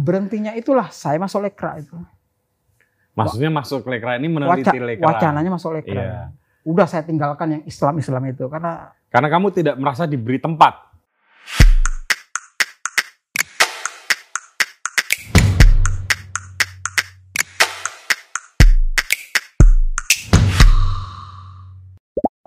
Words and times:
berhentinya 0.00 0.56
itulah 0.56 0.88
saya 0.88 1.20
masuk 1.20 1.44
lekra 1.44 1.76
itu. 1.76 1.92
Maksudnya 3.12 3.52
masuk 3.52 3.84
lekra 3.84 4.16
ini 4.16 4.32
meneliti 4.32 4.64
Waca- 4.72 4.80
lekra. 4.88 5.06
wacananya 5.12 5.50
masuk 5.52 5.70
lekra. 5.76 6.00
Iya. 6.00 6.20
Udah 6.64 6.86
saya 6.88 7.04
tinggalkan 7.04 7.60
yang 7.60 7.62
Islam-Islam 7.68 8.32
itu 8.32 8.48
karena 8.48 8.96
Karena 9.10 9.26
kamu 9.28 9.50
tidak 9.50 9.74
merasa 9.76 10.06
diberi 10.06 10.38
tempat. 10.38 10.86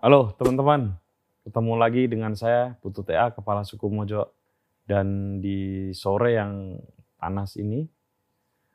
Halo 0.03 0.35
teman-teman, 0.35 0.99
ketemu 1.47 1.73
lagi 1.79 2.03
dengan 2.11 2.35
saya 2.35 2.75
Putu 2.83 3.07
TA, 3.07 3.31
Kepala 3.31 3.63
Suku 3.63 3.87
Mojo. 3.87 4.35
Dan 4.83 5.39
di 5.39 5.91
sore 5.95 6.35
yang 6.35 6.75
panas 7.23 7.55
ini, 7.55 7.87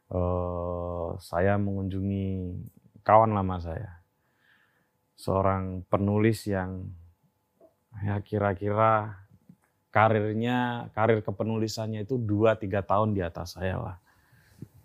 eh, 0.08 1.08
saya 1.20 1.61
mengunjungi 1.61 2.56
kawan 3.04 3.36
lama 3.36 3.61
saya. 3.61 4.00
Seorang 5.20 5.84
penulis 5.93 6.48
yang 6.48 6.89
ya 8.00 8.16
kira-kira 8.25 9.20
karirnya, 9.92 10.89
karir 10.96 11.20
kepenulisannya 11.20 12.08
itu 12.08 12.16
2-3 12.16 12.80
tahun 12.80 13.12
di 13.12 13.20
atas 13.20 13.61
saya 13.61 13.76
lah. 13.76 13.96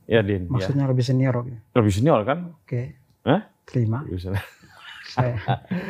Ya 0.04 0.20
Din, 0.20 0.52
ya. 0.52 0.60
maksudnya 0.60 0.84
lebih 0.84 1.06
senior. 1.08 1.48
Oke, 1.48 1.56
lebih 1.72 1.94
senior 1.96 2.20
kan? 2.28 2.52
Hah? 3.24 3.48
terima. 3.64 4.04
Lebih 4.04 4.20
senior. 4.20 4.44
saya 5.16 5.36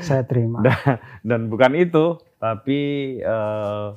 saya 0.05 0.21
terima. 0.29 0.61
Dan 1.25 1.49
bukan 1.49 1.73
itu, 1.73 2.21
tapi 2.37 3.17
eh, 3.23 3.87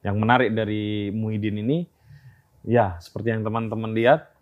yang 0.00 0.16
menarik 0.16 0.52
dari 0.56 1.12
Muhyiddin 1.12 1.60
ini, 1.60 1.78
ya 2.64 2.96
seperti 3.00 3.36
yang 3.36 3.44
teman-teman 3.44 3.92
lihat, 3.92 4.32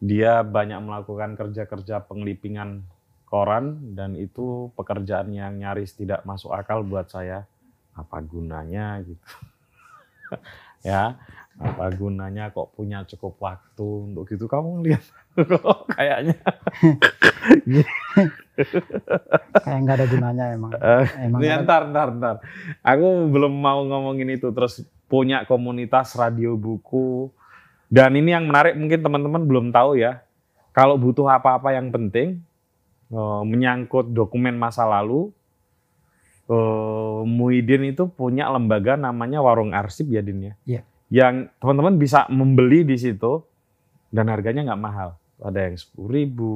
dia 0.00 0.44
banyak 0.44 0.80
melakukan 0.80 1.36
kerja-kerja 1.36 2.04
pengelipingan 2.04 2.84
koran 3.26 3.96
dan 3.96 4.14
itu 4.14 4.70
pekerjaan 4.78 5.32
yang 5.34 5.56
nyaris 5.58 5.96
tidak 5.96 6.22
masuk 6.24 6.54
akal 6.54 6.80
buat 6.86 7.08
saya. 7.10 7.44
Apa 7.96 8.20
gunanya 8.20 9.00
gitu? 9.04 9.28
ya, 10.88 11.16
apa 11.56 11.88
gunanya 11.96 12.52
kok 12.52 12.76
punya 12.76 13.00
cukup 13.08 13.40
waktu 13.40 13.88
untuk 14.12 14.28
gitu? 14.28 14.44
Kamu 14.44 14.84
lihat 14.84 15.00
kayaknya. 15.96 16.36
Kayak 19.64 19.78
nggak 19.84 19.96
ada 19.96 20.06
gunanya 20.08 20.44
emang. 20.52 20.72
Eh, 20.80 21.06
emang 21.28 21.40
ada- 21.40 21.62
ntar, 21.64 21.82
ntar, 21.92 22.08
ntar. 22.16 22.36
Aku 22.84 23.28
belum 23.32 23.52
mau 23.52 23.84
ngomongin 23.84 24.36
itu. 24.36 24.48
Terus 24.52 24.84
punya 25.08 25.44
komunitas 25.44 26.16
radio 26.16 26.56
buku. 26.56 27.30
Dan 27.86 28.18
ini 28.18 28.34
yang 28.34 28.50
menarik 28.50 28.74
mungkin 28.74 29.00
teman-teman 29.00 29.42
belum 29.46 29.66
tahu 29.70 29.96
ya. 29.96 30.24
Kalau 30.76 31.00
butuh 31.00 31.24
apa-apa 31.30 31.72
yang 31.72 31.88
penting, 31.88 32.42
eh, 33.08 33.42
menyangkut 33.46 34.12
dokumen 34.12 34.58
masa 34.58 34.84
lalu, 34.84 35.32
eh, 36.50 37.20
Muhyiddin 37.24 37.96
itu 37.96 38.10
punya 38.10 38.50
lembaga 38.52 38.98
namanya 38.98 39.40
Warung 39.40 39.72
Arsip 39.72 40.10
ya 40.12 40.20
Din 40.20 40.52
ya. 40.52 40.54
Iya. 40.66 40.82
Yang 41.06 41.54
teman-teman 41.62 41.94
bisa 41.96 42.26
membeli 42.28 42.82
di 42.82 42.98
situ 42.98 43.42
dan 44.10 44.26
harganya 44.30 44.72
nggak 44.72 44.82
mahal. 44.82 45.10
Ada 45.38 45.70
yang 45.70 45.76
sepuluh 45.78 46.10
ribu, 46.16 46.52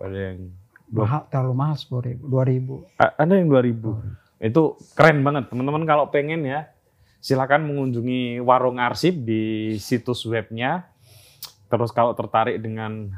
ada 0.00 0.18
yang 0.32 0.50
mahal 0.90 1.26
terlalu 1.28 1.54
mahal 1.54 1.76
sepuluh 1.76 2.02
ribu, 2.10 2.22
dua 2.26 2.44
ribu. 2.46 2.74
Ada 2.98 3.32
yang 3.36 3.48
2000. 3.50 4.42
Itu 4.42 4.62
keren 4.96 5.20
banget. 5.20 5.48
Teman-teman 5.52 5.84
kalau 5.84 6.08
pengen 6.08 6.44
ya, 6.44 6.70
silakan 7.20 7.66
mengunjungi 7.68 8.40
warung 8.44 8.78
arsip 8.78 9.12
di 9.16 9.74
situs 9.80 10.24
webnya. 10.28 10.88
Terus 11.66 11.90
kalau 11.90 12.14
tertarik 12.14 12.62
dengan 12.62 13.10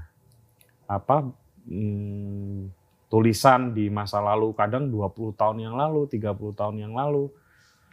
apa 0.88 1.28
hmm, 1.68 2.72
tulisan 3.12 3.76
di 3.76 3.92
masa 3.92 4.24
lalu, 4.24 4.56
kadang 4.56 4.88
20 4.88 5.36
tahun 5.36 5.56
yang 5.68 5.74
lalu, 5.76 6.08
30 6.08 6.32
tahun 6.56 6.76
yang 6.80 6.96
lalu, 6.96 7.28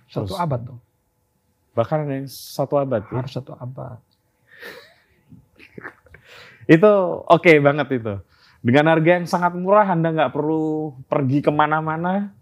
Satu 0.06 0.32
Terus- 0.32 0.40
abad 0.40 0.62
tuh, 0.62 0.80
bahkan 1.76 2.08
ada 2.08 2.24
yang 2.24 2.30
satu 2.32 2.80
abad. 2.80 3.04
ya. 3.06 3.20
harus 3.20 3.34
satu 3.36 3.54
abad. 3.54 4.00
Itu 6.66 6.92
oke 7.28 7.52
banget 7.62 8.02
itu. 8.02 8.16
Dengan 8.66 8.90
harga 8.90 9.22
yang 9.22 9.30
sangat 9.30 9.54
murah, 9.54 9.86
Anda 9.86 10.10
nggak 10.10 10.34
perlu 10.34 10.98
pergi 11.06 11.46
ke 11.46 11.54
mana-mana, 11.54 12.34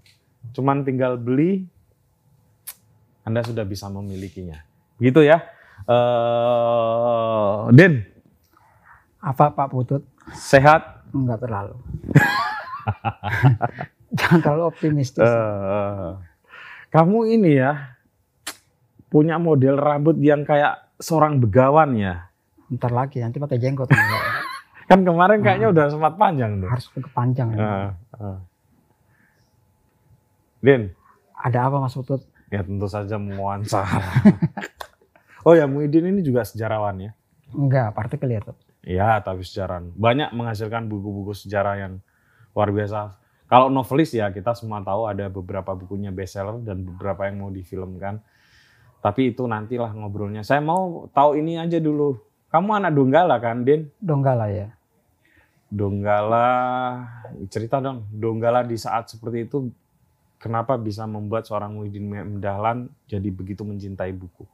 cuman 0.55 0.87
tinggal 0.87 1.19
beli, 1.19 1.67
Anda 3.27 3.43
sudah 3.43 3.67
bisa 3.67 3.91
memilikinya. 3.91 4.63
Gitu 5.03 5.19
ya. 5.19 5.43
Eh, 5.83 7.59
Din, 7.75 8.07
Apa 9.19 9.51
Pak 9.51 9.67
Putut? 9.67 10.07
sehat? 10.31 11.03
Enggak 11.11 11.43
terlalu. 11.43 11.75
Jangan 14.19 14.39
terlalu 14.39 14.63
optimistis. 14.71 15.19
Eh, 15.19 16.09
kamu 16.87 17.35
ini 17.35 17.59
ya, 17.59 17.92
punya 19.13 19.37
model 19.37 19.77
rambut 19.77 20.17
yang 20.17 20.41
kayak 20.41 20.89
seorang 20.97 21.37
begawan 21.37 21.93
ya. 21.93 22.33
Ntar 22.73 22.89
lagi 22.89 23.21
nanti 23.21 23.37
pakai 23.37 23.61
jenggot. 23.61 23.85
enggak. 23.93 24.23
Kan 24.89 25.05
kemarin 25.05 25.45
kayaknya 25.45 25.69
udah 25.69 25.85
sempat 25.93 26.17
panjang 26.17 26.57
tuh. 26.57 26.69
harus 26.73 26.89
kepanjang. 26.89 27.53
ya. 27.53 27.61
Eh, 27.61 27.89
eh. 28.17 28.39
Din, 30.63 30.81
Ada 31.37 31.69
apa 31.69 31.77
Mas 31.77 31.93
Putut? 31.93 32.25
Ya 32.49 32.65
tentu 32.65 32.89
saja 32.89 33.21
mewawancara. 33.21 34.01
oh 35.47 35.53
ya 35.53 35.69
Muhyiddin 35.69 36.09
ini 36.09 36.25
juga 36.25 36.41
sejarawan 36.47 36.97
ya. 36.97 37.11
Enggak, 37.53 37.93
partikel 37.93 38.33
ya 38.33 38.41
tuh. 38.41 38.57
Iya 38.83 39.21
tapi 39.21 39.45
sejarawan. 39.45 39.93
Banyak 39.93 40.33
menghasilkan 40.33 40.89
buku-buku 40.89 41.37
sejarah 41.37 41.77
yang 41.77 41.93
luar 42.57 42.69
biasa. 42.73 43.19
Kalau 43.45 43.69
novelis 43.69 44.09
ya 44.15 44.33
kita 44.33 44.57
semua 44.57 44.81
tahu 44.81 45.05
ada 45.05 45.29
beberapa 45.29 45.77
bukunya 45.77 46.09
bestseller 46.09 46.57
dan 46.65 46.81
beberapa 46.81 47.27
yang 47.27 47.43
mau 47.43 47.51
difilmkan. 47.53 48.23
Tapi 49.03 49.35
itu 49.35 49.43
nantilah 49.43 49.91
ngobrolnya. 49.91 50.47
Saya 50.47 50.63
mau 50.63 51.11
tahu 51.11 51.35
ini 51.35 51.59
aja 51.59 51.75
dulu. 51.75 52.15
Kamu 52.47 52.71
anak 52.79 52.95
Donggala 52.95 53.35
kan, 53.43 53.67
Din? 53.67 53.91
Donggala 53.99 54.47
ya. 54.47 54.71
Donggala, 55.67 56.47
cerita 57.51 57.83
dong. 57.83 58.07
Donggala 58.15 58.63
di 58.63 58.79
saat 58.79 59.11
seperti 59.11 59.49
itu, 59.49 59.67
kenapa 60.39 60.79
bisa 60.79 61.03
membuat 61.03 61.43
seorang 61.43 61.75
Muhyiddin 61.75 62.05
M. 62.13 62.39
Dahlan 62.39 62.87
jadi 63.09 63.27
begitu 63.27 63.67
mencintai 63.67 64.15
buku? 64.15 64.47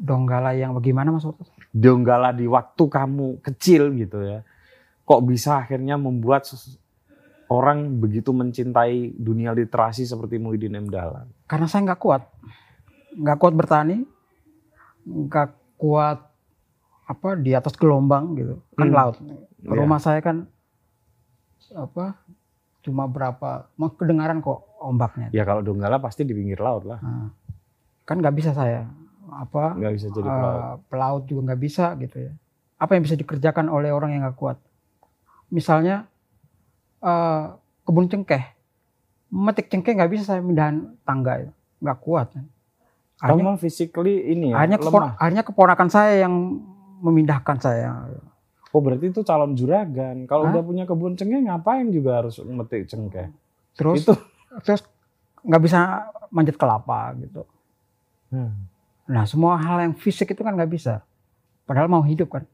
Donggala 0.00 0.56
yang 0.56 0.72
bagaimana 0.72 1.12
Mas? 1.12 1.28
Donggala 1.74 2.32
di 2.32 2.48
waktu 2.48 2.88
kamu 2.88 3.44
kecil 3.44 3.92
gitu 4.00 4.24
ya, 4.24 4.46
kok 5.04 5.20
bisa 5.28 5.60
akhirnya 5.60 6.00
membuat 6.00 6.48
orang 7.52 8.00
begitu 8.00 8.32
mencintai 8.32 9.12
dunia 9.18 9.52
literasi 9.52 10.08
seperti 10.08 10.40
Muhyiddin 10.40 10.80
M. 10.80 10.88
Dahlan? 10.88 11.28
Karena 11.44 11.66
saya 11.68 11.92
nggak 11.92 12.00
kuat. 12.00 12.22
Nggak 13.14 13.36
kuat 13.38 13.54
bertani. 13.54 14.02
Nggak 15.04 15.48
kuat 15.76 16.18
apa 17.04 17.28
di 17.36 17.52
atas 17.52 17.76
gelombang 17.76 18.32
gitu. 18.34 18.58
Kan 18.74 18.88
Hmm. 18.88 18.96
laut. 18.96 19.16
Iya. 19.20 19.74
Rumah 19.76 20.00
saya 20.00 20.20
kan 20.20 20.48
apa 21.74 22.20
cuma 22.84 23.08
berapa 23.08 23.66
mau 23.74 23.88
kedengaran 23.90 24.38
kok 24.38 24.60
ombaknya. 24.78 25.32
Ya 25.32 25.42
kalau 25.42 25.64
Donggala 25.64 25.96
pasti 25.98 26.22
di 26.22 26.36
pinggir 26.36 26.60
laut 26.60 26.84
lah, 26.84 27.00
Nah, 27.00 27.32
kan 28.04 28.20
nggak 28.20 28.36
bisa 28.36 28.52
saya 28.52 28.84
apa 29.32 29.72
nggak 29.74 29.94
bisa 29.96 30.06
jadi 30.12 30.28
eh, 30.28 30.30
pelaut. 30.30 30.78
pelaut 30.92 31.22
juga 31.24 31.40
nggak 31.50 31.62
bisa 31.64 31.96
gitu 31.96 32.28
ya. 32.28 32.32
Apa 32.76 32.94
yang 32.94 33.02
bisa 33.02 33.16
dikerjakan 33.16 33.72
oleh 33.72 33.88
orang 33.88 34.12
yang 34.12 34.22
nggak 34.22 34.36
kuat? 34.36 34.60
Misalnya 35.48 36.04
eh, 37.00 37.44
kebun 37.84 38.08
cengkeh, 38.08 38.44
memetik 39.28 39.68
cengkeh 39.68 39.92
nggak 39.92 40.12
bisa 40.12 40.22
saya 40.24 40.40
mindahan 40.40 40.92
tangga, 41.04 41.40
ya. 41.40 41.50
nggak 41.80 41.98
kuat. 42.00 42.28
Kamu 43.22 43.56
physically 43.62 44.34
ini 44.34 44.50
ya, 44.50 44.58
kepon- 44.74 45.06
lemah. 45.06 45.12
akhirnya 45.16 45.44
keponakan 45.46 45.88
saya 45.88 46.26
yang 46.26 46.34
memindahkan 47.00 47.56
saya. 47.62 47.88
Oh 48.74 48.82
berarti 48.82 49.14
itu 49.14 49.22
calon 49.22 49.54
juragan. 49.54 50.26
Kalau 50.26 50.50
udah 50.50 50.62
punya 50.66 50.82
kebun 50.82 51.14
cengkeh 51.14 51.46
ngapain 51.46 51.86
juga 51.94 52.18
harus 52.24 52.42
metik 52.42 52.90
cengkeh? 52.90 53.30
Terus 53.78 54.02
Itu. 54.02 54.14
terus 54.66 54.82
nggak 55.46 55.62
bisa 55.62 55.78
manjat 56.34 56.58
kelapa 56.58 57.14
gitu. 57.22 57.46
Hmm. 58.34 58.66
Nah 59.06 59.22
semua 59.30 59.54
hal 59.62 59.78
yang 59.78 59.94
fisik 59.94 60.34
itu 60.34 60.42
kan 60.42 60.58
nggak 60.58 60.74
bisa. 60.74 61.06
Padahal 61.70 61.86
mau 61.86 62.02
hidup 62.02 62.34
kan. 62.34 62.44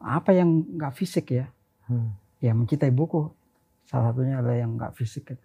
Apa 0.00 0.32
yang 0.32 0.64
nggak 0.80 0.96
fisik 0.96 1.28
ya? 1.28 1.46
Hmm. 1.92 2.16
Ya 2.40 2.56
mencintai 2.56 2.88
buku. 2.88 3.28
Salah 3.84 4.16
satunya 4.16 4.40
adalah 4.40 4.56
yang 4.56 4.80
nggak 4.80 4.96
fisik. 4.96 5.36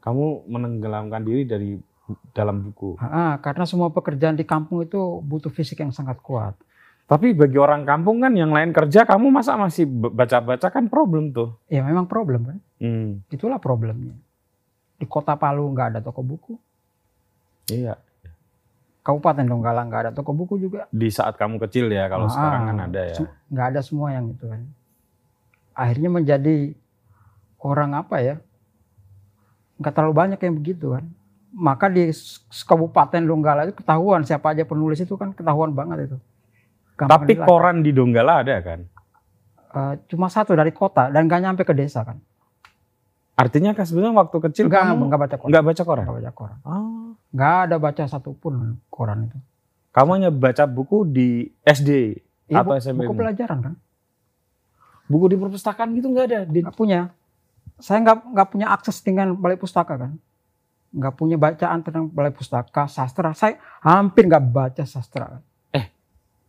Kamu 0.00 0.48
menenggelamkan 0.48 1.22
diri 1.22 1.44
dari 1.46 1.76
dalam 2.32 2.70
buku. 2.70 2.96
Ah, 3.00 3.36
karena 3.42 3.64
semua 3.66 3.90
pekerjaan 3.90 4.38
di 4.38 4.46
kampung 4.46 4.82
itu 4.82 4.98
butuh 5.22 5.50
fisik 5.50 5.82
yang 5.82 5.92
sangat 5.92 6.18
kuat. 6.22 6.54
Tapi 7.10 7.34
bagi 7.34 7.58
orang 7.58 7.82
kampung 7.82 8.22
kan 8.22 8.30
yang 8.38 8.54
lain 8.54 8.70
kerja, 8.70 9.02
kamu 9.02 9.34
masa 9.34 9.58
masih 9.58 9.82
baca-baca 9.88 10.70
kan 10.70 10.86
problem 10.86 11.34
tuh. 11.34 11.58
Ya 11.66 11.82
memang 11.82 12.06
problem 12.06 12.46
kan. 12.46 12.58
Hmm. 12.78 13.26
Itulah 13.26 13.58
problemnya. 13.58 14.14
Di 14.94 15.10
kota 15.10 15.34
Palu 15.34 15.66
nggak 15.74 15.96
ada 15.96 16.00
toko 16.06 16.22
buku. 16.22 16.54
Iya. 17.66 17.98
Kabupaten 19.02 19.42
Donggala 19.42 19.82
nggak 19.90 20.00
ada 20.06 20.12
toko 20.14 20.30
buku 20.30 20.60
juga. 20.62 20.86
Di 20.94 21.10
saat 21.10 21.34
kamu 21.34 21.58
kecil 21.66 21.90
ya, 21.90 22.06
kalau 22.06 22.28
Ah, 22.28 22.32
sekarang 22.32 22.62
kan 22.70 22.78
ada 22.78 23.02
ya. 23.02 23.16
Nggak 23.50 23.66
ada 23.74 23.80
semua 23.82 24.14
yang 24.14 24.30
itu 24.30 24.44
kan. 24.46 24.62
Akhirnya 25.74 26.10
menjadi 26.14 26.78
orang 27.58 27.90
apa 27.98 28.16
ya? 28.22 28.36
Nggak 29.82 29.94
terlalu 29.98 30.14
banyak 30.14 30.38
yang 30.38 30.54
begitu 30.54 30.86
kan. 30.94 31.10
Maka 31.50 31.90
di 31.90 32.06
Kabupaten 32.62 33.22
Donggala 33.22 33.66
itu 33.66 33.74
ketahuan 33.74 34.22
siapa 34.22 34.54
aja 34.54 34.62
penulis 34.62 34.98
itu 34.98 35.14
kan 35.14 35.34
ketahuan 35.34 35.70
banget 35.70 36.06
itu. 36.06 36.16
Gampang 36.94 37.10
Tapi 37.16 37.32
dilacak. 37.34 37.48
koran 37.48 37.76
di 37.80 37.90
Donggala 37.90 38.32
ada 38.40 38.54
kan? 38.60 38.80
Eh, 39.70 39.94
cuma 40.06 40.26
satu 40.26 40.54
dari 40.54 40.70
kota 40.70 41.08
dan 41.08 41.26
nggak 41.26 41.40
nyampe 41.40 41.62
ke 41.62 41.74
desa 41.74 42.02
kan. 42.02 42.18
Artinya 43.34 43.72
kan 43.72 43.82
sebenarnya 43.82 44.14
waktu 44.14 44.36
kecil 44.46 44.68
Nggak, 44.68 44.82
kamu 44.84 45.02
nggak 45.06 45.20
baca 45.20 45.36
koran. 45.36 45.50
nggak 45.50 45.64
baca 45.64 45.82
koran? 45.82 46.04
Nggak 46.04 46.16
baca 46.18 46.30
koran. 46.32 46.58
Ah. 46.62 47.08
Nggak 47.30 47.54
ada 47.64 47.76
baca 47.78 48.02
satupun 48.04 48.54
koran 48.86 49.18
itu. 49.26 49.38
Kamu 49.90 50.10
hanya 50.12 50.30
baca 50.30 50.64
buku 50.64 51.02
di 51.04 51.28
SD 51.64 51.90
Iya, 52.46 52.62
atau 52.62 52.74
SMP? 52.76 53.06
buku 53.06 53.14
pelajaran 53.16 53.58
kan. 53.60 53.74
Buku 55.06 55.26
di 55.26 55.36
perpustakaan 55.36 55.90
gitu 55.94 56.06
nggak 56.08 56.26
ada. 56.26 56.40
Din? 56.44 56.62
Nggak 56.62 56.76
punya. 56.76 57.10
Saya 57.78 57.98
nggak 58.00 58.18
nggak 58.28 58.48
punya 58.48 58.66
akses 58.68 59.00
dengan 59.00 59.34
balai 59.34 59.56
pustaka 59.56 59.96
kan. 59.96 60.14
Nggak 60.90 61.14
punya 61.14 61.36
bacaan 61.38 61.80
tentang 61.80 62.10
balai 62.10 62.34
pustaka, 62.34 62.90
sastra. 62.90 63.30
Saya 63.32 63.58
hampir 63.80 64.26
nggak 64.26 64.44
baca 64.50 64.82
sastra. 64.82 65.38
kan. 65.38 65.42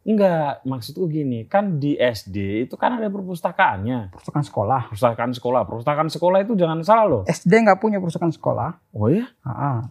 Enggak, 0.01 0.65
maksudku 0.65 1.05
gini, 1.05 1.45
kan 1.45 1.77
di 1.77 1.93
SD 1.93 2.65
itu 2.65 2.73
kan 2.73 2.97
ada 2.97 3.05
perpustakaannya. 3.05 4.09
Perpustakaan 4.09 4.41
sekolah. 4.49 4.81
Perpustakaan 4.89 5.31
sekolah, 5.37 5.61
perpustakaan 5.69 6.09
sekolah 6.09 6.37
itu 6.41 6.57
jangan 6.57 6.81
salah 6.81 7.05
loh. 7.05 7.21
SD 7.29 7.53
nggak 7.61 7.77
punya 7.77 8.01
perpustakaan 8.01 8.33
sekolah. 8.33 8.81
Oh 8.97 9.13
ya? 9.13 9.29
Ah, 9.45 9.85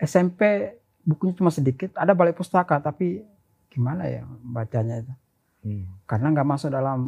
SMP 0.00 0.72
bukunya 1.04 1.36
cuma 1.36 1.52
sedikit. 1.52 1.92
Ada 2.00 2.16
balai 2.16 2.32
pustaka 2.32 2.80
tapi 2.80 3.20
gimana 3.68 4.08
ya 4.08 4.24
bacanya 4.40 5.04
itu? 5.04 5.12
Hmm, 5.68 5.84
Karena 6.08 6.32
nggak 6.32 6.48
masuk 6.48 6.72
dalam 6.72 7.04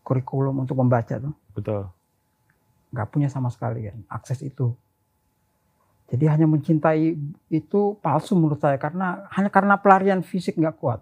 kurikulum 0.00 0.64
untuk 0.64 0.80
membaca 0.80 1.20
tuh. 1.20 1.34
betul. 1.52 1.84
nggak 2.88 3.08
punya 3.12 3.28
sama 3.28 3.52
sekali 3.52 3.92
kan 3.92 4.00
akses 4.08 4.40
itu. 4.40 4.72
Jadi 6.08 6.24
hanya 6.24 6.48
mencintai 6.48 7.20
itu 7.48 7.80
palsu 8.00 8.32
menurut 8.32 8.56
saya 8.56 8.80
karena 8.80 9.28
hanya 9.28 9.52
karena 9.52 9.76
pelarian 9.76 10.24
fisik 10.24 10.56
nggak 10.56 10.80
kuat. 10.80 11.00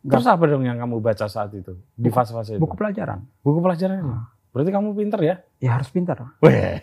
Nggak- 0.00 0.14
Terus 0.16 0.26
apa 0.30 0.44
dong 0.46 0.62
yang 0.62 0.78
kamu 0.78 1.02
baca 1.02 1.26
saat 1.26 1.50
itu? 1.52 1.74
Di 1.92 2.08
fase-fase 2.08 2.54
itu? 2.54 2.62
Buku 2.62 2.78
pelajaran. 2.78 3.26
Buku 3.42 3.58
pelajaran? 3.58 3.98
Ah. 4.06 4.24
Berarti 4.50 4.70
kamu 4.70 4.88
pinter 4.94 5.20
ya? 5.20 5.34
Ya 5.58 5.70
harus 5.74 5.90
pintar. 5.90 6.22
Weh, 6.40 6.82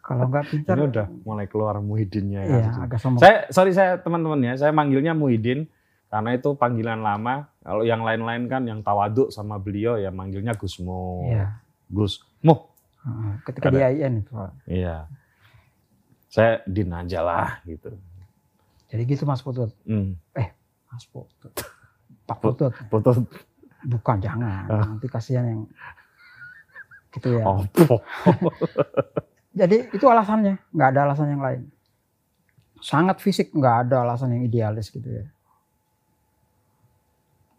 Kalau 0.00 0.28
nggak 0.28 0.52
pintar, 0.52 0.76
ini 0.76 0.84
udah 0.84 1.06
mulai 1.24 1.48
keluar 1.48 1.80
Muhyiddinnya 1.80 2.44
ya. 2.44 2.56
ya 2.60 2.70
agak 2.84 3.00
sombong. 3.00 3.24
Saya 3.24 3.48
sorry 3.48 3.72
saya 3.72 3.96
teman-teman 3.96 4.36
ya, 4.42 4.52
saya 4.58 4.68
manggilnya 4.68 5.16
Muhyiddin 5.16 5.64
karena 6.08 6.36
itu 6.36 6.52
panggilan 6.54 7.00
lama. 7.00 7.48
Kalau 7.60 7.80
yang 7.80 8.04
lain-lain 8.04 8.44
kan 8.44 8.68
yang 8.68 8.80
tawaduk 8.80 9.32
sama 9.32 9.56
beliau 9.56 9.96
ya 9.96 10.12
manggilnya 10.12 10.52
Gusmo. 10.52 11.24
Iya. 11.24 11.56
Gus. 11.88 12.20
Mo. 12.40 12.72
Heeh, 13.00 13.32
Ketika 13.44 13.68
Ada. 13.68 13.76
di 13.76 13.80
AIN 13.80 14.12
itu. 14.20 14.32
Iya. 14.66 15.08
Saya 16.34 16.66
Din 16.66 16.90
aja 16.90 17.22
lah 17.22 17.62
gitu. 17.62 17.94
Jadi 18.90 19.02
gitu 19.06 19.22
Mas 19.22 19.38
Putut. 19.38 19.70
Hmm. 19.86 20.18
Mas 20.90 21.06
Putut. 21.06 21.54
Pak 22.26 22.38
Putut. 22.42 22.74
Foto 22.90 23.22
Bukan 23.86 24.18
jangan. 24.18 24.66
Ah. 24.66 24.82
Nanti 24.82 25.06
kasihan 25.06 25.46
yang 25.46 25.62
gitu 27.14 27.38
ya. 27.38 27.46
opo. 27.46 28.02
Jadi 29.60 29.94
itu 29.94 30.02
alasannya. 30.10 30.58
Nggak 30.74 30.88
ada 30.90 31.00
alasan 31.06 31.38
yang 31.38 31.42
lain. 31.46 31.70
Sangat 32.82 33.22
fisik 33.22 33.54
nggak 33.54 33.86
ada 33.86 34.02
alasan 34.02 34.34
yang 34.34 34.42
idealis 34.42 34.90
gitu 34.90 35.06
ya. 35.06 35.30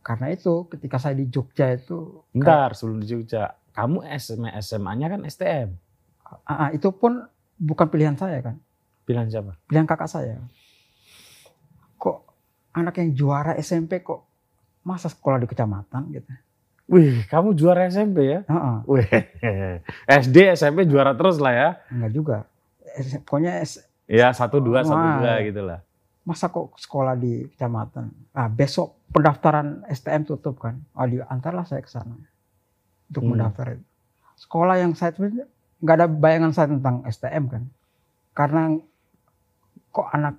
Karena 0.03 0.35
itu 0.35 0.67
ketika 0.67 0.99
saya 0.99 1.15
di 1.15 1.31
Jogja 1.31 1.79
itu 1.79 2.27
Bentar 2.35 2.75
sebelum 2.75 2.99
di 2.99 3.07
Jogja. 3.07 3.55
Kamu 3.71 4.03
SMA 4.19 4.51
SMA-nya 4.59 5.07
kan 5.07 5.23
STM. 5.23 5.71
Ah, 6.43 6.67
ah, 6.67 6.69
itu 6.75 6.91
pun 6.91 7.23
bukan 7.57 7.87
pilihan 7.87 8.15
saya 8.15 8.39
kan, 8.41 8.55
Pilihan 9.03 9.27
siapa? 9.27 9.53
pilihan 9.65 9.85
kakak 9.85 10.09
saya. 10.09 10.41
Kok 11.95 12.17
anak 12.73 12.99
yang 12.99 13.13
juara 13.13 13.53
SMP 13.55 14.01
kok 14.01 14.25
masa 14.81 15.07
sekolah 15.07 15.37
di 15.37 15.47
kecamatan 15.47 16.11
gitu? 16.11 16.29
Wih, 16.85 17.25
kamu 17.25 17.57
juara 17.57 17.85
SMP 17.85 18.29
ya? 18.29 18.39
Heeh, 18.45 18.77
Wih, 18.85 19.09
SD 20.21 20.53
SMP 20.53 20.85
juara 20.85 21.13
terus 21.13 21.41
lah 21.41 21.53
ya. 21.53 21.69
enggak 21.89 22.11
juga. 22.13 22.37
Pokoknya 23.25 23.57
S- 23.59 23.81
Ya 24.05 24.29
satu 24.29 24.61
dua 24.61 24.85
satu 24.85 25.01
Wah. 25.01 25.17
dua 25.17 25.33
gitu 25.41 25.61
lah. 25.65 25.81
masa 26.21 26.49
kok 26.49 26.73
sekolah 26.77 27.13
di 27.13 27.45
kecamatan? 27.53 28.09
Ah 28.33 28.49
besok 28.49 28.97
pendaftaran 29.09 29.81
STM 29.85 30.25
tutup 30.25 30.57
kan? 30.57 30.81
Oh 30.93 31.05
diantarlah 31.05 31.65
saya 31.65 31.81
ke 31.81 31.89
sana 31.89 32.13
untuk 33.09 33.21
Hmm. 33.21 33.33
mendaftar. 33.33 33.77
Sekolah 34.35 34.77
yang 34.77 34.93
saya 34.93 35.13
nggak 35.85 35.95
ada 36.01 36.07
bayangan 36.09 36.51
saya 36.51 36.73
tentang 36.73 37.05
STM 37.05 37.43
kan, 37.45 37.63
karena 38.33 38.73
kok 39.93 40.07
anak 40.09 40.35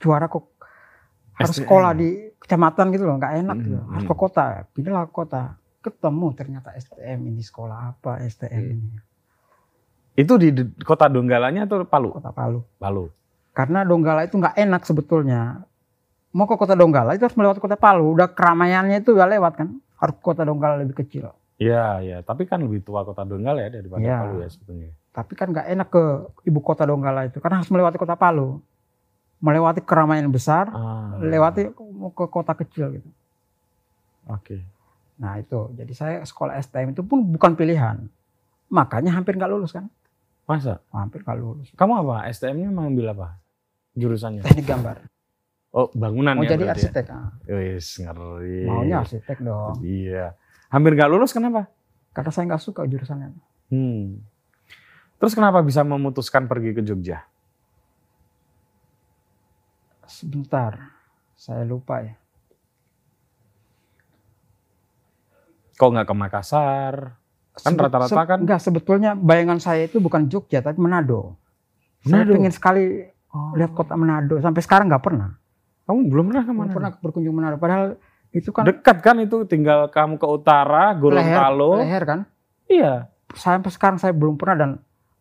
juara 0.00 0.26
kok 0.26 0.48
harus 1.36 1.52
STM. 1.52 1.60
sekolah 1.62 1.92
di 1.92 2.08
kecamatan 2.40 2.86
gitu 2.90 3.04
loh, 3.04 3.20
nggak 3.20 3.34
enak 3.44 3.56
gitu. 3.60 3.76
Hmm, 3.76 3.90
Harus 3.92 4.04
hmm. 4.04 4.12
ke 4.12 4.16
kota, 4.16 4.44
pindahlah 4.72 5.04
ke 5.06 5.12
kota. 5.12 5.42
Ketemu 5.78 6.26
ternyata 6.32 6.72
STM 6.72 7.28
ini 7.28 7.44
sekolah 7.44 7.92
apa 7.92 8.24
STM 8.24 8.64
Hmm. 8.64 8.72
ini 8.72 8.90
Itu 10.14 10.38
di 10.38 10.48
kota 10.80 11.10
Donggalanya 11.10 11.66
atau 11.66 11.82
Palu? 11.84 12.14
kota 12.14 12.30
Palu. 12.30 12.62
Palu. 12.78 13.10
Karena 13.50 13.82
Donggala 13.82 14.26
itu 14.26 14.34
nggak 14.34 14.56
enak 14.56 14.82
sebetulnya. 14.82 15.62
Mau 16.30 16.46
ke 16.46 16.54
kota 16.54 16.74
Donggala 16.74 17.14
itu 17.14 17.22
harus 17.26 17.34
melewati 17.34 17.58
kota 17.58 17.74
Palu. 17.74 18.14
Udah 18.14 18.30
keramaiannya 18.30 19.02
itu 19.02 19.14
udah 19.14 19.26
lewat 19.26 19.52
kan. 19.58 19.68
Harus 19.98 20.16
kota 20.18 20.42
Donggala 20.42 20.78
lebih 20.78 20.94
kecil. 20.96 21.30
Iya, 21.54 21.86
iya. 22.00 22.16
Tapi 22.20 22.44
kan 22.44 22.58
lebih 22.58 22.82
tua 22.82 23.02
kota 23.02 23.22
Donggala 23.22 23.62
ya 23.62 23.70
daripada 23.72 24.02
Iya. 24.02 24.18
Palu 24.20 24.36
ya 24.42 24.48
sebetulnya. 24.48 24.90
Tapi 25.10 25.32
kan 25.32 25.46
nggak 25.50 25.66
enak 25.70 25.88
ke 25.88 26.02
ibu 26.44 26.58
kota 26.58 26.82
Donggala 26.82 27.26
itu 27.26 27.38
karena 27.38 27.62
harus 27.62 27.70
melewati 27.70 27.96
kota 27.96 28.14
Palu. 28.14 28.58
Melewati 29.38 29.84
keramaian 29.84 30.24
besar, 30.26 30.72
Ah, 30.72 31.20
lewati 31.20 31.68
mau 31.92 32.08
ke 32.10 32.24
kota 32.26 32.56
kecil 32.56 32.96
gitu. 32.96 33.10
Oke. 34.24 34.64
Nah 35.14 35.36
itu, 35.36 35.68
jadi 35.76 35.92
saya 35.92 36.16
sekolah 36.24 36.56
STM 36.56 36.90
itu 36.90 37.04
pun 37.04 37.20
bukan 37.22 37.52
pilihan. 37.52 38.08
Makanya 38.72 39.12
hampir 39.12 39.36
nggak 39.36 39.46
lulus 39.46 39.70
kan? 39.70 39.86
Masa? 40.44 40.80
Hampir 40.90 41.20
nggak 41.20 41.38
lulus. 41.38 41.68
Kamu 41.76 42.02
apa? 42.02 42.24
STM-nya 42.32 42.72
mengambil 42.72 43.12
apa? 43.12 43.28
Jurusannya? 43.94 44.42
Teknik 44.42 44.66
gambar. 44.66 44.96
Oh, 45.70 45.90
bangunan 45.92 46.38
Mau 46.38 46.46
ya 46.46 46.54
jadi 46.54 46.64
berarti 46.64 46.86
arsitek. 46.88 47.06
ah. 47.10 47.30
ya? 47.44 47.54
Wis, 47.54 47.86
ngeri. 47.98 48.62
Maunya 48.64 48.96
arsitek 49.02 49.38
dong. 49.42 49.74
Iya. 49.82 50.32
Hampir 50.74 50.92
nggak 50.92 51.06
lulus 51.06 51.30
kenapa? 51.30 51.70
Karena 52.10 52.30
saya 52.30 52.50
nggak 52.50 52.58
suka 52.60 52.82
jurusannya. 52.82 53.30
Hmm. 53.70 54.18
Terus 55.16 55.32
kenapa 55.32 55.62
bisa 55.62 55.80
memutuskan 55.80 56.44
pergi 56.44 56.74
ke 56.74 56.82
Jogja? 56.82 57.22
Sebentar, 60.04 60.92
saya 61.32 61.62
lupa 61.62 62.02
ya. 62.02 62.14
Kok 65.74 65.90
nggak 65.90 66.06
ke 66.06 66.14
Makassar? 66.14 66.94
Kan 67.54 67.74
rata-rata 67.74 68.22
kan- 68.26 68.42
Enggak, 68.42 68.58
sebetulnya 68.58 69.14
bayangan 69.14 69.58
saya 69.58 69.86
itu 69.86 69.98
bukan 69.98 70.26
Jogja 70.26 70.58
tapi 70.58 70.78
Manado. 70.78 71.38
Saya 72.02 72.22
Manado? 72.22 72.32
pengen 72.34 72.52
sekali 72.52 72.84
lihat 73.54 73.70
kota 73.72 73.94
Manado. 73.94 74.38
Sampai 74.38 74.62
sekarang 74.62 74.86
nggak 74.86 75.02
pernah. 75.02 75.34
Kamu 75.84 75.98
belum 76.08 76.24
pernah 76.30 76.44
Belum 76.44 76.56
ke 76.56 76.62
mana? 76.62 76.72
pernah 76.72 76.90
berkunjung 76.94 77.34
Manado. 77.34 77.56
Padahal 77.58 77.94
itu 78.34 78.50
kan 78.50 78.66
Dekat 78.66 78.98
kan 78.98 79.16
itu, 79.22 79.46
tinggal 79.46 79.86
kamu 79.88 80.18
ke 80.18 80.26
utara, 80.26 80.90
leher, 80.90 80.98
Gorontalo. 80.98 81.78
leher 81.78 82.02
kan. 82.02 82.20
Iya. 82.66 83.06
Sampai 83.30 83.70
sekarang 83.70 84.02
saya 84.02 84.10
belum 84.10 84.34
pernah 84.34 84.56
dan 84.58 84.70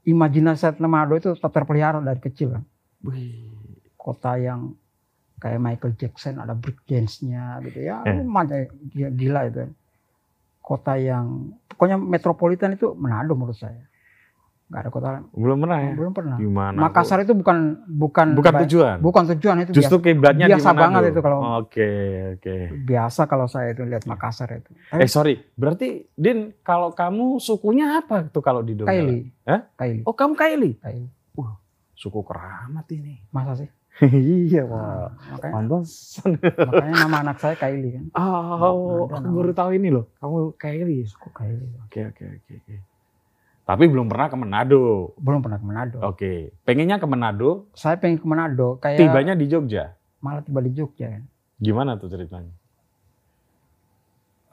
imajinasi 0.04 0.82
Manado 0.84 1.16
itu 1.16 1.32
tetap 1.38 1.54
terpelihara 1.54 2.02
dari 2.02 2.18
kecil 2.20 2.58
kan. 2.58 2.64
Wih. 3.06 3.54
Kota 3.96 4.36
yang 4.36 4.76
kayak 5.40 5.62
Michael 5.62 5.94
Jackson 5.96 6.42
ada 6.42 6.58
break 6.58 6.84
dance-nya 6.90 7.62
gitu 7.64 7.86
ya. 7.86 8.02
Eh. 8.04 8.18
Lumayan 8.20 8.68
gila, 8.92 9.10
gila 9.14 9.42
itu. 9.48 9.62
Kota 10.64 10.98
yang 10.98 11.54
pokoknya 11.70 12.02
metropolitan 12.02 12.74
itu 12.76 12.98
Manado 12.98 13.38
menurut 13.38 13.56
saya. 13.56 13.86
Nggak 14.64 14.80
ada 14.80 14.90
kota 14.90 15.08
lain. 15.12 15.24
Belum 15.30 15.58
pernah 15.60 15.78
ya? 15.78 15.92
Belum 15.94 16.12
pernah. 16.12 16.36
Gimana? 16.36 16.78
Makassar 16.80 17.20
itu 17.22 17.32
bukan 17.32 17.58
bukan 17.86 18.28
bukan 18.34 18.52
ba- 18.52 18.62
tujuan. 18.64 18.98
bukan 19.00 19.24
tujuan 19.32 19.56
itu 19.62 19.72
Justru 19.72 19.98
kiblatnya 20.00 20.48
biasa 20.48 20.68
Manado. 20.68 20.82
banget 20.82 21.02
itu 21.10 21.20
kalau- 21.22 21.42
Oke, 21.60 21.90
oke. 22.34 22.56
biasa, 22.82 22.84
biasa 22.84 23.22
kalau 23.26 23.46
saya 23.46 23.68
itu 23.72 23.84
lihat 23.84 24.04
Makassar 24.04 24.50
itu. 24.56 24.72
Eh 24.92 25.06
sorry, 25.06 25.38
berarti 25.54 26.10
Din 26.12 26.56
kalau 26.60 26.90
kamu 26.92 27.38
sukunya 27.38 28.00
apa 28.00 28.26
tuh 28.26 28.40
kalau 28.40 28.60
di 28.60 28.74
Donggala? 28.74 28.98
Kaili. 28.98 29.20
Hah? 29.44 29.62
Kaili. 29.76 30.02
Oh 30.04 30.14
kamu 30.14 30.34
Kaili? 30.34 30.72
Kaili. 30.78 31.08
Suku 31.94 32.20
keramat 32.20 32.90
ini. 32.90 33.22
Masa 33.30 33.54
sih? 33.56 33.70
iya 34.02 34.66
pak. 34.66 35.10
makanya, 35.30 35.54
Pantesan. 35.54 36.30
makanya 36.42 36.96
nama 37.00 37.18
anak 37.22 37.38
saya 37.38 37.54
Kaili 37.54 37.94
kan. 37.94 38.06
Oh, 38.12 39.06
Ada 39.06 39.22
aku 39.22 39.30
baru 39.32 39.52
tahu 39.54 39.70
ini 39.72 39.88
loh. 39.88 40.10
Kamu 40.18 40.58
Kaili. 40.58 41.06
Suku 41.06 41.30
Kaili. 41.30 41.78
Oke, 41.86 42.10
oke, 42.10 42.24
oke, 42.26 42.52
oke. 42.58 42.76
Tapi 43.64 43.88
belum 43.88 44.12
pernah 44.12 44.28
ke 44.28 44.36
Manado. 44.36 45.16
Belum 45.16 45.40
pernah 45.40 45.56
ke 45.56 45.64
Manado. 45.64 45.98
Oke. 46.04 46.52
Pengennya 46.68 47.00
ke 47.00 47.08
Manado, 47.08 47.72
Saya 47.72 47.96
pengen 47.96 48.20
ke 48.20 48.28
Manado, 48.28 48.76
kayak 48.78 49.00
tibanya 49.00 49.34
di 49.34 49.48
Jogja. 49.48 49.96
malah 50.20 50.40
tiba 50.40 50.60
di 50.60 50.72
Jogja. 50.72 51.08
kan. 51.10 51.24
Gimana 51.60 51.96
tuh 51.96 52.08
ceritanya? 52.08 52.52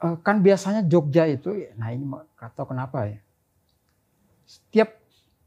Eh, 0.01 0.15
kan 0.19 0.39
biasanya 0.39 0.81
Jogja 0.81 1.27
itu, 1.27 1.51
nah 1.75 1.91
ini 1.91 2.07
tahu 2.37 2.71
kenapa 2.71 3.05
ya. 3.05 3.19
Setiap 4.43 4.97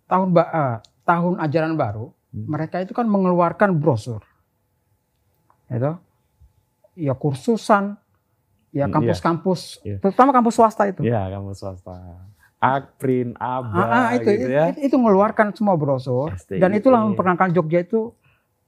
tahun 0.06 0.30
eh, 0.33 0.76
tahun 1.02 1.35
ajaran 1.40 1.75
baru, 1.75 2.12
Hmm. 2.30 2.47
mereka 2.49 2.78
itu 2.78 2.90
kan 2.90 3.06
mengeluarkan 3.06 3.78
brosur, 3.78 4.18
itu, 5.68 5.92
ya 6.97 7.14
kursusan, 7.14 7.94
ya 8.71 8.87
Hmm, 8.87 8.94
kampus-kampus, 8.94 9.78
Iya. 9.83 10.02
terutama 10.02 10.30
kampus 10.30 10.54
swasta 10.54 10.83
itu. 10.87 11.06
Iya, 11.06 11.30
kamu 11.30 11.54
swasta. 11.54 11.94
Akprin, 12.64 13.37
Aba, 13.37 13.76
Ah, 13.76 13.87
ah, 13.87 14.09
itu, 14.14 14.25
gitu 14.26 14.49
ya. 14.49 14.64
itu, 14.71 14.80
itu 14.83 14.97
mengeluarkan 14.97 15.52
semua 15.52 15.76
brosur, 15.76 16.33
dan 16.49 16.73
itulah 16.73 17.04
memperkenalkan 17.04 17.52
Jogja 17.52 17.80
itu 17.80 18.16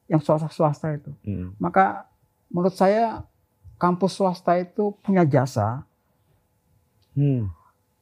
yang 0.06 0.20
swasta-swasta 0.20 0.94
itu. 0.94 1.10
Mm. 1.22 1.56
Maka 1.56 2.04
menurut 2.46 2.72
saya 2.72 3.24
kampus 3.74 4.14
swasta 4.14 4.54
itu 4.54 4.94
punya 5.00 5.24
jasa 5.24 5.82
Hmm. 7.12 7.48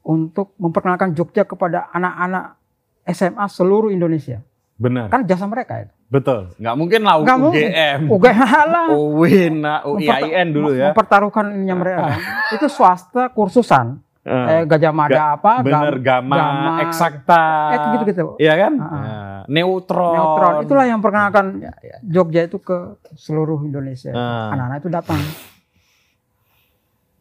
untuk 0.03 0.53
memperkenalkan 0.57 1.11
Jogja 1.11 1.43
kepada 1.43 1.89
anak-anak 1.89 2.59
SMA 3.07 3.47
seluruh 3.47 3.89
Indonesia. 3.89 4.43
Benar, 4.75 5.07
Kan 5.07 5.23
jasa 5.25 5.47
mereka 5.47 5.81
itu. 5.81 5.95
betul. 6.05 6.51
Nggak 6.59 6.77
mungkin 6.77 7.01
lah 7.01 7.15
Nggak. 7.17 7.39
UGM, 7.41 8.01
UGM 8.11 8.39
lah. 8.75 8.87
UIN, 8.91 9.55
UIAIN 9.65 10.49
dulu 10.51 10.75
ya. 10.75 10.91
Mempertaruhkan 10.91 11.47
ininya 11.49 11.77
mereka. 11.77 12.03
itu 12.55 12.67
swasta 12.67 13.31
kursusan. 13.31 14.04
Eh, 14.25 14.33
Eh, 14.51 14.63
Gajah 14.65 14.89
Mada 14.89 15.37
apa? 15.37 15.61
Bener, 15.61 16.01
Gam- 16.01 16.25
Gama, 16.25 16.35
Gama, 16.35 16.73
Eksakta. 16.83 17.43
Eh, 17.71 17.79
gitu-gitu. 17.93 18.41
Iya 18.41 18.55
kan? 18.57 18.73
Ah. 18.75 18.89
Ya, 18.89 19.17
Neutron. 19.47 20.17
Neutron. 20.17 20.55
Itulah 20.65 20.87
yang 20.89 20.99
perkenalkan 20.99 21.61
Ya, 21.61 21.73
ya. 21.79 21.97
Jogja 22.01 22.41
itu 22.43 22.57
ke 22.57 22.97
seluruh 23.13 23.61
Indonesia. 23.61 24.11
Ah. 24.11 24.49
Anak-anak 24.51 24.79
itu 24.81 24.89
datang 24.89 25.21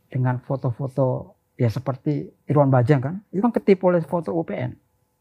dengan 0.07 0.39
foto-foto 0.39 1.07
ya 1.53 1.67
seperti 1.67 2.31
Irwan 2.45 2.69
Bajang 2.69 3.01
kan. 3.01 3.15
Itu 3.29 3.41
kan 3.41 3.51
ketipu 3.51 3.89
oleh 3.89 3.99
foto 4.01 4.31
UPN. 4.31 4.71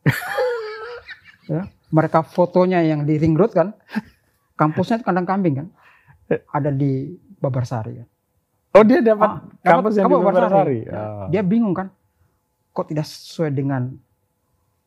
ya, 1.51 1.63
mereka 1.91 2.23
fotonya 2.23 2.79
yang 2.81 3.03
di 3.03 3.17
ring 3.17 3.35
road 3.35 3.51
kan. 3.51 3.75
Kampusnya 4.55 5.01
itu 5.01 5.05
kandang 5.05 5.27
kambing 5.27 5.55
kan. 5.59 5.69
Ada 6.49 6.71
di 6.71 7.11
Babarsari 7.37 7.99
kan. 7.99 8.09
Oh 8.73 8.85
dia 8.85 9.05
dapat 9.05 9.29
Ah, 9.29 9.41
kampus 9.61 10.01
yang 10.01 10.09
di 10.09 10.15
kampus. 10.17 10.69
Ya, 10.89 11.03
Oh. 11.05 11.27
Dia 11.29 11.43
bingung 11.45 11.77
kan. 11.77 11.93
Kok 12.73 12.89
tidak 12.89 13.05
sesuai 13.05 13.53
dengan 13.53 13.93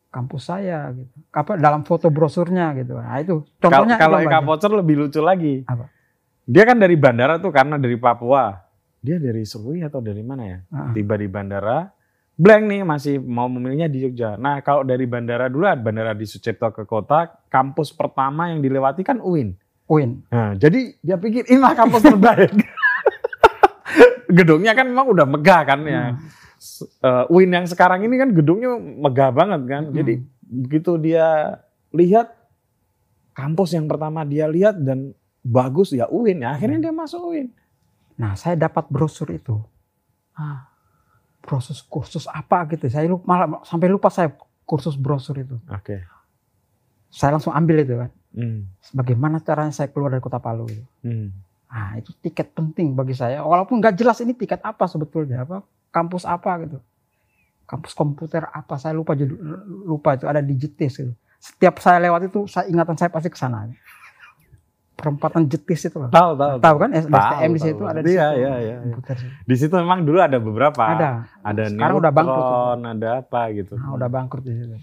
kampus 0.09 0.49
saya 0.49 0.89
gitu. 0.95 1.11
Apa 1.29 1.53
dalam 1.59 1.85
foto 1.85 2.09
brosurnya 2.09 2.73
gitu. 2.81 2.97
Nah 2.97 3.19
itu 3.21 3.45
contohnya 3.61 3.99
kalau 4.01 4.17
Eka. 4.23 4.41
Pocer 4.41 4.71
lebih 4.73 5.05
lucu 5.05 5.21
lagi. 5.21 5.61
Apa? 5.69 5.85
Dia 6.45 6.63
kan 6.65 6.81
dari 6.81 6.97
bandara 6.97 7.37
tuh 7.37 7.53
karena 7.53 7.77
dari 7.77 7.97
Papua. 7.99 8.57
Dia 9.05 9.21
dari 9.21 9.45
Serui 9.45 9.85
atau 9.85 10.01
dari 10.01 10.25
mana 10.25 10.43
ya? 10.49 10.57
Ah. 10.73 10.89
Tiba 10.89 11.13
di 11.13 11.29
bandara, 11.29 11.93
blank 12.33 12.63
nih 12.65 12.81
masih 12.81 13.15
mau 13.21 13.45
memilihnya 13.45 13.85
di 13.85 14.01
Jogja. 14.01 14.33
Nah 14.33 14.65
kalau 14.65 14.81
dari 14.81 15.05
bandara 15.05 15.45
dulu, 15.45 15.69
bandara 15.77 16.17
di 16.17 16.25
Sucipto 16.25 16.73
ke 16.73 16.89
kota, 16.89 17.29
kampus 17.53 17.93
pertama 17.93 18.49
yang 18.49 18.65
dilewati 18.65 19.05
kan 19.05 19.21
UIN. 19.21 19.53
UIN. 19.85 20.25
Nah, 20.33 20.57
jadi 20.57 20.97
dia 20.97 21.21
pikir 21.21 21.45
inilah 21.45 21.77
kampus 21.77 22.01
terbaik. 22.01 22.49
Gedungnya 24.29 24.73
kan 24.73 24.89
memang 24.89 25.07
udah 25.11 25.25
megah 25.29 25.61
kan 25.63 25.79
ya. 25.85 26.03
Hmm. 26.13 26.17
Eh, 27.05 27.33
UIN 27.33 27.51
yang 27.53 27.67
sekarang 27.69 28.01
ini 28.01 28.17
kan 28.17 28.33
gedungnya 28.33 28.73
megah 28.77 29.29
banget 29.29 29.61
kan. 29.69 29.83
Hmm. 29.89 29.95
Jadi 29.95 30.13
begitu 30.45 30.97
dia 30.97 31.59
lihat 31.93 32.33
kampus 33.35 33.75
yang 33.75 33.85
pertama 33.85 34.23
dia 34.23 34.47
lihat 34.49 34.79
dan 34.79 35.13
bagus 35.45 35.93
ya 35.93 36.09
UIN, 36.09 36.41
ya 36.41 36.57
akhirnya 36.57 36.89
dia 36.89 36.93
masuk 36.95 37.21
UIN. 37.29 37.53
Nah, 38.17 38.33
saya 38.33 38.55
dapat 38.57 38.87
brosur 38.89 39.29
itu. 39.29 39.59
Ah, 40.33 40.71
brosur 41.43 41.75
kursus 41.91 42.25
apa 42.31 42.65
gitu. 42.73 42.89
Saya 42.89 43.05
lupa, 43.05 43.23
malah 43.27 43.61
sampai 43.67 43.87
lupa 43.91 44.09
saya 44.09 44.33
kursus 44.65 44.97
brosur 44.97 45.37
itu. 45.37 45.59
Oke. 45.69 46.01
Saya 47.11 47.37
langsung 47.37 47.53
ambil 47.53 47.85
itu 47.85 47.95
kan. 47.99 48.11
Hmm. 48.35 48.67
Bagaimana 48.91 49.39
caranya 49.39 49.71
saya 49.71 49.91
keluar 49.91 50.11
dari 50.11 50.23
kota 50.23 50.41
Palu 50.41 50.65
itu. 50.67 50.83
Hmm. 51.05 51.31
Nah, 51.75 51.99
itu 51.99 52.15
tiket 52.23 52.55
penting 52.55 52.95
bagi 52.95 53.11
saya. 53.11 53.43
Walaupun 53.43 53.83
nggak 53.83 53.99
jelas 53.99 54.23
ini 54.23 54.31
tiket 54.31 54.63
apa 54.63 54.87
sebetulnya, 54.87 55.43
apa 55.43 55.59
kampus 55.91 56.23
apa 56.23 56.63
gitu. 56.63 56.79
Kampus 57.67 57.91
komputer 57.91 58.47
apa, 58.47 58.79
saya 58.79 58.95
lupa 58.95 59.11
judul, 59.11 59.35
lupa 59.83 60.15
itu 60.15 60.23
ada 60.23 60.39
di 60.39 60.55
Jetis 60.55 60.95
gitu. 60.95 61.11
Setiap 61.35 61.83
saya 61.83 61.99
lewat 61.99 62.31
itu, 62.31 62.47
saya 62.47 62.71
ingatan 62.71 62.95
saya 62.95 63.11
pasti 63.11 63.27
ke 63.27 63.35
sana. 63.35 63.67
Perempatan 64.95 65.51
Jetis 65.51 65.91
itu 65.91 65.99
loh. 65.99 66.07
Tahu 66.07 66.39
tahu. 66.39 66.55
Tahu 66.63 66.75
kan 66.79 66.89
SDM 66.95 67.51
di 67.51 67.59
situ 67.59 67.83
tahu. 67.83 67.91
ada 67.91 67.99
di 67.99 68.15
Iya, 68.15 68.27
situ. 68.31 68.39
iya, 68.39 68.53
iya, 68.55 68.75
iya. 68.79 68.93
Komputer. 68.95 69.15
Di 69.43 69.55
situ 69.59 69.73
memang 69.75 69.99
dulu 70.07 70.19
ada 70.23 70.37
beberapa. 70.39 70.79
Ada. 70.87 71.09
Ada 71.43 71.63
Sekarang 71.75 71.95
udah 71.99 72.11
bangkrut 72.15 72.39
itu. 72.39 72.47
Neutron, 72.47 72.79
ada 72.87 73.09
apa 73.19 73.41
gitu. 73.51 73.73
Nah, 73.75 73.89
udah 73.91 74.07
bangkrut 74.07 74.43
di 74.47 74.53
situ. 74.55 74.75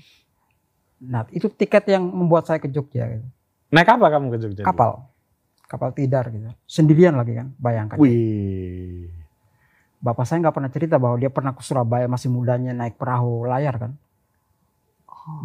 Nah, 1.09 1.25
itu 1.33 1.49
tiket 1.49 1.89
yang 1.89 2.05
membuat 2.05 2.45
saya 2.45 2.61
ke 2.61 2.69
Jogja 2.69 3.09
gitu. 3.09 3.25
Naik 3.73 3.89
apa 3.89 4.07
kamu 4.13 4.37
ke 4.37 4.39
Jogja? 4.45 4.63
Kapal. 4.69 5.09
Kapal 5.73 5.97
tidar 5.97 6.29
gitu. 6.29 6.53
Sendirian 6.69 7.17
lagi 7.17 7.33
kan, 7.33 7.49
bayangkan. 7.57 7.97
Wih. 7.97 9.09
Bapak 10.05 10.29
saya 10.29 10.45
nggak 10.45 10.53
pernah 10.53 10.69
cerita 10.69 11.01
bahwa 11.01 11.17
dia 11.17 11.33
pernah 11.33 11.57
ke 11.57 11.65
Surabaya 11.65 12.05
masih 12.05 12.29
mudanya 12.29 12.77
naik 12.77 13.01
perahu 13.01 13.49
layar 13.49 13.81
kan. 13.81 13.93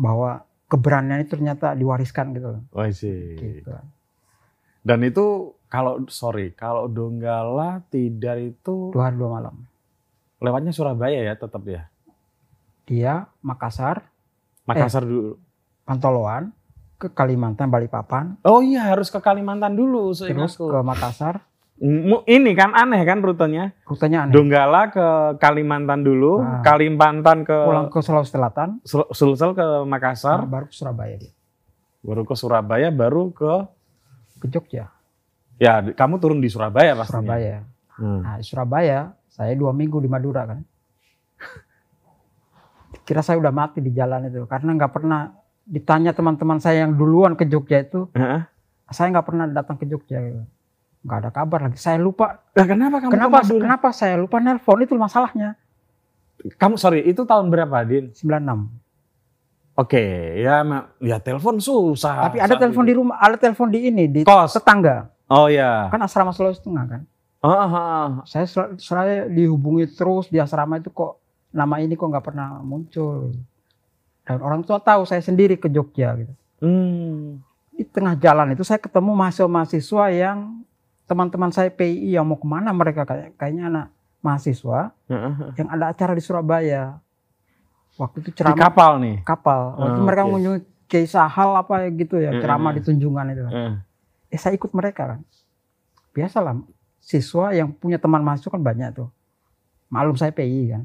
Bahwa 0.03 0.43
keberanian 0.67 1.23
itu 1.23 1.39
ternyata 1.39 1.71
diwariskan 1.71 2.35
gitu. 2.35 2.59
Wah 2.75 2.91
sih. 2.91 3.39
Gitu. 3.39 3.71
Dan 4.83 4.99
itu 5.05 5.55
kalau 5.67 6.03
sorry, 6.07 6.51
kalau 6.51 6.91
Donggala 6.91 7.87
Tidar 7.87 8.35
itu 8.35 8.91
Dua 8.91 9.07
hari 9.07 9.15
dua 9.15 9.39
malam. 9.39 9.55
lewatnya 10.37 10.75
Surabaya 10.75 11.23
ya 11.23 11.33
tetap 11.33 11.63
ya. 11.63 11.87
Dia 12.83 13.31
Makassar, 13.39 14.03
Makassar 14.67 15.03
Eh. 15.03 15.07
dulu. 15.07 15.31
Pantoloan, 15.87 16.51
ke 16.97 17.07
Kalimantan, 17.07 17.67
Balikpapan, 17.67 18.41
Oh 18.41 18.59
iya 18.59 18.89
harus 18.89 19.07
ke 19.07 19.17
Kalimantan 19.17 19.71
dulu 19.71 20.11
terus 20.11 20.25
seingatku. 20.51 20.65
ke 20.67 20.79
Makassar. 20.81 21.35
Mu- 21.77 22.25
Ini 22.25 22.51
kan 22.51 22.73
aneh 22.73 22.97
kan 23.03 23.21
rutenya. 23.21 23.69
Rutenya 23.83 24.25
aneh. 24.25 24.33
Donggala 24.33 24.89
ke 24.89 25.07
Kalimantan 25.37 26.01
dulu, 26.01 26.41
Ah. 26.41 26.61
Kalimantan 26.61 27.41
ke 27.41 27.53
Pulang 27.55 27.87
ke 27.87 27.99
Sulawesi 27.99 28.31
Selatan, 28.31 28.81
Sul- 28.81 29.05
Sulsel 29.11 29.53
ke 29.53 29.61
Makassar, 29.83 30.41
baru 30.43 30.65
ke 30.65 30.73
Surabaya 30.73 31.15
dia. 31.15 31.33
baru 31.99 32.23
ke 32.23 32.33
Surabaya, 32.33 32.89
baru 32.89 33.29
ke 33.29 33.51
Ke 34.37 34.45
Jogja, 34.47 34.89
ya 35.57 35.81
kamu 35.83 36.17
turun 36.17 36.37
di 36.37 36.45
Surabaya 36.47 36.93
pastinya. 36.93 37.21
Surabaya. 37.23 37.57
Hmm. 37.93 38.21
Nah, 38.21 38.35
di 38.35 38.43
Surabaya, 38.43 38.99
saya 39.27 39.53
dua 39.53 39.69
minggu 39.71 39.97
di 39.97 40.05
Madura 40.05 40.45
kan. 40.45 40.61
Kira 43.01 43.21
saya 43.21 43.37
udah 43.37 43.49
mati 43.49 43.79
di 43.79 43.89
jalan 43.89 44.27
itu 44.27 44.45
karena 44.45 44.73
nggak 44.73 44.91
pernah 44.91 45.31
ditanya 45.67 46.15
teman-teman 46.15 46.57
saya 46.57 46.87
yang 46.87 46.95
duluan 46.95 47.35
ke 47.35 47.43
Jogja 47.43 47.83
itu, 47.83 48.07
Heeh. 48.15 48.47
saya 48.87 49.11
nggak 49.11 49.27
pernah 49.27 49.45
datang 49.45 49.75
ke 49.75 49.83
Jogja. 49.83 50.17
Gitu. 50.17 50.41
Nggak 51.03 51.17
ada 51.19 51.29
kabar 51.29 51.59
lagi. 51.67 51.77
Saya 51.77 51.99
lupa. 51.99 52.41
Lah 52.55 52.65
kenapa 52.65 53.03
kamu 53.03 53.11
ke 53.11 53.15
Kenapa? 53.15 53.37
Madura? 53.43 53.63
Kenapa 53.63 53.87
saya 53.91 54.15
lupa 54.15 54.39
nelpon 54.39 54.79
itu 54.81 54.95
masalahnya. 54.95 55.59
Kamu 56.55 56.75
sorry, 56.77 57.03
itu 57.03 57.27
tahun 57.27 57.51
berapa, 57.51 57.83
Din? 57.83 58.13
96. 58.15 58.69
Oke, 59.77 60.01
ya 60.41 60.65
ya 60.97 61.17
telepon 61.21 61.61
susah. 61.61 62.33
Tapi 62.33 62.41
ada 62.41 62.57
telepon 62.57 62.81
di 62.81 62.97
rumah, 62.97 63.21
ada 63.21 63.37
telepon 63.37 63.69
di 63.69 63.85
ini 63.85 64.09
di 64.09 64.21
Kos. 64.25 64.57
tetangga. 64.57 65.13
Oh 65.29 65.45
ya. 65.45 65.91
Kan 65.93 66.01
asrama 66.01 66.33
Sulawesi 66.33 66.65
Tengah 66.65 66.85
kan. 66.89 67.01
Ah, 67.45 67.69
ah. 67.69 68.07
Saya 68.25 68.49
sel- 68.49 68.73
saya 68.81 69.29
dihubungi 69.29 69.85
terus 69.93 70.33
di 70.33 70.41
asrama 70.41 70.81
itu 70.81 70.89
kok 70.89 71.21
nama 71.53 71.77
ini 71.77 71.93
kok 71.93 72.09
nggak 72.09 72.25
pernah 72.25 72.57
muncul. 72.65 73.37
Dan 74.27 74.37
orang 74.39 74.59
tua 74.61 74.77
tahu 74.77 75.07
saya 75.07 75.19
sendiri 75.19 75.55
ke 75.55 75.65
Jogja 75.65 76.11
gitu. 76.13 76.33
Hmm. 76.59 77.39
Di 77.71 77.87
tengah 77.87 78.13
jalan 78.13 78.51
itu 78.51 78.61
saya 78.61 78.75
ketemu 78.75 79.15
mahasiswa-mahasiswa 79.15 80.03
yang 80.11 80.59
teman-teman 81.07 81.47
saya 81.49 81.71
PI 81.71 82.11
yang 82.11 82.27
mau 82.27 82.35
ke 82.35 82.43
mana 82.43 82.69
mereka 82.69 83.07
kayak 83.07 83.39
kayaknya 83.39 83.63
anak 83.65 83.85
mahasiswa 84.19 84.91
yang 85.55 85.67
ada 85.69 85.89
acara 85.89 86.11
di 86.11 86.19
Surabaya. 86.19 86.99
Waktu 87.95 88.19
itu 88.19 88.29
Di 88.29 88.37
ceramah 88.37 88.59
kapal 88.59 88.91
nih. 88.99 89.17
kapal. 89.23 89.61
Waktu 89.73 89.95
Ah, 89.95 90.03
mereka 90.03 90.21
oke. 90.21 90.27
mengunjungi 90.27 90.59
Kiai 90.85 91.03
Sahal 91.03 91.51
apa 91.53 91.87
gitu 91.89 92.15
ya, 92.17 92.35
ceramah 92.37 92.71
di 92.71 92.81
Tunjungan 92.81 93.25
itu. 93.29 93.43
Heeh. 93.43 93.73
Eh 94.27 94.37
saya 94.37 94.53
ikut 94.53 94.69
mereka 94.71 95.15
kan. 95.15 95.19
Biasalah 96.11 96.59
siswa 96.99 97.51
yang 97.51 97.71
punya 97.71 97.95
teman 97.95 98.19
mahasiswa 98.19 98.49
kan 98.49 98.59
banyak 98.59 98.91
tuh. 98.93 99.07
Malum 99.87 100.13
saya 100.13 100.29
PI 100.29 100.61
kan. 100.69 100.83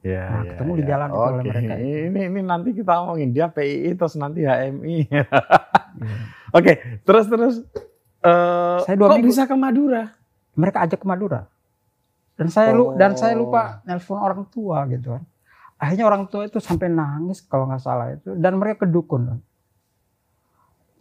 Ya, 0.00 0.24
Nah, 0.24 0.40
ya, 0.40 0.50
ketemu 0.54 0.72
di 0.72 0.82
ya. 0.82 0.88
jalan 0.88 1.08
itu 1.08 1.18
oleh 1.18 1.32
Oke, 1.34 1.48
mereka. 1.48 1.74
Ini 1.74 2.20
ini 2.24 2.40
nanti 2.40 2.70
kita 2.70 2.92
omongin 3.02 3.30
dia 3.30 3.46
PII 3.46 3.90
terus 3.92 4.14
nanti 4.14 4.40
HMI. 4.42 4.96
Iya. 5.04 5.24
Oke, 6.58 6.72
terus 7.02 7.24
terus 7.26 7.54
eh 8.20 8.78
Saya 8.80 8.94
dua 8.94 9.06
kok 9.08 9.16
minggu- 9.16 9.28
bisa 9.28 9.42
ke 9.44 9.54
Madura? 9.54 10.02
Mereka 10.54 10.78
ajak 10.80 10.98
ke 10.98 11.06
Madura. 11.06 11.50
Dan 12.34 12.46
saya 12.46 12.70
lu 12.70 12.94
dan 12.94 13.14
saya 13.14 13.34
Oh. 13.34 13.42
lupa 13.44 13.82
nelpon 13.82 14.18
orang 14.18 14.46
tua 14.46 14.86
gitu 14.86 15.12
kan. 15.12 15.24
akhirnya 15.76 16.04
orang 16.04 16.26
tua 16.26 16.42
itu 16.44 16.58
sampai 16.58 16.86
nangis 16.88 17.38
kalau 17.40 17.66
nggak 17.66 17.78
salah 17.78 18.10
itu 18.10 18.34
dan 18.34 18.54
mereka 18.54 18.82
ke 18.82 18.88
dukun 18.88 19.22
kan. 19.24 19.38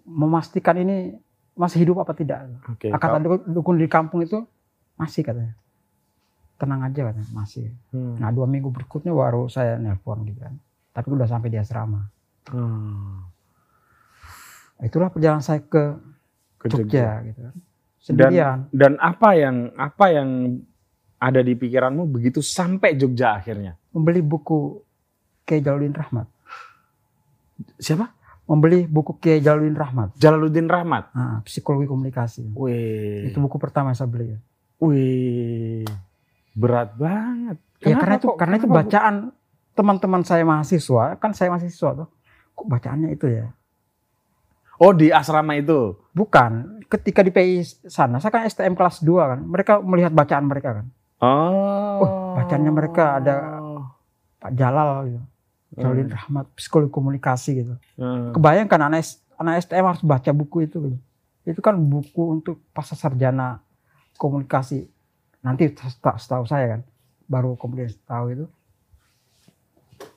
memastikan 0.04 0.78
ini 0.78 1.18
masih 1.54 1.82
hidup 1.82 2.00
apa 2.00 2.14
tidak 2.14 2.46
Oke. 2.68 2.88
kata 2.88 3.18
dukun 3.44 3.76
di 3.76 3.86
kampung 3.86 4.22
itu 4.22 4.46
masih 4.96 5.22
katanya 5.22 5.58
tenang 6.58 6.82
aja 6.82 7.00
katanya 7.04 7.30
masih 7.32 7.70
Hmm. 7.90 8.18
nah 8.18 8.30
dua 8.30 8.44
minggu 8.44 8.68
berikutnya 8.68 9.10
baru 9.10 9.46
saya 9.46 9.78
nelpon 9.78 10.26
gitu 10.26 10.42
kan 10.42 10.58
tapi 10.92 11.08
udah 11.10 11.26
sampai 11.26 11.48
di 11.48 11.58
asrama 11.58 12.10
Hmm. 12.48 13.28
itulah 14.80 15.08
perjalanan 15.08 15.42
saya 15.42 15.60
ke 15.60 16.00
Ke 16.58 16.68
Jogja, 16.68 17.22
gitu 17.24 17.40
kan 17.44 17.56
sendirian 17.98 18.58
Dan 18.70 18.96
apa 18.98 19.34
yang 19.34 19.56
apa 19.74 20.06
yang 20.10 20.30
ada 21.18 21.40
di 21.40 21.54
pikiranmu 21.54 22.08
begitu 22.08 22.40
sampai 22.40 22.94
Jogja 22.94 23.36
akhirnya? 23.36 23.76
membeli 23.90 24.22
buku 24.22 24.82
Kiai 25.44 25.60
Jaludin 25.60 25.92
Rahmat 25.92 26.26
Siapa? 27.76 28.06
membeli 28.46 28.86
buku 28.86 29.18
Kiai 29.18 29.38
Jaludin 29.38 29.76
Rahmat 29.76 30.16
Jalaluddin 30.16 30.66
Rahmat. 30.66 31.12
nah, 31.12 31.44
psikologi 31.44 31.84
komunikasi 31.84 32.48
Wih. 32.54 33.28
itu 33.28 33.38
buku 33.38 33.58
pertama 33.58 33.92
saya 33.92 34.08
beli 34.08 34.34
ya. 34.34 34.40
Wih. 34.80 35.84
Berat 36.58 36.98
banget. 36.98 37.58
Ya 37.78 37.94
Kenapa 37.94 38.02
karena 38.02 38.16
itu 38.18 38.28
kok- 38.28 38.38
karena 38.42 38.56
itu 38.58 38.68
bacaan 38.68 39.16
teman-teman 39.72 40.22
saya 40.26 40.42
mahasiswa, 40.42 41.22
kan 41.22 41.32
saya 41.32 41.54
mahasiswa 41.54 41.90
tuh. 41.94 42.08
Kok 42.58 42.66
bacaannya 42.66 43.14
itu 43.14 43.30
ya? 43.30 43.54
Oh 44.78 44.90
di 44.90 45.14
asrama 45.14 45.54
itu. 45.54 45.94
Bukan, 46.12 46.82
ketika 46.90 47.22
di 47.22 47.30
PI 47.30 47.62
sana, 47.86 48.18
saya 48.18 48.30
kan 48.30 48.46
STM 48.46 48.74
kelas 48.74 49.02
2 49.02 49.14
kan. 49.28 49.40
Mereka 49.42 49.74
melihat 49.82 50.10
bacaan 50.10 50.46
mereka 50.46 50.82
kan. 50.82 50.86
Oh. 51.18 52.02
Wah, 52.02 52.12
bacaannya 52.38 52.70
mereka 52.70 53.18
ada 53.18 53.62
Pak 54.38 54.52
Jalal 54.54 54.90
gitu. 55.08 55.22
Hmm. 55.78 56.10
Rahmat, 56.10 56.46
psikologi 56.54 56.90
komunikasi 56.90 57.52
gitu. 57.56 57.74
Hmm. 57.98 58.34
Kebayangkan 58.34 58.82
anak, 58.84 59.06
anak 59.38 59.62
STM 59.62 59.86
harus 59.86 60.02
baca 60.02 60.32
buku 60.32 60.66
itu 60.66 60.78
gitu. 60.80 60.98
Itu 61.46 61.60
kan 61.62 61.78
buku 61.78 62.34
untuk 62.34 62.62
pasca 62.70 62.94
sarjana 62.94 63.62
komunikasi. 64.16 64.90
Nanti 65.42 65.70
seta- 65.72 66.18
setahu 66.18 66.44
saya 66.46 66.78
kan, 66.78 66.82
baru 67.28 67.54
kemudian 67.56 67.92
tahu 68.06 68.26
itu 68.34 68.46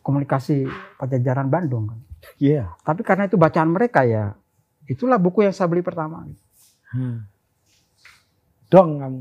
komunikasi 0.01 0.65
Pajajaran 0.97 1.49
Bandung 1.49 1.93
kan. 1.93 2.01
Iya. 2.37 2.73
Tapi 2.85 3.01
karena 3.01 3.29
itu 3.29 3.37
bacaan 3.41 3.71
mereka 3.73 4.05
ya, 4.05 4.37
itulah 4.85 5.17
buku 5.17 5.45
yang 5.45 5.55
saya 5.55 5.69
beli 5.69 5.81
pertama. 5.81 6.25
Hmm. 6.93 7.25
Dong 8.69 9.01
kamu. 9.01 9.21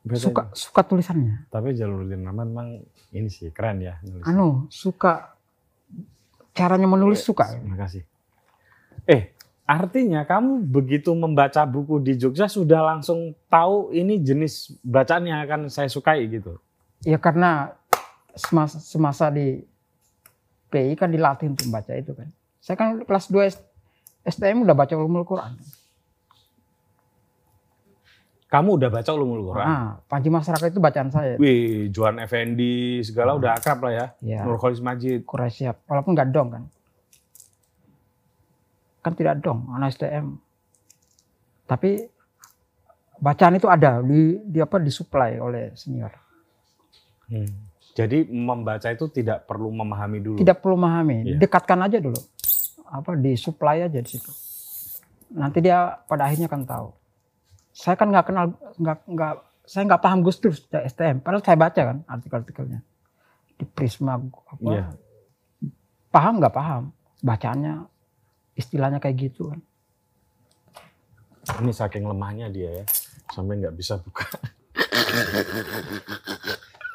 Baca 0.00 0.16
Suka 0.16 0.42
itu. 0.48 0.56
suka 0.56 0.80
tulisannya. 0.82 1.44
Tapi 1.52 1.76
Jalaluddin 1.76 2.24
Rahmat 2.24 2.46
memang 2.48 2.68
ini 3.12 3.28
sih 3.28 3.52
keren 3.52 3.84
ya 3.84 4.00
nulis. 4.00 4.24
Anu, 4.24 4.48
suka 4.72 5.36
caranya 6.56 6.88
menulis 6.88 7.20
suka. 7.20 7.52
Terima 7.52 7.76
kasih. 7.76 8.02
Eh, 9.04 9.36
artinya 9.70 10.26
kamu 10.26 10.66
begitu 10.66 11.14
membaca 11.14 11.62
buku 11.62 12.02
di 12.02 12.18
Jogja 12.18 12.50
sudah 12.50 12.82
langsung 12.82 13.38
tahu 13.46 13.94
ini 13.94 14.18
jenis 14.18 14.74
bacaan 14.82 15.30
yang 15.30 15.46
akan 15.46 15.70
saya 15.70 15.86
sukai 15.86 16.26
gitu. 16.26 16.58
Ya 17.00 17.16
karena 17.16 17.78
semasa, 18.34 18.82
semasa 18.82 19.30
di 19.30 19.62
PI 20.68 20.98
kan 20.98 21.06
dilatih 21.06 21.54
untuk 21.54 21.70
membaca 21.70 21.94
itu 21.94 22.10
kan. 22.10 22.26
Saya 22.58 22.74
kan 22.74 22.98
kelas 22.98 23.30
2 23.30 23.46
S- 23.46 23.62
STM 24.26 24.66
udah 24.66 24.74
baca 24.74 24.90
ulumul 24.92 25.22
Quran. 25.22 25.54
Kamu 28.50 28.82
udah 28.82 28.90
baca 28.90 29.06
Ulumul 29.14 29.46
Quran? 29.46 29.62
Ah, 29.62 29.88
Panji 30.10 30.26
Masyarakat 30.26 30.74
itu 30.74 30.82
bacaan 30.82 31.06
saya. 31.06 31.38
Wih, 31.38 31.86
Johan 31.94 32.18
Effendi 32.18 32.98
segala 32.98 33.38
udah 33.38 33.54
akrab 33.54 33.78
lah 33.78 33.92
ya. 33.94 34.06
Ya, 34.18 34.40
Nur 34.42 34.58
Khalis 34.58 34.82
Majid. 34.82 35.22
kurang 35.22 35.54
siap. 35.54 35.78
Walaupun 35.86 36.18
nggak 36.18 36.34
dong 36.34 36.50
kan. 36.50 36.62
Kan 39.00 39.12
tidak 39.16 39.40
dong, 39.40 39.68
anak 39.72 39.96
STM. 39.96 40.36
Tapi 41.64 42.04
bacaan 43.20 43.56
itu 43.56 43.68
ada 43.68 44.00
di, 44.00 44.40
di 44.44 44.58
apa 44.60 44.76
disuplai 44.80 45.36
oleh 45.40 45.72
senior. 45.76 46.12
Hmm. 47.30 47.70
Jadi 47.94 48.26
membaca 48.30 48.86
itu 48.90 49.06
tidak 49.10 49.44
perlu 49.50 49.68
memahami 49.74 50.18
dulu. 50.22 50.36
Tidak 50.38 50.58
perlu 50.62 50.76
memahami, 50.78 51.16
Iya. 51.26 51.36
dekatkan 51.42 51.80
aja 51.84 51.98
dulu. 51.98 52.18
Apa 52.90 53.14
disuplai 53.18 53.86
aja 53.86 53.98
di 53.98 54.10
situ. 54.10 54.30
Nanti 55.34 55.62
dia 55.62 55.94
pada 56.06 56.26
akhirnya 56.26 56.50
akan 56.50 56.62
tahu. 56.66 56.88
Saya 57.70 57.94
kan 57.94 58.10
nggak 58.10 58.26
kenal, 58.26 58.46
nggak 58.78 58.98
nggak, 59.06 59.32
saya 59.62 59.82
nggak 59.86 60.02
paham 60.02 60.18
Gus 60.26 60.38
Dur 60.42 60.54
STM. 60.54 61.22
Padahal 61.22 61.42
saya 61.42 61.58
baca 61.58 61.80
kan 61.80 61.98
artikel-artikelnya 62.06 62.80
di 63.58 63.64
Prisma 63.68 64.18
apa. 64.18 64.54
Iya. 64.64 64.84
Paham 66.10 66.42
nggak 66.42 66.54
paham? 66.54 66.82
Bacaannya 67.22 67.74
istilahnya 68.60 69.00
kayak 69.00 69.32
gitu 69.32 69.48
kan. 69.48 69.60
Ini 71.58 71.72
saking 71.72 72.04
lemahnya 72.04 72.46
dia 72.46 72.70
ya, 72.70 72.84
sampai 73.32 73.58
nggak 73.58 73.74
bisa 73.74 73.96
buka. 73.96 74.28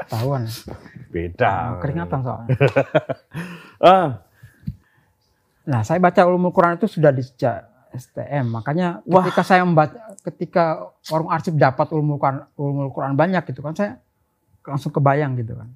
Tahuan. 0.05 0.45
Beda. 1.09 1.81
keringatan 1.81 2.19
soalnya. 2.21 2.49
Ah, 3.75 4.23
Nah, 5.65 5.81
saya 5.81 5.97
baca 5.97 6.21
ulumul 6.23 6.53
Quran 6.53 6.77
itu 6.77 6.85
sudah 6.85 7.09
di 7.09 7.25
sejak 7.25 7.65
STM. 7.91 8.53
Makanya 8.53 9.01
Wah. 9.03 9.25
ketika 9.25 9.41
saya 9.41 9.65
membaca, 9.65 9.97
ketika 10.21 10.65
warung 11.09 11.33
arsip 11.33 11.57
dapat 11.57 11.89
ulumul 11.89 12.21
Quran, 12.21 12.45
ulumul 12.53 12.93
Quran 12.93 13.17
banyak 13.17 13.41
gitu 13.49 13.59
kan, 13.59 13.73
saya 13.73 13.97
langsung 14.61 14.93
kebayang 14.93 15.35
gitu 15.35 15.57
kan. 15.57 15.69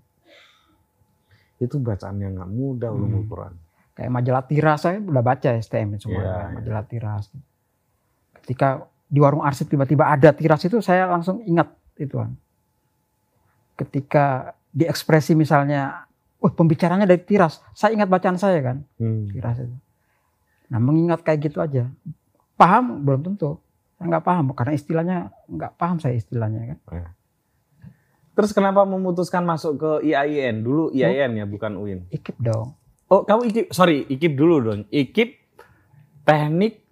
itu 1.59 1.75
bacaan 1.75 2.15
yang 2.23 2.39
nggak 2.39 2.51
mudah 2.55 2.87
Ulumul 2.87 3.19
Hmm. 3.19 3.29
Quran. 3.29 3.53
Kayak 3.99 4.15
majalah 4.15 4.43
tiras 4.47 4.79
saya 4.79 5.03
udah 5.03 5.19
baca 5.19 5.49
STM 5.59 5.99
semua 5.99 6.23
Iya, 6.23 6.31
kan, 6.31 6.39
iya. 6.39 6.55
majalah 6.55 6.83
tiras. 6.87 7.23
Ketika 8.39 8.87
di 9.11 9.19
warung 9.19 9.43
arsip 9.43 9.67
tiba-tiba 9.67 10.07
ada 10.07 10.31
tiras 10.31 10.63
itu 10.63 10.79
saya 10.79 11.03
langsung 11.03 11.43
ingat 11.43 11.67
itu 11.99 12.15
kan. 12.15 12.31
Ketika 13.75 14.55
di 14.71 14.87
ekspresi 14.87 15.35
misalnya, 15.35 16.07
wah 16.39 16.53
pembicaranya 16.55 17.03
dari 17.03 17.19
tiras, 17.19 17.59
saya 17.75 17.91
ingat 17.91 18.07
bacaan 18.07 18.39
saya 18.39 18.63
kan. 18.63 18.87
Hmm. 19.03 19.27
tiras 19.35 19.59
itu. 19.59 19.75
Nah 20.71 20.79
mengingat 20.79 21.19
kayak 21.19 21.51
gitu 21.51 21.59
aja. 21.59 21.91
Paham 22.55 23.03
belum 23.03 23.19
tentu. 23.27 23.59
Saya 23.99 24.15
nggak 24.15 24.23
paham 24.23 24.55
karena 24.55 24.73
istilahnya 24.79 25.17
nggak 25.51 25.75
paham 25.75 25.99
saya 25.99 26.15
istilahnya 26.15 26.79
kan. 26.87 27.11
Terus 28.31 28.55
kenapa 28.55 28.87
memutuskan 28.87 29.43
masuk 29.43 29.75
ke 29.75 29.91
IAIN? 30.07 30.63
Dulu 30.63 30.95
IAIN 30.95 31.35
ya, 31.35 31.43
bukan 31.43 31.75
UIN. 31.75 32.07
Ikip 32.07 32.39
dong. 32.39 32.78
Oh, 33.09 33.25
kamu 33.25 33.49
IKIP, 33.49 33.67
sorry, 33.73 34.05
IKIP 34.05 34.33
dulu 34.37 34.55
dong. 34.61 34.81
IKIP 34.87 35.41
teknik 36.21 36.85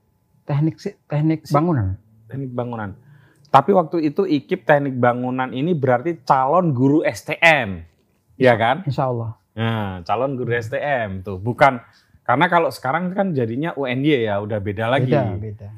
Teknik 0.47 0.79
si- 0.79 0.95
teknik 1.05 1.43
bangunan. 1.45 1.99
teknik 2.25 2.55
bangunan. 2.55 2.95
Tapi 3.47 3.75
waktu 3.75 3.99
itu 4.07 4.23
IKIP 4.23 4.63
teknik 4.63 4.95
bangunan 4.95 5.51
ini 5.51 5.75
berarti 5.75 6.23
calon 6.23 6.71
guru 6.71 7.03
STM. 7.03 7.83
Iya 8.39 8.55
kan? 8.55 8.87
Insya 8.87 9.11
Allah. 9.11 9.35
Nah, 9.53 9.99
calon 10.01 10.39
guru 10.39 10.55
STM 10.55 11.19
tuh. 11.19 11.35
Bukan 11.35 11.83
karena 12.23 12.45
kalau 12.47 12.71
sekarang 12.71 13.11
kan 13.11 13.35
jadinya 13.35 13.75
UNY 13.75 14.23
ya, 14.23 14.39
udah 14.39 14.59
beda 14.63 14.87
lagi. 14.87 15.11
Beda 15.11 15.35
beda. 15.35 15.69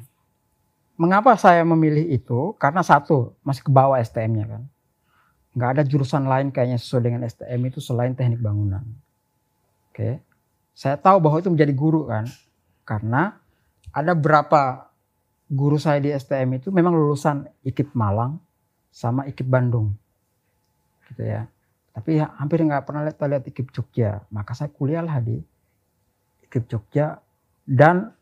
Mengapa 0.94 1.34
saya 1.34 1.66
memilih 1.66 2.06
itu? 2.06 2.54
Karena 2.54 2.86
satu 2.86 3.34
masih 3.42 3.66
ke 3.66 3.72
bawah 3.72 3.98
STM-nya 3.98 4.46
kan. 4.46 4.62
Nggak 5.50 5.70
ada 5.74 5.82
jurusan 5.82 6.30
lain 6.30 6.54
kayaknya 6.54 6.78
sesuai 6.78 7.02
dengan 7.02 7.20
STM 7.26 7.60
itu 7.66 7.82
selain 7.82 8.14
teknik 8.14 8.38
bangunan. 8.38 8.86
Oke. 9.90 10.22
Saya 10.72 10.96
tahu 10.96 11.20
bahwa 11.20 11.38
itu 11.40 11.50
menjadi 11.50 11.72
guru 11.74 12.08
kan. 12.08 12.24
Karena 12.84 13.36
ada 13.90 14.12
berapa 14.14 14.90
guru 15.50 15.76
saya 15.76 15.98
di 15.98 16.14
STM 16.14 16.62
itu 16.62 16.70
memang 16.70 16.94
lulusan 16.94 17.46
IKIP 17.66 17.94
Malang 17.94 18.38
sama 18.90 19.26
IKIP 19.26 19.48
Bandung. 19.50 19.94
Gitu 21.10 21.26
ya. 21.26 21.46
Tapi 21.90 22.22
ya, 22.22 22.30
hampir 22.38 22.62
nggak 22.62 22.86
pernah 22.86 23.02
lihat, 23.02 23.18
lihat 23.18 23.44
IKIP 23.50 23.74
Jogja. 23.74 24.22
Maka 24.30 24.54
saya 24.54 24.70
kuliahlah 24.70 25.18
di 25.18 25.36
IKIP 26.46 26.64
Jogja 26.70 27.18
dan 27.66 28.14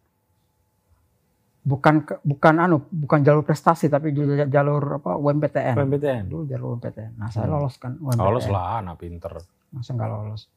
bukan 1.68 2.00
bukan 2.24 2.54
anu 2.64 2.80
bukan 2.88 3.20
jalur 3.20 3.44
prestasi 3.44 3.92
tapi 3.92 4.16
juga 4.16 4.48
jalur 4.48 5.04
apa 5.04 5.20
UMPTN. 5.20 5.76
PMPTN. 5.76 6.22
Dulu 6.32 6.42
jalur 6.48 6.80
UMPTN. 6.80 7.20
Nah, 7.20 7.28
saya 7.28 7.44
Hmm. 7.44 7.60
lolos 7.60 7.76
kan 7.76 7.92
UMPTN. 8.00 8.24
Lolos 8.24 8.46
lah, 8.48 8.80
anak 8.80 8.96
pinter. 9.04 9.32
Masa 9.68 9.92
nggak 9.92 10.08
lolos? 10.08 10.48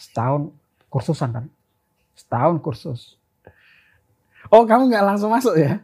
Setahun 0.00 0.48
kursusan 0.90 1.30
kan? 1.30 1.44
Setahun 2.18 2.58
kursus. 2.60 3.16
Oh, 4.50 4.66
kamu 4.66 4.90
nggak 4.90 5.04
langsung 5.06 5.30
masuk 5.30 5.54
ya? 5.54 5.80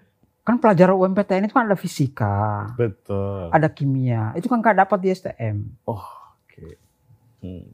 Kan 0.46 0.58
pelajaran 0.62 0.94
UMPTN 0.94 1.50
itu 1.50 1.54
kan 1.54 1.66
ada 1.66 1.78
fisika, 1.78 2.70
Betul. 2.78 3.50
ada 3.50 3.66
kimia. 3.66 4.30
Itu 4.38 4.46
kan 4.46 4.62
nggak 4.62 4.86
dapat 4.86 4.98
di 5.02 5.08
STM. 5.10 5.56
Oke. 5.86 6.78
Hmm. 7.42 7.66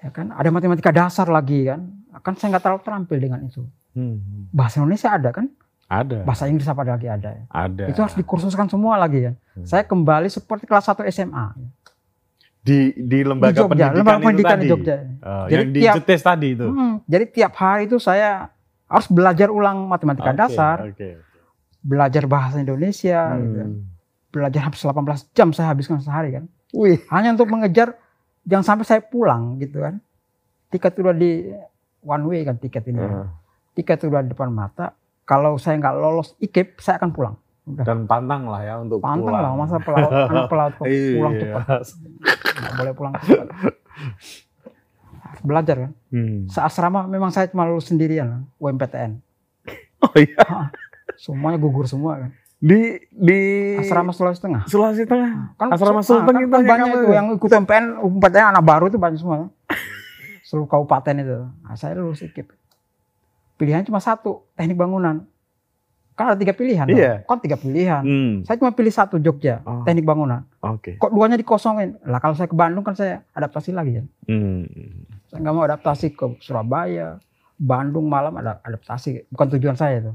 Ya 0.00 0.08
kan? 0.12 0.32
Ada 0.32 0.48
matematika 0.48 0.88
dasar 0.88 1.28
lagi 1.28 1.68
kan? 1.68 1.84
Kan 2.24 2.32
saya 2.36 2.56
nggak 2.56 2.64
terlalu 2.64 2.80
terampil 2.84 3.18
dengan 3.20 3.40
itu. 3.44 3.60
Hmm. 3.92 4.48
Bahasa 4.52 4.80
Indonesia 4.80 5.12
ada 5.12 5.30
kan? 5.32 5.52
Ada. 5.88 6.24
Bahasa 6.24 6.44
Inggris 6.48 6.68
apa 6.68 6.84
lagi 6.84 7.08
ada 7.08 7.28
ya? 7.32 7.44
Ada. 7.48 7.84
Itu 7.88 8.00
harus 8.04 8.16
dikursuskan 8.16 8.68
semua 8.68 9.00
lagi 9.00 9.28
kan? 9.28 9.34
Hmm. 9.56 9.66
Saya 9.68 9.84
kembali 9.84 10.28
seperti 10.28 10.64
kelas 10.68 10.88
1 10.88 11.04
SMA. 11.12 11.46
Di 12.68 12.78
di 12.94 13.18
lembaga 13.22 13.50
di 13.50 13.56
Jogja, 13.56 13.68
pendidikan 13.70 13.96
lembaga 13.96 14.12
itu 14.14 14.26
pendidikan 14.26 14.50
tadi. 14.52 14.60
di 14.60 14.68
Jogja. 14.68 14.96
Oh, 15.18 15.44
Jadi 15.46 15.54
yang 15.54 15.68
di 15.68 15.80
tiap- 15.80 15.96
Jetes 15.96 16.20
tadi 16.20 16.48
itu. 16.50 16.66
Hmm, 16.66 16.94
jadi 17.04 17.24
tiap 17.26 17.52
hari 17.54 17.82
itu 17.84 17.96
saya 17.98 18.30
harus 18.84 19.08
belajar 19.08 19.48
ulang 19.48 19.78
matematika 19.84 20.30
Oke, 20.30 20.38
dasar, 20.38 20.76
Oke. 20.86 21.10
belajar 21.80 22.24
bahasa 22.24 22.56
Indonesia, 22.56 23.20
gitu. 23.34 23.58
Hmm. 23.58 23.80
belajar 24.28 24.60
habis 24.62 24.78
18 24.78 24.92
jam 25.32 25.48
saya 25.50 25.72
habiskan 25.72 25.98
sehari 25.98 26.30
kan. 26.30 26.44
Wih. 26.70 27.00
Hanya 27.08 27.32
untuk 27.32 27.48
mengejar 27.48 27.96
jangan 28.44 28.64
sampai 28.66 28.84
saya 28.84 29.00
pulang 29.00 29.56
gitu 29.56 29.80
kan. 29.80 30.04
Tiket 30.68 30.94
udah 30.94 31.14
di 31.14 31.48
one 32.02 32.24
way 32.24 32.44
kan 32.44 32.54
tiket 32.54 32.84
ini. 32.86 33.00
Heeh. 33.00 33.24
Tiket 33.72 34.04
udah 34.04 34.20
di 34.20 34.28
depan 34.28 34.48
mata. 34.48 34.92
Kalau 35.24 35.56
saya 35.56 35.76
nggak 35.76 35.94
lolos 35.94 36.36
IKIP, 36.38 36.76
saya 36.76 36.96
akan 36.96 37.10
pulang. 37.10 37.36
Udah. 37.68 37.84
Dan 37.84 37.98
pantang 38.04 38.48
lah 38.48 38.60
ya 38.60 38.74
untuk 38.80 38.98
Pantang 38.98 39.28
pulang. 39.28 39.42
lah 39.44 39.52
masa 39.54 39.76
pelaut, 39.76 40.08
anak 40.32 40.46
pelaut 40.48 40.72
kok 40.74 40.86
pulang 40.88 41.32
Iya. 41.32 41.40
cepat. 41.44 41.64
Nggak 42.56 42.72
boleh 42.74 42.92
pulang 42.92 43.12
cepat. 43.14 43.46
Harus 45.18 45.42
Belajar 45.44 45.76
kan. 45.78 45.92
Hmm. 46.08 46.38
Seasrama 46.48 47.00
memang 47.04 47.28
saya 47.28 47.46
cuma 47.46 47.62
lulus 47.62 47.86
sendirian 47.86 48.48
UMPTN. 48.56 49.20
Oh 49.98 50.14
iya. 50.14 50.70
Semuanya 51.18 51.58
gugur 51.58 51.82
semua 51.84 52.22
kan. 52.22 52.30
Di 52.56 53.02
di 53.10 53.40
Asrama 53.76 54.14
Sulawesi 54.14 54.38
Tengah. 54.38 54.62
Sulawesi 54.66 55.02
Tengah. 55.02 55.58
Kan 55.58 55.74
Asrama 55.74 56.02
Sulteng 56.02 56.34
ah, 56.34 56.40
itu 56.40 56.46
kan, 56.46 56.62
yang 56.62 56.70
banyak 56.70 56.86
itu 56.88 57.06
yang 57.10 57.26
ikut 57.34 57.50
UMPN, 57.50 57.84
UMPTN 58.02 58.46
anak 58.50 58.62
baru 58.62 58.86
itu 58.86 58.94
banyak 58.94 59.18
semua. 59.18 59.50
Seluruh 60.42 60.64
kabupaten 60.64 61.14
itu. 61.18 61.38
Nah, 61.60 61.74
saya 61.74 61.98
lulus 61.98 62.22
IKIP. 62.22 62.46
Pilihan 63.54 63.82
cuma 63.82 63.98
satu, 63.98 64.46
teknik 64.54 64.78
bangunan. 64.78 65.26
Kan 66.18 66.34
ada 66.34 66.38
tiga 66.42 66.50
pilihan. 66.50 66.82
dong. 66.82 66.98
Iya. 66.98 67.22
Kan 67.22 67.38
tiga 67.38 67.54
pilihan. 67.54 68.02
Hmm. 68.02 68.34
Saya 68.42 68.58
cuma 68.58 68.74
pilih 68.74 68.90
satu 68.90 69.22
Jogja, 69.22 69.62
Oh. 69.62 69.86
teknik 69.86 70.02
bangunan. 70.02 70.42
Oke. 70.58 70.98
Kok 70.98 71.14
duanya 71.14 71.38
dikosongin? 71.38 71.94
Lah 72.02 72.18
kalau 72.18 72.34
saya 72.34 72.50
ke 72.50 72.58
Bandung 72.58 72.82
kan 72.82 72.98
saya 72.98 73.22
adaptasi 73.30 73.70
lagi 73.70 74.02
kan. 74.02 74.06
Hmm. 74.26 74.66
Saya 75.30 75.38
nggak 75.38 75.54
mau 75.54 75.62
adaptasi 75.62 76.10
ke 76.10 76.42
Surabaya, 76.42 77.22
Bandung 77.54 78.10
malam 78.10 78.34
ada 78.34 78.58
adaptasi. 78.60 79.30
Bukan 79.30 79.46
tujuan 79.54 79.78
saya 79.78 80.02
itu. 80.02 80.12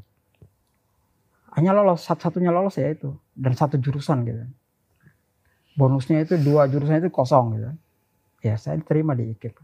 Hanya 1.56 1.72
lolos, 1.72 2.04
satu-satunya 2.04 2.52
lolos 2.52 2.76
ya 2.76 2.92
itu. 2.92 3.16
Dan 3.32 3.56
satu 3.56 3.80
jurusan 3.80 4.28
gitu. 4.28 4.44
Bonusnya 5.74 6.22
itu 6.22 6.36
dua 6.36 6.68
jurusan 6.68 7.00
itu 7.00 7.08
kosong 7.08 7.56
gitu. 7.56 7.72
Ya 8.44 8.60
saya 8.60 8.76
diterima 8.76 9.16
di 9.16 9.32
IKIP. 9.32 9.56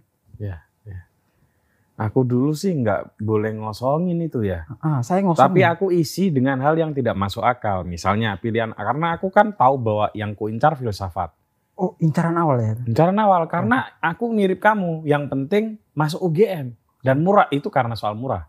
Aku 2.00 2.24
dulu 2.24 2.56
sih 2.56 2.72
nggak 2.72 3.20
boleh 3.20 3.60
ngosongin 3.60 4.24
itu 4.24 4.40
ya. 4.48 4.64
Ah, 4.80 5.04
saya 5.04 5.20
ngosong. 5.20 5.52
Tapi 5.52 5.68
aku 5.68 5.92
isi 5.92 6.32
dengan 6.32 6.56
hal 6.64 6.80
yang 6.80 6.96
tidak 6.96 7.12
masuk 7.20 7.44
akal. 7.44 7.84
Misalnya 7.84 8.40
pilihan 8.40 8.72
karena 8.72 9.20
aku 9.20 9.28
kan 9.28 9.52
tahu 9.52 9.76
bahwa 9.76 10.08
yang 10.16 10.32
kuincar 10.32 10.80
filsafat. 10.80 11.36
Oh, 11.76 12.00
incaran 12.00 12.40
awal 12.40 12.56
ya. 12.64 12.80
Incaran 12.88 13.20
awal 13.20 13.52
karena 13.52 13.92
aku 14.00 14.32
mirip 14.32 14.64
kamu. 14.64 15.04
Yang 15.04 15.24
penting 15.28 15.64
masuk 15.92 16.24
UGM 16.24 16.72
dan 17.04 17.20
murah 17.20 17.52
itu 17.52 17.68
karena 17.68 18.00
soal 18.00 18.16
murah. 18.16 18.48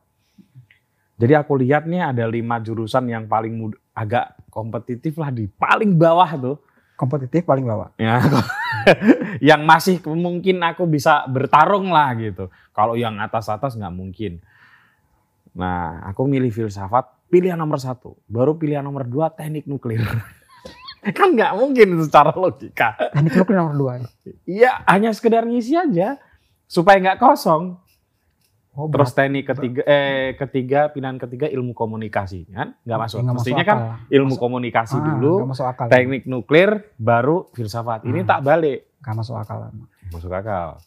Jadi 1.19 1.35
aku 1.35 1.59
lihat 1.59 1.91
nih 1.91 2.07
ada 2.07 2.31
lima 2.31 2.63
jurusan 2.63 3.11
yang 3.11 3.27
paling 3.27 3.53
mud- 3.53 3.79
agak 3.91 4.39
kompetitif 4.47 5.19
lah 5.19 5.35
di 5.35 5.51
paling 5.51 5.99
bawah 5.99 6.31
tuh. 6.39 6.57
Kompetitif 6.95 7.43
paling 7.43 7.67
bawah. 7.67 7.91
Ya, 7.99 8.23
yang 9.53 9.63
masih 9.65 10.01
mungkin 10.09 10.61
aku 10.63 10.87
bisa 10.87 11.25
bertarung 11.29 11.91
lah 11.93 12.13
gitu. 12.17 12.49
Kalau 12.73 12.95
yang 12.97 13.19
atas-atas 13.21 13.77
nggak 13.77 13.95
mungkin. 13.95 14.41
Nah, 15.55 16.07
aku 16.07 16.31
milih 16.31 16.55
filsafat, 16.55 17.11
pilihan 17.29 17.59
nomor 17.59 17.83
satu. 17.83 18.15
Baru 18.31 18.55
pilihan 18.57 18.83
nomor 18.83 19.07
dua 19.07 19.31
teknik 19.31 19.67
nuklir. 19.67 20.03
kan 21.19 21.33
nggak 21.33 21.53
mungkin 21.59 21.99
secara 22.05 22.31
logika. 22.35 22.95
Teknik 23.11 23.35
nuklir 23.35 23.59
nomor 23.59 23.77
dua. 23.77 23.93
ya. 23.99 24.07
Iya, 24.47 24.73
hanya 24.87 25.11
sekedar 25.11 25.43
ngisi 25.47 25.75
aja 25.75 26.19
supaya 26.71 27.03
nggak 27.03 27.19
kosong. 27.19 27.79
Oh, 28.71 28.87
Terus 28.87 29.11
berat. 29.11 29.19
teknik 29.19 29.45
ketiga, 29.45 29.83
eh 29.83 30.31
ketiga 30.37 30.81
pilihan 30.89 31.19
ketiga 31.19 31.47
ilmu 31.47 31.75
komunikasi 31.75 32.47
kan 32.47 32.79
nggak 32.81 32.99
masuk. 33.01 33.19
Nggak 33.21 33.35
Mestinya 33.37 33.61
akal. 33.61 33.69
kan 33.69 33.79
ilmu 34.09 34.27
Masuk- 34.29 34.41
komunikasi 34.41 34.95
Ah, 34.95 35.05
dulu, 35.05 35.33
masuk 35.45 35.67
akal. 35.67 35.87
teknik 35.89 36.23
nuklir, 36.25 36.71
baru 36.97 37.51
filsafat. 37.51 38.05
Ini 38.05 38.23
Ah. 38.23 38.27
tak 38.29 38.41
balik. 38.43 38.79
Nggak 39.01 39.15
masuk 39.17 39.37
akal. 39.37 39.59
masuk 40.09 40.31
akal. 40.33 40.79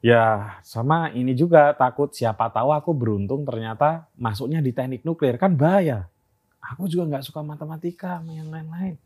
Ya 0.00 0.22
sama 0.60 1.10
ini 1.10 1.30
juga 1.32 1.70
takut 1.72 2.10
siapa 2.10 2.50
tahu 2.50 2.70
aku 2.70 2.90
beruntung 2.92 3.42
ternyata 3.42 4.10
masuknya 4.12 4.58
di 4.58 4.70
teknik 4.70 5.02
nuklir 5.02 5.34
kan 5.36 5.54
bahaya. 5.54 6.10
Aku 6.60 6.86
juga 6.86 7.06
nggak 7.08 7.24
suka 7.24 7.40
matematika 7.40 8.18
yang 8.24 8.46
lain-lain. 8.48 8.98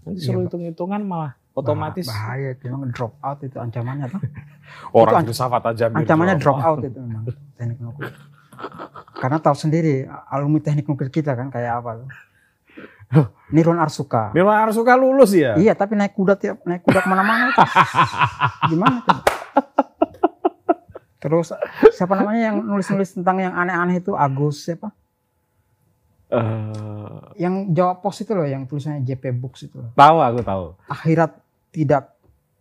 Nanti 0.00 0.18
Iya, 0.18 0.24
suruh 0.26 0.42
hitung-hitungan 0.42 1.00
malah 1.02 1.36
otomatis 1.58 2.04
Bah- 2.04 2.14
bahaya 2.30 2.48
itu 2.52 2.64
memang 2.66 2.88
drop 2.88 3.18
out 3.18 3.38
itu 3.40 3.56
ancamannya 3.56 4.06
tuh. 4.08 4.20
orang 4.96 5.22
itu 5.22 5.30
filsafat 5.30 5.62
aja 5.66 5.84
Ancamannya 5.90 6.36
drop 6.36 6.58
out 6.58 6.80
itu 6.80 6.96
memang 6.96 7.24
teknik 7.56 7.78
nuklir. 7.78 8.14
Karena 9.12 9.38
tahu 9.38 9.54
sendiri 9.54 10.02
alumni 10.26 10.58
teknik 10.58 10.84
nuklir 10.84 11.08
kita 11.08 11.32
kan 11.32 11.48
kayak 11.48 11.78
apa 11.78 11.90
tuh. 11.96 12.08
Nirwan 13.48 13.78
Arsuka. 13.78 14.30
Memang 14.30 14.54
harus 14.60 14.74
suka 14.74 14.92
lulus 14.92 15.32
ya. 15.32 15.54
Iya, 15.54 15.72
tapi 15.72 15.94
naik 15.94 16.12
kuda 16.12 16.34
tiap 16.34 16.60
naik 16.62 16.82
kuda 16.82 17.00
ke 17.00 17.08
mana-mana 17.08 17.48
itu. 17.48 17.62
Gimana 18.68 19.00
tuh? 19.00 19.18
Terus 21.18 21.50
siapa 21.90 22.14
namanya 22.14 22.52
yang 22.52 22.56
nulis-nulis 22.60 23.10
tentang 23.10 23.40
yang 23.40 23.50
aneh-aneh 23.52 23.98
itu 23.98 24.14
Agus 24.14 24.62
siapa? 24.62 24.94
Eh, 26.28 27.18
Yang 27.38 27.54
jawab 27.72 27.96
pos 27.98 28.20
itu 28.20 28.30
loh, 28.30 28.44
yang 28.44 28.62
tulisannya 28.64 29.00
JP 29.00 29.24
Books 29.34 29.64
itu 29.64 29.76
loh. 29.76 29.90
tahu 29.94 30.20
aku 30.20 30.40
tahu. 30.42 30.64
Akhirat 30.84 31.32
tidak 31.70 32.14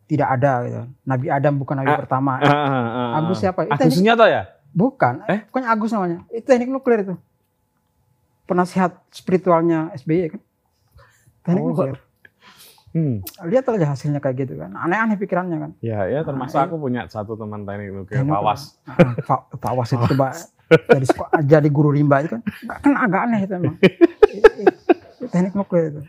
tidak 0.05 0.27
ada 0.29 0.51
gitu. 0.63 0.77
Nabi 1.03 1.27
Adam 1.27 1.53
bukan 1.57 1.75
nabi 1.77 1.89
Ah, 1.89 1.97
pertama. 1.97 2.33
Eh, 2.37 2.47
eh, 2.47 2.53
eh, 2.53 3.09
Agus 3.17 3.37
siapa? 3.37 3.59
Itu 3.61 3.69
Agus 3.69 3.79
teknik- 3.81 3.97
Sunyato 3.97 4.25
ya? 4.25 4.41
Bukan, 4.69 5.13
Eh? 5.25 5.39
pokoknya 5.45 5.69
Agus 5.69 5.91
namanya. 5.91 6.17
Itu 6.29 6.45
teknik 6.45 6.69
nuklir 6.69 6.99
itu. 7.01 7.15
Penasihat 8.45 8.95
spiritualnya 9.09 9.91
SBY 9.93 10.29
kan. 10.29 10.41
Teknik 11.41 11.61
Oh. 11.61 11.69
nuklir. 11.71 11.97
Hmm. 12.89 13.19
Lihat 13.43 13.67
aja 13.67 13.87
hasilnya 13.89 14.17
kayak 14.17 14.47
gitu 14.47 14.53
kan. 14.55 14.71
Aneh-aneh 14.73 15.15
pikirannya 15.15 15.57
kan. 15.59 15.71
Ya, 15.81 16.07
ya 16.07 16.23
termasuk 16.23 16.55
Ah, 16.55 16.63
iya. 16.63 16.67
aku 16.67 16.75
punya 16.77 17.01
satu 17.05 17.35
teman 17.35 17.61
teknik 17.61 17.91
nuklir, 17.91 18.15
Teknik 18.15 18.31
Pak 18.31 18.39
nuklir. 18.39 18.47
Was. 18.47 18.61
Ah, 18.85 18.95
Pak, 19.19 19.39
Pak 19.53 19.73
Was 19.73 19.89
itu 19.89 20.05
coba 20.07 20.27
jadi 20.89 21.05
sekolah- 21.05 21.43
jadi 21.43 21.67
guru 21.67 21.89
rimba 21.91 22.23
itu 22.23 22.31
kan. 22.31 22.41
Kan 22.79 22.93
agak 22.95 23.21
aneh 23.23 23.39
itu 23.41 23.53
emang. 23.53 23.75
Teknik 25.33 25.53
nuklir 25.53 25.83
itu. 25.89 26.01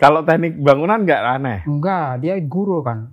Kalau 0.00 0.24
teknik 0.24 0.56
bangunan 0.56 1.04
nggak 1.04 1.20
aneh. 1.40 1.58
Enggak, 1.68 2.22
dia 2.24 2.36
guru 2.40 2.80
kan. 2.80 3.12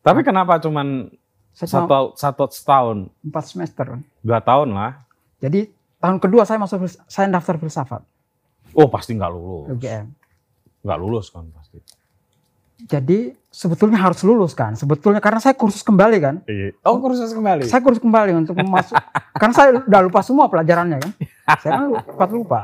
Tapi 0.00 0.24
kenapa 0.24 0.56
cuman 0.56 1.12
Saya 1.52 1.82
satu 1.82 2.16
satu 2.16 2.44
setahun 2.48 3.10
empat 3.26 3.44
semester 3.44 3.98
dua 4.22 4.38
tahun 4.40 4.70
lah 4.70 5.02
Jadi 5.42 5.66
tahun 5.98 6.16
kedua 6.22 6.46
saya 6.46 6.62
masuk 6.62 6.86
saya 7.10 7.26
daftar 7.28 7.58
filsafat 7.58 8.00
oh 8.72 8.86
pasti 8.86 9.18
nggak 9.18 9.30
lulus 9.34 9.66
UGM. 9.74 10.06
nggak 10.86 10.98
lulus 11.02 11.26
kan 11.28 11.44
pasti 11.52 11.82
Jadi 12.80 13.36
sebetulnya 13.52 14.00
harus 14.00 14.24
lulus 14.24 14.56
kan. 14.56 14.72
Sebetulnya 14.72 15.20
karena 15.20 15.36
saya 15.36 15.52
kursus 15.52 15.84
kembali 15.84 16.16
kan. 16.16 16.40
oh 16.80 16.96
kursus 16.96 17.28
kembali 17.28 17.68
Saya 17.68 17.84
kursus 17.84 18.00
kembali 18.00 18.32
untuk 18.40 18.56
masuk. 18.56 18.96
karena 19.36 19.52
saya 19.52 19.68
udah 19.84 20.00
lupa 20.00 20.24
semua 20.24 20.48
pelajarannya 20.48 20.96
kan. 20.96 21.12
Saya 21.60 21.70
kan 21.76 21.84
lupa 21.92 22.24
lupa. 22.32 22.60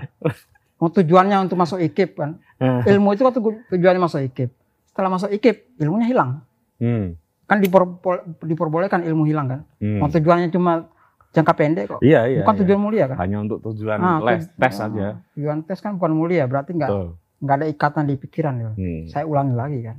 Mau 0.77 0.89
tujuannya 0.89 1.37
untuk 1.41 1.57
masuk 1.57 1.81
IKIP 1.81 2.11
kan. 2.15 2.37
Eh. 2.57 2.93
Ilmu 2.93 3.13
itu 3.13 3.25
waktu 3.25 3.41
tujuannya 3.67 3.97
masuk 3.99 4.21
IKIP. 4.23 4.51
Setelah 4.87 5.09
masuk 5.09 5.29
IKIP, 5.31 5.77
ilmunya 5.79 6.07
hilang. 6.07 6.45
hmm. 6.77 7.17
Kan 7.47 7.63
diperbo- 7.63 8.03
diperbolehkan 8.41 9.01
ilmu 9.03 9.25
hilang 9.25 9.47
kan. 9.47 9.61
Hmm. 9.79 9.99
Mau 9.99 10.09
tujuannya 10.09 10.51
cuma 10.51 10.91
jangka 11.31 11.53
pendek 11.53 11.85
kok. 11.87 12.01
iya 12.01 12.25
iya 12.25 12.41
bukan 12.41 12.55
iya. 12.55 12.61
tujuan 12.65 12.81
mulia 12.81 13.05
kan. 13.07 13.17
hanya 13.21 13.37
untuk 13.39 13.61
tujuan 13.63 13.99
Ah, 13.99 14.19
les 14.21 14.49
tes 14.49 14.73
ah, 14.75 14.89
aja 14.89 15.09
Tujuan 15.33 15.59
tes 15.63 15.77
kan 15.77 15.93
bukan 15.95 16.17
mulia, 16.17 16.49
berarti 16.49 16.73
nggak 16.73 16.89
Betul. 16.89 17.09
nggak 17.39 17.57
ada 17.57 17.67
ikatan 17.69 18.05
di 18.07 18.15
pikiran 18.17 18.55
ya. 18.57 18.71
Hmm. 18.73 19.05
Saya 19.07 19.25
ulangi 19.25 19.53
lagi 19.53 19.79
kan. 19.83 19.97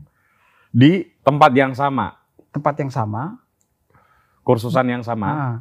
di 0.67 0.91
tempat 1.19 1.51
yang 1.53 1.71
sama 1.71 2.17
Tempat 2.49 2.73
yang 2.75 2.89
sama, 2.89 3.37
kursusan 4.41 4.87
yang 4.89 5.03
sama 5.03 5.27
ah, 5.27 5.55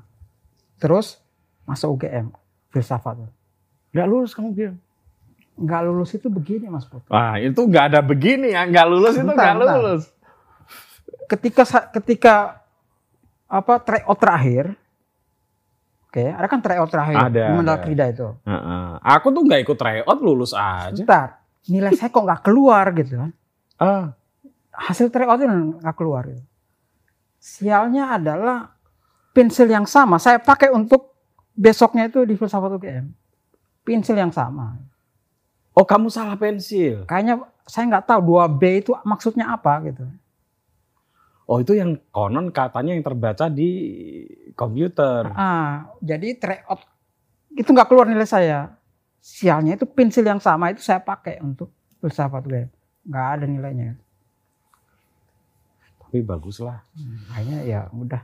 terus 0.77 1.21
masuk 1.63 1.99
UGM 1.99 2.33
filsafat. 2.71 3.21
nggak 3.91 4.07
lulus 4.07 4.33
kamu 4.33 4.51
bilang 4.53 4.79
Nggak 5.57 5.81
lulus 5.83 6.11
itu 6.13 6.29
begini 6.29 6.69
Mas 6.69 6.85
Put. 6.85 7.01
ah 7.09 7.37
itu 7.37 7.57
nggak 7.57 7.85
ada 7.91 8.01
begini 8.01 8.53
ya 8.53 8.63
nggak 8.63 8.87
lulus 8.87 9.15
itu 9.15 9.25
Bentar, 9.25 9.35
nggak 9.35 9.57
bentar. 9.57 9.75
lulus 9.75 10.03
Ketika 11.27 11.63
ketika 11.93 12.35
apa 13.47 13.79
tryout 13.79 14.15
terakhir, 14.17 14.65
oke, 16.07 16.23
ada 16.23 16.47
kan 16.47 16.61
tryout 16.61 16.87
terakhir 16.87 17.17
Ada. 17.17 17.45
Krida 17.79 18.05
itu. 18.07 18.29
Heeh. 18.43 18.87
aku 19.01 19.27
tuh 19.31 19.43
nggak 19.43 19.61
ikut 19.63 19.77
tryout 19.77 20.19
lulus 20.21 20.53
aja 20.53 20.93
Sebentar, 20.93 21.43
nilai 21.67 21.93
saya 21.93 22.11
kok 22.11 22.23
nggak 22.23 22.43
keluar 22.43 22.91
gitu 22.93 23.17
kan. 23.17 23.31
ah 23.77 24.05
hasil 24.71 25.09
tryout 25.09 25.41
itu 25.41 25.51
nggak 25.81 25.97
keluar. 25.97 26.27
gitu. 26.27 26.43
Sialnya 27.39 28.13
adalah 28.13 28.71
pensil 29.31 29.67
yang 29.67 29.85
sama 29.85 30.19
saya 30.19 30.39
pakai 30.39 30.69
untuk 30.69 31.11
besoknya 31.53 32.07
itu 32.07 32.23
di 32.23 32.35
filsafat 32.35 32.71
UGM. 32.73 33.07
Pensil 33.83 34.15
yang 34.15 34.31
sama. 34.31 34.79
Oh, 35.77 35.85
kamu 35.85 36.09
salah 36.09 36.35
pensil. 36.35 37.05
Kayaknya 37.05 37.45
saya 37.69 37.85
nggak 37.87 38.07
tahu 38.09 38.21
2B 38.33 38.63
itu 38.81 38.97
maksudnya 39.05 39.53
apa 39.53 39.85
gitu. 39.85 40.09
Oh, 41.45 41.61
itu 41.61 41.77
yang 41.77 42.01
konon 42.11 42.49
katanya 42.49 42.97
yang 42.97 43.05
terbaca 43.05 43.47
di 43.47 43.71
komputer. 44.57 45.31
Ah, 45.31 45.93
jadi 46.01 46.33
tryout 46.35 46.81
itu 47.53 47.69
nggak 47.69 47.87
keluar 47.87 48.09
nilai 48.09 48.25
saya. 48.25 48.73
Sialnya 49.21 49.77
itu 49.77 49.85
pensil 49.85 50.25
yang 50.25 50.41
sama 50.41 50.73
itu 50.73 50.81
saya 50.81 50.99
pakai 50.99 51.39
untuk 51.39 51.69
filsafat 52.01 52.43
gue. 52.43 52.65
Nggak 53.05 53.27
ada 53.37 53.45
nilainya. 53.45 54.01
Tapi 56.01 56.23
bagus 56.23 56.59
lah. 56.59 56.81
Hmm, 56.97 57.21
Akhirnya 57.29 57.61
ya 57.63 57.81
udah. 57.93 58.23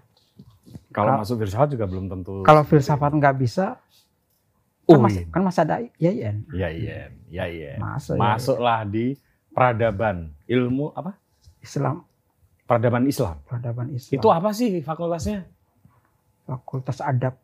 Kalau 0.88 1.12
Kalau- 1.12 1.21
masuk 1.21 1.37
filsafat 1.43 1.69
juga 1.69 1.85
belum 1.85 2.09
tentu. 2.09 2.41
Kalau 2.43 2.62
filsafat 2.65 3.12
nggak 3.12 3.37
bisa, 3.37 3.77
kan, 4.83 4.90
Oh, 4.90 4.99
masih, 4.99 5.23
kan 5.31 5.42
masih 5.47 5.61
ada 5.62 5.77
IAIN. 5.97 6.37
Ya 6.51 6.68
iya, 6.68 7.09
ya 7.31 7.45
iya. 7.47 7.73
Masuk, 7.79 8.14
ya, 8.14 8.21
Masuklah 8.21 8.81
di 8.83 9.14
peradaban 9.55 10.35
ilmu 10.45 10.90
apa? 10.92 11.14
Islam, 11.62 12.03
Peradaban 12.66 13.07
Islam. 13.07 13.38
peradaban 13.47 13.88
Islam. 13.95 14.18
Itu 14.18 14.29
apa 14.35 14.51
sih 14.51 14.83
fakultasnya? 14.83 15.47
Fakultas 16.42 16.99
Adab. 16.99 17.38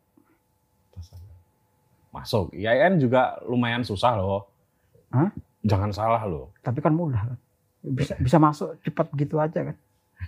Masuk. 2.09 2.51
IAIN 2.51 2.97
juga 2.99 3.37
lumayan 3.45 3.85
susah 3.85 4.17
loh. 4.17 4.49
Hah? 5.13 5.29
Jangan 5.63 5.93
salah 5.93 6.23
loh. 6.25 6.51
Tapi 6.59 6.81
kan 6.81 6.91
mudah 6.91 7.21
kan. 7.23 7.37
Bisa 7.79 8.19
bisa 8.19 8.37
masuk 8.41 8.75
cepat 8.83 9.07
begitu 9.13 9.39
aja 9.39 9.71
kan. 9.71 9.77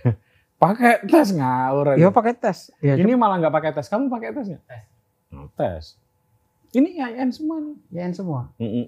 Pakai 0.62 1.02
tes 1.10 1.34
ngawur. 1.34 1.98
Ya 1.98 2.08
pakai 2.14 2.38
tes. 2.38 2.70
Ya, 2.78 2.94
Ini 2.94 3.18
malah 3.18 3.42
nggak 3.42 3.50
pakai 3.50 3.70
tes. 3.74 3.90
Kamu 3.90 4.06
pakai 4.06 4.30
tes 4.30 4.46
nggak? 4.46 4.62
Tes. 4.62 4.84
tes. 5.58 5.84
Ini 6.72 6.88
IAIN 6.96 7.30
semua 7.32 7.56
nih. 7.60 7.76
IAIN 7.92 8.14
semua. 8.16 8.40
Mm-mm. 8.56 8.86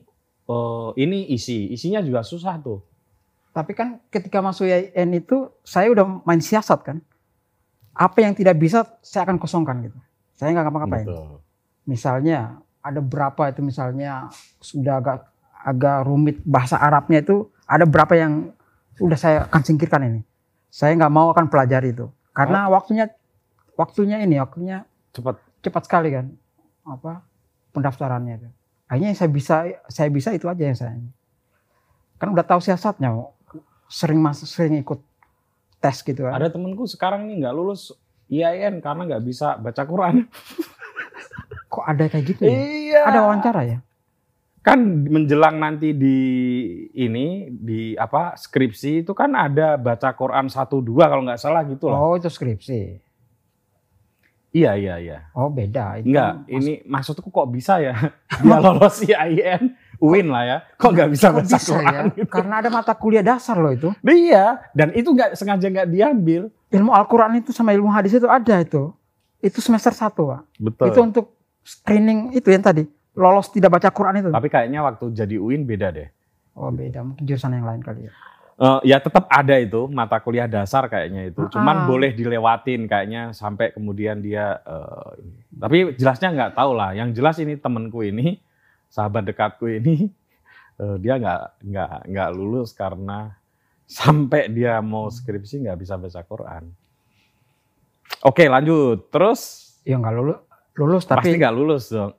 Oh, 0.49 0.93
ini 0.97 1.29
isi. 1.33 1.69
Isinya 1.73 2.01
juga 2.01 2.25
susah 2.25 2.57
tuh. 2.61 2.81
Tapi 3.53 3.73
kan 3.77 4.01
ketika 4.09 4.41
masuk 4.41 4.67
IAIN 4.67 5.21
itu 5.21 5.53
saya 5.63 5.93
udah 5.93 6.25
main 6.25 6.41
siasat 6.41 6.81
kan. 6.83 6.99
Apa 7.95 8.27
yang 8.27 8.35
tidak 8.35 8.59
bisa 8.59 8.83
saya 9.05 9.29
akan 9.29 9.39
kosongkan 9.39 9.85
gitu. 9.87 9.99
Saya 10.35 10.51
nggak 10.51 10.65
ngapa-ngapain. 10.67 11.07
Betul. 11.07 11.39
Misalnya 11.87 12.59
ada 12.83 13.01
berapa 13.01 13.53
itu 13.53 13.61
misalnya 13.63 14.29
sudah 14.59 14.99
agak 14.99 15.19
agak 15.65 15.99
rumit 16.05 16.37
bahasa 16.45 16.77
Arabnya 16.77 17.23
itu 17.25 17.49
ada 17.65 17.89
berapa 17.89 18.13
yang 18.19 18.53
sudah 18.99 19.17
saya 19.17 19.37
akan 19.47 19.63
singkirkan 19.63 20.03
ini. 20.05 20.21
Saya 20.69 20.99
nggak 20.99 21.15
mau 21.15 21.31
akan 21.31 21.47
pelajari 21.47 21.95
itu 21.95 22.11
karena 22.35 22.67
waktunya 22.67 23.07
waktunya 23.79 24.19
ini 24.27 24.43
waktunya 24.43 24.83
Cepat. 25.15 25.39
cepat 25.63 25.83
sekali 25.87 26.11
kan 26.11 26.35
apa 26.83 27.23
pendaftarannya 27.75 28.39
itu. 28.39 28.49
Akhirnya 28.87 29.09
yang 29.11 29.19
saya 29.19 29.31
bisa 29.31 29.57
saya 29.91 30.09
bisa 30.09 30.31
itu 30.31 30.47
aja 30.47 30.63
yang 30.63 30.79
saya 30.79 30.95
kan 32.15 32.31
udah 32.31 32.47
tahu 32.47 32.63
siasatnya 32.63 33.11
sering 33.91 34.23
masuk 34.23 34.47
sering 34.47 34.79
ikut 34.81 35.03
tes 35.83 36.01
gitu 36.01 36.25
kan. 36.25 36.39
Ada 36.39 36.55
temenku 36.55 36.87
sekarang 36.87 37.27
nih 37.27 37.45
nggak 37.45 37.55
lulus 37.55 37.93
IAIN 38.31 38.81
karena 38.81 39.03
nggak 39.05 39.25
bisa 39.27 39.59
baca 39.59 39.83
Quran. 39.85 40.25
Kok 41.75 41.85
ada 41.85 42.07
kayak 42.07 42.25
gitu 42.25 42.43
ya? 42.47 42.55
Iya. 42.55 43.01
Ada 43.11 43.21
wawancara 43.27 43.63
ya? 43.67 43.79
kan 44.65 44.81
menjelang 44.81 45.61
nanti 45.61 45.93
di 45.93 46.19
ini 46.97 47.53
di 47.53 47.93
apa 48.01 48.33
skripsi 48.33 49.05
itu 49.05 49.13
kan 49.13 49.37
ada 49.37 49.77
baca 49.77 50.09
Quran 50.17 50.49
1 50.49 50.57
2 50.57 51.05
kalau 51.05 51.21
nggak 51.21 51.37
salah 51.37 51.69
gitu 51.69 51.93
lah. 51.93 52.01
Oh 52.01 52.17
itu 52.17 52.33
skripsi. 52.33 53.04
Iya 54.55 54.79
iya 54.79 54.95
iya. 55.03 55.19
Oh 55.35 55.51
beda. 55.51 55.99
Itu 55.99 56.15
Enggak, 56.15 56.47
kan 56.47 56.55
ini 56.55 56.73
maksudku 56.87 57.27
kok 57.27 57.51
bisa 57.51 57.83
ya 57.83 57.91
dia 58.43 58.57
lolos 58.63 59.03
IAIN 59.03 59.75
UIN 59.99 60.31
lah 60.31 60.45
ya. 60.47 60.59
Kok 60.79 60.91
nggak 60.95 61.11
bisa 61.11 61.27
Kok 61.31 61.35
baca 61.43 61.57
bisa 61.59 61.73
Quran 61.75 61.91
ya? 61.91 62.03
gitu. 62.15 62.31
Karena 62.31 62.55
ada 62.63 62.71
mata 62.71 62.93
kuliah 62.95 63.25
dasar 63.27 63.59
loh 63.59 63.75
itu. 63.75 63.91
Iya, 64.07 64.63
dan 64.71 64.95
itu 64.95 65.11
nggak 65.11 65.35
sengaja 65.35 65.67
nggak 65.67 65.89
diambil. 65.91 66.55
Ilmu 66.71 66.91
Al-Quran 66.95 67.43
itu 67.43 67.51
sama 67.51 67.75
ilmu 67.75 67.91
hadis 67.91 68.15
itu 68.15 68.31
ada 68.31 68.63
itu. 68.63 68.95
Itu 69.43 69.59
semester 69.59 69.91
satu 69.91 70.31
Pak. 70.31 70.41
Betul. 70.63 70.87
Itu 70.91 70.99
untuk 71.03 71.27
screening 71.67 72.31
itu 72.35 72.51
yang 72.55 72.63
tadi. 72.63 72.87
Lolos 73.15 73.51
tidak 73.51 73.75
baca 73.75 73.91
Quran 73.91 74.23
itu. 74.23 74.31
Tapi 74.31 74.49
kayaknya 74.51 74.83
waktu 74.87 75.11
jadi 75.15 75.35
UIN 75.39 75.67
beda 75.67 75.91
deh. 75.91 76.09
Oh 76.55 76.71
beda. 76.71 77.03
Mungkin 77.03 77.27
jurusan 77.27 77.55
yang 77.59 77.67
lain 77.67 77.83
kali 77.83 78.07
ya. 78.07 78.13
Eh, 78.55 78.81
ya 78.87 79.03
tetap 79.03 79.27
ada 79.27 79.59
itu 79.59 79.91
mata 79.91 80.15
kuliah 80.23 80.47
dasar 80.47 80.87
kayaknya 80.87 81.27
itu. 81.27 81.43
Cuman 81.51 81.83
Ah. 81.83 81.87
boleh 81.91 82.15
dilewatin 82.15 82.87
kayaknya 82.87 83.35
sampai 83.35 83.75
kemudian 83.75 84.23
dia 84.23 84.63
eh, 84.63 85.11
ini. 85.19 85.35
Tapi 85.59 85.77
jelasnya 85.99 86.31
nggak 86.31 86.53
tahu 86.55 86.71
lah. 86.71 86.95
Yang 86.95 87.19
jelas 87.19 87.37
ini 87.43 87.59
temenku 87.59 88.07
ini, 88.07 88.39
sahabat 88.87 89.27
dekatku 89.27 89.67
ini, 89.67 90.07
eh, 90.83 90.97
dia 91.03 91.19
nggak 91.19 91.43
nggak 91.67 91.91
nggak 92.15 92.31
lulus 92.31 92.71
karena 92.71 93.35
sampai 93.91 94.47
dia 94.47 94.79
mau 94.79 95.11
skripsi 95.11 95.67
nggak 95.67 95.79
bisa 95.83 95.99
baca 95.99 96.23
Quran. 96.23 96.65
Oke 98.23 98.47
lanjut. 98.47 99.11
Terus 99.11 99.67
Ya 99.83 99.99
nggak 99.99 100.15
lulus. 100.15 100.39
Lulus 100.75 101.03
pasti 101.05 101.29
tapi 101.29 101.29
nggak 101.37 101.55
lulus 101.55 101.85
dong. 101.91 102.13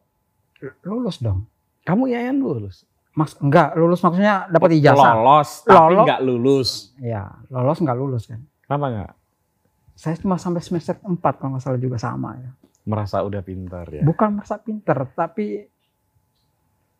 lulus 0.84 1.18
dong. 1.18 1.48
Kamu 1.82 2.08
yayan 2.08 2.38
lulus? 2.38 2.84
Maks 3.16 3.40
enggak 3.40 3.74
lulus 3.74 4.00
maksudnya 4.00 4.44
dapat 4.46 4.76
ijazah. 4.76 5.16
Lolos 5.16 5.64
tapi 5.64 5.96
Lolos. 5.96 6.04
nggak 6.04 6.22
lulus. 6.22 6.70
Ya 6.98 7.24
lolos 7.48 7.80
nggak 7.80 7.96
lulus 7.96 8.24
kan. 8.26 8.44
Kenapa 8.62 8.86
nggak? 8.90 9.12
Saya 9.94 10.16
cuma 10.18 10.36
sampai 10.36 10.60
semester 10.60 11.00
4 11.00 11.16
kalau 11.34 11.56
nggak 11.56 11.64
salah 11.64 11.80
juga 11.80 11.96
sama 11.96 12.36
ya. 12.36 12.52
Merasa 12.84 13.24
udah 13.24 13.40
pintar 13.40 13.88
ya. 13.90 14.04
Bukan 14.04 14.36
merasa 14.36 14.60
pinter 14.60 15.08
tapi 15.10 15.64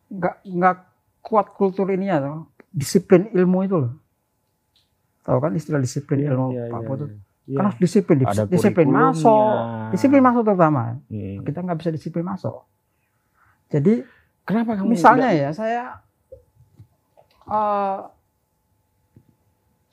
nggak 0.08 0.34
nggak 0.46 0.76
kuat 1.20 1.52
kultur 1.52 1.90
ini 1.90 2.06
ya. 2.06 2.16
Disiplin 2.66 3.28
ilmu 3.30 3.58
itu 3.62 3.76
loh. 3.76 3.92
Tahu 5.20 5.38
kan 5.38 5.52
istilah 5.52 5.78
disiplin 5.78 6.24
ilmu 6.24 6.46
Iya, 6.50 6.64
Pak 6.66 6.78
iya, 6.78 6.86
Putut? 6.86 7.08
iya. 7.44 7.56
Kan 7.56 7.64
harus 7.66 7.78
disiplin, 7.78 8.16
dis- 8.16 8.30
Ada 8.30 8.42
disiplin 8.46 8.88
masuk, 8.88 9.42
disiplin 9.90 10.22
masuk 10.22 10.42
terutama. 10.44 10.96
Hmm. 11.06 11.42
Kita 11.42 11.58
nggak 11.60 11.78
bisa 11.78 11.90
disiplin 11.90 12.24
masuk. 12.24 12.64
Jadi 13.68 14.00
Kenapa 14.42 14.78
kamu 14.78 14.86
misalnya 14.88 15.26
nggak- 15.28 15.42
ya 15.42 15.50
saya, 15.52 15.82
eh 17.46 17.98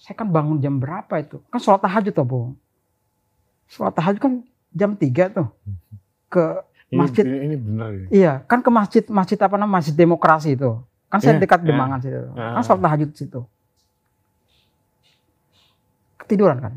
saya 0.04 0.16
kan 0.20 0.28
bangun 0.28 0.60
jam 0.60 0.76
berapa 0.84 1.16
itu? 1.24 1.40
Kan 1.48 1.64
sholat 1.64 1.80
tahajud 1.80 2.12
tuh 2.12 2.28
bu. 2.28 2.40
Sholat 3.72 3.96
tahajud 3.96 4.20
kan 4.20 4.34
jam 4.76 4.92
3 5.00 5.32
tuh 5.32 5.48
ke 6.28 6.44
masjid. 6.92 7.24
Ini, 7.24 7.40
ini 7.48 7.56
benar 7.56 7.88
ini. 7.96 8.08
Iya, 8.12 8.44
kan 8.44 8.60
ke 8.60 8.68
masjid 8.68 9.04
masjid 9.08 9.40
apa 9.40 9.56
namanya 9.56 9.80
masjid 9.80 9.96
demokrasi 9.96 10.60
itu. 10.60 10.84
Kan 11.08 11.24
saya 11.24 11.40
Iya, 11.40 11.48
dekat 11.48 11.64
iya. 11.64 11.68
Demangan 11.72 12.00
situ. 12.04 12.20
Ah. 12.36 12.60
Kan 12.60 12.64
sholat 12.68 12.82
tahajud 12.84 13.10
situ. 13.16 13.42
Ketiduran 16.20 16.58
kan. 16.60 16.74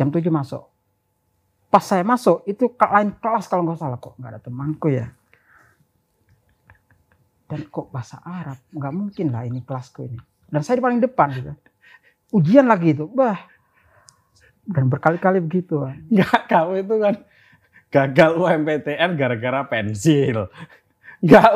Jam 0.00 0.08
7 0.08 0.24
masuk. 0.32 0.72
Pas 1.68 1.84
saya 1.84 2.00
masuk 2.00 2.48
itu 2.48 2.64
lain 2.68 3.12
kelas 3.20 3.44
kalau 3.44 3.68
nggak 3.68 3.76
salah 3.76 4.00
kok 4.00 4.16
nggak 4.16 4.30
ada 4.32 4.40
temanku 4.40 4.88
ya. 4.88 5.12
Dan 7.48 7.68
kok 7.68 7.92
bahasa 7.92 8.20
Arab 8.24 8.58
nggak 8.72 8.92
mungkin 8.94 9.26
lah 9.30 9.44
ini 9.44 9.60
kelasku 9.62 10.08
ini. 10.08 10.18
Dan 10.48 10.60
saya 10.60 10.80
di 10.80 10.84
paling 10.84 11.00
depan 11.00 11.28
gitu. 11.32 11.52
Ujian 12.32 12.64
lagi 12.68 12.96
itu, 12.96 13.08
bah. 13.08 13.36
Dan 14.64 14.88
berkali-kali 14.88 15.40
begitu. 15.42 15.84
kan. 15.84 15.96
Enggak, 16.08 16.40
kamu 16.48 16.72
itu 16.84 16.94
kan 17.00 17.14
gagal 17.92 18.30
UMPTN 18.40 19.10
gara-gara 19.20 19.60
pensil. 19.68 20.48
Enggak 21.20 21.50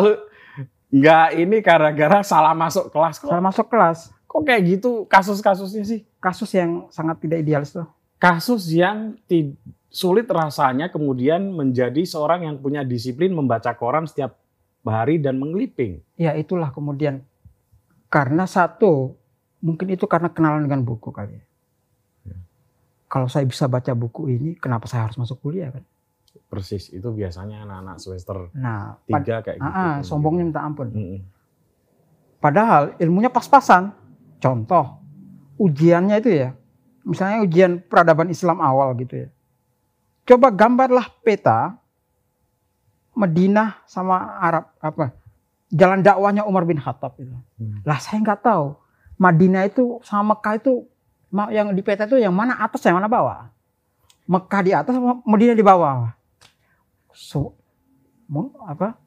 enggak 0.92 1.26
ini 1.34 1.56
gara-gara 1.64 2.18
salah 2.22 2.52
masuk 2.52 2.92
kelas 2.92 3.16
kok. 3.18 3.32
Saya 3.32 3.42
masuk 3.42 3.66
kelas, 3.72 4.12
Kok 4.28 4.42
kayak 4.44 4.62
gitu 4.68 5.08
kasus-kasusnya 5.08 5.84
sih? 5.88 6.04
kasus 6.20 6.50
yang 6.52 6.90
sangat 6.90 7.22
tidak 7.22 7.40
idealis 7.46 7.70
tuh. 7.72 7.86
Kasus 8.18 8.66
yang 8.74 9.14
sulit 9.88 10.26
rasanya 10.26 10.90
kemudian 10.90 11.54
menjadi 11.54 12.02
seorang 12.02 12.44
yang 12.44 12.56
punya 12.58 12.82
disiplin 12.82 13.30
membaca 13.30 13.70
koran 13.78 14.04
setiap 14.04 14.34
hari 14.90 15.18
dan 15.18 15.38
mengeliping. 15.38 16.02
Ya 16.18 16.34
itulah 16.38 16.70
kemudian 16.70 17.22
karena 18.10 18.46
satu 18.46 19.18
mungkin 19.60 19.90
itu 19.90 20.06
karena 20.06 20.30
kenalan 20.30 20.64
dengan 20.64 20.86
buku 20.86 21.10
kali 21.10 21.36
ya. 21.36 21.44
Kalau 23.06 23.30
saya 23.30 23.46
bisa 23.46 23.70
baca 23.70 23.94
buku 23.94 24.34
ini, 24.34 24.58
kenapa 24.58 24.90
saya 24.90 25.06
harus 25.06 25.14
masuk 25.14 25.38
kuliah 25.38 25.70
kan? 25.70 25.86
Persis, 26.50 26.90
itu 26.90 27.06
biasanya 27.14 27.62
anak-anak 27.62 27.96
semester 28.02 28.50
Nah, 28.54 28.98
tiga 29.06 29.46
kayak 29.46 29.62
gitu. 29.62 29.66
ah, 29.66 29.78
ah, 29.78 29.94
sombongnya 30.02 30.44
minta 30.50 30.62
ampun. 30.66 30.90
Mm-mm. 30.90 31.20
Padahal 32.42 32.98
ilmunya 32.98 33.30
pas-pasan. 33.30 33.94
Contoh, 34.42 35.00
ujiannya 35.56 36.18
itu 36.18 36.30
ya, 36.34 36.48
misalnya 37.06 37.46
ujian 37.46 37.78
peradaban 37.80 38.28
Islam 38.28 38.58
awal 38.60 38.92
gitu 39.00 39.26
ya. 39.26 39.28
Coba 40.26 40.50
gambarlah 40.50 41.06
peta 41.22 41.78
Madinah 43.16 43.80
sama 43.88 44.36
Arab 44.36 44.68
apa 44.76 45.16
jalan 45.72 46.04
dakwahnya 46.04 46.44
Umar 46.44 46.68
bin 46.68 46.76
Khattab 46.76 47.16
itu. 47.16 47.32
Hmm. 47.58 47.80
Lah 47.82 47.98
saya 47.98 48.20
nggak 48.20 48.44
tahu 48.44 48.76
Madinah 49.16 49.64
itu 49.64 49.98
sama 50.04 50.36
Mekah 50.36 50.54
itu 50.60 50.84
yang 51.50 51.72
di 51.72 51.82
peta 51.82 52.04
itu 52.04 52.20
yang 52.20 52.36
mana 52.36 52.60
atas 52.60 52.84
yang 52.84 53.00
mana 53.00 53.08
bawah. 53.08 53.48
Mekah 54.28 54.60
di 54.62 54.72
atas 54.76 54.92
sama 54.92 55.24
Madinah 55.24 55.56
di 55.56 55.64
bawah. 55.64 56.12
So, 57.16 57.56
mau 58.28 58.52
apa? 58.68 59.00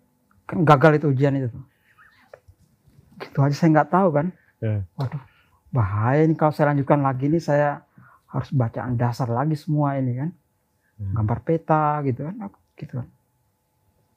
Kan 0.49 0.65
gagal 0.65 0.97
itu 0.97 1.07
ujian 1.13 1.37
itu. 1.37 1.53
gitu 3.19 3.43
aja 3.43 3.51
saya 3.51 3.69
nggak 3.75 3.91
tahu 3.91 4.09
kan. 4.15 4.27
Ya. 4.63 4.87
Waduh, 4.95 5.19
bahaya 5.75 6.23
ini 6.23 6.33
kalau 6.39 6.55
saya 6.55 6.71
lanjutkan 6.71 7.03
lagi 7.03 7.27
ini 7.27 7.37
saya 7.37 7.83
harus 8.31 8.49
bacaan 8.55 8.95
dasar 8.95 9.27
lagi 9.27 9.59
semua 9.59 9.99
ini 9.99 10.17
kan. 10.17 10.29
Hmm. 10.97 11.13
Gambar 11.19 11.39
peta 11.43 11.99
gitu 12.07 12.25
kan. 12.25 12.35
Gitu 12.79 12.93
kan. 12.95 13.07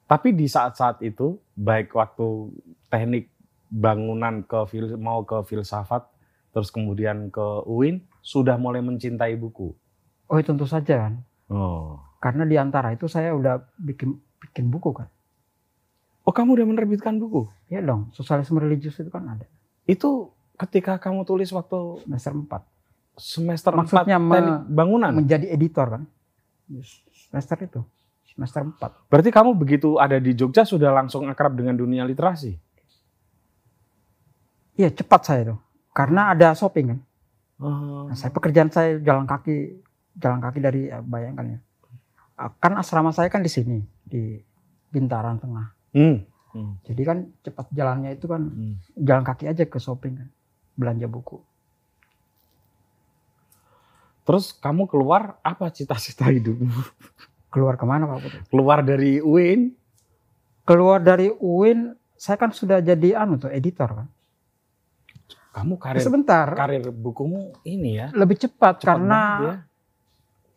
Tapi 0.03 0.31
di 0.31 0.45
saat-saat 0.45 0.99
itu, 1.01 1.39
baik 1.53 1.93
waktu 1.93 2.51
teknik 2.87 3.31
bangunan 3.67 4.43
ke 4.43 4.67
fil- 4.67 4.99
mau 4.99 5.23
ke 5.23 5.41
filsafat, 5.41 6.05
terus 6.51 6.69
kemudian 6.69 7.27
ke 7.27 7.63
UIN, 7.65 8.03
sudah 8.19 8.55
mulai 8.55 8.79
mencintai 8.79 9.33
buku. 9.33 9.73
Oh 10.27 10.37
itu 10.37 10.53
tentu 10.53 10.63
saja 10.63 11.09
kan. 11.09 11.13
Oh. 11.49 11.97
Karena 12.19 12.43
di 12.43 12.55
antara 12.55 12.91
itu 12.91 13.05
saya 13.05 13.33
udah 13.33 13.59
bikin 13.75 14.13
bikin 14.39 14.69
buku 14.69 14.93
kan. 14.93 15.09
Oh, 16.23 16.31
kamu 16.31 16.55
udah 16.55 16.67
menerbitkan 16.69 17.19
buku? 17.19 17.51
Iya 17.67 17.83
dong, 17.83 18.07
sosialisme 18.11 18.55
religius 18.55 18.95
itu 18.95 19.11
kan 19.11 19.27
ada. 19.27 19.43
Itu 19.83 20.31
ketika 20.55 20.95
kamu 20.95 21.27
tulis 21.27 21.51
waktu 21.51 21.99
Semester 22.05 22.31
4. 22.31 22.63
semester 23.13 23.71
Maksudnya 23.75 24.17
4 24.17 24.23
me- 24.23 24.33
teknik 24.33 24.57
bangunan. 24.71 25.11
Menjadi 25.11 25.45
editor 25.51 25.85
kan. 25.89 26.03
Semester 27.11 27.57
itu. 27.61 27.81
Semester 28.33 28.65
4. 28.65 29.13
Berarti 29.13 29.29
kamu 29.29 29.53
begitu 29.53 30.01
ada 30.01 30.17
di 30.17 30.33
Jogja 30.33 30.65
sudah 30.65 30.89
langsung 30.89 31.29
akrab 31.29 31.53
dengan 31.53 31.77
dunia 31.77 32.01
literasi? 32.01 32.57
Iya 34.73 34.89
cepat 34.89 35.21
saya 35.21 35.41
itu. 35.45 35.55
Karena 35.93 36.33
ada 36.33 36.57
shopping 36.57 36.97
kan. 36.97 36.99
Oh. 37.61 38.09
Nah, 38.09 38.17
saya 38.17 38.33
pekerjaan 38.33 38.73
saya 38.73 38.97
jalan 38.97 39.29
kaki, 39.29 39.77
jalan 40.17 40.41
kaki 40.41 40.59
dari 40.59 40.89
ya, 40.89 41.05
bayangkan 41.05 41.45
ya. 41.53 41.59
Ah, 42.33 42.49
Kan 42.57 42.73
asrama 42.73 43.13
saya 43.13 43.29
kan 43.29 43.45
di 43.45 43.51
sini 43.53 43.85
di 44.01 44.41
Bintaran 44.89 45.37
Tengah. 45.37 45.67
Hmm. 45.93 46.25
Hmm. 46.57 46.73
Jadi 46.81 47.01
kan 47.05 47.17
cepat 47.45 47.69
jalannya 47.69 48.17
itu 48.17 48.25
kan 48.25 48.41
Hmm. 48.49 48.75
jalan 48.97 49.21
kaki 49.21 49.45
aja 49.45 49.69
ke 49.69 49.77
shopping 49.77 50.17
kan, 50.17 50.29
belanja 50.73 51.05
buku. 51.05 51.37
Terus 54.23 54.55
kamu 54.57 54.89
keluar 54.89 55.37
apa 55.45 55.69
cita-cita 55.69 56.25
hidupmu? 56.25 56.73
Keluar 57.53 57.77
ke 57.77 57.85
mana 57.85 58.09
Pak 58.09 58.17
Putu? 58.25 58.37
Keluar 58.49 58.81
dari 58.81 59.21
UIN? 59.21 59.77
Keluar 60.65 60.97
dari 61.05 61.29
UIN, 61.29 61.93
saya 62.17 62.41
kan 62.41 62.49
sudah 62.49 62.81
jadi 62.81 63.13
anu 63.13 63.37
tuh 63.37 63.53
editor 63.53 63.93
kan. 63.93 64.07
Kamu 65.53 65.77
karir 65.77 66.01
Sebentar, 66.01 66.49
karir 66.57 66.89
bukumu 66.89 67.53
ini 67.61 68.01
ya? 68.01 68.09
lebih 68.17 68.41
cepat, 68.41 68.81
Cepat 68.81 68.89
karena 68.89 69.21
ya. 69.37 69.55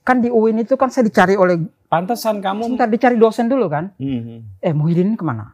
kan 0.01 0.25
di 0.25 0.33
UIN 0.33 0.65
itu 0.65 0.73
kan 0.81 0.89
saya 0.89 1.05
dicari 1.05 1.37
oleh, 1.37 1.61
Pantesan 1.93 2.41
kamu 2.41 2.65
sebentar 2.65 2.89
dicari 2.89 3.21
dosen 3.21 3.45
dulu 3.47 3.69
kan. 3.69 3.93
Hmm. 4.01 4.57
Eh 4.65 4.73
Muhyiddin 4.73 5.13
ini 5.13 5.17
ke 5.21 5.23
mana? 5.23 5.53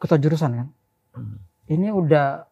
Ketua 0.00 0.16
jurusan 0.16 0.50
kan. 0.56 0.68
Hmm. 1.12 1.44
Ini 1.68 1.92
udah 1.92 2.48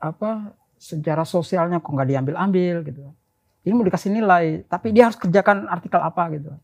apa 0.00 0.56
sejarah 0.80 1.28
sosialnya 1.28 1.84
kok 1.84 1.92
nggak 1.92 2.08
diambil-ambil 2.08 2.80
gitu. 2.88 3.12
Ini 3.60 3.76
mau 3.76 3.84
dikasih 3.84 4.08
nilai, 4.08 4.64
tapi 4.64 4.96
dia 4.96 5.12
harus 5.12 5.20
kerjakan 5.20 5.68
artikel 5.68 6.00
apa 6.00 6.32
gitu. 6.32 6.56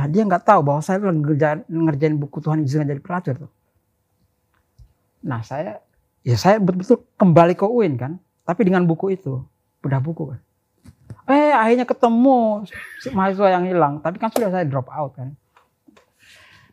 Dan 0.00 0.16
dia 0.16 0.24
nggak 0.24 0.48
tahu 0.48 0.64
bahwa 0.64 0.80
saya 0.80 0.96
lagi 0.96 1.20
ngerjain, 1.20 1.60
ngerjain 1.68 2.16
buku 2.16 2.40
Tuhan 2.40 2.64
izinkan 2.64 2.88
jadi 2.88 3.04
pelacur 3.04 3.36
tuh. 3.36 3.52
Nah 5.20 5.44
saya, 5.44 5.84
ya 6.24 6.40
saya 6.40 6.56
betul-betul 6.56 7.04
kembali 7.20 7.52
ke 7.52 7.68
UIN 7.68 8.00
kan, 8.00 8.16
tapi 8.48 8.64
dengan 8.64 8.88
buku 8.88 9.12
itu, 9.12 9.44
bedah 9.84 10.00
buku 10.00 10.32
kan. 10.32 10.40
Eh 11.28 11.52
akhirnya 11.52 11.84
ketemu 11.84 12.64
si 12.96 13.12
mahasiswa 13.12 13.52
yang 13.52 13.68
hilang, 13.68 14.00
tapi 14.00 14.16
kan 14.16 14.32
sudah 14.32 14.48
saya 14.48 14.64
drop 14.64 14.88
out 14.88 15.12
kan. 15.20 15.36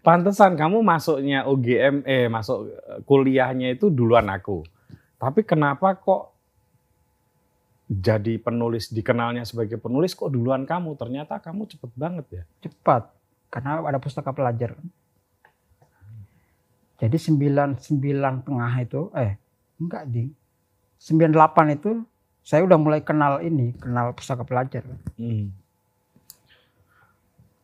Pantesan 0.07 0.55
kamu 0.55 0.79
masuknya 0.79 1.43
UGM 1.51 2.07
eh 2.07 2.31
masuk 2.31 2.71
eh, 2.71 3.03
kuliahnya 3.03 3.75
itu 3.75 3.91
duluan 3.91 4.31
aku. 4.31 4.63
Tapi 5.19 5.43
kenapa 5.43 5.99
kok 5.99 6.31
jadi 7.91 8.39
penulis 8.39 8.87
dikenalnya 8.87 9.43
sebagai 9.43 9.75
penulis 9.75 10.15
kok 10.15 10.31
duluan 10.31 10.63
kamu? 10.63 10.95
Ternyata 10.95 11.43
kamu 11.43 11.67
cepet 11.67 11.91
banget 11.91 12.25
ya. 12.31 12.43
cepat 12.63 13.16
karena 13.47 13.83
ada 13.83 13.99
pustaka 13.99 14.31
pelajar. 14.35 14.75
Jadi 16.97 17.17
99 17.21 17.77
tengah 18.41 18.73
itu 18.81 19.13
eh 19.13 19.37
enggak 19.77 20.03
ding. 20.09 20.33
98 20.97 21.77
itu 21.77 22.01
saya 22.41 22.65
udah 22.65 22.79
mulai 22.79 23.05
kenal 23.05 23.37
ini, 23.43 23.75
kenal 23.77 24.17
pustaka 24.17 24.41
pelajar. 24.41 24.81
Hmm. 25.19 25.53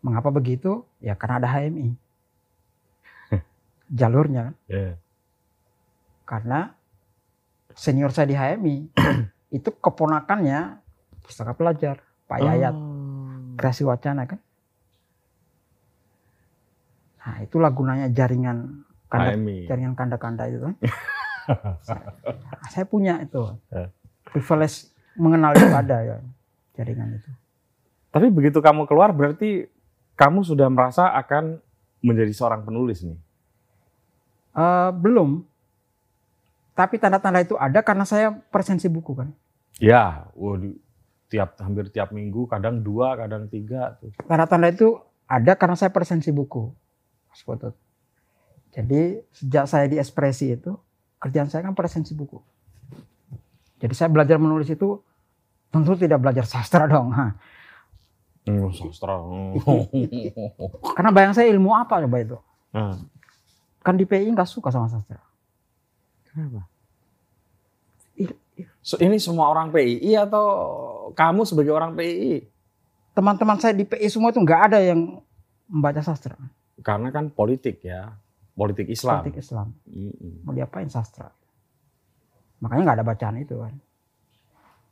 Mengapa 0.03 0.29
begitu? 0.29 0.85
Ya 1.01 1.15
karena 1.17 1.41
ada 1.41 1.49
HMI. 1.49 1.95
Jalurnya 3.99 4.51
kan. 4.51 4.55
Ya. 4.69 4.89
Karena 6.23 6.59
senior 7.73 8.13
saya 8.13 8.29
di 8.29 8.35
HMI 8.37 8.75
itu 9.57 9.69
keponakannya 9.81 10.77
pustaka 11.25 11.57
pelajar, 11.57 12.03
Pak 12.29 12.39
Yayat, 12.39 12.75
Oh. 12.75 13.57
kreasi 13.57 13.81
wacana 13.85 14.25
kan. 14.29 14.37
Nah, 17.23 17.37
itulah 17.39 17.71
gunanya 17.71 18.11
jaringan 18.11 18.83
kanda 19.07 19.31
HMI. 19.39 19.71
jaringan 19.71 19.95
kanda-kanda 19.95 20.43
itu 20.51 20.59
kan. 20.59 20.75
saya, 21.87 22.07
saya 22.73 22.85
punya 22.87 23.23
itu. 23.23 23.39
Ya. 23.71 23.87
Privilege 24.27 24.91
mengenal 25.15 25.55
itu 25.55 25.71
ada 25.71 25.97
ya 26.03 26.17
jaringan 26.75 27.15
itu. 27.15 27.31
Tapi 28.11 28.27
begitu 28.29 28.59
kamu 28.59 28.85
keluar 28.85 29.15
berarti 29.15 29.71
kamu 30.19 30.45
sudah 30.45 30.67
merasa 30.69 31.09
akan 31.15 31.63
menjadi 32.03 32.33
seorang 32.35 32.61
penulis 32.67 33.01
nih. 33.01 33.17
Eh, 34.53 34.89
belum. 34.93 35.47
Tapi 36.73 36.97
tanda-tanda 36.97 37.41
itu 37.41 37.55
ada 37.55 37.79
karena 37.85 38.03
saya 38.03 38.33
presensi 38.49 38.89
buku 38.89 39.13
kan. 39.13 39.29
Ya, 39.81 40.29
waduh, 40.37 40.73
tiap 41.29 41.57
hampir 41.61 41.89
tiap 41.89 42.13
minggu, 42.13 42.45
kadang 42.49 42.81
dua, 42.81 43.17
kadang 43.17 43.49
tiga 43.49 43.97
tuh. 43.97 44.13
Tanda-tanda 44.25 44.69
itu 44.69 44.97
ada 45.25 45.53
karena 45.57 45.77
saya 45.77 45.89
presensi 45.89 46.29
buku. 46.29 46.82
Mas 47.33 47.41
Putut. 47.41 47.73
Jadi 48.69 49.25
sejak 49.33 49.65
saya 49.65 49.89
di 49.89 49.97
ekspresi 49.97 50.53
itu, 50.53 50.77
kerjaan 51.17 51.49
saya 51.49 51.65
kan 51.65 51.73
presensi 51.73 52.13
buku. 52.13 52.37
Jadi 53.81 53.93
saya 53.97 54.13
belajar 54.13 54.37
menulis 54.37 54.69
itu 54.69 55.01
tentu 55.73 55.97
tidak 55.97 56.21
belajar 56.21 56.45
sastra 56.45 56.85
dong. 56.85 57.09
Hah. 57.09 57.33
Hmm, 58.45 58.69
sastra. 58.69 59.17
Karena 60.95 61.09
bayang 61.09 61.33
saya 61.33 61.49
ilmu 61.49 61.73
apa 61.73 62.05
coba 62.05 62.17
itu? 62.21 62.37
Nah, 62.69 63.01
Kan 63.83 63.99
di 63.99 64.07
PI 64.07 64.31
nggak 64.31 64.47
suka 64.47 64.69
sama 64.71 64.87
sastra. 64.87 65.19
kenapa? 66.29 66.69
So, 68.83 68.99
ini 68.99 69.17
semua 69.17 69.49
orang 69.49 69.73
PII 69.73 70.13
atau 70.19 70.45
kamu 71.17 71.47
sebagai 71.47 71.73
orang 71.73 71.97
PII? 71.97 72.45
Teman-teman 73.17 73.57
saya 73.57 73.73
di 73.73 73.83
PI 73.83 74.07
semua 74.07 74.29
itu 74.29 74.39
nggak 74.39 74.61
ada 74.71 74.79
yang 74.79 75.19
membaca 75.67 75.99
sastra. 75.99 76.37
Karena 76.81 77.13
kan 77.13 77.29
politik 77.29 77.85
ya, 77.85 78.15
politik 78.57 78.89
Islam. 78.89 79.21
Politik 79.21 79.43
Islam. 79.43 79.67
Mau 80.47 80.53
diapain 80.55 80.89
sastra? 80.89 81.29
Makanya 82.63 82.81
nggak 82.87 82.97
ada 82.97 83.05
bacaan 83.05 83.37
itu 83.37 83.59
kan. 83.59 83.75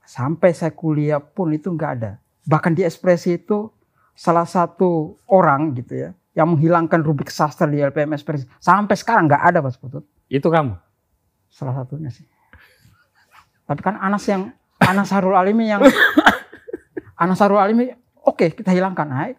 Sampai 0.03 0.51
saya 0.51 0.75
kuliah 0.75 1.23
pun 1.23 1.55
itu 1.55 1.71
nggak 1.71 1.91
ada. 1.97 2.19
Bahkan 2.45 2.75
di 2.75 2.83
ekspresi 2.83 3.39
itu 3.39 3.71
salah 4.11 4.45
satu 4.45 5.17
orang 5.31 5.71
gitu 5.79 5.95
ya 5.95 6.09
yang 6.31 6.55
menghilangkan 6.55 6.99
rubrik 7.03 7.31
sastra 7.31 7.67
di 7.67 7.79
LPM 7.79 8.15
ekspresi 8.15 8.47
sampai 8.59 8.95
sekarang 8.95 9.27
nggak 9.27 9.43
ada 9.51 9.59
Mas 9.63 9.79
Putut. 9.79 10.03
Itu 10.31 10.47
kamu. 10.47 10.75
Salah 11.51 11.75
satunya 11.75 12.11
sih. 12.11 12.23
Tapi 13.67 13.81
kan 13.83 13.99
Anas 13.99 14.23
yang 14.27 14.51
Anas 14.79 15.11
Harul 15.11 15.35
Alimi 15.35 15.67
yang 15.67 15.83
Anas 17.23 17.39
Harul 17.39 17.59
Alimi 17.59 17.91
oke 18.23 18.51
kita 18.51 18.71
hilangkan. 18.71 19.07
Hai. 19.11 19.31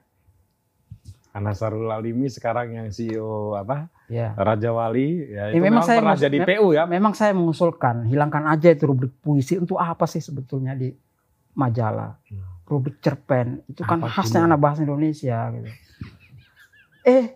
Anasarul 1.33 1.89
Alimi 1.89 2.29
sekarang 2.29 2.77
yang 2.77 2.87
CEO 2.93 3.57
apa? 3.57 3.89
Ya. 4.13 4.37
Raja 4.37 4.69
Wali 4.69 5.33
ya, 5.33 5.49
Ya, 5.49 5.57
itu 5.57 5.65
memang 5.65 5.81
memang, 5.81 5.85
saya 5.89 5.99
pernah 6.05 6.19
jadi 6.21 6.39
PU 6.45 6.67
ya. 6.77 6.85
Memang 6.85 7.13
saya 7.17 7.33
mengusulkan 7.33 8.05
hilangkan 8.05 8.45
aja 8.45 8.69
itu 8.69 8.85
rubrik 8.85 9.17
puisi 9.25 9.57
untuk 9.57 9.81
apa 9.81 10.05
sih 10.05 10.21
sebetulnya 10.21 10.77
di 10.77 10.93
majalah. 11.57 12.21
Hmm. 12.29 12.45
Rubrik 12.69 13.01
cerpen 13.01 13.65
itu 13.65 13.81
kan 13.81 14.05
Apa 14.05 14.13
khasnya 14.21 14.45
anak 14.45 14.61
bahasa 14.61 14.85
Indonesia 14.85 15.49
gitu. 15.57 15.69
Eh 17.03 17.33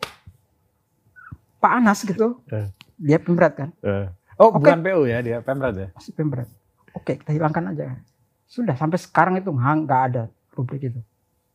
Pak 1.57 1.73
Anas 1.73 2.05
gitu, 2.05 2.45
Eh. 2.53 2.69
dia 3.01 3.17
pemberat 3.17 3.57
kan, 3.57 3.71
Eh. 3.81 4.07
Oh, 4.37 4.53
Oke. 4.53 4.69
bukan 4.69 4.85
PU 4.85 5.09
ya, 5.09 5.25
dia 5.25 5.41
Pemret 5.41 5.73
ya. 5.73 5.89
masih 5.97 6.13
pemberat. 6.13 6.49
Oke 6.93 7.17
kita 7.17 7.33
hilangkan 7.33 7.73
aja. 7.73 7.97
Sudah 8.45 8.77
sampai 8.77 9.01
sekarang 9.01 9.41
itu 9.41 9.49
nggak 9.49 10.03
ada 10.13 10.29
rubrik 10.53 10.85
itu. 10.85 11.01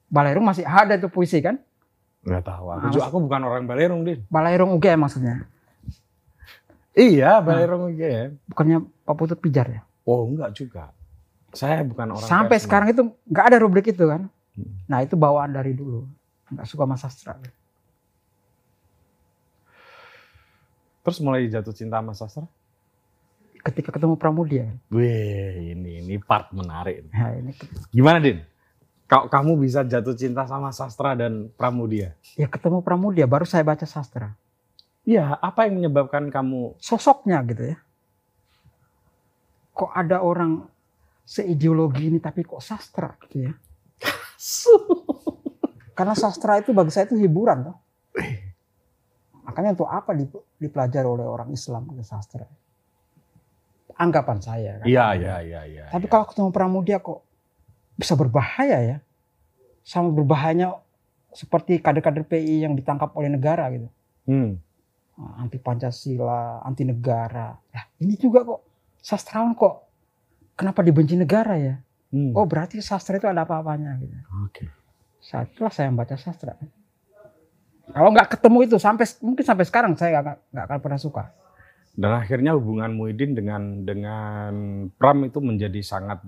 Balerung 0.10 0.44
masih 0.44 0.66
ada 0.66 0.98
itu 0.98 1.06
puisi 1.08 1.38
kan? 1.40 1.62
Enggak 2.22 2.44
tahu. 2.46 2.66
Aku, 2.70 2.88
juga- 2.94 3.06
aku 3.10 3.18
bukan 3.26 3.42
orang 3.42 3.64
Balerung, 3.66 4.02
Din. 4.06 4.22
Balerung 4.30 4.78
UGM 4.78 5.00
maksudnya, 5.02 5.46
Iya, 6.92 7.40
Balerung 7.40 7.90
ya. 7.96 8.36
bukannya 8.46 8.84
Pak 9.08 9.16
Putut 9.16 9.40
Pijar 9.40 9.68
ya? 9.70 9.82
Oh, 10.04 10.28
enggak 10.28 10.52
juga. 10.54 10.92
Saya 11.52 11.84
bukan 11.84 12.16
orang 12.16 12.28
Sampai 12.28 12.60
pers, 12.60 12.64
sekarang 12.64 12.92
itu 12.92 13.02
nggak 13.28 13.46
ada 13.48 13.58
rubrik 13.60 13.88
itu 13.88 14.06
kan. 14.08 14.28
Hmm. 14.56 14.72
Nah 14.88 15.00
itu 15.00 15.16
bawaan 15.16 15.52
dari 15.52 15.72
dulu. 15.72 16.08
Nggak 16.52 16.68
suka 16.68 16.84
sama 16.84 16.96
sastra. 16.96 17.34
Terus 21.02 21.18
mulai 21.20 21.50
jatuh 21.50 21.74
cinta 21.74 22.00
sama 22.00 22.14
sastra? 22.14 22.46
ketika 23.62 23.94
ketemu 23.94 24.18
Pramudia. 24.18 24.74
Wih, 24.90 25.78
ini 25.78 26.02
ini 26.02 26.18
part 26.18 26.50
menarik. 26.50 27.06
Nah, 27.14 27.30
ini 27.38 27.54
Gimana, 27.94 28.18
Din? 28.18 28.42
Kau 29.12 29.28
kamu 29.28 29.60
bisa 29.60 29.84
jatuh 29.84 30.16
cinta 30.16 30.48
sama 30.48 30.72
sastra 30.72 31.20
dan 31.20 31.52
Pramudia? 31.60 32.16
ya 32.40 32.48
ketemu 32.48 32.80
Pramudia 32.80 33.28
baru 33.28 33.44
saya 33.44 33.68
baca 33.68 33.84
sastra. 33.84 34.40
Iya, 35.04 35.36
apa 35.36 35.68
yang 35.68 35.84
menyebabkan 35.84 36.32
kamu 36.32 36.80
Sosoknya 36.80 37.44
gitu 37.44 37.76
ya. 37.76 37.78
Kok 39.76 39.92
ada 39.92 40.24
orang 40.24 40.64
seideologi 41.28 42.08
ini 42.08 42.24
tapi 42.24 42.48
kok 42.48 42.64
sastra 42.64 43.12
gitu 43.28 43.52
ya. 43.52 43.54
Karena 46.00 46.16
sastra 46.16 46.64
itu 46.64 46.72
bagi 46.72 46.96
saya 46.96 47.04
itu 47.12 47.20
hiburan 47.20 47.68
toh. 47.68 47.78
Makanya 49.44 49.76
untuk 49.76 49.92
apa 49.92 50.16
dip- 50.16 50.48
dipelajari 50.56 51.08
oleh 51.12 51.28
orang 51.28 51.52
Islam 51.52 51.84
itu 51.92 52.08
sastra? 52.08 52.48
Anggapan 54.00 54.40
saya 54.40 54.72
kan. 54.80 54.88
Iya, 54.88 55.06
iya, 55.20 55.36
iya, 55.44 55.62
iya. 55.68 55.86
Tapi 55.92 56.08
iya. 56.08 56.12
kalau 56.16 56.26
ketemu 56.32 56.50
Pramudia 56.56 57.04
kok 57.04 57.28
bisa 58.02 58.18
berbahaya 58.18 58.78
ya. 58.82 58.98
Sama 59.86 60.10
berbahayanya 60.10 60.82
seperti 61.32 61.80
kader-kader 61.80 62.26
PI 62.28 62.66
yang 62.68 62.74
ditangkap 62.74 63.14
oleh 63.14 63.30
negara 63.30 63.70
gitu. 63.72 63.88
Hmm. 64.28 64.58
Anti 65.38 65.62
Pancasila, 65.62 66.66
anti 66.66 66.82
negara. 66.82 67.54
Nah, 67.54 67.84
ini 68.02 68.18
juga 68.18 68.42
kok 68.42 68.62
sastrawan 68.98 69.54
kok 69.54 69.86
kenapa 70.58 70.82
dibenci 70.86 71.18
negara 71.18 71.56
ya? 71.58 71.76
hmm. 72.12 72.38
Oh 72.38 72.46
berarti 72.46 72.84
sastra 72.84 73.18
itu 73.18 73.26
ada 73.26 73.48
apa-apanya 73.48 73.98
gitu. 73.98 74.16
Oke. 74.46 74.66
Saat 75.24 75.56
itulah 75.56 75.74
saya 75.74 75.90
membaca 75.90 76.14
sastra. 76.20 76.54
Kalau 77.92 78.10
nggak 78.14 78.38
ketemu 78.38 78.58
itu 78.68 78.78
sampai 78.78 79.06
mungkin 79.20 79.44
sampai 79.44 79.66
sekarang 79.68 79.92
saya 79.98 80.22
nggak 80.22 80.38
nggak 80.54 80.66
akan 80.70 80.80
pernah 80.80 81.00
suka. 81.00 81.24
Dan 81.92 82.16
akhirnya 82.16 82.56
hubungan 82.56 82.96
Muhyiddin 82.96 83.36
dengan 83.36 83.84
dengan 83.84 84.52
Pram 84.96 85.28
itu 85.28 85.44
menjadi 85.44 85.82
sangat 85.84 86.24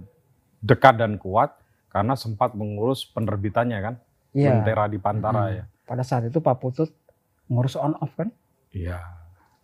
dekat 0.60 1.00
dan 1.00 1.16
kuat 1.16 1.56
karena 1.94 2.18
sempat 2.18 2.52
mengurus 2.52 3.06
penerbitannya 3.06 3.80
kan, 3.80 3.96
Iya. 4.34 4.50
Lentera 4.52 4.90
di 4.90 4.98
Pantara 4.98 5.46
Mm-mm. 5.46 5.56
ya. 5.56 5.64
Pada 5.86 6.02
saat 6.02 6.26
itu 6.26 6.42
Pak 6.42 6.58
Putut 6.58 6.90
ngurus 7.46 7.78
on 7.78 7.94
off 7.96 8.12
kan, 8.14 8.34
Iya, 8.70 8.98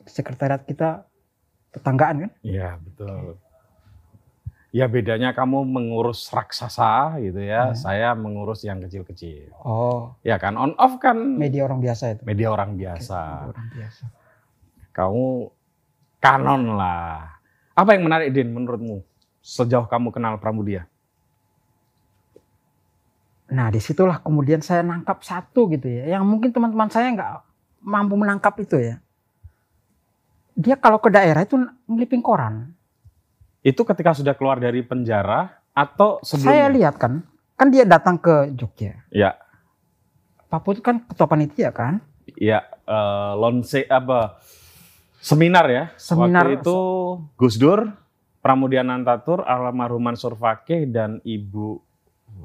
sekretariat 0.06 0.62
kita 0.62 1.10
tetanggaan 1.72 2.18
kan. 2.24 2.32
iya 2.42 2.78
betul. 2.78 3.42
Ya 4.70 4.86
bedanya 4.86 5.34
kamu 5.34 5.66
mengurus 5.66 6.30
raksasa 6.30 7.18
gitu 7.18 7.42
ya, 7.42 7.74
Ya. 7.74 7.74
saya 7.74 8.10
mengurus 8.14 8.62
yang 8.62 8.78
kecil-kecil. 8.80 9.50
Oh, 9.60 10.14
Ya 10.22 10.38
kan, 10.38 10.54
on 10.54 10.78
off 10.78 11.02
kan 11.02 11.18
media 11.18 11.66
orang 11.66 11.82
biasa 11.82 12.14
itu. 12.14 12.22
media 12.22 12.54
orang 12.54 12.78
biasa. 12.78 13.50
Orang 13.50 13.68
biasa. 13.74 14.04
Kamu 14.94 15.50
kanon 16.20 16.78
lah. 16.78 17.34
Apa 17.74 17.98
yang 17.98 18.06
menarik 18.06 18.30
Din 18.30 18.54
menurutmu 18.54 19.02
sejauh 19.42 19.90
kamu 19.90 20.12
kenal 20.12 20.38
Pramudia? 20.38 20.86
Nah 23.50 23.74
di 23.74 23.82
situlah 23.82 24.22
kemudian 24.22 24.62
saya 24.62 24.86
nangkap 24.86 25.26
satu 25.26 25.66
gitu 25.74 25.89
ya, 25.89 26.18
yang 26.18 26.24
mungkin 26.26 26.54
teman-teman 26.54 26.89
saya 26.89 27.10
nggak 27.10 27.32
mampu 27.82 28.14
menangkap 28.14 28.54
itu 28.62 28.78
ya. 28.78 28.95
Dia 30.54 30.76
kalau 30.78 31.00
ke 31.00 31.10
daerah 31.10 31.41
itu 31.41 31.58
ngeliping 31.88 32.22
koran. 32.22 32.76
Itu 33.66 33.82
ketika 33.84 34.14
sudah 34.14 34.36
keluar 34.36 34.60
dari 34.62 34.86
penjara 34.86 35.50
atau 35.74 36.20
sebelumnya? 36.22 36.52
Saya 36.52 36.66
lihat 36.70 36.95
kan, 37.00 37.24
kan 37.56 37.68
dia 37.72 37.84
datang 37.88 38.20
ke 38.20 38.52
Jogja. 38.54 39.02
Ya, 39.10 39.36
Pak 40.47 40.62
Putut 40.62 40.84
kan 40.84 41.02
ketua 41.04 41.28
panitia 41.28 41.74
kan. 41.74 42.02
ya 42.38 42.62
eh, 42.86 43.32
lonse 43.36 43.89
apa 43.89 44.38
seminar 45.18 45.66
ya. 45.68 45.84
Seminar- 45.97 46.45
Waktu 46.45 46.62
itu 46.62 46.78
Gus 47.36 47.58
Dur, 47.58 47.89
Pramudia 48.39 48.86
Nantatur, 48.86 49.41
almarhum 49.43 50.00
Mansur 50.00 50.38
Fakih 50.38 50.86
dan 50.88 51.18
Ibu 51.26 51.82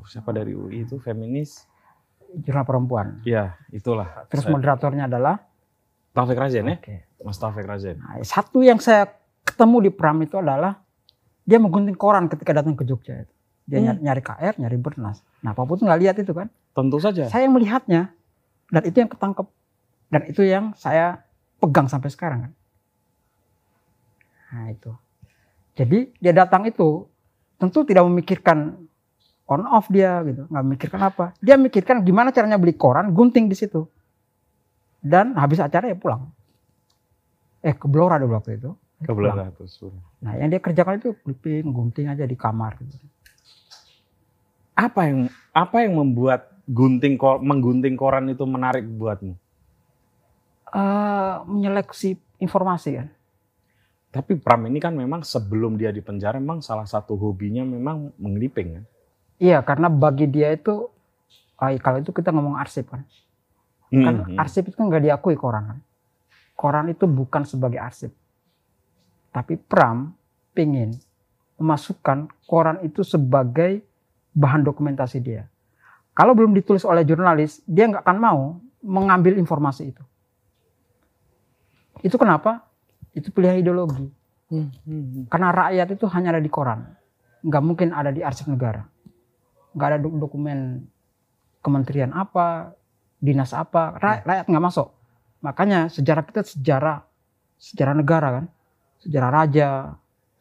siapa 0.06 0.30
dari 0.30 0.52
UI 0.52 0.84
itu 0.84 0.96
feminis? 0.98 1.64
Jurnal 2.34 2.66
perempuan. 2.66 3.22
Ya, 3.22 3.54
itulah. 3.70 4.26
Terus 4.26 4.42
Saya- 4.46 4.54
moderatornya 4.54 5.06
adalah 5.06 5.38
Taufik 6.10 6.38
Razen 6.38 6.66
ya. 6.66 6.78
Mas 7.22 7.38
Taufik 7.38 7.62
Razen. 7.62 7.98
Nah, 7.98 8.22
satu 8.22 8.62
yang 8.62 8.78
saya 8.78 9.06
ketemu 9.42 9.86
di 9.86 9.90
Pram 9.90 10.18
itu 10.20 10.38
adalah 10.38 10.82
dia 11.42 11.58
menggunting 11.58 11.94
koran 11.94 12.26
ketika 12.26 12.54
datang 12.54 12.74
ke 12.74 12.82
Jogja 12.82 13.22
itu. 13.22 13.34
Dia 13.64 13.78
Hmm. 13.80 13.86
nyari, 13.86 13.98
nyari 14.02 14.22
KR, 14.22 14.54
nyari 14.58 14.76
Bernas. 14.76 15.22
Nah, 15.40 15.52
Pak 15.52 15.64
Putut 15.64 15.86
nggak 15.86 16.00
lihat 16.00 16.16
itu 16.18 16.32
kan. 16.32 16.50
Tentu 16.74 16.98
saja. 16.98 17.26
Saya 17.26 17.46
yang 17.46 17.54
melihatnya 17.54 18.10
dan 18.68 18.82
itu 18.82 18.96
yang 18.98 19.10
ketangkep 19.10 19.46
dan 20.10 20.22
itu 20.26 20.42
yang 20.42 20.64
saya 20.74 21.22
pegang 21.58 21.86
sampai 21.86 22.10
sekarang 22.10 22.38
kan. 22.44 22.52
Nah, 24.52 24.70
itu. 24.70 24.92
Jadi 25.74 26.14
dia 26.18 26.30
datang 26.30 26.62
itu 26.64 27.08
tentu 27.58 27.82
tidak 27.82 28.06
memikirkan 28.06 28.83
on 29.44 29.68
off 29.68 29.92
dia 29.92 30.24
gitu, 30.24 30.48
nggak 30.48 30.64
memikirkan 30.64 31.00
apa. 31.04 31.24
Dia 31.40 31.60
mikirkan 31.60 32.00
gimana 32.00 32.32
caranya 32.32 32.56
beli 32.56 32.76
koran, 32.76 33.12
gunting 33.12 33.48
di 33.48 33.56
situ. 33.56 33.84
Dan 35.04 35.36
habis 35.36 35.60
acara 35.60 35.92
ya 35.92 35.96
pulang. 35.96 36.32
Eh 37.60 37.76
ke 37.76 37.84
Blora 37.84 38.16
dulu 38.16 38.40
waktu 38.40 38.56
itu. 38.56 38.72
Pulang. 39.04 39.36
ratus. 39.36 39.84
Nah 40.24 40.32
yang 40.40 40.48
dia 40.48 40.64
kerjakan 40.64 40.96
itu 40.96 41.12
clipping, 41.20 41.68
gunting 41.68 42.08
aja 42.08 42.24
di 42.24 42.32
kamar. 42.32 42.80
Gitu. 42.80 43.04
Apa 44.72 45.12
yang 45.12 45.28
apa 45.52 45.84
yang 45.84 46.00
membuat 46.00 46.48
gunting 46.64 47.20
menggunting 47.20 48.00
koran 48.00 48.32
itu 48.32 48.48
menarik 48.48 48.88
buatmu? 48.88 49.36
Eh, 50.74 51.34
menyeleksi 51.46 52.16
informasi 52.42 52.98
kan. 52.98 53.08
Tapi 54.10 54.38
Pram 54.38 54.66
ini 54.66 54.82
kan 54.82 54.94
memang 54.94 55.22
sebelum 55.26 55.78
dia 55.78 55.90
di 55.90 56.02
penjara 56.02 56.38
memang 56.38 56.62
salah 56.62 56.86
satu 56.86 57.14
hobinya 57.14 57.62
memang 57.62 58.14
mengeliping 58.18 58.80
kan. 58.80 58.84
Iya 59.42 59.62
karena 59.66 59.90
bagi 59.90 60.30
dia 60.30 60.54
itu, 60.54 60.88
ah, 61.58 61.74
kalau 61.82 61.98
itu 61.98 62.10
kita 62.14 62.30
ngomong 62.30 62.58
arsip 62.58 62.90
kan. 62.90 63.02
Kan 63.90 64.14
Mhm. 64.26 64.38
arsip 64.38 64.66
itu 64.70 64.74
kan 64.74 64.90
nggak 64.90 65.04
diakui 65.06 65.38
koran 65.38 65.64
kan. 65.70 65.78
Koran 66.54 66.86
itu 66.90 67.06
bukan 67.06 67.42
sebagai 67.46 67.78
arsip. 67.82 68.14
Tapi 69.34 69.58
Pram 69.58 70.14
pingin 70.54 70.94
memasukkan 71.58 72.30
koran 72.46 72.78
itu 72.86 73.02
sebagai 73.02 73.82
bahan 74.34 74.62
dokumentasi 74.62 75.18
dia. 75.18 75.46
Kalau 76.14 76.34
belum 76.34 76.54
ditulis 76.54 76.86
oleh 76.86 77.02
jurnalis, 77.02 77.58
dia 77.66 77.90
nggak 77.90 78.06
akan 78.06 78.18
mau 78.18 78.40
mengambil 78.82 79.34
informasi 79.34 79.90
itu. 79.90 80.02
Itu 82.06 82.14
kenapa? 82.18 82.62
Itu 83.14 83.34
pilihan 83.34 83.58
ideologi. 83.58 84.06
Mhm. 84.50 85.26
Karena 85.26 85.50
rakyat 85.50 85.88
itu 85.98 86.06
hanya 86.10 86.38
ada 86.38 86.42
di 86.42 86.50
koran. 86.50 86.86
Nggak 87.42 87.62
mungkin 87.62 87.88
ada 87.90 88.14
di 88.14 88.22
arsip 88.22 88.46
negara. 88.46 88.86
Nggak 89.74 89.88
ada 89.90 89.98
dok- 90.00 90.18
dokumen 90.22 90.86
kementerian 91.60 92.14
apa, 92.14 92.72
dinas 93.18 93.50
apa, 93.52 93.98
ra- 93.98 94.22
rakyat 94.22 94.46
nggak 94.46 94.64
masuk. 94.64 94.88
Makanya 95.42 95.92
sejarah 95.92 96.24
kita 96.24 96.46
sejarah 96.46 97.04
sejarah 97.58 97.94
negara 97.96 98.28
kan, 98.40 98.44
sejarah 99.00 99.30
raja, 99.32 99.68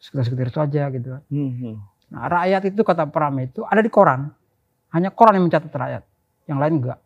sekitar-sekitar 0.00 0.48
itu 0.52 0.60
aja 0.60 0.82
gitu 0.92 1.08
kan. 1.16 1.22
Mhm. 1.32 1.74
Nah, 2.12 2.28
rakyat 2.28 2.62
itu 2.70 2.80
kata 2.84 3.08
Pram 3.08 3.34
itu 3.40 3.64
ada 3.64 3.80
di 3.80 3.88
koran. 3.88 4.30
Hanya 4.92 5.10
koran 5.10 5.34
yang 5.40 5.50
mencatat 5.50 5.72
rakyat, 5.72 6.02
yang 6.46 6.62
lain 6.62 6.78
enggak. 6.78 6.98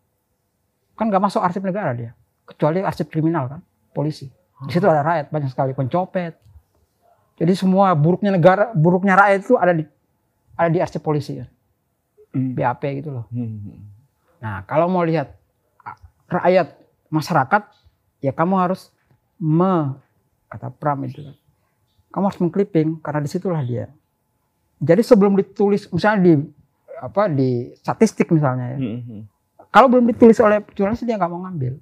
Kan 0.98 1.08
nggak 1.08 1.22
masuk 1.22 1.40
arsip 1.40 1.62
negara 1.64 1.94
dia, 1.94 2.12
kecuali 2.44 2.82
arsip 2.84 3.08
kriminal 3.08 3.48
kan, 3.48 3.60
polisi. 3.94 4.28
Di 4.66 4.74
situ 4.74 4.84
ada 4.90 5.06
rakyat 5.06 5.30
banyak 5.30 5.50
sekali 5.54 5.72
pencopet. 5.72 6.34
Jadi 7.38 7.52
semua 7.54 7.94
buruknya 7.94 8.34
negara, 8.34 8.74
buruknya 8.74 9.14
rakyat 9.14 9.40
itu 9.46 9.54
ada 9.54 9.72
di 9.72 9.86
ada 10.58 10.68
di 10.68 10.82
arsip 10.82 10.98
polisi 10.98 11.38
kan, 11.38 11.46
BAP 12.32 12.82
gitu 13.00 13.10
loh. 13.12 13.26
Mhm. 13.32 13.78
Nah, 14.38 14.62
kalau 14.68 14.86
mau 14.86 15.02
lihat 15.02 15.34
a- 15.82 15.98
rakyat 16.28 16.78
masyarakat, 17.08 17.62
ya 18.20 18.32
kamu 18.34 18.54
harus 18.60 18.92
me 19.40 19.96
kata 20.48 20.68
Pram 20.72 21.04
itu. 21.04 21.24
Kamu 22.08 22.24
harus 22.28 22.40
mengclipping 22.40 23.00
karena 23.00 23.20
di 23.24 23.30
situlah 23.30 23.62
dia. 23.64 23.92
Jadi 24.78 25.02
sebelum 25.02 25.34
ditulis 25.34 25.90
misalnya 25.90 26.20
di 26.22 26.32
apa 26.98 27.30
di 27.30 27.74
statistik 27.78 28.30
misalnya 28.30 28.74
ya. 28.74 28.78
Mhm. 28.78 29.20
Kalau 29.68 29.86
belum 29.90 30.08
ditulis 30.08 30.38
oleh 30.40 30.64
jurnalis 30.72 31.04
dia 31.04 31.18
nggak 31.18 31.30
mau 31.30 31.44
ngambil. 31.44 31.76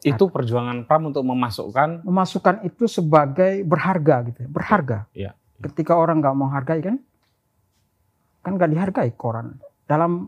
Itu 0.00 0.32
perjuangan 0.32 0.88
Pram 0.88 1.12
untuk 1.12 1.20
memasukkan 1.28 2.00
Memasukkan 2.08 2.64
itu 2.64 2.88
sebagai 2.88 3.60
berharga 3.68 4.24
gitu, 4.32 4.38
ya, 4.44 4.48
berharga. 4.48 4.98
Iya. 5.12 5.30
Ketika 5.60 5.92
orang 5.92 6.24
nggak 6.24 6.36
mau 6.36 6.48
hargai 6.48 6.80
kan, 6.80 6.96
kan 8.50 8.58
nggak 8.58 8.70
dihargai 8.74 9.10
koran. 9.14 9.54
Dalam 9.86 10.26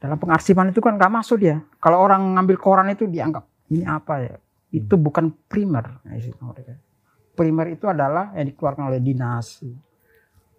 dalam 0.00 0.16
pengarsipan 0.16 0.72
itu 0.72 0.80
kan 0.80 0.96
nggak 0.96 1.12
masuk 1.12 1.44
dia. 1.44 1.60
Kalau 1.76 2.00
orang 2.00 2.40
ngambil 2.40 2.56
koran 2.56 2.88
itu 2.88 3.04
dianggap 3.04 3.44
ini 3.68 3.84
apa 3.84 4.14
ya? 4.24 4.36
Itu 4.72 4.96
bukan 4.96 5.28
primer. 5.44 6.00
Nah. 6.08 6.16
Primer 7.36 7.66
itu 7.72 7.84
adalah 7.84 8.32
yang 8.32 8.48
dikeluarkan 8.48 8.88
oleh 8.88 9.00
dinas, 9.00 9.60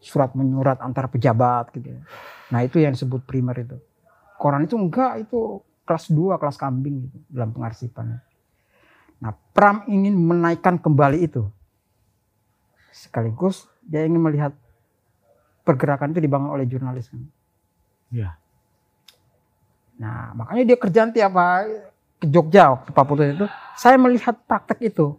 surat 0.01 0.33
menyurat 0.37 0.77
antar 0.81 1.09
pejabat 1.09 1.73
gitu. 1.73 1.93
ya. 1.93 2.01
Nah 2.53 2.61
itu 2.61 2.77
yang 2.81 2.93
disebut 2.93 3.25
primer 3.25 3.57
itu. 3.61 3.77
Koran 4.37 4.65
itu 4.65 4.77
enggak 4.77 5.25
itu 5.25 5.61
kelas 5.85 6.09
2, 6.09 6.41
kelas 6.41 6.57
kambing 6.57 7.09
gitu 7.09 7.17
dalam 7.29 7.53
pengarsipan. 7.53 8.17
Nah, 9.21 9.33
Pram 9.53 9.85
ingin 9.85 10.17
menaikkan 10.17 10.81
kembali 10.81 11.29
itu. 11.29 11.45
Sekaligus 12.89 13.69
dia 13.85 14.07
ingin 14.07 14.23
melihat 14.23 14.57
pergerakan 15.71 16.11
itu 16.11 16.19
dibangun 16.19 16.51
oleh 16.51 16.67
jurnalis 16.67 17.07
kan. 17.07 17.23
Iya. 18.11 18.35
Nah, 20.03 20.35
makanya 20.35 20.63
dia 20.67 20.77
kerjaan 20.77 21.15
tiap 21.15 21.31
hari 21.39 21.79
ke 22.19 22.27
Jogja 22.27 22.75
waktu 22.75 22.91
Pak 22.91 23.05
Putu 23.07 23.23
itu, 23.23 23.47
saya 23.79 23.95
melihat 23.95 24.35
praktek 24.43 24.83
itu. 24.83 25.15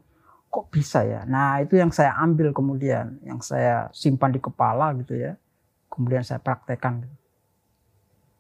Kok 0.53 0.69
bisa 0.69 1.01
ya? 1.01 1.25
Nah, 1.25 1.65
itu 1.65 1.81
yang 1.81 1.89
saya 1.89 2.13
ambil 2.21 2.53
kemudian, 2.53 3.17
yang 3.25 3.41
saya 3.41 3.89
simpan 3.97 4.37
di 4.37 4.41
kepala 4.43 4.93
gitu 5.01 5.17
ya. 5.17 5.41
Kemudian 5.89 6.21
saya 6.21 6.43
praktekkan. 6.45 7.09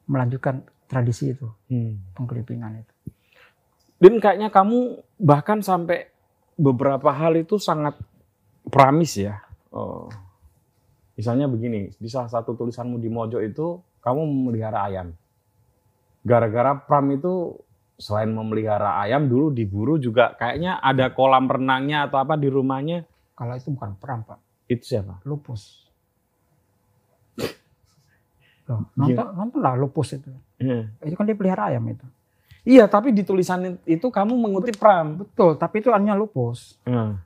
Melanjutkan 0.05 0.61
tradisi 0.85 1.33
itu, 1.33 1.49
Hmm. 1.73 2.05
pengkelipingan 2.13 2.85
itu. 2.85 2.95
Dan 3.97 4.21
kayaknya 4.21 4.53
kamu 4.53 5.01
bahkan 5.17 5.65
sampai 5.65 6.11
beberapa 6.59 7.09
hal 7.15 7.39
itu 7.39 7.57
sangat 7.57 7.97
pramis 8.69 9.17
ya. 9.17 9.41
Oh. 9.73 10.11
Misalnya 11.13 11.45
begini, 11.45 11.93
di 11.93 12.09
salah 12.09 12.29
satu 12.33 12.57
tulisanmu 12.57 12.97
di 12.97 13.13
Mojo 13.13 13.39
itu 13.45 13.81
kamu 14.01 14.25
memelihara 14.25 14.89
ayam. 14.89 15.13
Gara-gara 16.25 16.73
Pram 16.79 17.11
itu 17.13 17.59
selain 18.01 18.33
memelihara 18.33 18.99
ayam 18.99 19.29
dulu 19.29 19.55
diburu 19.55 20.01
juga 20.01 20.35
kayaknya 20.35 20.81
ada 20.83 21.13
kolam 21.15 21.47
renangnya 21.47 22.09
atau 22.09 22.19
apa 22.19 22.35
di 22.41 22.49
rumahnya. 22.49 23.05
Kalau 23.37 23.53
itu 23.59 23.69
bukan 23.75 23.93
Pram, 23.99 24.25
Pak. 24.25 24.39
Itu 24.71 24.85
siapa? 24.87 25.21
Lupus. 25.29 25.85
Loh, 28.71 28.89
nonton, 28.95 29.27
nonton 29.35 29.59
lah 29.61 29.75
lupus 29.75 30.15
itu. 30.15 30.31
Iya. 30.63 30.89
Itu 31.03 31.15
kan 31.19 31.27
dia 31.27 31.37
pelihara 31.37 31.75
ayam 31.75 31.83
itu. 31.91 32.07
Iya, 32.63 32.87
tapi 32.87 33.11
di 33.11 33.27
tulisan 33.27 33.83
itu 33.83 34.07
kamu 34.07 34.39
mengutip 34.39 34.79
Pram. 34.79 35.27
Betul, 35.27 35.59
tapi 35.59 35.83
itu 35.83 35.91
hanya 35.91 36.15
lupus. 36.15 36.79
Hmm. 36.87 37.19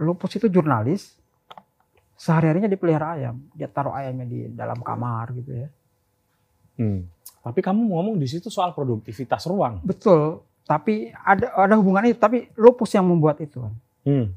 Lupus 0.00 0.40
itu 0.40 0.48
jurnalis. 0.48 1.17
Sehari-harinya 2.18 2.66
dia 2.66 2.80
pelihara 2.80 3.14
ayam. 3.14 3.38
Dia 3.54 3.70
taruh 3.70 3.94
ayamnya 3.94 4.26
di 4.26 4.50
dalam 4.50 4.82
kamar 4.82 5.30
gitu 5.38 5.54
ya. 5.54 5.68
Hmm. 6.74 7.06
Tapi 7.46 7.62
kamu 7.62 7.94
ngomong 7.94 8.18
di 8.18 8.26
situ 8.26 8.50
soal 8.50 8.74
produktivitas 8.74 9.46
ruang. 9.46 9.78
Betul, 9.86 10.42
tapi 10.66 11.14
ada 11.14 11.54
ada 11.54 11.74
hubungan 11.78 12.10
itu. 12.10 12.18
Tapi 12.18 12.50
lupus 12.58 12.90
yang 12.98 13.06
membuat 13.06 13.38
itu 13.38 13.62
kan. 13.62 13.74
Hmm. 14.02 14.34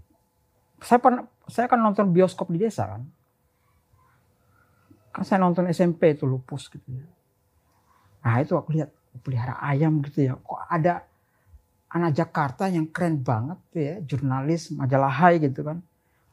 Saya 0.81 1.01
pernah, 1.01 1.25
saya 1.49 1.65
kan 1.65 1.81
nonton 1.81 2.13
bioskop 2.13 2.53
di 2.53 2.61
desa 2.61 2.85
kan. 2.85 3.01
Kan 5.09 5.23
saya 5.25 5.41
nonton 5.41 5.65
SMP 5.73 6.13
itu 6.13 6.29
lupus 6.29 6.69
gitu 6.69 6.85
ya. 6.85 7.05
Nah 8.21 8.37
itu 8.45 8.53
aku 8.53 8.77
lihat 8.77 8.93
pelihara 9.25 9.57
ayam 9.57 10.05
gitu 10.05 10.29
ya. 10.29 10.33
Kok 10.37 10.61
ada 10.69 11.01
anak 11.91 12.13
Jakarta 12.15 12.71
yang 12.71 12.87
keren 12.87 13.19
banget 13.19 13.57
tuh 13.73 13.81
ya, 13.81 13.95
jurnalis 14.05 14.71
majalah 14.71 15.11
Hai 15.11 15.41
gitu 15.41 15.65
kan. 15.65 15.83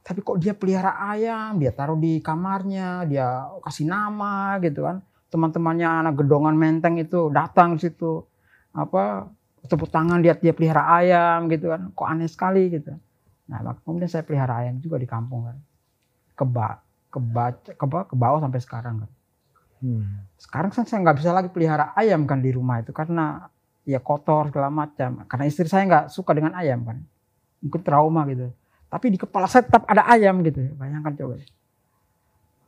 Tapi 0.09 0.25
kok 0.25 0.41
dia 0.41 0.57
pelihara 0.57 0.97
ayam, 1.13 1.61
dia 1.61 1.69
taruh 1.69 2.01
di 2.01 2.25
kamarnya, 2.25 3.05
dia 3.05 3.45
kasih 3.61 3.85
nama 3.85 4.57
gitu 4.65 4.89
kan. 4.89 5.05
Teman-temannya 5.29 5.85
anak 5.85 6.25
gedongan 6.25 6.57
menteng 6.57 6.97
itu 6.97 7.29
datang 7.29 7.77
ke 7.77 7.93
situ. 7.93 8.25
Apa 8.73 9.29
tepuk 9.69 9.93
tangan 9.93 10.25
lihat 10.25 10.41
dia 10.41 10.57
pelihara 10.57 10.89
ayam 10.97 11.53
gitu 11.53 11.69
kan. 11.69 11.93
Kok 11.93 12.09
aneh 12.09 12.25
sekali 12.25 12.73
gitu. 12.73 12.97
Nah, 13.53 13.61
maka 13.61 13.85
kemudian 13.85 14.09
saya 14.09 14.25
pelihara 14.25 14.65
ayam 14.65 14.81
juga 14.81 14.97
di 14.97 15.05
kampung 15.05 15.45
kan. 15.45 15.61
Keba, 16.33 16.81
keba, 17.13 17.45
keba, 17.77 17.99
ke 18.09 18.15
bawah 18.17 18.41
sampai 18.41 18.61
sekarang 18.65 19.05
kan. 19.05 19.11
Hmm. 19.85 20.25
Sekarang 20.41 20.73
kan 20.73 20.89
saya 20.89 21.05
nggak 21.05 21.17
bisa 21.21 21.37
lagi 21.37 21.53
pelihara 21.53 21.93
ayam 21.93 22.25
kan 22.25 22.41
di 22.41 22.49
rumah 22.49 22.81
itu 22.81 22.97
karena 22.97 23.53
ya 23.85 24.01
kotor 24.01 24.49
segala 24.49 24.73
macam. 24.73 25.29
Karena 25.29 25.45
istri 25.45 25.69
saya 25.69 25.85
nggak 25.85 26.05
suka 26.09 26.33
dengan 26.33 26.57
ayam 26.57 26.81
kan. 26.89 27.05
Mungkin 27.61 27.81
trauma 27.85 28.25
gitu. 28.33 28.57
Tapi 28.89 29.07
di 29.13 29.19
kepala 29.21 29.45
saya 29.45 29.69
tetap 29.69 29.85
ada 29.85 30.09
ayam 30.09 30.41
gitu. 30.45 30.65
Bayangkan 30.77 31.13
coba. 31.17 31.37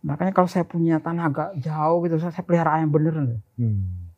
Makanya 0.00 0.32
kalau 0.32 0.48
saya 0.48 0.64
punya 0.64 0.96
tanah 1.00 1.28
agak 1.28 1.48
jauh 1.60 2.04
gitu, 2.08 2.16
saya, 2.20 2.32
saya 2.32 2.44
pelihara 2.44 2.80
ayam 2.80 2.88
beneran. 2.88 3.40
Hmm. 3.56 4.12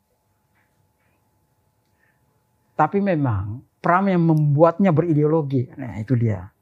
Tapi 2.79 2.99
memang 3.03 3.63
Pram 3.83 4.07
yang 4.07 4.23
membuatnya 4.23 4.95
berideologi. 4.95 5.67
Nah 5.75 5.99
itu 5.99 6.15
dia. 6.15 6.55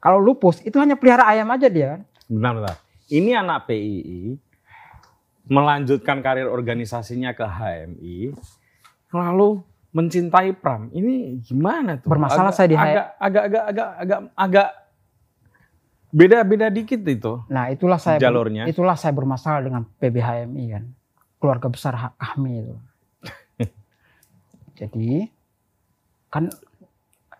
Kalau 0.00 0.16
lupus 0.16 0.64
itu 0.64 0.76
hanya 0.80 0.96
pelihara 0.96 1.28
ayam 1.28 1.48
aja 1.52 1.68
dia. 1.68 2.00
Bentar, 2.24 2.56
bentar. 2.56 2.76
Ini 3.12 3.36
anak 3.36 3.68
PII 3.68 4.40
melanjutkan 5.44 6.24
karir 6.24 6.48
organisasinya 6.48 7.36
ke 7.36 7.44
HMI, 7.44 8.32
lalu 9.12 9.60
mencintai 9.94 10.50
Pram. 10.58 10.90
Ini 10.90 11.38
gimana 11.40 12.02
tuh? 12.02 12.10
Bermasalah 12.10 12.50
Agak- 12.50 12.58
saya 12.58 12.68
di 12.68 12.76
agak, 12.76 13.06
agak 13.16 13.42
agak 13.46 13.64
agak 13.64 13.88
agak 13.94 14.20
agak 14.34 14.68
beda-beda 16.10 16.66
dikit 16.68 17.00
itu. 17.06 17.32
Nah 17.46 17.70
itulah 17.70 18.02
saya 18.02 18.18
Jalurnya. 18.18 18.66
itulah 18.66 18.98
saya 18.98 19.14
bermasalah 19.14 19.62
dengan 19.62 19.86
PBHMI 20.02 20.64
kan. 20.74 20.84
Keluarga 21.38 21.68
besar 21.70 21.94
Kahmi 22.18 22.52
itu. 22.58 22.74
Jadi 24.82 25.30
kan 26.26 26.50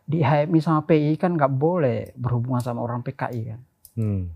di 0.06 0.22
HMI 0.22 0.58
sama 0.62 0.86
PI 0.86 1.18
kan 1.18 1.34
nggak 1.34 1.50
boleh 1.50 2.14
berhubungan 2.14 2.62
sama 2.62 2.86
orang 2.86 3.02
PKI 3.02 3.40
kan. 3.50 3.60
Hmm. 3.98 4.30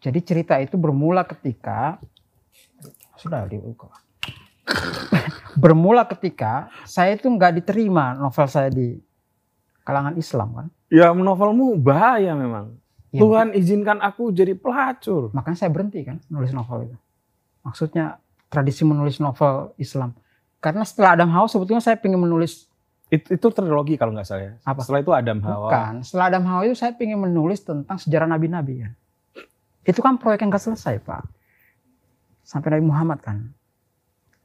Jadi 0.00 0.18
cerita 0.22 0.54
itu 0.62 0.78
bermula 0.80 1.26
ketika 1.26 1.98
sudah 3.18 3.44
dibuka. 3.44 3.92
Bermula 5.60 6.08
ketika 6.08 6.72
saya 6.88 7.14
itu 7.14 7.28
nggak 7.28 7.62
diterima 7.62 8.16
novel 8.16 8.46
saya 8.48 8.72
di 8.72 8.96
kalangan 9.84 10.16
Islam 10.16 10.48
kan. 10.56 10.66
Ya 10.90 11.12
novelmu 11.14 11.78
bahaya 11.78 12.32
memang. 12.34 12.74
Ya, 13.10 13.26
Tuhan 13.26 13.58
izinkan 13.58 13.98
aku 13.98 14.30
jadi 14.30 14.54
pelacur. 14.54 15.34
makanya 15.34 15.66
saya 15.66 15.70
berhenti 15.74 16.06
kan 16.06 16.22
nulis 16.30 16.54
novel 16.54 16.90
itu. 16.90 16.98
Maksudnya 17.66 18.22
tradisi 18.46 18.86
menulis 18.86 19.18
novel 19.18 19.74
Islam. 19.76 20.14
Karena 20.62 20.86
setelah 20.86 21.18
Adam 21.18 21.30
Hawa 21.34 21.46
sebetulnya 21.50 21.82
saya 21.82 21.98
ingin 22.00 22.20
menulis 22.20 22.70
Itu, 23.10 23.34
itu 23.34 23.46
trilogi 23.50 23.98
kalau 23.98 24.14
nggak 24.14 24.22
salah 24.22 24.44
ya. 24.46 24.52
Apa? 24.62 24.86
Setelah 24.86 25.02
itu 25.02 25.10
Adam 25.10 25.38
Hawa. 25.42 25.66
bukan. 25.66 25.94
Setelah 26.06 26.24
Adam 26.30 26.44
Hawa 26.46 26.62
itu 26.70 26.78
saya 26.78 26.94
ingin 26.94 27.18
menulis 27.18 27.58
tentang 27.66 27.98
sejarah 27.98 28.30
nabi-nabi 28.30 28.86
kan. 28.86 28.92
Itu 29.82 29.98
kan 29.98 30.14
proyek 30.14 30.46
yang 30.46 30.54
gak 30.54 30.62
selesai 30.62 31.02
pak. 31.02 31.26
Sampai 32.46 32.70
Nabi 32.70 32.86
Muhammad 32.86 33.18
kan. 33.18 33.50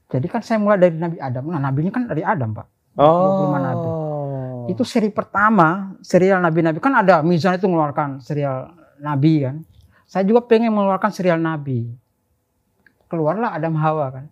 Jadi 0.10 0.26
kan 0.30 0.42
saya 0.46 0.62
mulai 0.62 0.78
dari 0.78 0.98
Nabi 0.98 1.18
Adam. 1.18 1.50
Nah 1.50 1.62
nabinya 1.62 1.92
kan 1.94 2.06
dari 2.06 2.22
Adam 2.22 2.54
pak. 2.54 2.68
25 2.96 3.60
nabi. 3.60 3.88
Oh. 3.90 4.66
Itu 4.72 4.88
seri 4.88 5.12
pertama, 5.12 5.98
serial 6.00 6.40
nabi-nabi. 6.42 6.80
Kan 6.80 6.96
ada 6.96 7.20
Mizan 7.22 7.60
itu 7.60 7.68
mengeluarkan 7.68 8.24
serial 8.24 8.72
nabi 9.02 9.44
kan. 9.44 9.62
Saya 10.08 10.24
juga 10.24 10.46
pengen 10.46 10.72
mengeluarkan 10.72 11.12
serial 11.12 11.42
nabi. 11.42 11.90
Keluarlah 13.12 13.54
Adam 13.54 13.76
Hawa 13.78 14.06
kan. 14.14 14.26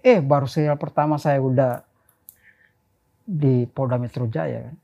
Eh 0.00 0.22
baru 0.22 0.48
serial 0.48 0.80
pertama 0.80 1.20
saya 1.20 1.42
udah 1.42 1.84
di 3.26 3.68
Polda 3.68 4.00
Metro 4.00 4.24
Jaya 4.30 4.70
kan. 4.70 4.76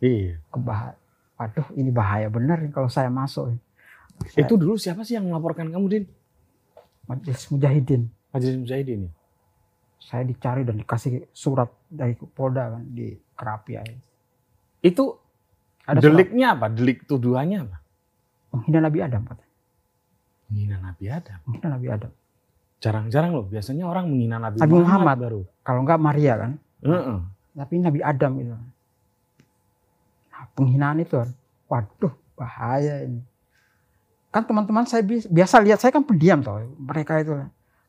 Iya. 0.00 0.40
Kebahaya. 0.50 0.96
Waduh 1.36 1.68
ini 1.76 1.92
bahaya 1.92 2.32
bener 2.32 2.72
kalau 2.72 2.88
saya 2.88 3.12
masuk. 3.12 3.52
Saya, 4.32 4.48
Itu 4.48 4.56
dulu 4.56 4.80
siapa 4.80 5.04
sih 5.04 5.20
yang 5.20 5.28
melaporkan 5.28 5.68
kamu, 5.68 5.86
Din? 5.92 6.04
Majelis 7.04 7.44
Mujahidin. 7.52 8.08
Majelis 8.36 8.56
Mujahidin. 8.58 9.00
ya? 9.06 9.12
Saya 9.96 10.22
dicari 10.22 10.62
dan 10.62 10.76
dikasih 10.76 11.26
surat 11.30 11.66
dari 11.88 12.14
Polda 12.14 12.70
kan 12.70 12.84
di 12.86 13.16
Kerapi 13.32 13.72
aja. 13.74 13.96
Itu 14.78 15.18
Ada 15.82 15.98
surat 15.98 16.06
deliknya 16.06 16.46
apa? 16.52 16.66
Delik 16.68 17.04
tuduhannya 17.04 17.58
apa? 17.62 17.76
menghina 18.48 18.80
Nabi 18.80 18.98
Adam 19.00 19.22
katanya. 19.24 19.54
Menghina 20.46 20.76
Nabi 20.80 21.04
Adam. 21.06 21.38
Menghina 21.44 21.68
Nabi 21.70 21.86
Adam. 21.90 22.12
Jarang-jarang 22.76 23.32
loh. 23.32 23.44
Biasanya 23.44 23.84
orang 23.84 24.04
menghina 24.06 24.36
Nabi, 24.38 24.56
Nabi 24.56 24.74
Muhammad. 24.74 25.16
baru. 25.18 25.40
Kalau 25.60 25.80
enggak 25.82 26.00
Maria 26.00 26.34
kan. 26.38 26.52
Heeh. 26.80 27.18
tapi 27.52 27.74
Nabi 27.76 28.00
Adam 28.00 28.32
itu. 28.36 28.52
Nah, 30.28 30.44
penghinaan 30.52 31.00
itu 31.00 31.16
kan, 31.16 31.32
waduh 31.66 32.12
bahaya 32.32 33.00
ini. 33.02 33.24
Kan 34.28 34.44
teman-teman 34.44 34.84
saya 34.84 35.00
bi- 35.00 35.24
biasa 35.24 35.64
lihat 35.64 35.80
saya 35.80 35.88
kan 35.88 36.04
pendiam 36.04 36.44
toh 36.44 36.60
mereka 36.76 37.16
itu. 37.16 37.32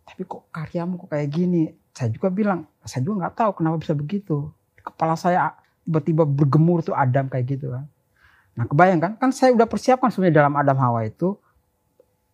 Tapi 0.08 0.22
kok 0.24 0.48
karyamu 0.50 0.96
kok 1.04 1.10
kayak 1.12 1.30
gini? 1.30 1.76
Saya 1.92 2.10
juga 2.14 2.32
bilang, 2.32 2.64
saya 2.88 3.04
juga 3.04 3.28
nggak 3.28 3.36
tahu 3.36 3.52
kenapa 3.60 3.76
bisa 3.84 3.94
begitu. 3.94 4.48
Kepala 4.80 5.20
saya 5.20 5.52
tiba-tiba 5.84 6.24
bergemur 6.24 6.80
tuh 6.80 6.96
Adam 6.96 7.28
kayak 7.28 7.46
gitu 7.58 7.76
kan. 7.76 7.86
Nah 8.56 8.66
kebayang 8.66 9.00
kan, 9.04 9.12
kan 9.20 9.30
saya 9.36 9.52
udah 9.54 9.68
persiapkan 9.68 10.10
sebenarnya 10.10 10.42
dalam 10.48 10.54
Adam 10.56 10.78
Hawa 10.80 11.06
itu 11.06 11.36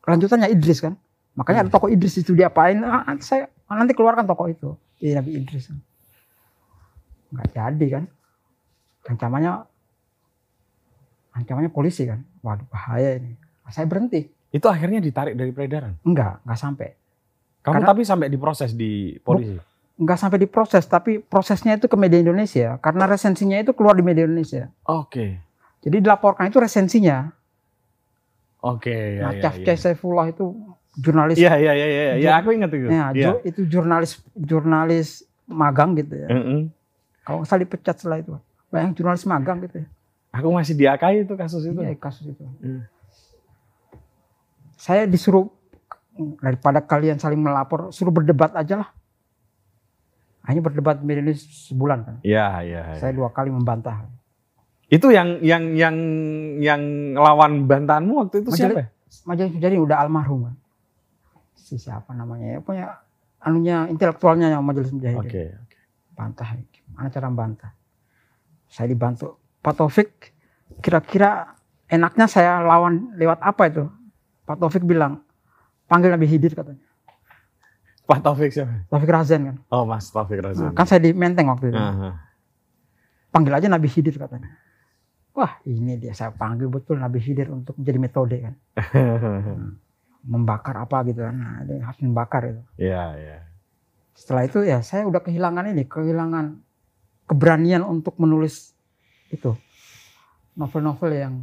lanjutannya 0.05 0.53
Idris 0.53 0.79
kan. 0.79 0.93
Makanya 1.33 1.65
ada 1.65 1.71
tokoh 1.73 1.89
Idris 1.89 2.21
itu 2.21 2.37
diapain? 2.37 2.77
Ah, 2.85 3.03
ah, 3.09 3.17
saya 3.17 3.49
nanti 3.65 3.97
keluarkan 3.97 4.29
tokoh 4.29 4.47
itu. 4.53 4.69
Jadi 5.01 5.17
Nabi 5.17 5.31
Idris 5.41 5.73
nggak 7.33 7.49
jadi 7.49 7.87
kan 7.89 8.03
ancamannya 9.09 9.53
ancamannya 11.33 11.71
polisi 11.73 12.05
kan 12.05 12.21
waduh 12.45 12.65
bahaya 12.69 13.17
ini 13.17 13.33
saya 13.73 13.89
berhenti 13.89 14.29
Itu 14.53 14.69
akhirnya 14.69 15.01
ditarik 15.01 15.33
dari 15.33 15.49
peredaran. 15.49 15.97
enggak 16.05 16.45
enggak 16.45 16.59
sampai 16.61 16.89
Kamu 17.63 17.79
Karena- 17.79 17.87
tapi 17.87 18.01
sampai 18.03 18.27
diproses 18.27 18.75
di 18.75 19.15
polisi. 19.23 19.55
nggak 19.93 20.17
sampai 20.19 20.37
diproses, 20.37 20.83
tapi 20.83 21.17
prosesnya 21.17 21.77
itu 21.77 21.87
ke 21.87 21.95
media 21.95 22.19
Indonesia 22.19 22.75
karena 22.77 23.07
resensinya 23.07 23.55
itu 23.55 23.71
keluar 23.71 23.93
di 23.93 24.03
media 24.03 24.27
Indonesia. 24.27 24.67
Oke. 24.83 25.39
Jadi 25.79 25.97
dilaporkan 25.99 26.47
itu 26.47 26.59
resensinya. 26.59 27.31
Oke, 28.59 29.19
ya, 29.19 29.27
nah, 29.27 29.31
ya, 29.35 29.41
Caf 29.43 29.59
ya. 29.59 29.75
Saifullah 29.75 30.27
itu 30.27 30.55
jurnalis. 30.95 31.35
Iya, 31.35 31.55
iya, 31.55 31.71
iya, 31.75 31.87
iya, 31.87 32.03
ya, 32.15 32.31
aku 32.39 32.51
ingat 32.51 32.71
itu. 32.71 32.87
Ya, 32.87 33.11
ju- 33.11 33.43
itu 33.43 33.61
jurnalis 33.67 34.23
jurnalis 34.33 35.23
magang 35.45 35.95
gitu 35.95 36.15
ya. 36.15 36.27
Mm-mm. 36.31 36.71
Kalau 37.23 37.43
nggak 37.43 37.47
salah 37.47 37.61
dipecat 37.61 37.95
setelah 37.95 38.19
itu. 38.19 38.31
Banyak 38.71 38.95
jurnalis 38.95 39.23
magang 39.23 39.59
gitu 39.63 39.83
ya. 39.83 39.87
Aku 40.33 40.49
masih 40.49 40.73
diakai 40.73 41.23
itu 41.23 41.35
kasus 41.35 41.63
itu. 41.63 41.75
Iya, 41.75 41.93
kasus 41.95 42.25
itu. 42.25 42.43
Hmm. 42.59 42.87
Saya 44.75 45.05
disuruh 45.05 45.47
daripada 46.41 46.79
kalian 46.85 47.17
saling 47.17 47.41
melapor, 47.41 47.89
suruh 47.89 48.13
berdebat 48.13 48.53
aja 48.53 48.85
lah. 48.85 48.89
Hanya 50.43 50.59
berdebat 50.59 50.99
di 50.99 51.05
media 51.07 51.23
ini 51.23 51.33
sebulan 51.39 51.99
kan. 52.03 52.15
Iya, 52.21 52.47
iya. 52.67 52.81
iya. 52.93 52.99
Saya 52.99 53.15
dua 53.15 53.31
kali 53.31 53.49
membantah. 53.49 54.05
Itu 54.91 55.09
yang 55.09 55.39
yang 55.39 55.73
yang 55.73 55.95
yang 56.59 56.81
lawan 57.15 57.65
bantahanmu 57.65 58.27
waktu 58.27 58.43
itu 58.43 58.51
Majelis- 58.51 58.75
siapa? 58.77 58.83
ya? 58.83 58.87
Majelis 59.23 59.53
jadi 59.57 59.75
udah 59.79 59.97
almarhum 60.03 60.51
kan. 60.51 60.55
Si 61.55 61.79
siapa 61.79 62.11
namanya 62.11 62.57
ya? 62.57 62.59
Punya 62.59 62.85
anunya 63.39 63.87
intelektualnya 63.87 64.51
yang 64.51 64.61
majelis 64.61 64.91
mujahidin. 64.91 65.23
Oke, 65.23 65.43
oke. 65.55 65.79
Bantah. 66.13 66.49
Gimana 66.69 67.07
cara 67.09 67.27
bantah? 67.31 67.71
Saya 68.67 68.91
dibantu. 68.91 69.39
Pak 69.63 69.79
Taufik 69.79 70.35
kira-kira 70.83 71.55
enaknya 71.87 72.27
saya 72.27 72.59
lawan 72.59 73.15
lewat 73.15 73.39
apa 73.39 73.63
itu? 73.71 73.87
Pak 74.43 74.59
Taufik 74.59 74.83
bilang 74.83 75.23
panggil 75.87 76.09
Nabi 76.13 76.27
Hidir 76.29 76.53
katanya. 76.53 76.83
Pak 78.03 78.19
Taufik 78.19 78.51
siapa? 78.51 78.83
Taufik 78.91 79.07
Razan 79.07 79.41
kan. 79.47 79.55
Oh, 79.71 79.87
Mas 79.87 80.11
Taufik 80.11 80.43
Razak. 80.43 80.71
Nah, 80.71 80.73
kan 80.75 80.85
saya 80.87 80.99
di 80.99 81.15
Menteng 81.15 81.47
waktu 81.47 81.71
itu. 81.71 81.79
Aha. 81.79 82.19
Panggil 83.31 83.53
aja 83.55 83.67
Nabi 83.71 83.87
Hidir 83.87 84.19
katanya. 84.19 84.51
Wah 85.33 85.57
ini 85.65 85.97
dia 85.97 86.13
saya 86.13 86.29
panggil 86.29 86.69
betul 86.69 87.01
Nabi 87.01 87.17
Hidir 87.17 87.49
untuk 87.49 87.79
menjadi 87.79 87.99
metode 87.99 88.37
kan. 88.43 88.55
Membakar 90.31 90.77
apa 90.83 91.01
gitu 91.07 91.23
kan. 91.23 91.35
Nah, 91.35 91.57
dia 91.65 91.79
harus 91.83 91.99
membakar 92.03 92.43
itu. 92.47 92.61
Iya, 92.77 93.03
iya. 93.17 93.37
Setelah 94.13 94.45
itu 94.45 94.61
ya 94.61 94.79
saya 94.85 95.07
udah 95.09 95.23
kehilangan 95.23 95.73
ini, 95.73 95.83
kehilangan 95.89 96.61
keberanian 97.25 97.81
untuk 97.81 98.19
menulis 98.21 98.77
itu 99.33 99.57
novel-novel 100.53 101.11
yang 101.11 101.33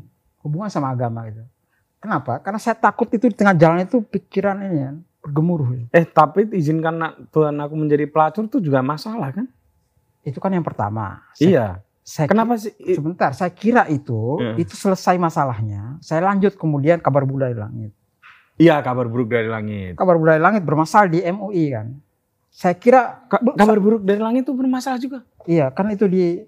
hubungan 0.44 0.70
sama 0.70 0.94
agama 0.94 1.26
gitu. 1.28 1.42
Kenapa? 2.00 2.40
Karena 2.40 2.56
saya 2.56 2.74
takut 2.74 3.06
itu 3.08 3.28
di 3.28 3.36
tengah 3.36 3.52
jalan 3.52 3.84
itu 3.84 4.00
pikiran 4.00 4.56
ini 4.62 4.78
ya, 4.78 4.90
bergemuruh. 5.20 5.68
gitu. 5.70 5.84
Eh, 5.92 6.04
tapi 6.04 6.48
izinkan 6.50 6.96
Tuhan 7.28 7.54
aku 7.54 7.74
menjadi 7.76 8.08
pelacur 8.08 8.48
itu 8.48 8.58
juga 8.58 8.80
masalah 8.80 9.30
kan? 9.30 9.46
Itu 10.20 10.40
kan 10.40 10.50
yang 10.50 10.64
pertama. 10.64 11.20
Saya, 11.32 11.44
Iya. 11.46 11.66
Saya 12.00 12.26
Kenapa 12.26 12.56
sih? 12.56 12.72
sebentar, 12.74 13.30
saya 13.30 13.52
kira 13.52 13.84
itu 13.86 14.40
Iya. 14.40 14.56
itu 14.58 14.74
selesai 14.74 15.14
masalahnya. 15.14 16.00
Saya 16.00 16.24
lanjut 16.24 16.56
kemudian 16.56 16.98
kabar 16.98 17.22
budaya 17.22 17.52
langit. 17.54 17.92
Iya, 18.56 18.80
kabar 18.80 19.06
buruk 19.06 19.28
dari 19.28 19.46
langit. 19.46 19.96
Kabar 19.96 20.16
budaya 20.16 20.36
langit 20.36 20.60
bermasalah 20.60 21.06
di 21.06 21.20
MUI 21.22 21.64
kan. 21.70 21.96
Saya 22.50 22.74
kira 22.74 23.24
Ka- 23.24 23.40
kabar 23.54 23.78
buruk 23.78 24.02
dari 24.02 24.18
langit 24.18 24.42
itu 24.42 24.52
bermasalah 24.52 24.98
juga. 24.98 25.24
Iya, 25.44 25.70
kan 25.70 25.88
itu 25.88 26.04
di 26.04 26.44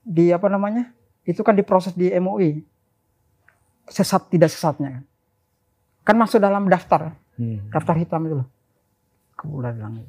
di 0.00 0.30
apa 0.30 0.46
namanya? 0.46 0.92
Itu 1.22 1.40
kan 1.40 1.52
diproses 1.52 1.92
di 1.92 2.08
MUI. 2.08 2.64
Sesat 3.92 4.32
tidak 4.32 4.48
sesatnya 4.48 4.88
kan. 4.90 5.04
Kan 6.02 6.16
masuk 6.16 6.40
dalam 6.40 6.64
daftar, 6.66 7.12
Hmm. 7.36 7.68
daftar 7.68 7.94
hitam 7.94 8.24
itu 8.24 8.34
loh. 8.40 8.48
Kebulan 9.36 9.76
langit. 9.76 10.08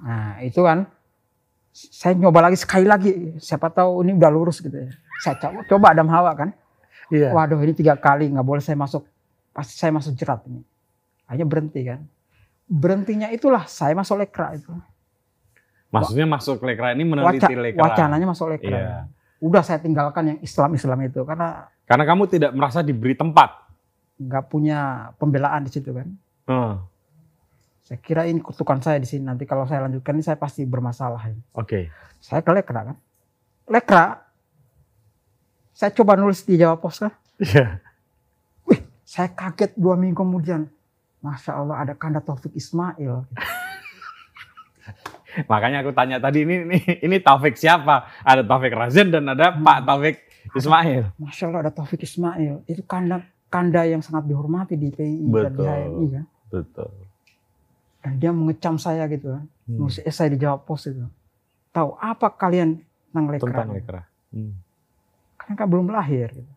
Nah, 0.00 0.38
itu 0.40 0.60
kan 0.62 0.86
saya 1.70 2.14
nyoba 2.14 2.46
lagi 2.46 2.56
sekali 2.56 2.86
lagi. 2.86 3.36
Siapa 3.36 3.68
tahu 3.68 4.02
ini 4.02 4.14
udah 4.14 4.30
lurus 4.30 4.58
gitu 4.58 4.72
ya. 4.72 4.88
Saya 5.20 5.36
coba, 5.36 5.60
coba 5.66 5.86
Adam 5.92 6.08
Hawa 6.08 6.32
kan. 6.32 6.50
Iya. 7.10 7.34
Waduh, 7.34 7.58
ini 7.60 7.74
tiga 7.74 7.98
kali 7.98 8.30
nggak 8.30 8.46
boleh 8.46 8.62
saya 8.62 8.78
masuk. 8.78 9.04
Pasti 9.50 9.74
saya 9.74 9.90
masuk 9.90 10.14
jerat 10.14 10.40
ini. 10.46 10.62
Hanya 11.26 11.44
berhenti 11.44 11.82
kan. 11.82 12.06
Berhentinya 12.64 13.28
itulah 13.28 13.66
saya 13.66 13.92
masuk 13.92 14.16
lekra 14.16 14.54
itu. 14.54 14.70
Maksudnya 15.90 16.22
masuk 16.24 16.62
lekra 16.62 16.94
ini 16.94 17.02
Waca- 17.02 17.10
meneliti 17.34 17.54
lekra. 17.58 17.82
wacananya 17.82 18.26
masuk 18.26 18.46
lekra. 18.48 18.70
Iya. 18.78 18.96
Udah 19.42 19.60
saya 19.60 19.82
tinggalkan 19.82 20.22
yang 20.24 20.38
Islam-Islam 20.38 20.98
itu 21.02 21.20
karena 21.26 21.66
Karena 21.90 22.06
kamu 22.06 22.30
tidak 22.30 22.54
merasa 22.54 22.86
diberi 22.86 23.18
tempat. 23.18 23.66
nggak 24.20 24.52
punya 24.52 25.10
pembelaan 25.16 25.64
di 25.66 25.72
situ 25.72 25.90
kan. 25.90 26.06
Hmm. 26.46 26.74
Saya 27.82 27.98
kira 27.98 28.28
ini 28.28 28.38
kutukan 28.38 28.78
saya 28.78 29.00
di 29.00 29.08
sini 29.08 29.26
nanti 29.26 29.42
kalau 29.42 29.64
saya 29.64 29.88
lanjutkan 29.88 30.14
ini 30.14 30.22
saya 30.22 30.38
pasti 30.38 30.62
bermasalah. 30.62 31.34
Oke. 31.56 31.88
Saya 32.20 32.44
ke 32.44 32.52
Lekra 32.52 32.92
kan. 32.92 32.96
Lekra, 33.64 34.20
saya 35.72 35.88
coba 35.90 36.20
nulis 36.20 36.44
di 36.44 36.60
Jawa 36.60 36.76
Pos 36.76 37.00
kan. 37.00 37.16
Iya. 37.40 37.80
Saya 39.02 39.32
kaget 39.32 39.74
dua 39.74 39.98
minggu 39.98 40.20
kemudian. 40.20 40.68
Masya 41.18 41.56
Allah 41.56 41.82
ada 41.82 41.92
Kanda 41.96 42.20
Taufik 42.20 42.52
Ismail. 42.54 43.24
Makanya 45.50 45.80
aku 45.80 45.96
tanya 45.96 46.20
tadi 46.20 46.44
ini 46.44 46.68
ini, 46.68 46.78
ini 47.00 47.16
Taufik 47.18 47.56
siapa? 47.56 48.04
Ada 48.20 48.44
Taufik 48.44 48.70
Razan 48.70 49.10
dan 49.10 49.24
ada 49.26 49.56
Hmm. 49.56 49.64
Pak 49.64 49.78
Taufik 49.88 50.16
Ismail. 50.56 51.14
Masya 51.18 51.44
Allah 51.50 51.60
ada 51.68 51.72
Taufik 51.72 52.02
Ismail. 52.02 52.64
Itu 52.66 52.82
Kanda 52.86 53.22
Kanda 53.50 53.82
yang 53.82 53.98
sangat 53.98 54.30
dihormati 54.30 54.78
di 54.78 54.94
PI 54.94 55.26
dan 55.26 55.52
di. 55.58 55.66
HMI 55.66 56.06
kan. 56.14 56.24
Betul. 56.54 56.90
Dan 58.00 58.12
dia 58.22 58.30
mengecam 58.30 58.78
saya 58.78 59.10
gitu 59.10 59.34
kan. 59.34 59.44
Hmm. 59.66 59.76
Nulis 59.76 59.98
esai 60.06 60.30
di 60.30 60.38
Jawa 60.38 60.62
Pos 60.62 60.86
itu. 60.86 61.02
Tahu 61.74 61.98
apa 61.98 62.30
kalian 62.34 62.78
tentang 63.10 63.26
Lekra? 63.26 63.46
Tentang 63.46 63.70
lekra. 63.74 64.02
Hmm. 64.30 64.54
kan 65.34 65.58
kan 65.58 65.66
belum 65.66 65.90
lahir 65.90 66.30
gitu. 66.30 66.54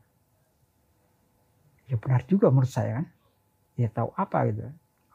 Ya 1.89 1.97
benar 1.97 2.21
juga 2.29 2.53
menurut 2.53 2.69
saya 2.69 3.01
kan. 3.01 3.05
Ya 3.73 3.89
tahu 3.89 4.13
apa 4.13 4.53
gitu. 4.53 4.61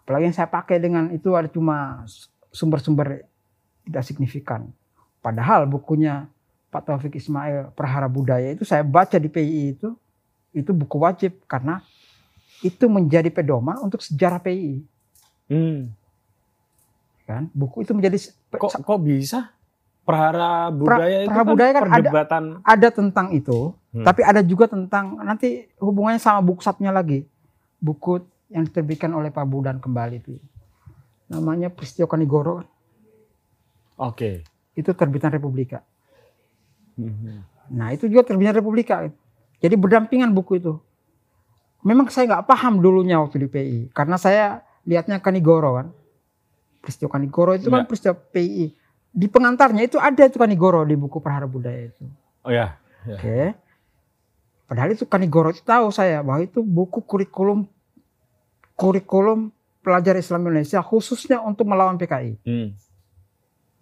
Apalagi 0.03 0.25
yang 0.31 0.37
saya 0.37 0.51
pakai 0.51 0.83
dengan 0.83 1.15
itu 1.15 1.31
ada 1.39 1.47
cuma 1.47 2.03
sumber-sumber 2.51 3.23
tidak 3.87 4.03
signifikan. 4.03 4.75
Padahal 5.23 5.71
bukunya 5.71 6.27
Pak 6.69 6.83
Taufik 6.85 7.15
Ismail 7.15 7.73
Perhara 7.73 8.07
Budaya 8.07 8.53
itu 8.53 8.63
saya 8.63 8.83
baca 8.83 9.17
di 9.17 9.27
PI 9.27 9.61
itu 9.73 9.89
itu 10.51 10.71
buku 10.71 10.97
wajib 10.97 11.41
karena 11.45 11.81
itu 12.61 12.85
menjadi 12.87 13.29
pedoman 13.29 13.79
untuk 13.79 14.01
sejarah 14.01 14.39
PI 14.39 14.85
Hmm. 15.49 15.89
kan. 17.25 17.49
Buku 17.51 17.81
itu 17.81 17.93
menjadi 17.93 18.21
Kok 18.51 18.81
kok 18.81 19.01
bisa? 19.01 19.53
Perhara 20.03 20.69
budaya 20.69 21.19
itu 21.21 21.29
Perhara 21.29 21.45
kan 21.45 21.53
budaya 21.53 21.71
kan 21.71 21.83
ada- 21.83 21.93
perdebatan. 22.01 22.45
ada 22.65 22.89
tentang 22.89 23.27
itu, 23.31 23.59
Hmm. 23.93 24.05
tapi 24.05 24.25
ada 24.25 24.41
juga 24.41 24.65
tentang 24.65 25.17
nanti 25.19 25.69
hubungannya 25.77 26.17
sama 26.17 26.41
buku 26.41 26.61
satunya 26.61 26.89
lagi. 26.89 27.29
Buku 27.79 28.25
yang 28.49 28.65
diterbitkan 28.65 29.09
oleh 29.11 29.29
Pak 29.29 29.45
Budan 29.45 29.77
kembali 29.79 30.17
itu. 30.19 30.41
Namanya 31.29 31.69
Peristiwa 31.69 32.09
Kanigoro. 32.09 32.65
Oke. 33.97 34.45
Itu 34.73 34.93
terbitan 34.93 35.29
Republika. 35.29 35.85
Hmm. 36.99 37.47
Nah, 37.71 37.95
itu 37.95 38.11
juga 38.11 38.27
terbitan 38.27 38.59
Republika. 38.59 39.07
Jadi 39.63 39.75
berdampingan 39.79 40.35
buku 40.35 40.59
itu. 40.59 40.75
Memang 41.87 42.11
saya 42.11 42.27
nggak 42.27 42.47
paham 42.51 42.83
dulunya 42.83 43.23
waktu 43.23 43.47
di 43.47 43.49
PI 43.49 43.79
karena 43.95 44.19
saya 44.19 44.67
lihatnya 44.83 45.23
Kanigoro 45.23 45.79
kan. 45.79 45.87
Peristiwa 46.83 47.11
Kanigoro 47.11 47.55
itu 47.55 47.71
kan 47.71 47.83
Ya. 47.83 47.87
peristiwa 47.87 48.15
PI. 48.19 48.75
Di 49.15 49.27
pengantarnya 49.31 49.87
itu 49.87 49.97
ada 49.97 50.27
itu 50.27 50.37
Kanigoro 50.43 50.83
di 50.83 50.99
buku 50.99 51.23
Perhara 51.23 51.47
Budaya 51.47 51.87
itu. 51.89 52.05
Oh 52.43 52.51
ya. 52.51 52.75
Oke. 53.07 53.55
Padahal 54.67 54.93
itu 54.93 55.07
Kanigoro 55.07 55.55
itu 55.55 55.63
tahu 55.63 55.89
saya 55.95 56.21
bahwa 56.21 56.43
itu 56.45 56.61
buku 56.61 57.01
kurikulum 57.01 57.65
kurikulum 58.77 59.51
pelajar 59.81 60.15
Islam 60.15 60.45
Indonesia 60.47 60.83
khususnya 60.85 61.41
untuk 61.41 61.65
melawan 61.65 61.97
PKI. 61.97 62.37
Hmm. 62.45 62.69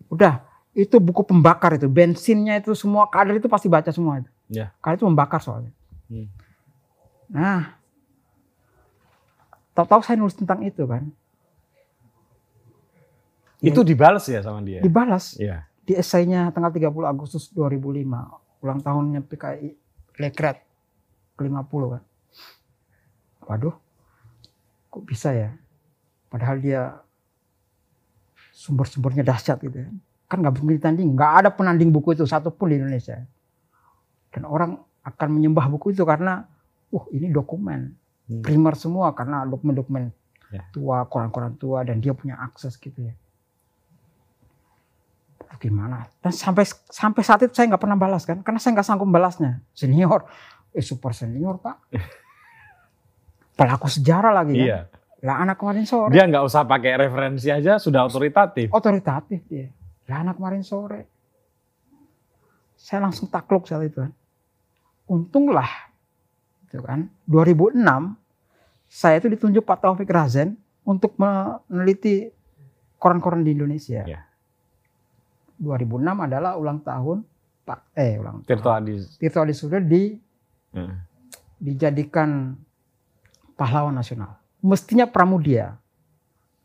Udah, 0.07 0.46
itu 0.77 1.01
buku 1.01 1.25
pembakar 1.25 1.81
itu, 1.81 1.89
bensinnya 1.89 2.61
itu 2.61 2.77
semua 2.77 3.09
kader 3.09 3.41
itu 3.41 3.49
pasti 3.49 3.65
baca 3.65 3.89
semua 3.89 4.21
itu. 4.21 4.29
Ya. 4.53 4.77
Karena 4.85 5.01
itu 5.01 5.07
membakar 5.09 5.41
soalnya. 5.41 5.73
Hmm. 6.13 6.29
Nah, 7.33 7.81
tahu-tahu 9.73 10.05
saya 10.05 10.21
nulis 10.21 10.37
tentang 10.37 10.61
itu 10.61 10.85
kan. 10.85 11.09
Ya, 13.65 13.73
Itu 13.73 13.81
dibalas 13.81 14.29
ya 14.29 14.45
sama 14.45 14.61
dia. 14.61 14.85
dibalas 14.85 15.33
Iya. 15.41 15.65
di 15.89 15.97
esainya 15.97 16.53
tanggal 16.53 16.69
30 16.69 17.09
Agustus 17.09 17.49
2005, 17.57 18.29
ulang 18.61 18.85
tahunnya 18.85 19.25
PKI 19.25 19.73
Lekret 20.21 20.61
ke-50 21.41 21.83
kan. 21.89 22.03
Waduh, 23.49 23.75
kok 24.93 25.03
bisa 25.09 25.33
ya? 25.33 25.57
Padahal 26.29 26.61
dia 26.61 27.01
sumber-sumbernya 28.53 29.25
dahsyat 29.25 29.57
gitu 29.65 29.79
ya. 29.79 29.89
Kan 30.27 30.43
nggak 30.43 30.59
bisa 30.59 30.67
ditanding, 30.83 31.15
nggak 31.15 31.33
ada 31.43 31.49
penanding 31.55 31.95
buku 31.95 32.19
itu 32.19 32.27
satupun 32.27 32.71
di 32.71 32.83
Indonesia. 32.83 33.23
Dan 34.35 34.43
orang 34.45 34.77
akan 35.07 35.29
menyembah 35.31 35.71
buku 35.71 35.95
itu 35.95 36.03
karena, 36.03 36.45
uh 36.91 37.05
ini 37.15 37.31
dokumen 37.31 37.95
Hmm. 38.27 38.43
primer 38.43 38.75
semua 38.75 39.15
karena 39.15 39.47
dokumen-dokumen 39.47 40.11
Ya. 40.51 40.63
tua, 40.75 41.07
koran-koran 41.07 41.55
tua 41.55 41.87
dan 41.87 42.03
dia 42.03 42.11
punya 42.11 42.35
akses 42.39 42.75
gitu 42.79 43.07
ya. 43.07 43.15
Gimana? 45.57 46.11
Dan 46.21 46.35
sampai 46.37 46.69
sampai 46.91 47.23
saat 47.25 47.41
itu 47.47 47.55
saya 47.57 47.71
nggak 47.71 47.83
pernah 47.83 47.97
balas 47.97 48.29
kan, 48.29 48.43
karena 48.45 48.61
saya 48.61 48.77
nggak 48.77 48.87
sanggup 48.87 49.09
balasnya. 49.09 49.63
Senior, 49.73 50.27
eh 50.75 50.85
super 50.85 51.15
senior 51.15 51.57
pak. 51.63 51.81
Pelaku 53.59 53.89
sejarah 53.89 54.37
lagi 54.37 54.53
kan. 54.53 54.67
Iya. 54.69 54.79
Lah 55.25 55.43
anak 55.43 55.57
kemarin 55.57 55.89
sore. 55.89 56.13
Dia 56.13 56.29
nggak 56.29 56.45
usah 56.45 56.69
pakai 56.69 56.99
referensi 56.99 57.49
aja 57.49 57.81
sudah 57.81 58.05
otoritatif. 58.05 58.69
otoritatif 58.69 59.41
dia. 59.49 59.73
Lah 60.07 60.23
anak 60.23 60.39
kemarin 60.39 60.63
sore. 60.63 61.11
Saya 62.77 63.03
langsung 63.07 63.27
takluk 63.27 63.67
saat 63.67 63.87
itu 63.87 64.03
kan. 64.03 64.13
Untunglah. 65.11 65.69
Gitu 66.67 66.83
kan. 66.83 67.11
2006 67.27 67.83
saya 68.87 69.19
itu 69.19 69.27
ditunjuk 69.27 69.67
Pak 69.67 69.83
Taufik 69.83 70.11
Razen 70.11 70.55
untuk 70.87 71.19
meneliti 71.19 72.31
koran-koran 73.03 73.43
di 73.43 73.53
Indonesia. 73.53 74.07
Ya. 74.07 74.23
2006 75.59 76.05
adalah 76.05 76.55
ulang 76.61 76.85
tahun 76.85 77.25
Pak 77.67 77.97
eh 77.97 78.21
ulang 78.21 78.45
Tirto 78.47 78.71
tahun. 78.71 78.87
Adi. 78.87 78.95
Tirto 79.19 79.39
Adi 79.43 79.55
Suryo 79.57 79.81
di 79.83 80.15
Heeh. 80.77 80.97
dijadikan 81.59 82.55
pahlawan 83.59 83.97
nasional. 83.97 84.39
Mestinya 84.63 85.09
pramudia. 85.09 85.81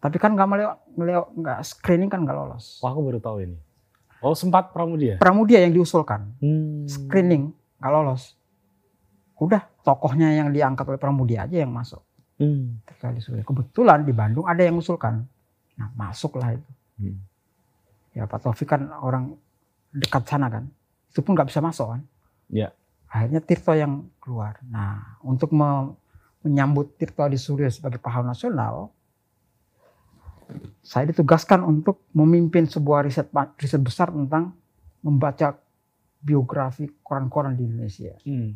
Tapi 0.01 0.17
kan 0.17 0.33
nggak 0.33 0.49
melewat, 0.49 0.77
melewat 0.97 1.27
nggak 1.31 1.59
screening 1.61 2.09
kan 2.09 2.25
nggak 2.25 2.33
lolos. 2.33 2.81
Wah, 2.81 2.89
aku 2.89 3.01
baru 3.05 3.19
tahu 3.21 3.37
ini. 3.45 3.57
Oh, 4.21 4.33
sempat 4.33 4.73
Pramudia. 4.73 5.17
Pramudia 5.17 5.61
yang 5.61 5.73
diusulkan. 5.73 6.33
Hmm. 6.41 6.85
screening 6.89 7.53
nggak 7.77 7.91
lolos. 7.91 8.33
Udah 9.37 9.65
tokohnya 9.81 10.33
yang 10.33 10.49
diangkat 10.49 10.85
oleh 10.85 11.01
Pramudia 11.01 11.45
aja 11.45 11.61
yang 11.61 11.69
masuk. 11.69 12.01
Hmm. 12.37 12.81
Kebetulan 13.45 14.01
di 14.01 14.13
Bandung 14.13 14.49
ada 14.49 14.61
yang 14.61 14.77
usulkan. 14.77 15.25
Nah 15.77 15.89
masuklah 15.93 16.57
itu. 16.57 16.69
Hmm. 16.97 17.17
Ya 18.13 18.25
Pak 18.25 18.41
Taufik 18.41 18.69
kan 18.69 18.89
orang 19.01 19.37
dekat 19.93 20.25
sana 20.25 20.49
kan. 20.49 20.69
Itu 21.09 21.21
pun 21.21 21.33
nggak 21.33 21.49
bisa 21.49 21.61
masuk 21.61 21.97
kan. 21.97 22.01
Ya. 22.49 22.73
Akhirnya 23.09 23.41
Tirto 23.41 23.73
yang 23.73 24.09
keluar. 24.17 24.61
Nah 24.65 25.17
untuk 25.21 25.53
me- 25.53 25.93
menyambut 26.41 26.97
Tirto 26.97 27.21
Adi 27.21 27.37
Suryo 27.37 27.69
sebagai 27.69 27.97
pahlawan 27.97 28.33
nasional. 28.33 28.89
Saya 30.81 31.09
ditugaskan 31.13 31.63
untuk 31.63 32.03
memimpin 32.11 32.65
sebuah 32.65 33.05
riset 33.05 33.29
riset 33.57 33.81
besar 33.81 34.09
tentang 34.11 34.53
membaca 35.01 35.57
biografi 36.21 36.89
koran-koran 37.01 37.57
di 37.57 37.65
Indonesia. 37.65 38.13
Hmm. 38.25 38.53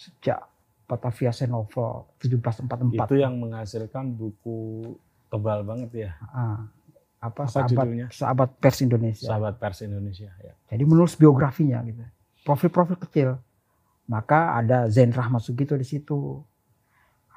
sejak 0.00 0.40
Batavia 0.88 1.28
Senovo 1.28 2.16
1744 2.18 2.96
Itu 3.04 3.20
yang 3.20 3.36
menghasilkan 3.36 4.16
buku 4.16 4.82
tebal 5.28 5.62
banget 5.62 5.90
ya. 5.92 6.10
Ah, 6.32 6.66
apa, 7.20 7.46
Apa 7.46 7.52
sahabat 7.52 7.70
judulnya? 7.70 8.06
sahabat 8.08 8.50
pers 8.58 8.78
Indonesia. 8.80 9.28
Sahabat 9.28 9.54
pers 9.60 9.84
Indonesia. 9.84 10.32
Ya. 10.40 10.56
Jadi 10.72 10.82
menulis 10.88 11.14
biografinya 11.20 11.84
gitu. 11.84 12.00
Profil-profil 12.48 12.96
kecil. 13.06 13.28
Maka 14.10 14.58
ada 14.58 14.90
Zain 14.90 15.14
Rahmat 15.14 15.44
Sugito 15.44 15.78
di 15.78 15.86
situ. 15.86 16.42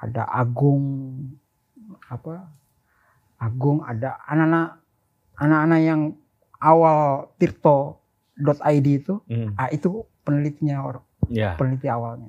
Ada 0.00 0.26
Agung 0.26 1.14
apa? 2.10 2.48
Agung 3.44 3.78
ada 3.80 4.16
anak-anak 4.24 4.68
anak-anak 5.34 5.80
yang 5.80 6.00
awal 6.56 7.28
tirto.id 7.36 8.86
itu, 8.86 9.20
Hmm. 9.26 9.52
ah 9.54 9.68
itu 9.68 9.90
penelitinya 10.22 10.80
or- 10.80 11.04
Ya. 11.26 11.56
peneliti 11.56 11.86
awalnya. 11.86 12.28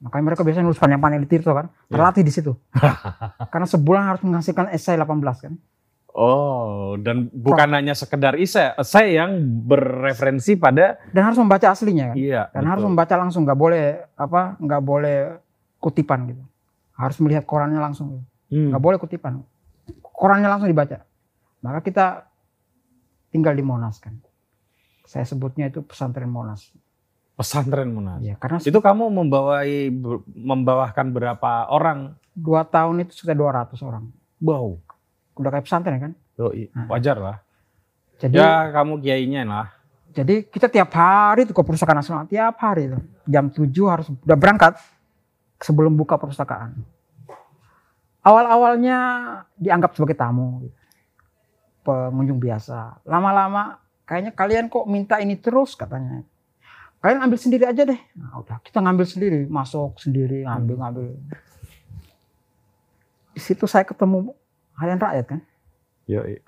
Makanya 0.00 0.24
mereka 0.26 0.42
biasanya 0.42 0.68
nulis 0.68 0.76
panjang-panjang 0.76 1.22
di 1.22 1.28
Tirto 1.28 1.52
kan, 1.52 1.72
Iya. 1.72 1.90
terlatih 1.90 2.22
di 2.22 2.32
situ. 2.32 2.52
Karena 3.52 3.64
sebulan 3.64 4.02
harus 4.04 4.20
menghasilkan 4.20 4.68
esai 4.68 4.96
18 4.96 5.40
kan. 5.40 5.54
Oh, 6.14 6.94
dan 6.94 7.26
bukan 7.32 7.74
hanya 7.74 7.90
sekedar 7.90 8.38
isai, 8.38 8.70
esai 8.78 9.18
yang 9.18 9.34
berreferensi 9.66 10.54
pada 10.54 11.00
Dan 11.10 11.26
harus 11.26 11.40
membaca 11.40 11.66
aslinya 11.66 12.12
kan. 12.12 12.16
iya. 12.16 12.42
Dan 12.52 12.68
harus 12.68 12.84
membaca 12.84 13.14
langsung, 13.16 13.42
nggak 13.42 13.58
boleh 13.58 13.84
apa, 14.14 14.54
nggak 14.56 14.82
boleh 14.82 15.16
kutipan 15.80 16.30
gitu. 16.30 16.42
Harus 16.94 17.18
melihat 17.18 17.42
korannya 17.42 17.82
langsung, 17.82 18.22
gitu. 18.46 18.70
Hmm. 18.70 18.78
boleh 18.78 18.96
kutipan. 18.96 19.42
Korannya 20.24 20.48
langsung 20.48 20.72
dibaca. 20.72 21.04
Maka 21.60 21.84
kita 21.84 22.24
tinggal 23.28 23.52
di 23.52 23.60
Monas 23.60 24.00
kan. 24.00 24.16
Saya 25.04 25.28
sebutnya 25.28 25.68
itu 25.68 25.84
pesantren 25.84 26.32
Monas. 26.32 26.72
Pesantren 27.36 27.92
Monas. 27.92 28.24
Ya, 28.24 28.40
karena 28.40 28.56
Itu 28.64 28.80
kamu 28.80 29.12
membawai 29.12 29.92
membawakan 30.32 31.12
berapa 31.12 31.68
orang? 31.68 32.16
dua 32.32 32.64
tahun 32.64 33.04
itu 33.04 33.20
sudah 33.20 33.36
200 33.36 33.78
orang. 33.84 34.08
Wow. 34.40 34.80
Udah 35.36 35.52
kayak 35.52 35.68
pesantren 35.68 36.00
kan. 36.00 36.12
Yoi, 36.40 36.72
Nah. 36.72 36.88
wajar 36.88 37.20
lah. 37.20 37.36
Jadi 38.16 38.40
Ya 38.40 38.72
kamu 38.72 39.04
kiainya 39.04 39.44
lah. 39.44 39.68
Jadi 40.16 40.48
kita 40.48 40.72
tiap 40.72 40.88
hari 40.96 41.44
tuh 41.44 41.52
ke 41.52 41.60
perpustakaan 41.60 42.00
nasional, 42.00 42.24
tiap 42.24 42.56
hari 42.64 42.88
tuh. 42.88 43.02
Jam 43.28 43.52
7 43.52 43.92
harus 43.92 44.08
udah 44.08 44.38
berangkat 44.40 44.80
sebelum 45.60 45.92
buka 45.94 46.16
perpustakaan. 46.16 46.93
Awal-awalnya 48.24 48.98
dianggap 49.54 49.92
sebagai 49.92 50.16
tamu, 50.16 50.64
gitu. 50.64 50.76
pengunjung 51.84 52.40
biasa. 52.40 53.04
Lama-lama 53.04 53.76
kayaknya 54.04 54.32
kalian 54.32 54.72
kok 54.72 54.88
minta 54.88 55.20
ini 55.20 55.36
terus 55.36 55.76
katanya. 55.76 56.24
Kalian 56.98 57.20
ambil 57.20 57.36
sendiri 57.36 57.68
aja 57.68 57.84
deh. 57.84 58.00
Nah, 58.16 58.40
udah 58.40 58.56
kita 58.64 58.80
ngambil 58.80 59.04
sendiri, 59.04 59.40
masuk 59.44 60.00
sendiri, 60.00 60.48
ngambil 60.48 60.76
ngambil. 60.80 61.06
Di 63.36 63.40
situ 63.42 63.68
saya 63.68 63.84
ketemu 63.84 64.32
harian 64.74 64.96
rakyat 64.96 65.26
kan, 65.28 65.40
Yoi. 66.06 66.40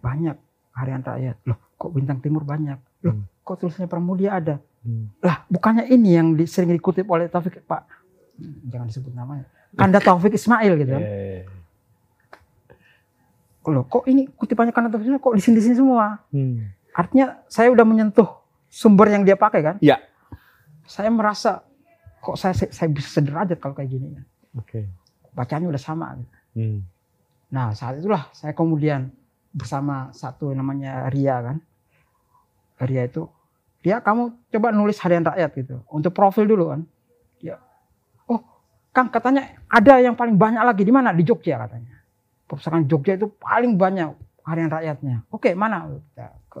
banyak 0.00 0.34
harian 0.74 1.02
rakyat. 1.04 1.36
Loh, 1.46 1.58
kok 1.76 1.92
bintang 1.92 2.18
timur 2.18 2.42
banyak? 2.42 2.82
Loh, 3.04 3.14
Hmm. 3.14 3.24
kok 3.40 3.62
tulisannya 3.62 3.86
Pramudia 3.86 4.34
ada? 4.34 4.58
Hmm. 4.82 5.14
Lah, 5.22 5.46
bukannya 5.46 5.86
ini 5.86 6.18
yang 6.18 6.34
sering 6.42 6.74
dikutip 6.74 7.06
oleh 7.06 7.30
Taufik 7.30 7.62
Pak? 7.62 7.86
Hmm, 8.34 8.58
Jangan 8.66 8.86
disebut 8.90 9.14
namanya. 9.14 9.46
Kanda 9.72 9.98
Taufik 9.98 10.36
Ismail 10.36 10.72
gitu 10.76 10.90
kan. 10.92 11.02
Eh. 11.02 11.42
Loh, 13.62 13.86
kok 13.86 14.04
ini 14.10 14.28
kutipannya 14.28 14.74
Kanda 14.74 14.92
Taufik 14.92 15.08
Ismail 15.08 15.22
kok 15.22 15.34
di 15.36 15.42
sini-sini 15.42 15.74
semua? 15.78 16.20
Hmm. 16.28 16.68
Artinya 16.92 17.40
saya 17.48 17.72
udah 17.72 17.86
menyentuh 17.88 18.28
sumber 18.68 19.08
yang 19.08 19.24
dia 19.24 19.36
pakai 19.36 19.60
kan? 19.64 19.76
Ya. 19.80 20.00
Saya 20.84 21.08
merasa 21.08 21.64
kok 22.20 22.36
saya 22.36 22.52
saya 22.52 22.88
bisa 22.92 23.20
sederajat 23.20 23.56
kalau 23.56 23.72
kayak 23.72 23.90
gini. 23.90 24.12
Oke. 24.58 24.88
Bacanya 25.32 25.72
udah 25.72 25.80
sama. 25.80 26.20
gitu. 26.20 26.32
Hmm. 26.52 26.78
Nah, 27.52 27.72
saat 27.72 28.00
itulah 28.00 28.28
saya 28.36 28.52
kemudian 28.52 29.08
bersama 29.52 30.12
satu 30.12 30.52
namanya 30.52 31.08
Ria 31.12 31.40
kan. 31.40 31.56
Ria 32.82 33.04
itu, 33.06 33.28
Ria 33.84 34.00
kamu 34.00 34.32
coba 34.52 34.68
nulis 34.72 34.98
harian 35.00 35.24
rakyat 35.24 35.50
gitu. 35.56 35.76
Untuk 35.88 36.12
profil 36.12 36.48
dulu 36.48 36.72
kan. 36.72 36.80
Ya. 38.92 39.00
Kang 39.00 39.08
katanya 39.08 39.56
ada 39.72 40.04
yang 40.04 40.12
paling 40.12 40.36
banyak 40.36 40.60
lagi 40.60 40.84
di 40.84 40.92
mana? 40.92 41.16
Di 41.16 41.24
Jogja 41.24 41.64
katanya. 41.64 41.96
Perpustakaan 42.44 42.84
Jogja 42.84 43.16
itu 43.16 43.32
paling 43.40 43.80
banyak 43.80 44.12
harian 44.44 44.68
rakyatnya. 44.68 45.24
Oke, 45.32 45.56
mana? 45.56 45.88
Kita 45.88 46.28
ke 46.52 46.60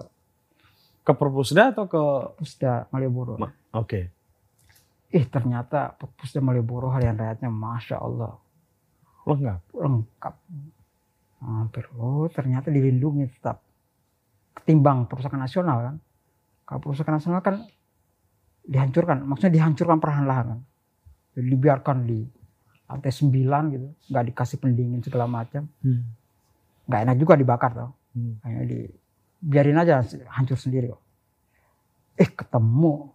Ke 1.02 1.12
Perpusda 1.12 1.76
atau 1.76 1.84
ke 1.90 2.00
Pusda 2.40 2.88
Malioboro. 2.88 3.36
Ma- 3.36 3.52
Oke. 3.76 4.08
Eh 5.12 5.28
ternyata 5.28 5.92
Pusda 5.92 6.40
Malioboro 6.40 6.88
harian 6.88 7.20
rakyatnya 7.20 7.52
Masya 7.52 8.00
Allah. 8.00 8.32
Lengkap. 9.28 9.60
lengkap. 9.76 10.34
Hampir, 11.42 11.90
oh 11.98 12.30
ternyata 12.30 12.70
dilindungi 12.70 13.26
tetap. 13.28 13.60
Ketimbang 14.56 15.10
perpustakaan 15.10 15.42
nasional 15.42 15.78
kan. 15.82 15.96
Kalau 16.64 16.78
perpustakaan 16.80 17.18
nasional 17.18 17.42
kan 17.42 17.66
dihancurkan, 18.62 19.26
maksudnya 19.26 19.58
dihancurkan 19.58 19.98
perlahan-lahan 19.98 20.46
kan. 20.54 20.60
Jadi 21.32 21.46
dibiarkan 21.48 21.96
di 22.04 22.20
lantai 22.88 23.12
9 23.12 23.72
gitu, 23.72 23.88
nggak 24.12 24.24
dikasih 24.32 24.58
pendingin 24.60 25.00
segala 25.00 25.24
macam. 25.24 25.64
Hmm. 25.80 26.12
Nggak 26.84 27.00
enak 27.08 27.16
juga 27.16 27.32
dibakar 27.40 27.70
tau. 27.72 27.90
Hmm. 28.12 28.36
Kayak 28.44 28.64
di 28.68 28.80
biarin 29.42 29.80
aja 29.80 30.04
hancur 30.28 30.60
sendiri 30.60 30.92
kok. 30.92 31.02
Eh 32.20 32.28
ketemu. 32.28 33.08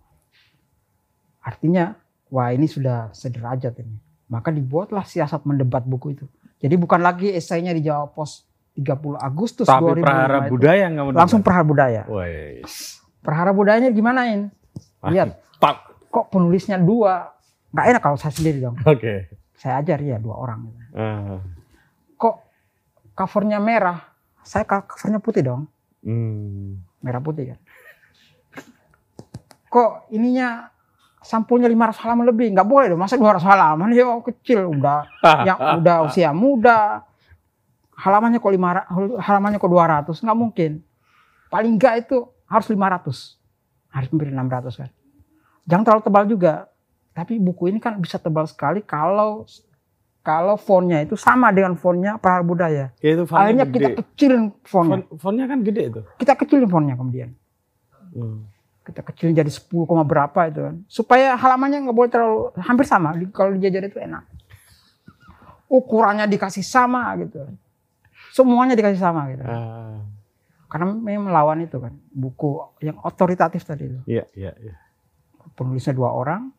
Artinya 1.45 1.93
wah 2.34 2.49
ini 2.49 2.65
sudah 2.65 3.13
sederajat 3.13 3.78
ini. 3.80 3.95
Maka 4.28 4.51
dibuatlah 4.51 5.05
siasat 5.07 5.45
mendebat 5.47 5.88
buku 5.88 6.18
itu. 6.18 6.26
Jadi 6.57 6.76
bukan 6.76 6.99
lagi 6.99 7.32
esainya 7.32 7.72
di 7.72 7.86
Jawa 7.86 8.09
Pos 8.11 8.43
30 8.76 9.18
Agustus 9.18 9.65
Tapi 9.65 10.01
2005 10.01 10.05
prahara 10.05 10.38
itu. 10.43 10.51
budaya 10.53 10.80
yang 10.89 10.93
kamu 10.97 11.09
Langsung 11.15 11.41
perhara 11.45 11.63
budaya. 11.63 12.01
Wes. 12.09 13.01
Perhara 13.22 13.51
budayanya 13.53 13.89
gimanain? 13.93 14.49
Lihat. 15.05 15.38
Mantap. 15.38 15.78
Kok 16.09 16.26
penulisnya 16.34 16.82
dua? 16.82 17.36
Nggak 17.72 17.86
enak 17.93 18.01
kalau 18.01 18.18
saya 18.20 18.34
sendiri 18.34 18.63
dong. 18.63 18.76
Oke. 18.84 19.32
Saya 19.57 19.82
ajar 19.82 19.99
ya 19.99 20.18
dua 20.22 20.36
orang. 20.38 20.70
Ah. 20.93 21.41
Kok 22.15 22.36
covernya 23.18 23.57
merah? 23.57 24.01
Saya 24.45 24.63
covernya 24.63 25.20
putih 25.20 25.43
dong. 25.43 25.68
Hmm. 26.07 26.80
merah 27.03 27.20
putih 27.20 27.51
kan. 27.51 27.59
Kok 29.68 30.07
ininya 30.15 30.72
sampulnya 31.20 31.68
500 31.68 31.99
halaman 32.07 32.26
lebih? 32.32 32.47
Nggak 32.55 32.68
boleh 32.68 32.88
dong, 32.88 33.01
masa 33.03 33.20
200 33.20 33.43
halaman? 33.43 33.91
Ya 33.91 34.07
kecil, 34.24 34.72
udah 34.72 35.03
yang 35.43 35.59
udah 35.84 35.95
usia 36.07 36.32
muda. 36.32 37.03
Halamannya 37.97 38.39
kok 38.39 38.53
500, 38.53 39.20
halamannya 39.20 39.57
kok 39.59 39.72
200? 39.74 40.24
Nggak 40.24 40.38
mungkin. 40.38 40.72
paling 41.47 41.80
enggak 41.80 42.07
itu 42.07 42.28
harus 42.47 42.68
500. 42.68 43.39
Harus 43.91 44.07
hampir 44.11 44.28
600 44.32 44.80
kan. 44.84 44.89
Jangan 45.68 45.84
terlalu 45.84 46.03
tebal 46.03 46.24
juga. 46.28 46.53
Tapi 47.18 47.41
buku 47.41 47.74
ini 47.74 47.82
kan 47.82 47.97
bisa 47.97 48.22
tebal 48.22 48.45
sekali 48.45 48.86
kalau 48.86 49.49
kalau 50.22 50.53
fontnya 50.53 51.01
itu 51.01 51.18
sama 51.18 51.49
dengan 51.49 51.74
fontnya 51.74 52.22
Prahara 52.22 52.45
Budaya. 52.45 52.93
Ya 53.01 53.09
itu 53.18 53.26
Akhirnya 53.26 53.65
gede. 53.65 53.74
kita 53.74 53.89
kecilin 54.05 54.43
fontnya. 54.61 55.01
Font- 55.01 55.09
fontnya 55.18 55.45
kan 55.49 55.59
gede 55.65 55.82
itu. 55.89 56.01
Kita 56.22 56.38
kecilin 56.38 56.70
fontnya 56.70 56.93
kemudian. 56.93 57.34
Hmm. 58.13 58.45
Kita 58.86 59.01
kecilin 59.01 59.34
jadi 59.34 59.49
10, 59.49 59.88
koma 59.89 60.05
berapa 60.05 60.38
itu 60.45 60.61
kan. 60.61 60.76
Supaya 60.86 61.34
halamannya 61.34 61.89
nggak 61.89 61.97
boleh 61.97 62.11
terlalu 62.11 62.39
hampir 62.59 62.86
sama. 62.86 63.18
Kalau 63.34 63.57
dijajar 63.57 63.89
itu 63.89 63.97
enak. 63.97 64.24
Ukurannya 65.72 66.30
dikasih 66.30 66.61
sama 66.63 67.18
gitu. 67.18 67.47
Semuanya 68.32 68.78
dikasih 68.78 68.99
sama 68.99 69.32
gitu. 69.32 69.41
Ah, 69.41 70.05
Karena 70.70 70.91
memang 70.91 71.32
melawan 71.32 71.59
itu 71.63 71.80
kan. 71.80 71.95
Buku 72.11 72.61
yang 72.84 72.99
otoritatif 73.01 73.63
tadi 73.63 73.89
itu. 73.89 73.99
Iya, 74.05 74.24
iya, 74.36 74.51
iya. 74.59 74.76
Penulisnya 75.55 75.95
dua 75.95 76.11
orang. 76.11 76.51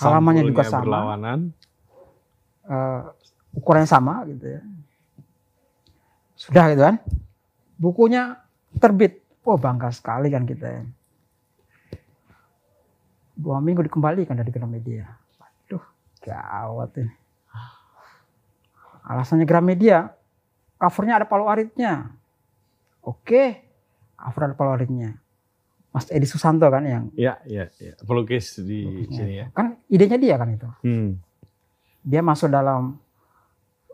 Halamannya 0.00 0.42
juga 0.48 0.64
sama. 0.64 0.84
Berlawanan. 0.86 1.40
eh, 2.62 3.02
ukurannya 3.58 3.88
sama 3.90 4.22
gitu 4.30 4.46
ya. 4.46 4.62
Sudah 6.38 6.64
gitu 6.72 6.82
kan. 6.82 6.96
Bukunya 7.76 8.38
terbit. 8.78 9.20
Wah 9.42 9.58
bangga 9.58 9.90
sekali 9.90 10.30
kan 10.30 10.46
kita 10.46 10.66
ya. 10.70 10.82
Dua 13.34 13.58
minggu 13.58 13.82
dikembalikan 13.82 14.38
dari 14.38 14.54
Gramedia. 14.54 15.10
Waduh 15.40 15.82
gawat 16.22 16.94
ini. 17.02 17.14
Alasannya 19.02 19.42
Gramedia, 19.42 20.14
covernya 20.78 21.18
ada 21.18 21.26
palu 21.26 21.50
aritnya. 21.50 22.14
Oke, 23.02 23.66
cover 24.14 24.42
ada 24.46 24.54
palu 24.54 24.78
aritnya. 24.78 25.18
Mas 25.92 26.08
Edi 26.08 26.24
Susanto 26.24 26.64
kan 26.66 26.82
yang 26.82 27.12
Iya, 27.12 27.36
iya, 27.44 27.68
iya. 27.76 27.92
Pelukis 28.00 28.56
di 28.58 28.80
pelukisnya. 28.82 29.16
sini 29.20 29.34
ya. 29.38 29.46
kan 29.52 29.76
idenya 29.86 30.16
dia 30.16 30.34
kan 30.40 30.48
itu. 30.48 30.68
Hmm. 30.82 31.20
dia 32.02 32.18
masuk 32.18 32.50
dalam 32.50 32.98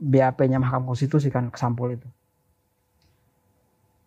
BAP-nya 0.01 0.57
Mahkamah 0.57 0.89
Konstitusi 0.89 1.29
kan 1.29 1.51
kesampul 1.53 1.93
itu. 1.93 2.09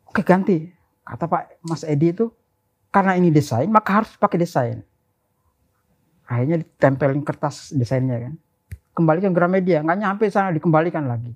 Oke 0.08 0.26
ganti. 0.26 0.72
Kata 1.04 1.28
Pak 1.28 1.62
Mas 1.62 1.84
Edi 1.84 2.10
itu 2.10 2.32
karena 2.90 3.14
ini 3.14 3.30
desain 3.30 3.68
maka 3.68 4.02
harus 4.02 4.12
pakai 4.16 4.40
desain. 4.40 4.82
Akhirnya 6.26 6.64
ditempelin 6.64 7.22
kertas 7.22 7.76
desainnya 7.76 8.18
kan. 8.18 8.34
Kembalikan 8.92 9.32
Gramedia, 9.32 9.84
nggak 9.84 10.00
nyampe 10.00 10.26
sana 10.28 10.52
dikembalikan 10.52 11.08
lagi. 11.08 11.32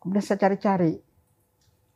Kemudian 0.00 0.24
saya 0.24 0.40
cari-cari. 0.40 0.96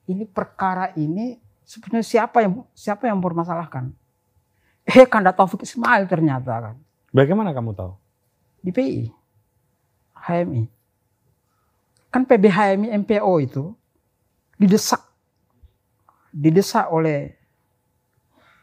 Ini 0.05 0.25
perkara 0.29 0.93
ini 0.97 1.41
sebenarnya 1.65 2.05
siapa 2.05 2.41
yang 2.41 2.53
siapa 2.73 3.05
yang 3.05 3.19
mempermasalahkan? 3.19 3.91
Eh 4.85 5.05
Kanda 5.05 5.33
Taufik 5.33 5.62
Ismail 5.62 6.05
ternyata 6.05 6.53
kan 6.61 6.77
Bagaimana 7.09 7.51
kamu 7.51 7.73
tahu? 7.73 7.93
di 8.59 8.71
PI, 8.71 9.12
HMI. 10.17 10.65
Kan 12.09 12.25
PB 12.25 12.45
HMI 12.47 12.89
MPO 12.99 13.33
itu 13.39 13.77
didesak, 14.57 15.05
didesak 16.31 16.89
oleh 16.89 17.37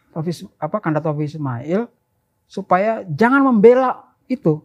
Taufik, 0.10 0.34
apa 0.58 0.78
Kanda 0.78 1.00
Taufik 1.00 1.26
Ismail 1.26 1.86
supaya 2.44 3.06
jangan 3.08 3.46
membela 3.46 4.10
itu, 4.26 4.60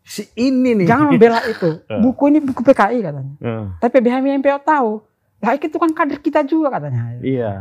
Si 0.00 0.24
ini 0.34 0.72
nih. 0.74 0.86
jangan 0.86 1.10
membela 1.10 1.40
itu. 1.44 1.80
Eh. 1.84 2.00
Buku 2.04 2.28
ini 2.28 2.38
buku 2.38 2.60
PKI 2.62 2.98
katanya. 3.00 3.34
Eh, 3.40 3.64
Tapi 3.78 3.92
PB 3.94 4.06
HMI 4.06 4.38
MPO 4.38 4.58
tahu, 4.62 5.04
lah 5.44 5.54
itu 5.54 5.76
kan 5.76 5.90
kader 5.90 6.18
kita 6.18 6.40
juga 6.42 6.72
katanya. 6.72 7.20
iya, 7.20 7.52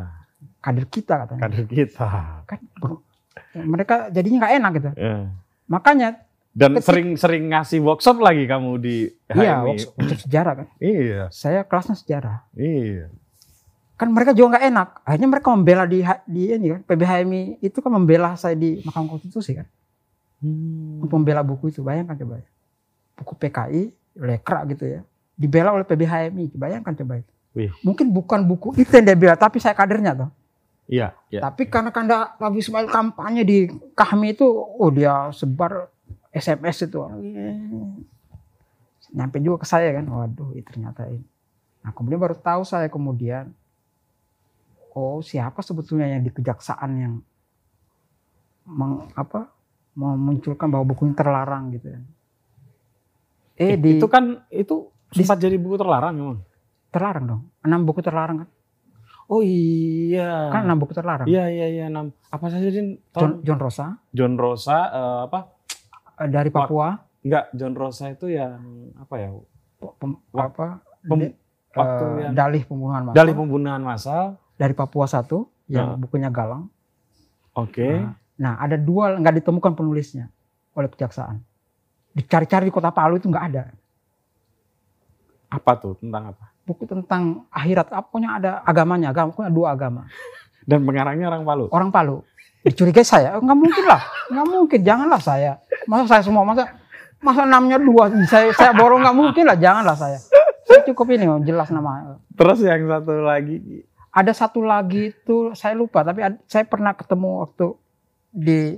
Kader 0.60 0.86
kita 0.86 1.14
katanya. 1.22 1.42
kader 1.42 1.64
kita. 1.66 2.08
Kan 2.46 2.60
mereka 3.54 4.08
jadinya 4.10 4.38
nggak 4.42 4.56
enak 4.56 4.72
gitu. 4.74 4.90
Eh. 4.96 5.24
Makanya 5.66 6.10
Dan 6.50 6.78
sering-sering 6.78 7.50
ngasih 7.50 7.82
workshop 7.82 8.18
lagi 8.18 8.46
kamu 8.46 8.78
di 8.78 9.10
iya 9.28 9.58
HMI. 9.58 9.68
workshop- 9.68 9.94
workshop 9.96 10.20
sejarah 10.22 10.54
kan. 10.56 10.68
Iya, 10.78 11.24
Saya 11.28 11.62
kelasnya 11.62 11.96
sejarah. 11.96 12.46
iya. 12.54 13.10
kan 13.94 14.10
mereka 14.10 14.32
juga 14.32 14.58
nggak 14.58 14.66
enak. 14.68 14.90
Akhirnya 15.02 15.30
mereka 15.30 15.48
membela 15.50 15.84
di 15.86 16.00
di 16.26 16.42
ini 16.52 16.68
kan 16.70 16.82
PBHMI 16.84 17.42
itu 17.60 17.78
kan 17.78 17.90
membela 17.90 18.36
saya 18.36 18.54
di 18.54 18.82
Mahkamah 18.82 19.10
Konstitusi 19.12 19.54
kan 19.54 19.68
Hmm. 20.40 21.00
membela 21.04 21.40
buku 21.40 21.68
itu. 21.70 21.80
Bayangkan 21.80 22.18
coba 22.18 22.38
ya. 22.38 22.48
Buku 23.16 23.34
PKI 23.34 23.82
lekra 24.16 24.62
gitu 24.68 24.86
ya. 24.86 25.02
Dibela 25.34 25.72
oleh 25.72 25.84
PBHMI. 25.84 26.52
Bayangkan 26.52 26.94
coba 26.96 27.18
itu. 27.18 27.33
Wih. 27.54 27.70
Mungkin 27.86 28.10
bukan 28.10 28.41
buku 28.43 28.74
itu 28.76 28.89
yang 28.89 29.06
dia 29.06 29.18
bela, 29.18 29.36
tapi 29.38 29.62
saya 29.62 29.78
kadernya 29.78 30.14
tuh. 30.18 30.30
Iya, 30.84 31.16
iya. 31.30 31.39
Tapi 31.39 31.70
karena 31.70 31.93
kanda 31.93 32.36
Rabi 32.36 32.60
Ismail 32.60 32.89
kampanye 32.89 33.43
di 33.45 33.58
Kahmi 33.93 34.34
itu, 34.36 34.43
oh 34.49 34.89
dia 34.89 35.30
sebar 35.32 35.88
SMS 36.30 36.89
itu. 36.89 36.99
Nyampe 39.14 39.38
juga 39.39 39.62
ke 39.64 39.68
saya 39.70 39.93
kan, 39.93 40.06
waduh 40.10 40.51
ini 40.51 40.66
ternyata 40.66 41.06
ini. 41.06 41.22
Nah 41.86 41.93
kemudian 41.93 42.18
baru 42.18 42.34
tahu 42.34 42.66
saya 42.66 42.89
kemudian, 42.89 43.54
oh 44.91 45.22
siapa 45.22 45.62
sebetulnya 45.62 46.10
yang 46.10 46.26
di 46.26 46.34
kejaksaan 46.34 46.91
yang 46.97 47.14
meng, 48.66 49.08
apa, 49.14 49.54
memunculkan 49.93 50.68
bahwa 50.68 50.89
buku 50.89 51.06
ini 51.06 51.16
terlarang 51.16 51.70
gitu 51.72 51.93
ya. 51.93 51.99
Eh 53.54 53.78
di 53.78 54.01
Itu 54.01 54.10
kan 54.10 54.41
itu 54.49 54.89
di- 55.14 55.22
sempat 55.22 55.38
jadi 55.38 55.62
buku 55.62 55.78
terlarang 55.78 56.18
memang. 56.18 56.39
Terlarang 56.94 57.26
dong, 57.26 57.41
enam 57.60 57.82
buku 57.82 58.00
terlarang 58.00 58.46
kan? 58.46 58.50
Oh 59.26 59.41
iya. 59.41 60.52
Kan 60.52 60.64
enam 60.64 60.78
buku 60.78 60.91
terlarang. 60.91 61.26
Iya, 61.26 61.48
iya, 61.48 61.68
iya. 61.68 61.86
Enam. 61.88 62.14
Apa 62.28 62.48
saja 62.48 62.68
Din? 62.68 63.02
John, 63.12 63.41
John 63.41 63.58
Rosa 63.58 63.98
John 64.12 64.34
Rosa 64.36 64.78
eh, 64.86 65.20
apa? 65.26 65.39
eh, 66.20 66.30
dari 66.30 66.48
Papua, 66.48 66.94
Enggak, 67.20 67.50
John 67.52 67.74
Rosa 67.74 68.06
itu 68.08 68.28
yang 68.28 68.62
apa 68.94 69.16
ya? 69.18 69.34
pem- 69.98 70.20
Wak- 70.30 70.54
apa 70.54 70.68
Pem- 71.02 71.34
waktu 71.72 72.04
eh, 72.06 72.20
yang 72.22 72.34
dalih 72.34 72.62
pembunuhan 72.64 73.02
massal 73.04 73.18
dalih 73.18 73.34
pembunuhan 73.34 73.82
massal. 73.82 74.24
dari 74.54 74.72
Papua 74.72 75.08
satu 75.08 75.50
yang 75.66 75.96
Nah. 75.96 75.98
bukunya 75.98 76.30
Galang. 76.30 76.70
Oke. 77.54 77.89
Nah, 77.89 78.14
Nah 78.36 78.54
ada 78.58 78.76
dua 78.76 79.14
nggak 79.14 79.39
ditemukan 79.39 79.74
penulisnya 79.74 80.30
oleh 80.72 80.88
kejaksaan. 80.88 81.39
Dicari-cari 82.12 82.68
di 82.68 82.74
kota 82.74 82.89
Palu 82.89 83.18
itu 83.18 83.26
nggak 83.26 83.46
ada. 83.48 83.72
Apa 85.50 85.72
tuh? 85.76 85.98
Tentang 85.98 86.30
apa? 86.30 86.53
Buku 86.64 86.88
tentang 86.88 87.43
akhirat, 87.51 87.91
pokoknya 87.91 88.30
ada 88.39 88.51
agamanya, 88.64 89.11
agama, 89.11 89.36
pokoknya 89.36 89.51
dua 89.51 89.68
agama. 89.76 90.01
Dan 90.70 90.88
pengarangnya 90.88 91.28
orang 91.28 91.43
Palu. 91.43 91.66
Orang 91.72 91.89
Palu. 91.91 92.24
Dicurigai 92.64 93.03
saya, 93.03 93.36
"Oh, 93.36 93.43
nggak 93.43 93.59
mungkin 93.59 93.84
lah, 93.84 93.99
nggak 94.32 94.47
mungkin, 94.47 94.80
janganlah 94.88 95.20
saya. 95.20 95.59
Masa 95.84 96.07
saya 96.07 96.22
semua, 96.24 96.47
masa 96.47 96.72
masa 97.20 97.43
enamnya 97.43 97.76
dua, 97.76 98.07
saya 98.24 98.55
saya 98.55 98.72
borong 98.72 99.03
nggak 99.03 99.18
mungkin 99.20 99.43
lah, 99.43 99.59
janganlah 99.59 99.95
saya. 99.99 100.20
Saya 100.64 100.80
cukup 100.88 101.11
ini 101.11 101.28
jelas 101.43 101.68
nama. 101.76 102.16
Terus 102.32 102.64
yang 102.64 102.88
satu 102.88 103.20
lagi 103.20 103.84
Ada 104.14 104.32
satu 104.32 104.61
lagi 104.61 105.09
itu 105.09 105.57
saya 105.57 105.74
lupa, 105.74 106.05
tapi 106.05 106.22
ad- 106.22 106.39
saya 106.45 106.64
pernah 106.70 106.93
ketemu 106.93 107.43
waktu 107.43 107.68
di 108.30 108.78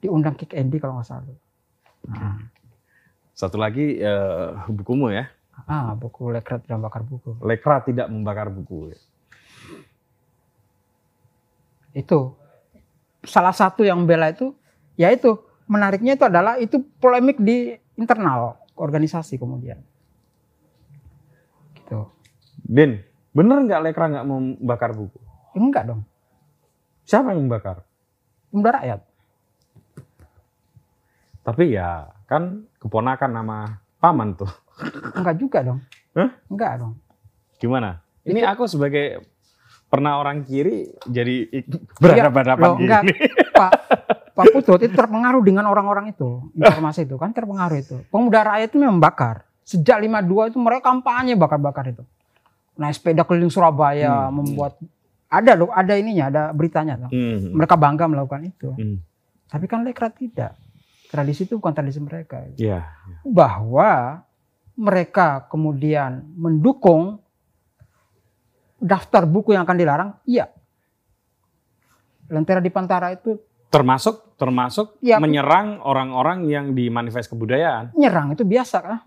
diundang 0.00 0.34
Kick 0.34 0.56
Andy 0.56 0.80
kalau 0.80 0.96
nggak 0.98 1.06
salah. 1.06 1.36
Nah, 2.08 2.40
satu 3.36 3.60
lagi 3.60 4.00
eh, 4.00 4.48
bukumu 4.72 5.12
ya. 5.12 5.28
Ah 5.66 5.94
buku 5.94 6.32
lekret 6.32 6.64
dan 6.66 6.82
bakar 6.82 7.02
buku. 7.06 7.38
Lekra 7.42 7.82
tidak 7.82 8.08
membakar 8.08 8.48
buku. 8.48 8.94
Itu 11.92 12.34
salah 13.22 13.52
satu 13.52 13.84
yang 13.84 14.08
bela 14.08 14.32
itu, 14.32 14.56
ya 14.96 15.12
itu 15.12 15.38
menariknya 15.68 16.16
itu 16.16 16.24
adalah 16.26 16.58
itu 16.58 16.80
polemik 16.98 17.38
di 17.38 17.76
internal 17.94 18.58
organisasi 18.74 19.36
kemudian. 19.36 19.78
Gitu. 21.76 22.08
Din, 22.64 23.02
bener 23.36 23.58
nggak 23.68 23.82
Lekra 23.84 24.06
nggak 24.08 24.26
membakar 24.26 24.90
buku? 24.96 25.20
Enggak 25.52 25.84
dong, 25.92 26.08
Siapa 27.04 27.36
yang 27.36 27.44
membakar? 27.44 27.84
muda 28.52 28.70
rakyat. 28.76 29.00
Tapi 31.42 31.74
ya 31.74 32.12
kan 32.28 32.68
keponakan 32.78 33.32
nama 33.32 33.81
paman 34.02 34.34
tuh. 34.34 34.50
Enggak 35.14 35.38
juga 35.38 35.58
dong. 35.62 35.78
Hah? 36.12 36.30
Enggak 36.50 36.82
dong. 36.82 36.98
Gimana? 37.56 38.02
Ini 38.26 38.42
aku 38.42 38.66
sebagai 38.66 39.22
pernah 39.86 40.18
orang 40.18 40.42
kiri 40.42 40.90
jadi 41.06 41.46
Loh, 41.70 41.78
berhadapan-hadapan 42.02 42.68
gini. 42.74 42.82
enggak. 42.82 43.02
Pak 43.62 43.72
Pak 44.32 44.46
Putut 44.50 44.80
itu 44.80 44.90
terpengaruh 44.90 45.44
dengan 45.44 45.68
orang-orang 45.68 46.10
itu, 46.10 46.48
informasi 46.56 47.04
itu 47.04 47.14
kan 47.14 47.30
terpengaruh 47.30 47.78
itu. 47.78 47.96
Pemuda 48.08 48.42
rakyat 48.42 48.72
itu 48.72 48.80
memang 48.80 48.96
bakar. 48.96 49.44
Sejak 49.62 50.00
52 50.00 50.50
itu 50.50 50.58
mereka 50.58 50.88
kampanye 50.88 51.36
bakar-bakar 51.36 51.92
itu. 51.92 52.02
Naik 52.74 52.96
sepeda 52.96 53.22
keliling 53.22 53.52
Surabaya, 53.52 54.26
Hmm. 54.26 54.40
membuat 54.40 54.80
ada 55.28 55.52
loh, 55.52 55.68
ada 55.68 55.94
ininya, 55.94 56.32
ada 56.32 56.42
beritanya. 56.50 56.96
Hmm. 57.06 57.52
Mereka 57.52 57.76
bangga 57.76 58.08
melakukan 58.08 58.42
itu. 58.42 58.72
Hmm. 58.72 59.04
Tapi 59.46 59.68
kan 59.68 59.84
Lekra 59.84 60.08
tidak. 60.08 60.56
Tradisi 61.12 61.44
itu 61.44 61.60
bukan 61.60 61.76
tradisi 61.76 62.00
mereka. 62.00 62.40
Iya. 62.56 62.88
Bahwa 63.20 64.24
mereka 64.72 65.44
kemudian 65.52 66.24
mendukung 66.32 67.20
daftar 68.80 69.28
buku 69.28 69.52
yang 69.52 69.68
akan 69.68 69.76
dilarang? 69.76 70.10
Iya. 70.24 70.48
Lentera 72.32 72.64
di 72.64 72.72
Pantara 72.72 73.12
itu 73.12 73.36
Termasuk 73.68 74.36
termasuk 74.36 75.00
Ya. 75.00 75.16
menyerang 75.16 75.80
orang-orang 75.80 76.44
yang 76.44 76.76
di 76.76 76.92
manifest 76.92 77.32
kebudayaan. 77.32 77.96
nyerang 77.96 78.32
itu 78.32 78.44
biasa 78.44 78.76
kan. 78.84 79.00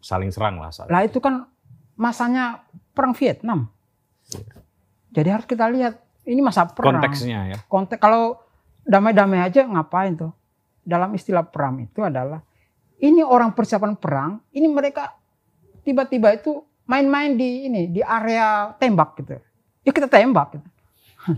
Saling 0.00 0.32
serang 0.32 0.56
lah. 0.56 0.72
saling. 0.72 0.88
Lah 0.88 1.04
itu 1.04 1.20
kan 1.20 1.44
masanya 1.92 2.64
perang 2.96 3.12
Vietnam. 3.12 3.68
Jadi 5.12 5.28
harus 5.28 5.44
kita 5.44 5.68
lihat 5.68 6.00
ini 6.24 6.40
masa 6.40 6.64
perang. 6.64 6.96
Konteksnya 6.96 7.52
ya. 7.52 7.56
Konteks 7.68 8.00
kalau 8.00 8.40
damai-damai 8.88 9.44
aja 9.44 9.68
ngapain 9.68 10.16
tuh? 10.16 10.32
Dalam 10.82 11.14
istilah 11.14 11.46
perang 11.46 11.78
itu 11.78 12.02
adalah 12.02 12.42
ini 13.02 13.22
orang 13.22 13.54
persiapan 13.54 13.98
perang, 13.98 14.38
ini 14.54 14.66
mereka 14.70 15.14
tiba-tiba 15.82 16.34
itu 16.34 16.62
main-main 16.86 17.34
di 17.34 17.66
ini 17.66 17.90
di 17.90 18.00
area 18.02 18.74
tembak 18.78 19.18
gitu. 19.18 19.38
Ya 19.82 19.90
kita 19.90 20.06
tembak 20.06 20.58
gitu. 20.58 20.68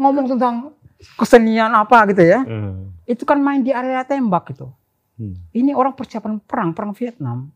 Ngomong 0.00 0.36
tentang 0.36 0.76
kesenian 1.16 1.72
apa 1.72 2.04
gitu 2.12 2.22
ya. 2.24 2.44
Hmm. 2.44 2.92
Itu 3.08 3.24
kan 3.24 3.40
main 3.40 3.64
di 3.64 3.72
area 3.72 4.04
tembak 4.04 4.52
gitu. 4.52 4.68
Hmm. 5.16 5.34
Ini 5.50 5.72
orang 5.72 5.96
persiapan 5.96 6.44
perang, 6.44 6.76
perang 6.76 6.92
Vietnam. 6.92 7.48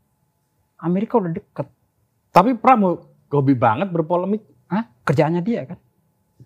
Amerika 0.80 1.20
udah 1.20 1.30
deket. 1.30 1.68
Tapi 2.32 2.56
Pram 2.56 2.96
hobi 3.28 3.54
banget 3.54 3.92
berpolemik. 3.92 4.42
Hah? 4.66 4.88
Kerjaannya 5.04 5.44
dia 5.44 5.68
kan. 5.68 5.78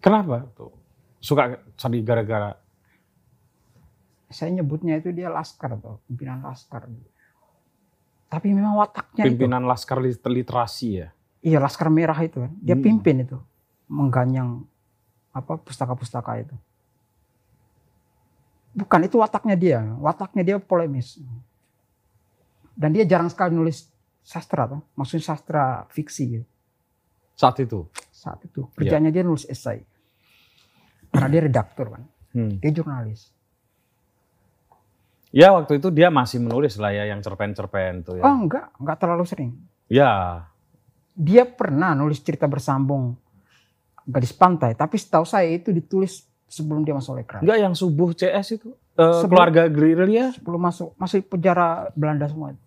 Kenapa? 0.03 0.45
Tuh. 0.59 0.74
Suka 1.22 1.57
tadi 1.79 2.05
gara-gara 2.05 2.53
Saya 4.27 4.51
nyebutnya 4.51 4.99
itu 4.99 5.14
dia 5.14 5.31
laskar 5.31 5.79
tuh, 5.79 6.03
pimpinan 6.07 6.43
laskar. 6.43 6.91
Tapi 8.27 8.51
memang 8.51 8.74
wataknya 8.74 9.22
itu. 9.22 9.39
pimpinan 9.39 9.62
laskar 9.64 10.03
lit- 10.03 10.18
literasi 10.20 10.89
ya. 10.99 11.09
Iya 11.47 11.62
laskar 11.62 11.87
merah 11.89 12.18
itu 12.18 12.43
kan. 12.43 12.51
Dia 12.59 12.74
Hmm. 12.74 12.83
pimpin 12.83 13.22
itu. 13.22 13.39
Mengganyang 13.87 14.66
apa 15.31 15.62
pustaka-pustaka 15.62 16.43
itu. 16.43 16.57
Bukan 18.74 19.07
itu 19.07 19.16
wataknya 19.16 19.55
dia. 19.57 19.81
Wataknya 20.03 20.43
dia 20.43 20.57
polemis. 20.59 21.22
Dan 22.77 22.93
dia 22.93 23.07
jarang 23.07 23.31
sekali 23.31 23.55
nulis 23.55 23.89
sastra 24.20 24.66
tuh. 24.68 24.83
Maksudnya 24.99 25.22
sastra 25.24 25.87
fiksi 25.89 26.24
gitu. 26.35 26.47
Saat 27.39 27.62
itu. 27.62 27.87
Saat 28.11 28.43
itu. 28.45 28.66
Kerjanya 28.74 29.09
dia 29.09 29.22
nulis 29.22 29.47
esai. 29.47 29.87
Karena 31.09 31.29
dia 31.31 31.43
redaktur 31.47 31.95
kan. 31.95 32.03
Hmm. 32.35 32.59
Dia 32.59 32.74
jurnalis. 32.74 33.33
Ya 35.35 35.53
waktu 35.53 35.83
itu 35.83 35.91
dia 35.91 36.09
masih 36.09 36.39
menulis 36.39 36.79
lah 36.79 36.95
ya 36.95 37.11
yang 37.11 37.20
cerpen-cerpen 37.20 38.07
tuh 38.07 38.14
ya. 38.18 38.22
Oh 38.24 38.37
enggak, 38.37 38.70
enggak 38.79 38.99
terlalu 38.99 39.24
sering. 39.27 39.51
Ya. 39.91 40.45
Dia 41.16 41.49
pernah 41.49 41.97
nulis 41.97 42.20
cerita 42.20 42.47
bersambung 42.47 43.16
gadis 44.07 44.31
pantai, 44.31 44.79
tapi 44.79 44.97
setahu 45.01 45.27
saya 45.27 45.51
itu 45.51 45.74
ditulis 45.74 46.24
sebelum 46.47 46.87
dia 46.87 46.95
masuk 46.95 47.18
lekra. 47.18 47.43
Enggak 47.43 47.59
yang 47.59 47.74
subuh 47.74 48.14
CS 48.14 48.61
itu. 48.61 48.70
Eh, 48.97 49.03
Sebelum- 49.20 49.29
keluarga 49.35 49.62
gerilya. 49.68 50.33
Sebelum 50.33 50.61
masuk 50.62 50.95
masih 50.97 51.20
penjara 51.20 51.91
Belanda 51.93 52.31
semua 52.31 52.55
itu. 52.55 52.62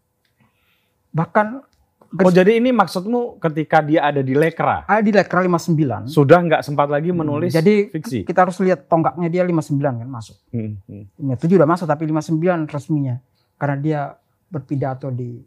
Bahkan 1.10 1.64
Oh 2.12 2.32
jadi 2.32 2.58
ini 2.58 2.70
maksudmu 2.70 3.38
ketika 3.38 3.80
dia 3.80 4.02
ada 4.04 4.20
di 4.20 4.34
Lekra. 4.34 4.82
ada 4.84 4.98
di 4.98 5.10
lekra 5.10 5.40
59. 5.40 6.10
Sudah 6.10 6.40
nggak 6.40 6.62
sempat 6.62 6.88
lagi 6.88 7.10
menulis 7.10 7.52
Hmm, 7.52 7.62
Jadi 7.62 7.76
fiksi. 7.92 8.20
kita 8.24 8.44
harus 8.44 8.58
lihat 8.60 8.86
tonggaknya 8.86 9.30
dia 9.30 9.44
59 9.44 9.78
kan 9.96 10.10
masuk. 10.10 10.34
Hmm, 10.50 10.82
hmm. 10.84 11.06
Ya, 11.24 11.36
7 11.38 11.54
udah 11.54 11.70
masuk 11.70 11.86
tapi 11.86 12.04
59 12.04 12.40
resminya. 12.66 13.22
Karena 13.56 13.76
dia 13.76 14.00
berpidato 14.48 15.10
di 15.10 15.38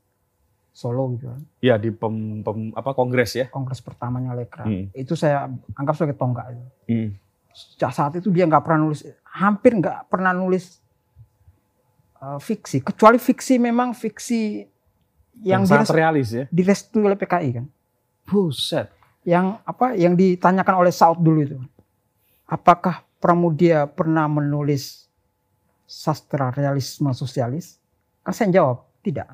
Solo 0.70 1.12
gitu 1.12 1.28
kan. 1.28 1.40
Ya 1.58 1.76
di 1.76 1.90
pem, 1.90 2.40
pem- 2.40 2.72
apa 2.72 2.90
kongres 2.92 3.34
ya. 3.34 3.46
Kongres 3.46 3.80
pertamanya 3.80 4.32
lekra. 4.32 4.62
Hmm. 4.62 4.86
Itu 4.92 5.12
saya 5.12 5.44
anggap 5.74 5.94
sebagai 5.94 6.14
tonggak 6.14 6.46
itu. 6.48 6.64
Hmm. 6.86 7.08
Sejak 7.50 7.90
saat 7.90 8.12
itu 8.16 8.30
dia 8.30 8.46
nggak 8.46 8.62
pernah 8.62 8.86
nulis, 8.86 9.02
hampir 9.26 9.74
nggak 9.74 10.08
pernah 10.08 10.32
nulis 10.32 10.80
uh, 12.18 12.38
fiksi. 12.38 12.80
Kecuali 12.80 13.18
fiksi 13.18 13.58
memang 13.58 13.92
fiksi 13.92 14.64
yang, 15.40 15.64
Yang 15.64 15.72
sangat 15.72 15.88
realis 15.96 16.28
ya. 16.30 16.44
direstui 16.52 17.00
oleh 17.00 17.16
PKI 17.16 17.48
kan. 17.56 17.66
Buset. 18.28 18.92
Yang 19.24 19.58
apa? 19.64 19.96
Yang 19.96 20.14
ditanyakan 20.18 20.74
oleh 20.84 20.92
Saud 20.92 21.18
dulu 21.24 21.40
itu. 21.40 21.58
Apakah 22.44 23.06
Pramudia 23.22 23.86
pernah 23.86 24.26
menulis 24.28 25.08
sastra 25.88 26.52
realisme 26.52 27.08
sosialis? 27.14 27.78
Kan 28.20 28.34
saya 28.34 28.50
jawab 28.50 28.84
tidak. 29.00 29.30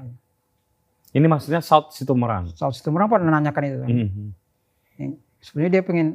Ini 1.13 1.25
maksudnya 1.25 1.65
South 1.65 1.97
Situmorang. 1.97 2.53
Saud 2.53 2.77
Situmorang 2.77 3.09
pernah 3.09 3.33
menanyakan 3.33 3.63
itu. 3.65 3.79
Kan. 3.81 3.89
Hmm. 3.89 4.29
Yang 5.01 5.13
Sebenarnya 5.39 5.73
dia 5.79 5.83
pengen 5.87 6.09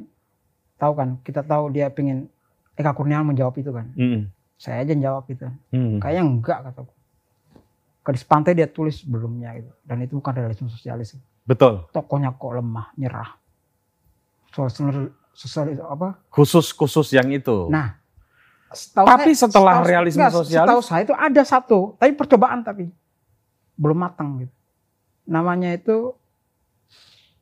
tahu 0.77 0.93
kan. 0.93 1.09
Kita 1.25 1.41
tahu 1.41 1.73
dia 1.73 1.87
pengen 1.89 2.29
Eka 2.77 2.93
Kurniawan 2.93 3.33
menjawab 3.33 3.55
itu 3.57 3.71
kan. 3.73 3.89
Hmm. 3.97 4.29
Saya 4.57 4.85
aja 4.85 4.93
yang 4.93 5.03
jawab 5.03 5.23
itu. 5.27 5.45
Hmm. 5.73 5.97
Kayaknya 5.97 6.23
enggak 6.23 6.59
kataku. 6.69 6.93
Gadis 8.03 8.27
pantai 8.27 8.51
dia 8.51 8.67
tulis 8.67 8.99
sebelumnya 8.99 9.55
gitu. 9.55 9.71
Dan 9.87 10.03
itu 10.03 10.19
bukan 10.19 10.35
realisme 10.35 10.67
sosialis. 10.67 11.15
Betul. 11.47 11.87
Tokohnya 11.89 12.35
kok 12.35 12.51
lemah, 12.51 12.91
nyerah. 12.99 13.39
Soal 14.51 14.67
sosialis 15.31 15.79
apa? 15.79 16.19
Khusus 16.27 16.75
khusus 16.75 17.15
yang 17.15 17.31
itu. 17.31 17.71
Nah, 17.71 17.95
setahu 18.69 19.07
Tapi 19.07 19.31
saya- 19.31 19.47
setelah 19.47 19.75
setahu- 19.79 19.89
realisme 19.89 20.19
enggak, 20.19 20.35
sosialis- 20.35 20.67
Setahu 20.67 20.81
saya 20.83 21.01
itu 21.07 21.15
ada 21.15 21.41
satu, 21.43 21.79
tapi 21.95 22.11
percobaan 22.11 22.59
tapi 22.61 22.91
belum 23.73 23.97
matang 23.97 24.43
gitu. 24.43 24.53
Namanya 25.23 25.71
itu 25.71 26.11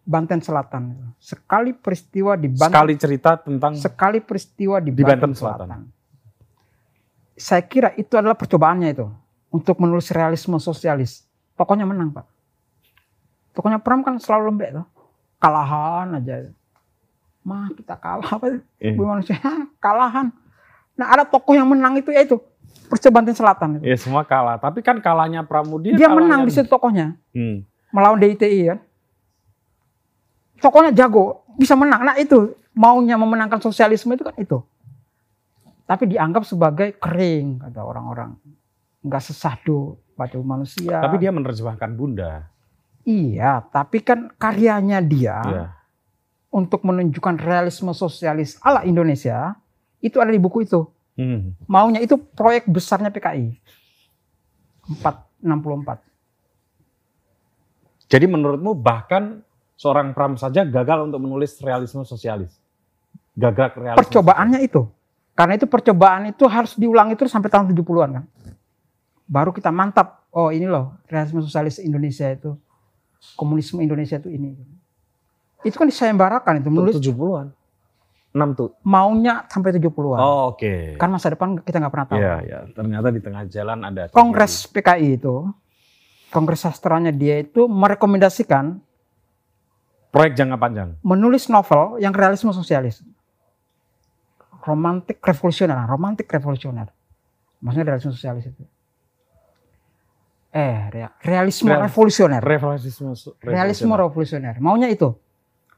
Banten 0.01 0.41
Selatan. 0.41 1.13
Sekali 1.17 1.73
peristiwa 1.73 2.33
di 2.37 2.49
Banten 2.53 2.69
Sekali 2.73 2.93
cerita 2.97 3.31
tentang 3.37 3.73
sekali 3.77 4.19
peristiwa 4.21 4.77
di, 4.77 4.93
Di 4.93 5.01
Banten, 5.01 5.29
Banten 5.29 5.31
Selatan. 5.33 5.67
Selatan. 5.67 5.81
Saya 7.33 7.63
kira 7.65 7.89
itu 7.97 8.13
adalah 8.13 8.37
percobaannya 8.37 8.89
itu 8.93 9.07
untuk 9.51 9.77
menulis 9.77 10.09
realisme 10.09 10.55
sosialis. 10.57 11.27
Pokoknya 11.53 11.83
menang 11.83 12.09
pak. 12.09 12.25
Pokoknya 13.51 13.77
Pram 13.77 13.99
kan 13.99 14.15
selalu 14.15 14.49
lembek 14.49 14.69
tuh, 14.73 14.87
kalahan 15.37 16.15
aja. 16.15 16.47
Mah 17.43 17.67
kita 17.75 17.99
kalah 17.99 18.31
apa? 18.31 18.63
Eh. 18.79 18.95
Bu 18.95 19.03
manusia 19.03 19.35
"Hah, 19.37 19.67
kalahan. 19.83 20.31
Nah 20.95 21.07
ada 21.09 21.23
tokoh 21.23 21.51
yang 21.51 21.67
menang 21.67 21.99
itu 21.99 22.09
yaitu 22.09 22.39
percobaan 22.87 23.27
Banten 23.27 23.35
Selatan. 23.35 23.69
Itu. 23.77 23.83
ya 23.83 23.97
semua 23.99 24.23
kalah. 24.23 24.55
Tapi 24.55 24.79
kan 24.79 24.99
kalahnya 24.99 25.43
Pramudia. 25.43 25.93
Dia 25.93 26.07
kalahnya- 26.07 26.15
menang 26.17 26.41
di 26.47 26.51
situ 26.51 26.67
tokohnya 26.67 27.19
Hmm. 27.35 27.67
melawan 27.91 28.19
DITI 28.19 28.71
kan. 28.71 28.79
Tokohnya 30.61 30.93
jago, 30.93 31.41
bisa 31.57 31.73
menang. 31.73 32.05
Nah 32.05 32.15
itu 32.15 32.53
maunya 32.71 33.17
memenangkan 33.17 33.59
sosialisme 33.59 34.13
itu 34.13 34.21
kan 34.21 34.37
itu. 34.37 34.61
Tapi 35.83 36.07
dianggap 36.07 36.45
sebagai 36.45 36.95
kering 36.95 37.59
kata 37.59 37.81
orang-orang. 37.81 38.37
Enggak 39.01 39.23
sesahdu 39.25 39.97
pada 40.13 40.37
manusia. 40.41 41.01
Tapi 41.01 41.17
dia 41.17 41.33
menerjemahkan 41.33 41.89
Bunda. 41.97 42.45
Iya, 43.01 43.65
tapi 43.73 44.05
kan 44.05 44.29
karyanya 44.37 45.01
dia 45.01 45.41
Iya. 45.41 45.65
untuk 46.53 46.85
menunjukkan 46.85 47.41
realisme 47.41 47.89
sosialis 47.97 48.61
ala 48.61 48.85
Indonesia 48.85 49.57
itu 49.97 50.21
ada 50.21 50.29
di 50.29 50.37
buku 50.37 50.69
itu. 50.69 50.85
Hmm. 51.17 51.57
Maunya 51.65 51.97
itu 51.97 52.17
proyek 52.17 52.69
besarnya 52.69 53.09
PKI. 53.09 53.57
464. 55.01 56.05
Jadi 58.05 58.25
menurutmu 58.27 58.75
bahkan 58.75 59.39
seorang 59.79 60.11
Pram 60.11 60.35
saja 60.35 60.61
gagal 60.61 61.09
untuk 61.09 61.23
menulis 61.23 61.57
realisme 61.63 62.03
sosialis. 62.03 62.53
Gagal 63.33 63.71
realisme. 63.79 64.01
percobaannya 64.03 64.59
itu. 64.61 64.83
Karena 65.31 65.55
itu 65.55 65.65
percobaan 65.65 66.27
itu 66.27 66.43
harus 66.45 66.75
diulangi 66.75 67.15
terus 67.15 67.31
sampai 67.31 67.47
tahun 67.47 67.71
70-an 67.71 68.09
kan. 68.19 68.25
Baru 69.31 69.55
kita 69.55 69.71
mantap, 69.71 70.27
oh 70.35 70.51
ini 70.51 70.67
loh 70.67 70.99
realisme 71.07 71.39
sosialis 71.39 71.79
Indonesia 71.79 72.27
itu. 72.27 72.59
Komunisme 73.39 73.79
Indonesia 73.79 74.19
itu 74.19 74.27
ini. 74.27 74.59
Itu 75.63 75.79
kan 75.79 75.87
disayembarakan 75.87 76.59
itu 76.59 76.67
menulis 76.67 76.99
70-an. 76.99 77.55
6 78.31 78.55
tuh. 78.55 78.71
maunya 78.87 79.43
sampai 79.51 79.75
70-an. 79.75 80.19
Oh, 80.19 80.55
oke. 80.55 80.95
Kan 80.95 81.11
masa 81.11 81.35
depan 81.35 81.59
kita 81.63 81.83
nggak 81.83 81.91
pernah 81.91 82.07
tahu. 82.07 82.19
Iya, 82.19 82.35
iya. 82.47 82.59
Ternyata 82.71 83.07
di 83.11 83.19
tengah 83.19 83.43
jalan 83.47 83.79
ada 83.83 84.07
Kongres 84.11 84.71
PKI 84.71 85.19
itu, 85.19 85.47
Kongres 86.31 86.63
sastranya 86.63 87.11
dia 87.11 87.43
itu 87.43 87.67
merekomendasikan 87.67 88.79
proyek 90.11 90.35
jangka 90.39 90.57
panjang. 90.59 90.89
menulis 91.03 91.51
novel 91.51 91.99
yang 91.99 92.15
realisme 92.15 92.51
sosialis. 92.55 93.03
Romantik 94.63 95.19
revolusioner, 95.19 95.87
romantik 95.87 96.27
revolusioner. 96.31 96.87
Maksudnya 97.59 97.95
realisme 97.95 98.15
sosialis 98.15 98.47
itu. 98.47 98.63
Eh, 100.51 100.91
rea- 100.91 101.15
realisme 101.23 101.71
Real- 101.71 101.87
revolusioner. 101.87 102.43
Realisme 102.43 103.15
Realisme 103.39 103.93
revolusioner. 103.95 104.59
Maunya 104.59 104.91
itu. 104.91 105.15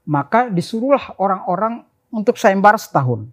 Maka 0.03 0.49
disuruhlah 0.49 1.13
orang-orang 1.21 1.85
untuk 2.09 2.35
sayembara 2.35 2.75
setahun. 2.81 3.29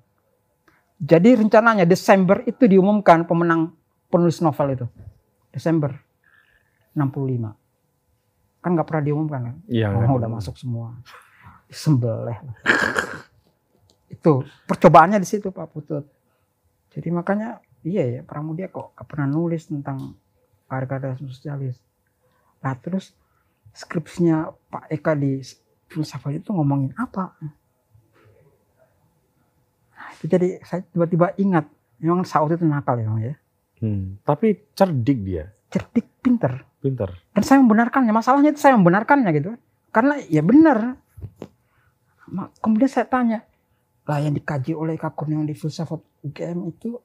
Jadi 1.01 1.41
rencananya 1.41 1.89
Desember 1.89 2.45
itu 2.45 2.69
diumumkan 2.69 3.25
pemenang 3.25 3.73
penulis 4.13 4.45
novel 4.45 4.77
itu. 4.77 4.87
Desember 5.49 5.97
65. 6.93 7.57
kan 8.61 8.77
nggak 8.77 8.85
pernah 8.87 9.03
diumumkan 9.03 9.41
kan. 9.41 9.57
Iya. 9.65 9.89
Oh, 9.97 10.05
nggak 10.05 10.19
udah 10.21 10.31
masuk 10.31 10.55
semua. 10.61 10.93
Sembelih. 11.73 12.37
itu 14.11 14.45
percobaannya 14.69 15.17
di 15.17 15.29
situ 15.29 15.49
Pak 15.49 15.73
Putut. 15.73 16.05
Jadi 16.93 17.09
makanya 17.09 17.63
iya 17.81 18.05
ya 18.05 18.21
Pramudia 18.21 18.69
kok 18.69 18.93
gak 18.93 19.07
pernah 19.09 19.25
nulis 19.25 19.65
tentang 19.65 20.13
karya-karya 20.71 21.19
sosialis. 21.19 21.77
Nah 22.63 22.79
terus 22.79 23.11
skripsinya 23.75 24.55
Pak 24.71 24.87
Eka 24.91 25.19
di 25.19 25.43
filsafat 25.91 26.39
itu 26.39 26.55
ngomongin 26.55 26.95
apa? 26.95 27.35
Nah, 29.91 30.09
itu 30.15 30.31
jadi 30.31 30.63
saya 30.63 30.87
tiba-tiba 30.87 31.35
ingat, 31.37 31.67
memang 31.99 32.23
Saud 32.23 32.55
itu 32.55 32.63
nakal 32.63 33.03
ya, 33.03 33.11
ya. 33.19 33.35
Hmm, 33.83 34.21
Tapi 34.23 34.71
cerdik 34.77 35.19
dia, 35.27 35.51
cerdik, 35.73 36.07
pinter. 36.23 36.63
pinter. 36.79 37.11
Dan 37.35 37.43
saya 37.43 37.59
membenarkannya, 37.65 38.13
masalahnya 38.15 38.55
itu 38.55 38.61
saya 38.63 38.77
membenarkannya 38.79 39.31
gitu. 39.35 39.51
Karena 39.91 40.17
ya 40.31 40.41
benar. 40.45 41.01
Kemudian 42.63 42.87
saya 42.87 43.11
tanya, 43.11 43.43
lah 44.07 44.23
yang 44.23 44.35
dikaji 44.37 44.73
oleh 44.73 44.95
Kak 44.95 45.19
Kurniawan 45.19 45.51
di 45.51 45.57
filsafat 45.59 45.99
UGM 46.23 46.71
itu 46.71 46.99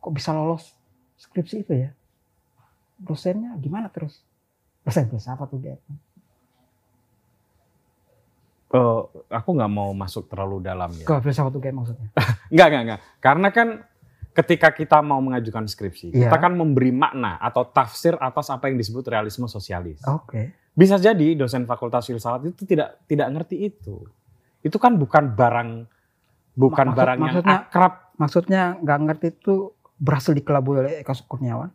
kok 0.00 0.12
bisa 0.12 0.32
lolos 0.32 0.72
skripsi 1.20 1.56
itu 1.62 1.72
ya? 1.76 1.90
Dosennya 3.02 3.58
gimana 3.58 3.88
terus? 3.88 4.22
Dosen 4.82 5.06
filsafat 5.06 5.50
UGM. 5.50 5.78
Eh, 8.72 9.00
aku 9.28 9.48
nggak 9.52 9.68
mau 9.70 9.92
masuk 9.92 10.26
terlalu 10.26 10.64
dalam 10.64 10.88
ya. 10.92 11.04
Ke 11.04 11.20
filsafat 11.20 11.52
UGM 11.52 11.76
maksudnya. 11.76 12.08
Enggak, 12.52 12.66
enggak, 12.68 12.82
enggak. 12.82 13.00
Karena 13.18 13.48
kan 13.48 13.68
ketika 14.32 14.68
kita 14.72 14.98
mau 15.00 15.20
mengajukan 15.20 15.64
skripsi, 15.64 16.08
Iya. 16.08 16.28
kita 16.28 16.36
kan 16.38 16.52
memberi 16.52 16.88
makna 16.88 17.36
atau 17.36 17.64
tafsir 17.64 18.16
atas 18.16 18.48
apa 18.48 18.68
yang 18.68 18.76
disebut 18.76 19.04
realisme 19.04 19.44
sosialis. 19.44 20.00
Oke. 20.06 20.56
Bisa 20.72 20.96
jadi 20.96 21.36
dosen 21.36 21.64
fakultas 21.64 22.08
filsafat 22.08 22.48
itu 22.48 22.64
tidak 22.64 23.04
tidak 23.04 23.28
ngerti 23.28 23.68
itu. 23.68 24.08
Itu 24.60 24.76
kan 24.76 24.96
bukan 24.96 25.32
barang 25.32 25.70
bukan 26.54 26.86
Maksud- 26.86 26.96
barang 26.96 27.18
yang 27.18 27.24
maksudnya- 27.28 27.60
akrab. 27.62 27.92
Maksudnya 28.14 28.62
nggak 28.78 28.98
ngerti 29.02 29.26
itu 29.34 29.54
berhasil 29.96 30.32
dikelabui 30.32 30.76
oleh 30.78 30.92
Eka 31.00 31.12
Kurniawan. 31.26 31.68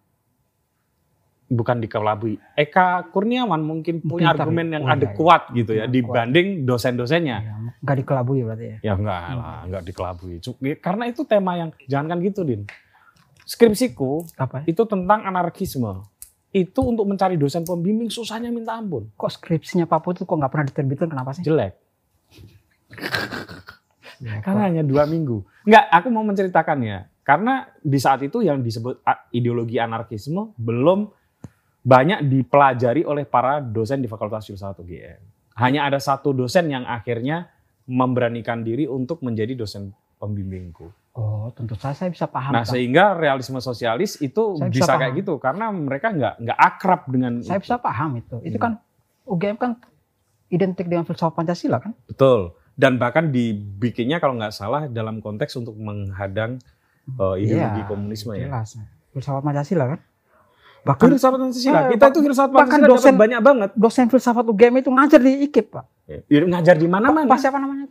Bukan 1.47 1.79
dikelabui. 1.79 2.35
Eka 2.53 3.07
Kurniawan 3.09 3.59
mungkin 3.59 3.99
punya 3.99 4.31
Pintar 4.31 4.43
argumen 4.43 4.67
ya. 4.67 4.73
yang 4.75 4.83
Oh, 4.83 4.89
iya, 4.89 4.97
adekuat 4.99 5.41
gitu 5.51 5.71
ya 5.71 5.83
kuat. 5.83 5.91
dibanding 5.91 6.47
dosen-dosennya. 6.63 7.37
Ya, 7.39 7.53
nggak 7.79 7.97
dikelabui 7.97 8.39
berarti 8.43 8.65
ya. 8.65 8.77
Ya 8.81 8.93
enggak 8.93 9.21
lah, 9.33 9.59
enggak 9.63 9.83
dikelabui. 9.83 10.35
Cu- 10.39 10.57
Karena 10.77 11.03
itu 11.05 11.21
tema 11.23 11.55
yang 11.55 11.69
jangankan 11.83 12.19
gitu, 12.21 12.41
Din. 12.43 12.61
Skripsiku 13.41 14.27
Apa? 14.35 14.61
ya? 14.61 14.71
itu 14.71 14.83
tentang 14.83 15.23
anarkisme. 15.23 16.03
Itu 16.49 16.83
untuk 16.83 17.05
mencari 17.05 17.35
dosen 17.35 17.63
pembimbing 17.63 18.07
susahnya 18.07 18.49
minta 18.49 18.75
ampun. 18.75 19.07
Kok 19.13 19.31
skripsinya 19.33 19.83
Pak 19.83 19.99
Putut 20.01 20.23
kok 20.23 20.33
nggak 20.33 20.49
pernah 20.49 20.65
diterbitkan? 20.65 21.07
Kenapa 21.07 21.31
sih? 21.31 21.43
Jelek. 21.43 21.73
Ya, 24.17 24.41
Karena 24.41 24.65
hanya 24.65 24.81
dua 24.81 25.05
minggu. 25.05 25.45
Enggak, 25.61 25.85
aku 25.93 26.07
mau 26.09 26.25
menceritakannya. 26.25 27.21
Karena 27.21 27.69
di 27.77 27.99
saat 27.99 28.23
itu 28.23 28.41
yang 28.41 28.65
disebut 28.65 29.03
ideologi 29.29 29.77
anarkisme 29.77 30.57
belum 30.57 31.05
banyak 31.87 32.19
dipelajari 32.27 33.07
oleh 33.07 33.23
para 33.23 33.63
dosen 33.63 34.03
di 34.03 34.11
Fakultas 34.11 34.43
Filsafat 34.43 34.83
UGM. 34.83 35.21
Hanya 35.55 35.87
ada 35.87 35.97
satu 35.97 36.35
dosen 36.35 36.67
yang 36.67 36.83
akhirnya 36.83 37.47
memberanikan 37.87 38.61
diri 38.61 38.83
untuk 38.85 39.23
menjadi 39.23 39.55
dosen 39.55 39.95
pembimbingku. 40.19 40.91
Oh, 41.15 41.49
tentu 41.49 41.73
saja 41.73 41.95
saya 41.95 42.09
bisa 42.11 42.27
paham. 42.27 42.53
Nah, 42.53 42.61
Kang. 42.61 42.75
sehingga 42.75 43.15
realisme 43.15 43.57
sosialis 43.57 44.19
itu 44.19 44.53
Saya 44.53 44.69
bisa 44.69 44.85
bisa, 44.85 44.99
kayak 44.99 45.13
gitu 45.17 45.33
karena 45.39 45.71
mereka 45.71 46.13
nggak 46.13 46.33
nggak 46.43 46.59
akrab 46.59 47.01
dengan 47.09 47.41
saya 47.41 47.57
itu. 47.57 47.63
bisa 47.65 47.75
paham 47.79 48.19
itu. 48.19 48.35
Itu 48.43 48.57
Hmm. 48.59 48.65
kan 48.67 48.71
UGM 49.25 49.57
kan 49.57 49.71
identik 50.47 50.85
dengan 50.85 51.07
filsafat 51.07 51.33
Pancasila 51.33 51.79
kan? 51.79 51.95
Betul. 52.05 52.53
Dan 52.77 53.01
bahkan 53.01 53.33
dibikinnya 53.33 54.21
kalau 54.21 54.37
nggak 54.37 54.53
salah 54.53 54.85
dalam 54.85 55.17
konteks 55.17 55.57
untuk 55.57 55.73
menghadang 55.73 56.61
uh, 57.17 57.33
ideologi 57.33 57.81
Iya, 57.81 57.89
komunisme 57.89 58.37
ya. 58.37 58.45
Jelas. 58.51 58.77
Filsafat 59.09 59.41
Pancasila 59.41 59.85
kan? 59.89 59.99
Bahkan 60.87 61.07
Filsafat 61.09 61.37
Pancasila. 61.37 61.77
Eh, 61.77 61.89
Kita 61.91 62.05
itu 62.07 62.19
filsafat 62.21 62.49
bahkan 62.49 62.67
Pancasila 62.73 62.87
dapat 62.87 62.95
dosen- 62.97 63.17
banyak 63.17 63.39
banget. 63.39 63.69
dosen 63.75 64.05
filsafat 64.07 64.45
UGM 64.45 64.73
itu 64.77 64.89
ngajar 64.89 65.19
di 65.19 65.31
IKIP, 65.43 65.67
Pak. 65.69 65.85
Ya, 66.07 66.39
ngajar 66.41 66.75
di 66.75 66.87
mana-mana. 66.87 67.25
Pak 67.25 67.37
siapa 67.37 67.57
namanya? 67.57 67.87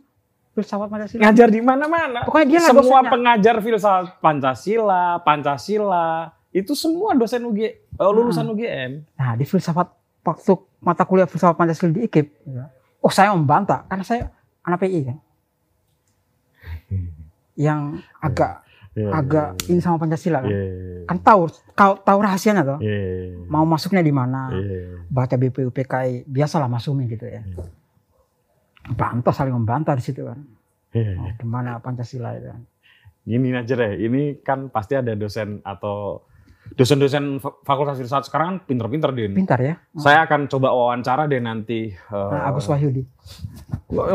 Filsafat 0.51 0.87
Pancasila. 0.87 1.21
Ngajar 1.21 1.47
di 1.47 1.61
mana-mana. 1.61 2.19
Pokoknya 2.23 2.45
dia 2.47 2.59
lah 2.59 2.67
Semua 2.67 2.81
dosennya. 2.81 3.11
pengajar 3.11 3.55
filsafat 3.59 4.05
Pancasila, 4.17 5.03
Pancasila, 5.21 6.07
itu 6.49 6.73
semua 6.73 7.13
dosen 7.13 7.41
UG, 7.43 7.59
eh, 7.61 7.75
lulusan 8.01 8.43
Hmm. 8.43 8.53
UGM. 8.53 8.91
Nah, 9.13 9.31
di 9.33 9.43
filsafat 9.43 9.87
waktu 10.21 10.51
mata 10.79 11.03
kuliah 11.03 11.25
filsafat 11.25 11.53
Pancasila 11.53 11.91
di 11.91 12.01
IKIP. 12.03 12.27
Oh, 12.97 13.09
saya 13.09 13.29
membantah 13.29 13.85
karena 13.85 14.01
saya 14.01 14.33
anak 14.61 14.81
PI 14.81 14.99
kan. 15.05 15.17
Yang 17.55 17.81
agak 18.17 18.66
Iya, 18.97 19.13
agak 19.13 19.47
ini 19.69 19.77
sama 19.77 20.01
Pancasila 20.01 20.41
kan. 20.41 20.49
Iya, 20.49 21.05
Kan 21.05 21.17
tahu 21.21 21.45
tahu, 21.77 21.93
tahu 22.01 22.17
rahasianya 22.17 22.65
toh. 22.65 22.79
iya, 22.81 23.29
Mau 23.45 23.61
masuknya 23.61 24.01
di 24.01 24.09
mana? 24.09 24.49
iya. 24.49 25.05
Baca 25.05 25.37
BPUPKI 25.37 26.25
biasalah 26.25 26.65
masumi 26.65 27.05
gitu 27.05 27.29
ya. 27.29 27.45
Iya. 27.45 27.61
Bantah 28.97 29.35
saling 29.35 29.53
membantah 29.53 29.93
di 29.93 30.01
situ 30.01 30.25
kan. 30.25 30.41
Iya. 30.97 31.13
Oh, 31.13 31.29
gimana 31.37 31.77
Pancasila 31.77 32.33
itu 32.33 32.49
kan. 32.49 32.61
Ini 33.27 33.47
aja 33.53 33.75
deh, 33.75 33.99
ini 34.01 34.39
kan 34.41 34.71
pasti 34.71 34.95
ada 34.95 35.11
dosen 35.13 35.59
atau 35.61 36.23
dosen-dosen 36.73 37.37
fa- 37.37 37.55
fakultas 37.61 37.95
filsafat 37.95 38.25
sekarang 38.25 38.47
kan 38.49 38.57
pinter-pinter 38.65 39.11
din. 39.11 39.31
Pintar 39.33 39.59
ya. 39.59 39.79
Saya 39.93 40.23
akan 40.23 40.45
coba 40.47 40.69
wawancara 40.69 41.23
deh 41.25 41.37
nanti. 41.37 41.89
eh, 41.89 42.11
Nah, 42.11 42.49
Agus 42.49 42.65
Wahyudi. 42.65 43.05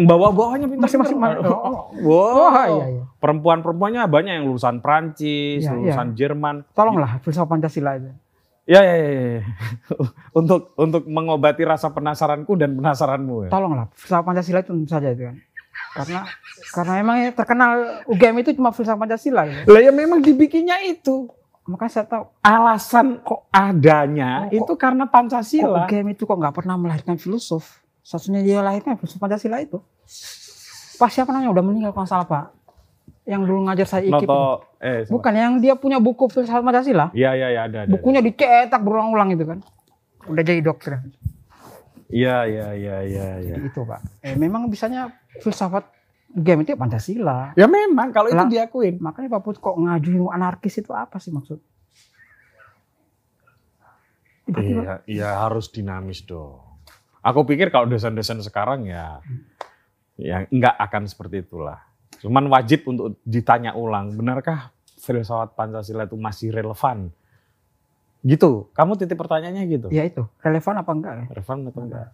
bawa-bawanya 0.02 0.66
pinter-pinter. 0.66 1.00
Masing-masing. 1.00 1.18
Wow. 1.18 1.96
Oh, 2.02 2.50
iya 2.52 2.86
iya. 2.90 3.02
Perempuan-perempuannya 3.16 4.02
banyak 4.04 4.32
yang 4.34 4.46
lulusan 4.46 4.78
Prancis, 4.78 5.62
Iya, 5.62 5.72
lulusan 5.72 6.12
Jerman. 6.12 6.66
Tolonglah 6.72 7.20
filsafat 7.20 7.48
Pancasila 7.48 7.96
itu. 7.96 8.10
Ya, 8.62 8.78
ya, 8.78 8.94
ya, 8.94 9.10
ya. 9.10 9.42
untuk 10.38 10.70
untuk 10.76 11.02
mengobati 11.04 11.62
rasa 11.62 11.90
penasaranku 11.90 12.54
dan 12.54 12.74
penasaranmu 12.74 13.46
ya. 13.46 13.50
Tolonglah 13.50 13.86
filsafat 13.92 14.24
Pancasila 14.24 14.58
itu 14.60 14.70
tentu 14.70 14.88
saja 14.88 15.08
itu 15.08 15.24
kan. 15.24 15.36
Karena 15.92 16.20
karena 16.70 16.92
memang 16.98 17.16
ya 17.18 17.30
terkenal 17.32 17.70
UGM 18.06 18.36
itu 18.38 18.50
cuma 18.54 18.70
filsafat 18.70 19.00
Pancasila 19.00 19.42
gitu. 19.44 19.66
Lah 19.66 19.80
ya 19.80 19.90
memang 19.90 20.20
dibikinnya 20.20 20.78
itu. 20.80 21.26
Makanya 21.62 21.92
saya 21.92 22.06
tahu 22.06 22.24
Alasan 22.40 23.22
kok 23.22 23.46
adanya 23.48 24.30
Oh, 24.42 24.50
kok- 24.50 24.56
itu 24.56 24.72
karena 24.74 25.04
kok 25.04 25.12
Pancasila. 25.12 25.86
UGM 25.86 26.06
itu 26.10 26.22
kok 26.22 26.34
nggak 26.34 26.54
pernah 26.54 26.74
melahirkan 26.74 27.14
filosof. 27.14 27.64
Satunya 28.00 28.42
dia 28.42 28.58
lahirkan 28.60 28.96
filsafat 28.96 29.22
Pancasila 29.22 29.58
itu. 29.58 29.78
Pak 30.94 31.08
siapa 31.08 31.30
namanya 31.30 31.50
udah 31.50 31.64
meninggal 31.64 31.92
kalau 31.92 32.04
salah 32.04 32.26
Pak. 32.26 32.44
Yang 33.22 33.42
dulu 33.46 33.58
ngajar 33.64 33.86
saya 33.86 34.02
IKIP. 34.04 34.10
itu. 34.18 34.26
Noto 34.26 34.42
eh? 34.78 35.06
Bukan 35.06 35.32
yang 35.32 35.52
dia 35.56 35.74
punya 35.74 35.98
buku 35.98 36.26
filsafat 36.26 36.60
Pancasila. 36.60 37.06
Iya, 37.12 37.30
iya, 37.32 37.48
iya, 37.48 37.60
ada, 37.62 37.78
ada. 37.82 37.90
Bukunya 37.90 38.18
dicetak 38.18 38.80
berulang-ulang 38.80 39.30
itu 39.30 39.44
kan. 39.44 39.58
Udah 40.26 40.42
jadi 40.42 40.58
dokter. 40.58 40.98
Iya, 42.08 42.44
iya, 42.44 42.66
iya, 42.74 42.96
iya, 43.00 43.28
iya. 43.38 43.54
Jadi 43.56 43.66
itu 43.68 43.80
Pak. 43.80 44.00
Eh, 44.20 44.34
memang 44.34 44.66
bisanya 44.66 45.08
filsafat 45.38 45.86
UGM 46.32 46.64
itu 46.64 46.72
Pancasila. 46.80 47.52
Ya 47.52 47.68
memang 47.68 48.08
kalau 48.08 48.32
itu 48.32 48.40
Lah. 48.40 48.48
diakuin. 48.48 48.96
Makanya 49.04 49.28
Pak 49.36 49.40
Put 49.44 49.56
kok 49.60 49.76
ngajuin 49.76 50.32
anarkis 50.32 50.80
itu 50.80 50.88
apa 50.96 51.20
sih 51.20 51.28
maksud? 51.28 51.60
Tiba-tiba 54.48 54.80
Iya, 54.82 54.94
iya 55.06 55.28
harus 55.44 55.68
dinamis 55.68 56.24
dong. 56.24 56.58
Aku 57.22 57.46
pikir 57.46 57.70
kalau 57.70 57.86
dosen-dosen 57.86 58.42
sekarang 58.42 58.88
ya 58.88 59.22
ya 60.18 60.48
nggak 60.50 60.76
akan 60.90 61.06
seperti 61.06 61.44
itulah. 61.46 61.78
Cuman 62.18 62.48
wajib 62.50 62.86
untuk 62.88 63.18
ditanya 63.22 63.74
ulang, 63.78 64.14
benarkah 64.16 64.74
filsafat 64.98 65.54
Pancasila 65.54 66.08
itu 66.08 66.18
masih 66.18 66.50
relevan? 66.50 67.12
Gitu. 68.22 68.70
Kamu 68.74 68.94
titip 68.98 69.18
pertanyaannya 69.18 69.62
gitu. 69.66 69.86
ya 69.90 70.06
itu 70.06 70.22
relevan 70.40 70.74
apa 70.80 70.90
enggak 70.94 71.12
ya? 71.12 71.24
Relevan 71.34 71.56
atau 71.68 71.82
enggak? 71.82 72.08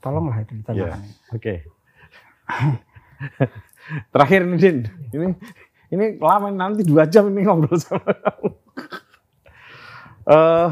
Tolonglah 0.00 0.38
itu 0.40 0.52
ditanyakan. 0.56 1.00
Oke. 1.36 1.54
Terakhir 4.14 4.46
nih 4.46 4.58
Din, 4.58 4.78
ini 5.12 5.26
ini 5.90 6.04
lama 6.22 6.48
nanti 6.54 6.86
dua 6.86 7.04
jam 7.10 7.26
ini 7.28 7.42
ngobrol 7.42 7.74
sama 7.76 8.06
kamu. 8.06 8.48
Eh, 10.30 10.70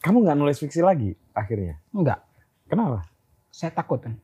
kamu 0.00 0.16
nggak 0.24 0.38
nulis 0.38 0.56
fiksi 0.56 0.80
lagi 0.80 1.12
akhirnya? 1.36 1.76
Enggak, 1.92 2.24
Kenapa? 2.64 3.04
saya 3.52 3.74
takut 3.74 4.00
kan. 4.00 4.14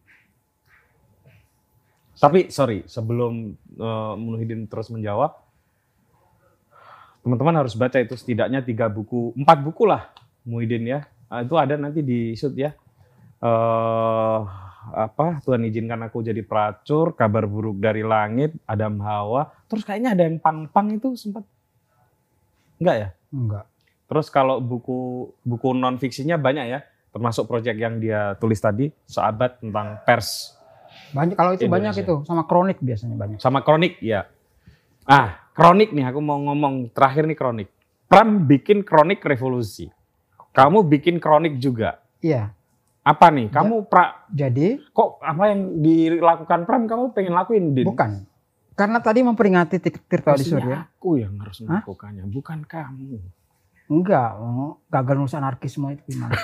Tapi 2.14 2.48
sorry, 2.48 2.86
sebelum 2.88 3.58
uh, 3.76 4.14
Muhyiddin 4.16 4.64
terus 4.70 4.88
menjawab, 4.88 5.34
teman-teman 7.20 7.60
harus 7.60 7.76
baca 7.76 8.00
itu 8.00 8.16
setidaknya 8.16 8.64
tiga 8.64 8.88
buku, 8.88 9.36
empat 9.36 9.60
buku 9.60 9.84
lah 9.84 10.08
Muhyiddin 10.46 10.88
ya. 10.88 11.00
Ah, 11.28 11.44
itu 11.44 11.52
ada 11.58 11.76
nanti 11.76 12.00
di 12.00 12.32
shoot 12.38 12.54
ya. 12.56 12.72
Eh 13.44 14.63
apa 14.92 15.40
Tuhan 15.40 15.64
izinkan 15.64 16.02
aku 16.04 16.20
jadi 16.20 16.44
pelacur, 16.44 17.16
kabar 17.16 17.48
buruk 17.48 17.80
dari 17.80 18.04
langit, 18.04 18.52
Adam 18.68 19.00
Hawa. 19.00 19.48
Terus 19.70 19.86
kayaknya 19.86 20.12
ada 20.12 20.22
yang 20.28 20.36
pang-pang 20.42 20.92
itu 20.92 21.16
sempat 21.16 21.46
enggak 22.76 22.96
ya? 22.96 23.08
Enggak. 23.32 23.64
Terus 24.04 24.26
kalau 24.28 24.60
buku 24.60 25.32
buku 25.40 25.68
non 25.72 25.96
fiksinya 25.96 26.36
banyak 26.36 26.66
ya, 26.68 26.84
termasuk 27.14 27.48
proyek 27.48 27.80
yang 27.80 27.96
dia 28.02 28.36
tulis 28.36 28.60
tadi, 28.60 28.92
seabad 29.08 29.62
tentang 29.62 30.02
pers 30.04 30.60
Banyak 31.14 31.34
kalau 31.38 31.54
itu 31.54 31.70
banyak 31.70 31.94
Indonesia. 31.94 32.06
itu 32.06 32.14
sama 32.26 32.42
kronik 32.46 32.78
biasanya 32.82 33.16
banyak. 33.18 33.38
sama 33.38 33.62
kronik 33.62 34.02
ya. 34.02 34.26
Ah, 35.06 35.46
kronik 35.54 35.94
nih 35.94 36.10
aku 36.10 36.18
mau 36.18 36.38
ngomong 36.42 36.90
terakhir 36.90 37.28
nih 37.30 37.38
kronik. 37.38 37.68
Pram 38.10 38.46
bikin 38.46 38.82
kronik 38.82 39.22
revolusi. 39.22 39.90
Kamu 40.54 40.86
bikin 40.86 41.18
kronik 41.18 41.58
juga. 41.58 42.02
Iya. 42.22 42.54
Apa 43.04 43.28
nih? 43.28 43.52
Kamu 43.52 43.84
pra, 43.84 44.24
Jadi 44.32 44.80
kok 44.90 45.20
apa 45.20 45.52
yang 45.52 45.84
dilakukan 45.84 46.64
Pram 46.64 46.88
kamu 46.88 47.12
pengen 47.12 47.36
lakuin 47.36 47.76
Din? 47.76 47.84
bukan 47.84 48.24
karena 48.74 48.98
tadi 48.98 49.22
memperingati 49.22 49.78
Tir- 49.78 50.02
Tirta 50.02 50.34
di 50.34 50.42
Surya. 50.42 50.90
aku 50.90 51.14
yang 51.22 51.38
harus 51.38 51.62
Hah? 51.62 51.78
melakukannya, 51.86 52.26
bukan 52.26 52.66
kamu. 52.66 53.22
Enggak, 53.86 54.34
oh, 54.34 54.82
gagal 54.90 55.14
nulis 55.14 55.36
anarkisme 55.38 55.94
itu 55.94 56.02
gimana? 56.10 56.34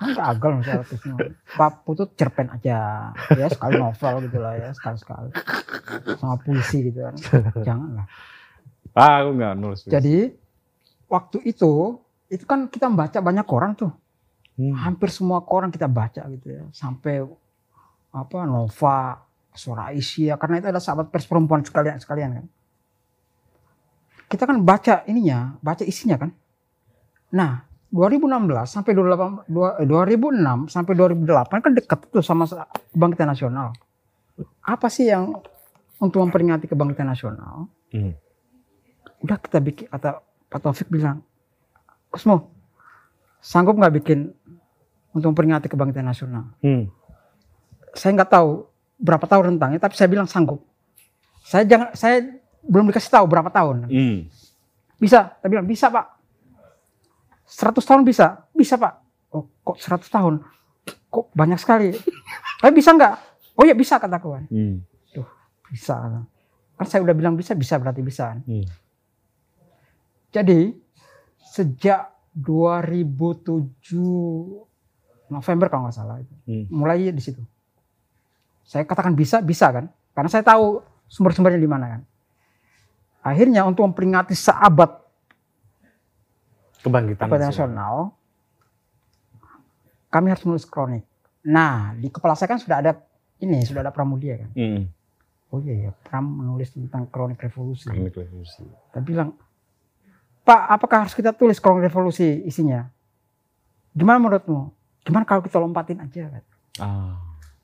Kan 0.00 0.10
gagal 0.12 0.50
nulis 0.50 0.68
anarkisme. 0.68 1.14
Pak 1.54 1.86
Putut 1.86 2.10
cerpen 2.18 2.50
aja, 2.50 3.12
ya 3.38 3.46
sekali 3.46 3.78
novel 3.78 4.26
gitu 4.26 4.38
lah 4.42 4.58
ya, 4.58 4.74
sekali-sekali. 4.74 5.30
Sama 6.18 6.36
puisi 6.42 6.90
gitu 6.90 7.06
kan. 7.06 7.14
Janganlah. 7.66 8.06
Ah, 8.90 9.22
aku 9.22 9.30
nggak 9.38 9.54
nulis. 9.62 9.86
Jadi 9.86 10.34
waktu 11.06 11.38
itu, 11.46 12.02
itu 12.26 12.44
kan 12.50 12.66
kita 12.66 12.90
membaca 12.90 13.18
banyak 13.22 13.46
koran 13.46 13.78
tuh. 13.78 13.94
Hmm. 14.58 14.74
Hampir 14.76 15.08
semua 15.12 15.44
koran 15.44 15.70
kita 15.70 15.86
baca 15.86 16.26
gitu 16.30 16.46
ya. 16.50 16.62
Sampai 16.74 17.22
apa 18.10 18.38
Nova, 18.46 19.22
Suara 19.54 19.90
Asia, 19.94 20.38
karena 20.38 20.62
itu 20.62 20.66
ada 20.70 20.82
sahabat 20.82 21.10
pers 21.10 21.26
perempuan 21.26 21.62
sekalian 21.62 21.98
sekalian 21.98 22.30
kan. 22.38 22.46
Kita 24.30 24.46
kan 24.46 24.62
baca 24.62 25.02
ininya, 25.10 25.58
baca 25.58 25.82
isinya 25.82 26.14
kan. 26.14 26.30
Nah, 27.34 27.66
2016 27.90 28.70
sampai 28.70 28.94
2008, 28.94 29.50
dua- 29.50 29.76
eh, 29.82 29.86
2006 29.86 30.70
sampai 30.70 30.94
2008 30.94 31.58
kan 31.58 31.72
dekat 31.74 31.98
tuh 32.14 32.22
sama 32.22 32.46
kebangkitan 32.94 33.26
nasional. 33.34 33.74
Apa 34.62 34.86
sih 34.86 35.10
yang 35.10 35.34
untuk 35.98 36.22
memperingati 36.22 36.70
kebangkitan 36.70 37.10
nasional? 37.10 37.66
Hmm. 37.90 38.14
Udah 39.26 39.36
kita 39.42 39.58
bikin 39.58 39.90
kata 39.90 40.22
Pak 40.22 40.58
Taufik 40.62 40.86
bilang, 40.86 41.26
Kusmo, 42.10 42.50
sanggup 43.42 43.74
nggak 43.78 43.94
bikin 44.02 44.30
untuk 45.10 45.34
memperingati 45.34 45.66
kebangkitan 45.66 46.06
nasional? 46.06 46.54
Hmm. 46.62 46.86
Saya 47.94 48.14
nggak 48.14 48.30
tahu 48.30 48.70
berapa 49.00 49.24
tahun 49.26 49.56
rentangnya, 49.56 49.80
tapi 49.82 49.96
saya 49.96 50.06
bilang 50.06 50.30
sanggup. 50.30 50.62
Saya 51.42 51.66
jangan, 51.66 51.96
saya 51.96 52.22
belum 52.62 52.92
dikasih 52.92 53.10
tahu 53.10 53.24
berapa 53.26 53.50
tahun. 53.50 53.88
Hmm. 53.88 54.18
Bisa, 55.00 55.34
saya 55.40 55.50
bilang 55.50 55.66
bisa 55.66 55.88
Pak. 55.88 56.06
100 57.50 57.82
tahun 57.82 58.02
bisa, 58.06 58.46
bisa 58.54 58.78
Pak. 58.78 58.94
Oh 59.34 59.50
kok 59.66 59.82
100 59.82 60.06
tahun? 60.06 60.34
Kok 61.10 61.34
banyak 61.34 61.58
sekali? 61.58 61.90
Tapi 62.62 62.72
bisa 62.78 62.94
nggak? 62.94 63.14
Oh 63.58 63.66
ya 63.66 63.74
bisa 63.74 63.98
kataku 63.98 64.38
kan. 64.38 64.44
Hmm. 64.46 64.86
Bisa. 65.70 66.26
Kan 66.78 66.86
saya 66.86 67.02
udah 67.02 67.14
bilang 67.14 67.34
bisa, 67.34 67.58
bisa 67.58 67.74
berarti 67.82 68.06
bisa. 68.06 68.38
Hmm. 68.46 68.62
Jadi 70.30 70.78
sejak 71.42 72.14
2007 72.38 74.69
November 75.30 75.70
kalau 75.70 75.86
nggak 75.86 75.96
salah 75.96 76.18
itu, 76.18 76.34
Hmm. 76.44 76.64
mulai 76.68 77.08
di 77.08 77.22
situ. 77.22 77.40
Saya 78.66 78.82
katakan 78.84 79.14
bisa, 79.14 79.38
bisa 79.40 79.70
kan? 79.70 79.86
Karena 80.10 80.28
saya 80.28 80.42
tahu 80.42 80.82
sumber-sumbernya 81.06 81.58
di 81.58 81.70
mana 81.70 81.86
kan. 81.98 82.02
Akhirnya 83.22 83.62
untuk 83.62 83.82
memperingati 83.84 84.34
seabad 84.34 84.90
Kebangkitan 86.80 87.28
nasional. 87.28 88.16
kami 90.08 90.32
harus 90.32 90.42
menulis 90.42 90.64
kronik. 90.64 91.04
Nah, 91.44 91.92
di 91.94 92.08
kepala 92.08 92.34
saya 92.34 92.50
kan 92.50 92.58
sudah 92.58 92.80
ada 92.82 92.92
ini, 93.38 93.62
sudah 93.62 93.84
ada 93.84 93.92
Pramudia 93.94 94.40
kan. 94.40 94.50
Hmm. 94.56 94.88
Oh 95.50 95.58
iya 95.60 95.86
ya, 95.86 95.92
Pram 95.92 96.22
menulis 96.24 96.70
tentang 96.70 97.10
kronik 97.10 97.38
revolusi. 97.38 97.90
Kronik 97.90 98.14
revolusi. 98.14 98.62
Saya 98.90 99.02
bilang, 99.02 99.34
Pak, 100.40 100.60
apakah 100.70 101.04
harus 101.06 101.14
kita 101.14 101.34
tulis 101.34 101.58
kronik 101.58 101.86
revolusi 101.86 102.42
isinya? 102.42 102.86
Gimana 103.92 104.18
menurutmu? 104.18 104.70
Gimana 105.04 105.24
kalau 105.24 105.40
kita 105.40 105.56
lompatin 105.56 105.98
aja 106.04 106.28
kan? 106.28 106.44
Ah. 106.80 107.16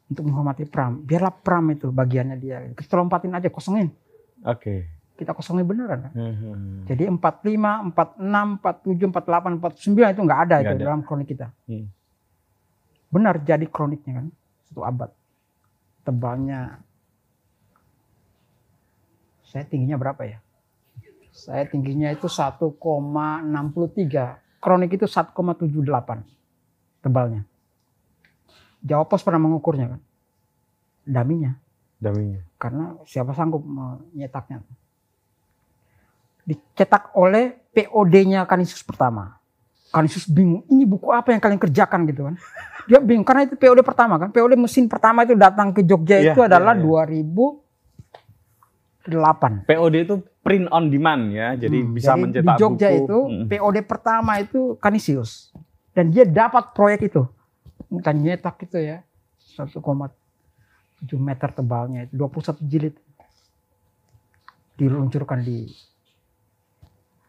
Untuk 0.06 0.24
menghormati 0.24 0.64
Pram. 0.64 1.02
Biarlah 1.02 1.34
Pram 1.34 1.66
itu 1.74 1.90
bagiannya 1.90 2.36
dia. 2.38 2.62
Kita 2.72 2.96
lompatin 2.96 3.34
aja, 3.34 3.50
kosongin. 3.52 3.90
Oke. 4.46 4.86
Kita 5.16 5.32
kosongin 5.32 5.64
beneran 5.64 6.08
kan? 6.08 6.12
Hmm. 6.12 6.84
Jadi 6.84 7.08
45, 7.08 7.92
46, 7.96 8.60
47, 8.60 9.08
48, 9.10 9.56
49 9.58 10.12
itu 10.12 10.20
nggak 10.22 10.40
ada 10.46 10.56
Nggak 10.60 10.60
itu 10.60 10.74
ada. 10.76 10.84
dalam 10.84 11.00
kronik 11.02 11.28
kita. 11.32 11.46
Hmm. 11.66 11.88
Benar 13.08 13.40
jadi 13.42 13.66
kroniknya 13.68 14.12
kan. 14.22 14.26
Satu 14.68 14.84
abad. 14.84 15.10
Tebalnya. 16.04 16.78
Saya 19.48 19.64
tingginya 19.64 19.96
berapa 19.96 20.22
ya? 20.28 20.38
Saya 21.32 21.64
tingginya 21.68 22.12
itu 22.12 22.28
1,63. 22.28 22.76
Kronik 24.60 24.90
itu 24.96 25.06
1,78 25.08 26.36
tebalnya. 27.06 27.46
Jawa 28.82 29.06
Pos 29.06 29.22
pernah 29.22 29.38
mengukurnya 29.38 29.94
kan. 29.94 30.00
Daminya. 31.06 31.54
Daminya. 31.96 32.42
Karena 32.58 32.98
siapa 33.06 33.30
sanggup 33.30 33.62
menyetaknya. 33.62 34.66
Dicetak 36.42 37.14
oleh 37.14 37.54
POD-nya 37.70 38.42
Kanisius 38.44 38.82
pertama. 38.82 39.38
Kanisius 39.90 40.26
bingung, 40.26 40.66
ini 40.68 40.84
buku 40.84 41.08
apa 41.08 41.30
yang 41.30 41.40
kalian 41.40 41.58
kerjakan 41.58 42.04
gitu 42.06 42.26
kan. 42.26 42.34
Dia 42.86 43.00
bingung, 43.00 43.24
karena 43.24 43.46
itu 43.48 43.56
POD 43.56 43.80
pertama 43.82 44.14
kan. 44.14 44.30
POD 44.30 44.54
mesin 44.54 44.86
pertama 44.86 45.24
itu 45.24 45.34
datang 45.34 45.72
ke 45.72 45.82
Jogja 45.82 46.20
Iya, 46.20 46.34
itu 46.34 46.40
adalah 46.42 46.76
iya, 46.76 46.84
iya. 46.84 47.24
2008. 49.06 49.66
POD 49.66 49.94
itu 49.96 50.14
print 50.42 50.66
on 50.70 50.86
demand 50.86 51.22
ya, 51.32 51.58
jadi 51.58 51.78
Hmm, 51.82 51.90
bisa 51.90 52.12
jadi 52.12 52.20
mencetak 52.22 52.54
Di 52.54 52.60
Jogja 52.60 52.88
buku. 52.92 52.98
itu 53.02 53.18
Hmm. 53.24 53.46
POD 53.50 53.76
pertama 53.82 54.32
itu 54.38 54.78
Kanisius. 54.78 55.50
Dan 55.96 56.12
dia 56.12 56.28
dapat 56.28 56.76
proyek 56.76 57.08
itu. 57.08 57.24
Bukan 57.88 58.14
nyetak 58.20 58.60
itu 58.68 58.76
ya. 58.76 59.00
1,7 59.56 59.80
meter 61.16 61.48
tebalnya 61.56 62.04
itu 62.04 62.12
21 62.20 62.60
jilid. 62.68 62.94
Diluncurkan 64.76 65.40
di 65.40 65.72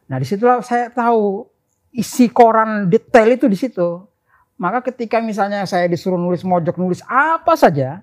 Nah, 0.08 0.20
di 0.20 0.26
situlah 0.28 0.64
saya 0.64 0.88
tahu 0.88 1.48
isi 1.92 2.32
koran 2.32 2.88
detail 2.88 3.28
itu 3.28 3.48
di 3.52 3.60
situ. 3.60 4.08
Maka 4.56 4.82
ketika 4.90 5.20
misalnya 5.20 5.68
saya 5.68 5.86
disuruh 5.86 6.18
nulis 6.18 6.42
mojok 6.48 6.80
nulis 6.80 7.04
apa 7.06 7.54
saja, 7.60 8.02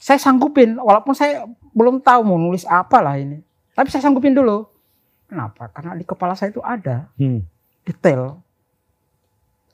saya 0.00 0.18
sanggupin 0.18 0.80
walaupun 0.80 1.12
saya 1.12 1.44
belum 1.76 2.00
tahu 2.00 2.20
mau 2.24 2.40
nulis 2.40 2.64
apa 2.64 2.98
lah 3.04 3.20
ini. 3.20 3.44
Tapi 3.76 3.88
saya 3.92 4.08
sanggupin 4.08 4.34
dulu. 4.34 4.66
Kenapa? 5.28 5.68
Karena 5.70 5.92
di 5.94 6.02
kepala 6.08 6.32
saya 6.32 6.50
itu 6.50 6.64
ada 6.64 7.12
Hmm. 7.20 7.44
detail. 7.84 8.40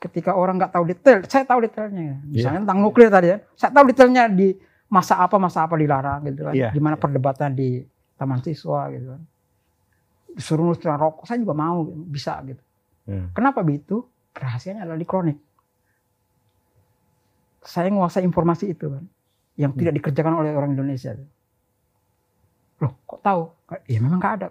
Ketika 0.04 0.36
orang 0.36 0.60
nggak 0.60 0.72
tahu 0.76 0.84
detail, 0.84 1.24
saya 1.24 1.48
tahu 1.48 1.64
detailnya. 1.64 2.20
Iya. 2.28 2.44
Misalnya 2.44 2.60
tentang 2.68 2.80
nuklir 2.84 3.08
tadi 3.08 3.32
ya, 3.32 3.38
saya 3.56 3.72
tahu 3.72 3.84
detailnya 3.88 4.28
di 4.28 4.52
masa 4.92 5.16
apa 5.16 5.40
masa 5.40 5.64
apa 5.64 5.80
dilarang 5.80 6.20
gitu 6.28 6.44
kan. 6.44 6.52
Iya, 6.52 6.68
Gimana 6.76 7.00
perdebatan 7.00 7.56
di 7.56 7.80
taman 8.20 8.44
siswa 8.44 8.92
gitu 8.92 9.16
kan. 9.16 9.22
Disuruh 10.36 10.68
nulis 10.68 10.76
tentang 10.76 11.00
rokok, 11.00 11.24
saya 11.24 11.40
juga 11.40 11.56
mau 11.56 11.88
bisa 11.88 12.36
gitu. 12.44 12.60
Hmm. 13.08 13.32
Kenapa 13.32 13.64
begitu? 13.64 14.04
Rahasianya 14.36 14.84
adalah 14.84 15.00
di 15.00 15.08
kronik. 15.08 15.38
Saya 17.64 17.88
menguasai 17.88 18.28
informasi 18.28 18.76
itu 18.76 18.92
kan, 18.92 19.04
yang 19.56 19.72
Hmm. 19.72 19.80
tidak 19.80 19.96
dikerjakan 19.96 20.36
oleh 20.36 20.52
orang 20.52 20.76
Indonesia. 20.76 21.16
Loh, 22.82 22.92
kok 23.08 23.24
tahu? 23.24 23.42
Ya 23.88 23.98
memang 24.04 24.20
nggak 24.20 24.34
ada. 24.36 24.46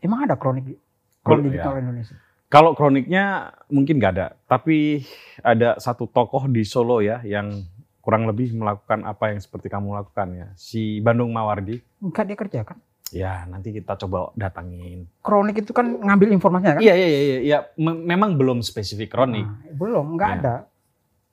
Emang 0.00 0.24
ada 0.24 0.36
kronik 0.36 0.80
kronik 1.20 1.52
digital 1.52 1.68
ya. 1.68 1.72
orang 1.76 1.84
Indonesia? 1.90 2.16
Kalau 2.54 2.70
kroniknya 2.70 3.50
mungkin 3.66 3.98
nggak 3.98 4.12
ada, 4.14 4.26
tapi 4.46 5.02
ada 5.42 5.74
satu 5.76 6.06
tokoh 6.06 6.46
di 6.46 6.62
Solo 6.62 7.02
ya 7.02 7.18
yang 7.26 7.50
kurang 7.98 8.30
lebih 8.30 8.54
melakukan 8.54 9.02
apa 9.02 9.34
yang 9.34 9.42
seperti 9.42 9.66
kamu 9.66 9.90
lakukan 9.92 10.28
ya, 10.30 10.46
si 10.54 11.02
Bandung 11.02 11.34
Mawardi. 11.34 11.82
Enggak 11.98 12.24
dia 12.24 12.36
kerjakan. 12.38 12.78
Ya 13.10 13.42
nanti 13.44 13.74
kita 13.74 13.98
coba 13.98 14.30
datangin. 14.34 15.10
Kronik 15.18 15.60
itu 15.60 15.70
kan 15.70 15.98
ngambil 15.98 16.30
informasinya 16.30 16.78
kan? 16.78 16.82
Iya 16.82 16.94
iya 16.94 17.08
iya 17.08 17.20
iya, 17.20 17.38
iya. 17.40 17.58
Me- 17.74 17.98
memang 17.98 18.38
belum 18.38 18.62
spesifik 18.62 19.10
kronik. 19.10 19.42
Nah, 19.42 19.74
belum, 19.74 20.14
nggak 20.14 20.30
Ya. 20.30 20.36
ada. 20.38 20.54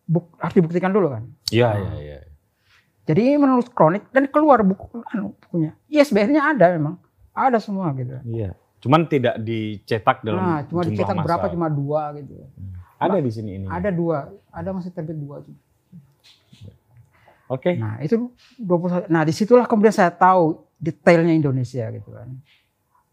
Buk, 0.03 0.35
harus 0.38 0.53
dibuktikan 0.53 0.89
dulu 0.89 1.10
kan. 1.10 1.23
Iya 1.49 1.68
Ah. 1.68 1.77
iya 1.77 1.91
iya. 1.98 2.18
Jadi 3.06 3.38
menurut 3.38 3.69
kronik 3.69 4.10
dan 4.10 4.26
keluar 4.26 4.61
buku 4.61 5.06
anu, 5.07 5.38
bukunya. 5.38 5.77
ISBN-nya 5.85 6.49
ada 6.49 6.65
memang. 6.72 6.98
Ada 7.31 7.57
semua 7.57 7.93
gitu. 7.93 8.18
Iya. 8.26 8.57
Cuman 8.82 9.06
tidak 9.06 9.38
dicetak 9.40 10.26
dalam 10.26 10.41
Nah, 10.41 10.60
cuma 10.66 10.82
jumlah 10.82 10.98
dicetak 10.98 11.16
berapa 11.22 11.45
massal. 11.45 11.53
cuma 11.53 11.68
dua 11.70 12.02
gitu. 12.18 12.34
Ada 12.98 13.18
di 13.22 13.32
sini 13.34 13.52
ini. 13.62 13.66
Ada 13.70 13.90
dua, 13.94 14.30
ada 14.49 14.70
masih 14.74 14.90
terbit 14.90 15.18
dua. 15.18 15.41
juga. 15.45 15.62
Oke. 17.52 17.76
Nah 17.76 17.99
itu 17.99 18.32
21. 18.56 19.12
Nah 19.12 19.28
di 19.28 19.34
situlah 19.36 19.68
kemudian 19.68 19.91
saya 19.91 20.08
tahu 20.08 20.64
detailnya 20.80 21.36
Indonesia 21.36 21.84
gitu 21.91 22.10
kan. 22.16 22.30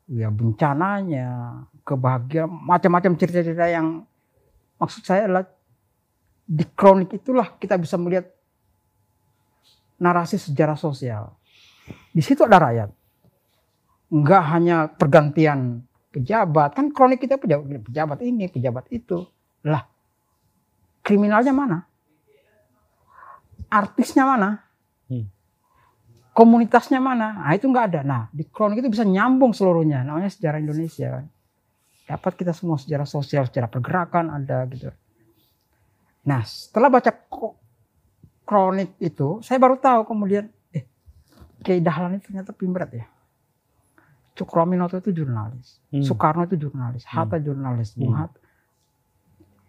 ya 0.09 0.33
bencananya, 0.33 1.29
kebahagiaan, 1.85 2.49
macam-macam 2.49 3.13
cerita-cerita 3.13 3.69
yang 3.69 4.09
maksud 4.81 5.05
saya 5.05 5.29
adalah 5.29 5.45
di 6.49 6.65
kronik 6.65 7.13
itulah 7.13 7.53
kita 7.61 7.77
bisa 7.77 8.01
melihat 8.01 8.25
narasi 10.01 10.41
sejarah 10.41 10.81
sosial. 10.81 11.37
Di 12.09 12.25
situ 12.25 12.41
ada 12.41 12.57
rakyat. 12.57 12.89
Enggak 14.09 14.43
hanya 14.57 14.89
pergantian 14.89 15.85
pejabat, 16.09 16.73
kan 16.73 16.89
kronik 16.89 17.21
kita 17.21 17.37
pejabat, 17.37 17.85
pejabat 17.85 18.19
ini, 18.25 18.49
pejabat 18.49 18.89
itu. 18.89 19.29
Lah, 19.69 19.85
kriminalnya 21.05 21.53
mana? 21.53 21.85
Artisnya 23.69 24.25
mana? 24.25 24.65
Hmm. 25.13 25.29
Komunitasnya 26.33 27.05
mana? 27.05 27.45
Nah, 27.45 27.53
itu 27.53 27.69
enggak 27.69 27.93
ada. 27.93 28.01
Nah, 28.01 28.23
di 28.33 28.49
kronik 28.49 28.81
itu 28.81 28.89
bisa 28.89 29.05
nyambung 29.05 29.53
seluruhnya. 29.53 30.01
Namanya 30.01 30.33
sejarah 30.33 30.57
Indonesia. 30.57 31.21
Dapat 32.09 32.33
kita 32.41 32.57
semua 32.57 32.81
sejarah 32.81 33.05
sosial, 33.05 33.45
sejarah 33.45 33.69
pergerakan 33.69 34.33
ada 34.33 34.65
gitu. 34.73 34.89
Nah, 36.25 36.41
setelah 36.49 36.89
baca 36.89 37.13
kronik 38.49 38.97
itu, 38.97 39.45
saya 39.45 39.61
baru 39.61 39.77
tahu 39.77 40.09
kemudian, 40.09 40.49
eh, 40.73 40.89
Kiai 41.61 41.85
Dahlan 41.85 42.17
itu 42.17 42.33
ternyata 42.33 42.57
pimret 42.57 42.89
ya. 42.97 43.05
Cukroaminoto 44.39 44.97
itu 44.97 45.11
jurnalis, 45.13 45.83
Hmm. 45.91 46.01
Soekarno 46.01 46.47
itu 46.47 46.55
jurnalis, 46.57 47.03
Hatta 47.05 47.37
jurnalis, 47.37 47.93
Bung 47.93 48.15
Hmm. 48.15 48.21
Hatta. 48.23 48.39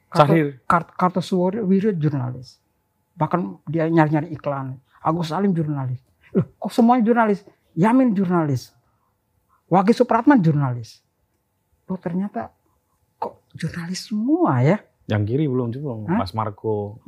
Karto, 0.08 0.30
Cahir. 0.30 0.48
Kart- 0.64 0.94
Kartosuwiryo 0.94 1.94
jurnalis. 1.94 2.58
Bahkan 3.14 3.66
dia 3.66 3.86
nyari-nyari 3.86 4.30
iklan. 4.30 4.78
Agus 5.00 5.30
Salim 5.30 5.52
jurnalis. 5.52 6.02
Loh, 6.32 6.46
kok 6.56 6.70
semuanya 6.70 7.02
jurnalis? 7.04 7.42
Yamin 7.74 8.14
jurnalis. 8.14 8.74
Wage 9.66 9.94
Supratman 9.94 10.38
jurnalis. 10.40 11.02
Loh 11.86 11.98
ternyata 11.98 12.50
kok 13.16 13.46
jurnalis 13.54 14.06
semua 14.06 14.62
ya? 14.62 14.78
Yang 15.06 15.24
kiri 15.28 15.46
belum 15.46 15.70
belum. 15.72 16.06
Hah? 16.06 16.18
Mas 16.20 16.34
Marco. 16.34 17.02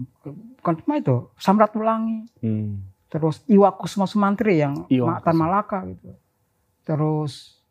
Bukan 0.58 0.74
cuma 0.80 0.98
itu, 0.98 1.30
Samrat 1.38 1.74
Ulangi, 1.74 2.26
Hmm. 2.38 2.86
terus 3.08 3.42
Iwa 3.46 3.74
Kusuma 3.74 4.06
Sumantri 4.06 4.58
yang 4.58 4.86
Iwa. 4.88 5.22
Malaka 5.28 5.86
gitu. 5.86 6.18
Terus 6.82 7.62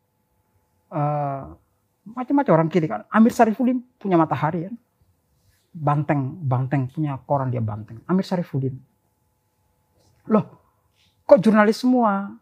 eh 0.91 1.43
macam-macam 2.01 2.53
orang 2.53 2.69
kiri 2.69 2.89
kan. 2.89 3.05
Amir 3.13 3.33
Sarifudin 3.33 3.81
punya 4.01 4.17
Matahari 4.17 4.65
kan. 4.67 4.75
Banteng, 5.71 6.35
Banteng 6.43 6.91
punya 6.91 7.15
koran 7.23 7.53
dia 7.53 7.63
Banteng. 7.63 8.03
Amir 8.09 8.25
Sarifudin. 8.27 8.75
Loh, 10.27 10.45
kok 11.23 11.39
jurnalis 11.39 11.79
semua? 11.79 12.35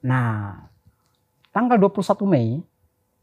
Nah, 0.00 0.64
tanggal 1.52 1.76
21 1.76 2.24
Mei, 2.24 2.60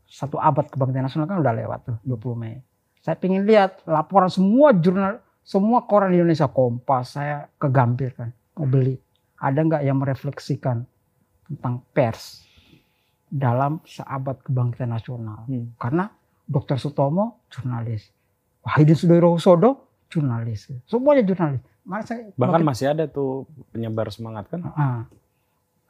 satu 0.05 0.37
abad 0.37 0.69
kebangkitan 0.69 1.05
nasional 1.09 1.27
kan 1.27 1.41
udah 1.41 1.53
lewat 1.53 1.79
tuh, 1.85 1.97
20 2.05 2.37
Mei. 2.37 2.55
Saya 3.01 3.17
pengen 3.17 3.45
lihat 3.45 3.81
laporan 3.85 4.29
semua 4.29 4.73
jurnal, 4.73 5.21
semua 5.45 5.85
koran 5.85 6.13
di 6.13 6.21
Indonesia 6.21 6.49
Kompas, 6.49 7.17
saya 7.17 7.49
ke 7.57 7.69
Gambir 7.69 8.13
kan, 8.13 8.29
mau 8.57 8.65
beli. 8.65 8.97
Ada 9.41 9.59
nggak 9.61 9.81
yang 9.85 9.97
merefleksikan 10.01 10.85
tentang 11.45 11.85
pers 11.93 12.44
dalam 13.27 13.81
seabad 13.83 14.39
kebangkitan 14.41 14.89
nasional? 14.89 15.45
Hmm. 15.45 15.73
Karena 15.75 16.09
Dr. 16.45 16.77
Sutomo 16.77 17.41
jurnalis, 17.49 18.09
Wahidin 18.61 18.93
Sudoyo 18.93 19.37
jurnalis, 20.07 20.69
semuanya 20.85 21.25
jurnalis. 21.25 21.61
Makanya 21.85 22.05
saya 22.05 22.21
Bahkan 22.33 22.61
makin- 22.61 22.67
masih 22.67 22.85
ada 22.89 23.05
tuh 23.05 23.45
penyebar 23.69 24.09
semangat 24.09 24.49
kan. 24.49 24.61
Ah, 24.73 25.05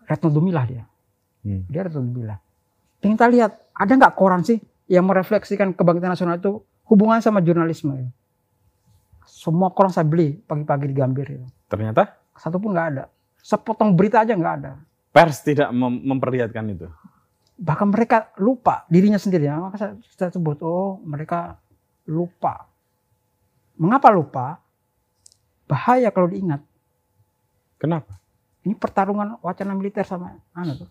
Retno 0.03 0.28
Dumilah 0.28 0.66
dia. 0.66 0.84
Hmm. 1.41 1.64
Dia 1.68 1.88
Retno 1.88 2.02
Dumilah. 2.02 2.40
Kita 2.99 3.28
lihat, 3.28 3.52
ada 3.72 3.91
nggak 3.94 4.16
koran 4.16 4.41
sih 4.41 4.57
yang 4.88 5.06
merefleksikan 5.06 5.72
kebangkitan 5.72 6.12
nasional 6.12 6.36
itu 6.36 6.60
hubungan 6.86 7.20
sama 7.20 7.40
jurnalisme? 7.40 8.12
Semua 9.26 9.70
koran 9.70 9.90
saya 9.90 10.06
beli 10.06 10.38
pagi-pagi 10.38 10.86
di 10.90 10.95
Gambir 10.95 11.28
itu. 11.32 11.45
Ternyata 11.68 12.16
Satu 12.36 12.60
pun 12.60 12.76
nggak 12.76 12.88
ada. 12.91 13.03
Sepotong 13.40 13.95
berita 13.95 14.20
aja 14.20 14.36
nggak 14.36 14.56
ada. 14.60 14.72
pers 15.10 15.40
tidak 15.40 15.72
mem- 15.72 16.03
memperlihatkan 16.03 16.68
itu. 16.68 16.91
Bahkan 17.56 17.88
mereka 17.88 18.36
lupa 18.40 18.84
dirinya 18.91 19.19
sendiri. 19.19 19.48
Nah, 19.48 19.72
Maka 19.72 19.77
saya, 19.80 19.91
saya 20.11 20.30
sebut, 20.32 20.60
oh 20.64 20.99
mereka 21.03 21.56
lupa. 22.07 22.68
Mengapa 23.80 24.11
lupa? 24.11 24.60
Bahaya 25.65 26.11
kalau 26.11 26.30
diingat. 26.30 26.61
Kenapa? 27.80 28.19
Ini 28.65 28.73
pertarungan 28.76 29.38
wacana 29.45 29.77
militer 29.77 30.06
sama 30.07 30.36
anu 30.57 30.86
tuh. 30.86 30.90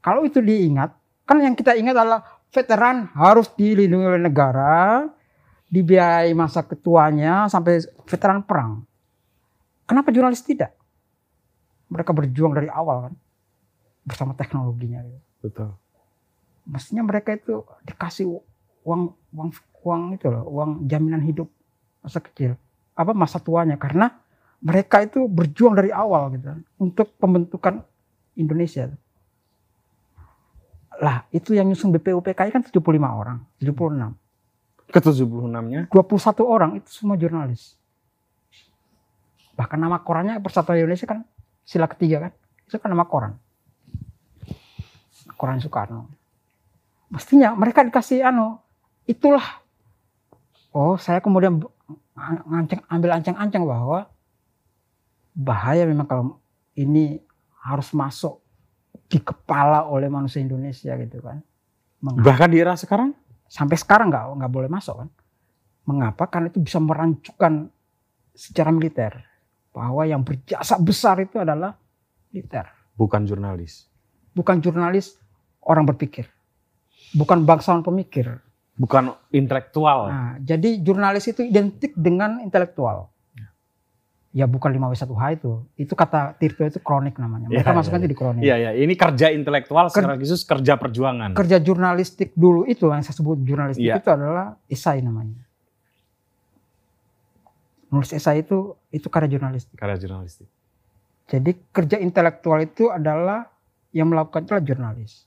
Kalau 0.00 0.22
itu 0.22 0.38
diingat, 0.38 0.94
kan 1.26 1.36
yang 1.42 1.58
kita 1.58 1.74
ingat 1.74 1.98
adalah 1.98 2.22
veteran 2.54 3.10
harus 3.12 3.50
dilindungi 3.52 4.06
oleh 4.06 4.22
negara, 4.22 5.04
dibiayai 5.66 6.30
masa 6.32 6.62
ketuanya 6.62 7.50
sampai 7.50 7.82
veteran 8.06 8.40
perang. 8.46 8.86
Kenapa 9.84 10.14
jurnalis 10.14 10.42
tidak? 10.42 10.74
Mereka 11.90 12.10
berjuang 12.10 12.54
dari 12.54 12.70
awal 12.70 13.10
kan, 13.10 13.14
bersama 14.06 14.32
teknologinya. 14.34 15.02
gitu. 15.02 15.20
Betul. 15.46 15.70
Mestinya 16.66 17.06
mereka 17.06 17.38
itu 17.38 17.62
dikasih 17.86 18.26
uang 18.82 19.14
uang 19.30 19.50
uang 19.86 20.02
itu 20.18 20.26
loh, 20.26 20.42
uang 20.50 20.90
jaminan 20.90 21.22
hidup 21.22 21.46
masa 22.02 22.18
kecil, 22.18 22.58
apa 22.98 23.14
masa 23.14 23.38
tuanya 23.38 23.78
karena 23.78 24.10
mereka 24.58 24.98
itu 25.06 25.30
berjuang 25.30 25.78
dari 25.78 25.94
awal 25.94 26.34
gitu 26.34 26.58
untuk 26.82 27.14
pembentukan 27.22 27.86
Indonesia. 28.34 28.90
Lah, 30.96 31.28
itu 31.30 31.52
yang 31.52 31.68
nyusun 31.68 31.92
BPUPKI 31.92 32.50
kan 32.50 32.62
75 32.64 32.82
orang, 33.06 33.44
76. 33.62 34.16
Ke 34.90 34.98
76-nya 35.02 35.92
21 35.92 36.46
orang 36.46 36.70
itu 36.78 36.88
semua 36.90 37.14
jurnalis. 37.20 37.76
Bahkan 39.58 39.78
nama 39.78 40.00
korannya 40.00 40.40
Persatuan 40.40 40.78
Indonesia 40.78 41.04
kan 41.06 41.22
sila 41.66 41.86
ketiga 41.90 42.28
kan. 42.28 42.32
Itu 42.64 42.78
kan 42.80 42.90
nama 42.90 43.04
koran. 43.04 43.36
Koran 45.36 45.60
Soekarno. 45.60 46.10
Mestinya 47.12 47.54
mereka 47.54 47.86
dikasih 47.86 48.26
anu, 48.26 48.58
itulah. 49.06 49.62
Oh, 50.74 50.98
saya 50.98 51.22
kemudian 51.22 51.62
nganceng, 52.48 52.82
ambil 52.90 53.10
ancang-ancang 53.16 53.64
bahwa 53.64 54.10
bahaya 55.36 55.84
memang 55.84 56.08
kalau 56.08 56.24
ini 56.74 57.20
harus 57.62 57.92
masuk 57.92 58.40
di 59.06 59.22
kepala 59.22 59.86
oleh 59.86 60.10
manusia 60.10 60.42
Indonesia 60.42 60.96
gitu 60.96 61.20
kan. 61.22 61.44
Mengapa? 61.96 62.24
bahkan 62.28 62.48
di 62.52 62.60
era 62.60 62.76
sekarang 62.76 63.16
sampai 63.48 63.76
sekarang 63.80 64.12
nggak 64.12 64.24
nggak 64.36 64.52
boleh 64.52 64.68
masuk 64.68 65.04
kan. 65.04 65.08
Mengapa? 65.86 66.26
Karena 66.26 66.50
itu 66.50 66.58
bisa 66.58 66.82
merancukan 66.82 67.70
secara 68.34 68.74
militer 68.74 69.22
bahwa 69.70 70.02
yang 70.04 70.26
berjasa 70.26 70.76
besar 70.82 71.22
itu 71.22 71.38
adalah 71.40 71.76
militer, 72.32 72.66
bukan 72.98 73.24
jurnalis, 73.24 73.86
bukan 74.34 74.60
jurnalis 74.60 75.16
orang 75.66 75.84
berpikir, 75.84 76.30
bukan 77.12 77.42
bangsawan 77.42 77.82
pemikir. 77.82 78.40
bukan 78.76 79.16
intelektual. 79.32 79.98
Nah, 80.12 80.32
jadi 80.36 80.76
jurnalis 80.84 81.24
itu 81.32 81.40
identik 81.40 81.96
dengan 81.96 82.44
intelektual. 82.44 83.08
Ya 84.36 84.44
bukan 84.44 84.68
5W1H 84.68 85.40
itu. 85.40 85.64
Itu 85.80 85.96
kata 85.96 86.36
Tirto 86.36 86.60
itu 86.60 86.76
kronik 86.76 87.16
namanya. 87.16 87.48
Mereka 87.48 87.72
Iya, 87.72 87.72
masukkan 87.72 87.96
iya, 87.96 88.04
itu 88.04 88.12
di 88.12 88.18
kronik. 88.20 88.42
Iya 88.44 88.56
ya, 88.60 88.70
ini 88.76 88.92
kerja 88.92 89.32
intelektual 89.32 89.88
secara 89.88 90.20
khusus 90.20 90.44
kerja 90.44 90.76
perjuangan. 90.76 91.32
Kerja 91.32 91.56
jurnalistik 91.56 92.36
dulu 92.36 92.68
itu 92.68 92.84
yang 92.92 93.00
saya 93.00 93.16
sebut 93.16 93.40
jurnalistik 93.40 93.80
Iya. 93.80 93.96
itu 93.96 94.12
adalah 94.12 94.60
esai 94.68 95.00
namanya. 95.00 95.40
Nulis 97.88 98.12
esai 98.12 98.44
itu 98.44 98.76
itu 98.92 99.08
karya 99.08 99.30
jurnalistik. 99.30 99.80
Karya 99.80 99.96
jurnalistik. 99.96 100.52
Jadi 101.32 101.56
kerja 101.72 101.96
intelektual 101.96 102.60
itu 102.60 102.92
adalah 102.92 103.48
yang 103.90 104.12
melakukan 104.12 104.44
itulah 104.44 104.60
jurnalis. 104.60 105.24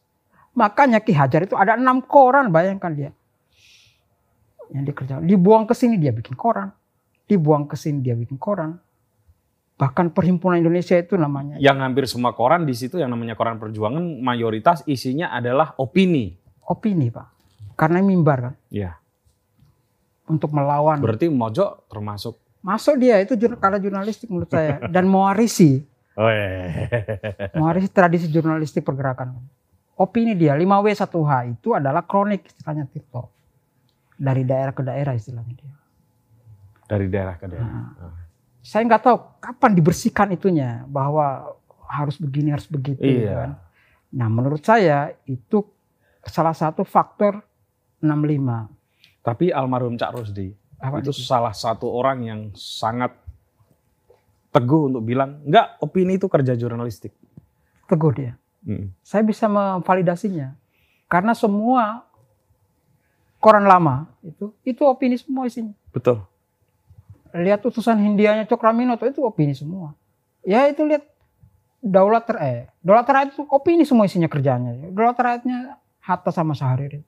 Makanya 0.57 0.99
Ki 1.03 1.13
Hajar 1.13 1.45
itu 1.45 1.55
ada 1.55 1.77
enam 1.77 2.01
koran, 2.01 2.49
bayangkan 2.49 2.91
dia. 2.93 3.11
Yang 4.73 4.93
dikerjakan. 4.93 5.23
Dibuang 5.25 5.63
ke 5.65 5.73
sini 5.73 5.97
dia 5.97 6.13
bikin 6.13 6.37
koran. 6.37 6.69
Dibuang 7.29 7.69
ke 7.69 7.77
sini 7.77 8.01
dia 8.01 8.17
bikin 8.17 8.37
koran. 8.37 8.77
Bahkan 9.79 10.11
Perhimpunan 10.11 10.59
Indonesia 10.59 10.99
itu 10.99 11.15
namanya. 11.15 11.55
Yang 11.55 11.77
hampir 11.79 12.03
semua 12.03 12.35
koran 12.35 12.67
di 12.67 12.75
situ 12.75 12.99
yang 12.99 13.09
namanya 13.15 13.39
koran 13.39 13.55
perjuangan 13.55 14.03
mayoritas 14.19 14.83
isinya 14.83 15.31
adalah 15.31 15.73
opini. 15.79 16.35
Opini 16.67 17.07
Pak. 17.07 17.27
Karena 17.79 18.03
mimbar 18.03 18.51
kan. 18.51 18.53
Iya. 18.67 18.99
Untuk 20.27 20.51
melawan. 20.51 20.99
Berarti 20.99 21.31
Mojo 21.31 21.87
termasuk. 21.87 22.35
Masuk 22.59 22.99
dia 22.99 23.23
itu 23.23 23.39
karya 23.39 23.79
jurnalistik 23.79 24.27
menurut 24.27 24.51
saya. 24.51 24.83
Dan 24.91 25.07
mewarisi. 25.07 25.79
Oh, 26.19 26.27
iya. 26.27 26.91
Mewarisi 27.55 27.87
tradisi 27.95 28.27
jurnalistik 28.27 28.83
pergerakan. 28.83 29.39
Opini 29.99 30.31
dia 30.31 30.55
5W1H 30.55 31.31
itu 31.59 31.75
adalah 31.75 32.07
kronik 32.07 32.47
istilahnya 32.47 32.87
Tirto. 32.87 33.27
Dari 34.15 34.47
daerah 34.47 34.71
ke 34.71 34.79
daerah 34.79 35.11
istilahnya 35.11 35.53
dia. 35.59 35.73
Dari 36.87 37.05
daerah 37.11 37.35
ke 37.35 37.45
daerah. 37.51 37.67
Nah, 37.67 38.15
saya 38.63 38.87
nggak 38.87 39.03
tahu 39.03 39.17
kapan 39.43 39.71
dibersihkan 39.75 40.27
itunya 40.31 40.87
bahwa 40.87 41.51
harus 41.89 42.15
begini 42.15 42.55
harus 42.55 42.69
begitu 42.69 42.99
gitu 43.01 43.27
Iya. 43.27 43.35
kan. 43.35 43.51
Nah 44.15 44.27
menurut 44.31 44.63
saya 44.63 45.11
itu 45.27 45.67
salah 46.23 46.55
satu 46.55 46.87
faktor 46.87 47.43
65. 47.99 48.71
Tapi 49.19 49.51
almarhum 49.51 49.99
Cak 49.99 50.15
Rusdi 50.15 50.55
Apa 50.79 51.03
itu 51.03 51.11
salah 51.11 51.51
satu 51.51 51.91
orang 51.91 52.23
yang 52.23 52.41
sangat 52.55 53.11
teguh 54.49 54.87
untuk 54.87 55.03
bilang 55.03 55.43
enggak 55.43 55.75
opini 55.83 56.15
itu 56.15 56.31
kerja 56.31 56.55
jurnalistik. 56.55 57.11
Teguh 57.85 58.11
dia. 58.15 58.33
Mm. 58.63 58.91
Saya 59.03 59.23
bisa 59.23 59.47
memvalidasinya. 59.47 60.55
Karena 61.09 61.33
semua 61.33 62.05
koran 63.39 63.65
lama 63.65 64.05
itu 64.21 64.51
itu 64.67 64.81
opini 64.83 65.15
semua 65.15 65.47
isinya. 65.47 65.73
Betul. 65.95 66.21
Lihat 67.33 67.63
utusan 67.63 67.97
Hindianya 67.97 68.45
Cokraminoto 68.45 69.07
itu 69.07 69.23
opini 69.23 69.55
semua. 69.55 69.95
Ya 70.43 70.67
itu 70.67 70.83
lihat 70.85 71.07
Daulat 71.79 72.27
Ter 72.27 72.37
eh, 72.43 72.61
Daulat 72.83 73.07
Rakyat 73.07 73.29
itu 73.33 73.43
opini 73.47 73.87
semua 73.87 74.05
isinya 74.05 74.27
kerjanya. 74.27 74.75
Daulat 74.91 75.17
Rakyatnya 75.17 75.79
Hatta 76.03 76.29
sama 76.29 76.53
Syahrir. 76.53 77.01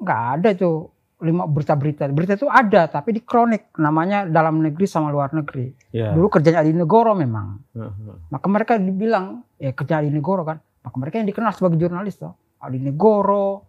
Nggak 0.00 0.20
ada 0.38 0.48
itu 0.50 0.90
lima 1.22 1.46
berita-berita. 1.46 2.10
Berita 2.10 2.34
itu 2.34 2.50
ada 2.50 2.90
tapi 2.90 3.14
di 3.14 3.22
kronik 3.22 3.70
namanya 3.78 4.26
dalam 4.26 4.58
negeri 4.58 4.86
sama 4.88 5.14
luar 5.14 5.30
negeri. 5.30 5.70
Ya. 5.94 6.10
Dulu 6.10 6.26
kerjanya 6.26 6.66
Adi 6.66 6.74
Negoro 6.74 7.14
memang. 7.14 7.62
Heeh. 7.76 8.16
Maka 8.34 8.46
mereka 8.50 8.72
dibilang 8.80 9.46
ya 9.60 9.70
kerja 9.70 10.02
Adi 10.02 10.10
Negoro 10.10 10.42
kan. 10.42 10.58
Maka 10.58 10.96
mereka 10.98 11.22
yang 11.22 11.28
dikenal 11.30 11.54
sebagai 11.54 11.78
jurnalis 11.78 12.18
tuh. 12.18 12.34
Adi 12.58 12.82
Negoro. 12.82 13.62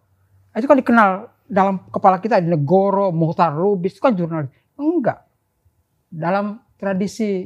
Itu 0.55 0.65
kan 0.65 0.79
dikenal 0.79 1.09
dalam 1.45 1.85
kepala 1.93 2.17
kita 2.17 2.41
Adi 2.41 2.49
Negoro, 2.49 3.13
Muhtar 3.13 3.53
Lubis 3.53 3.93
itu 3.93 4.01
kan 4.01 4.17
jurnalis. 4.17 4.49
Enggak. 4.75 5.23
Dalam 6.09 6.59
tradisi 6.75 7.45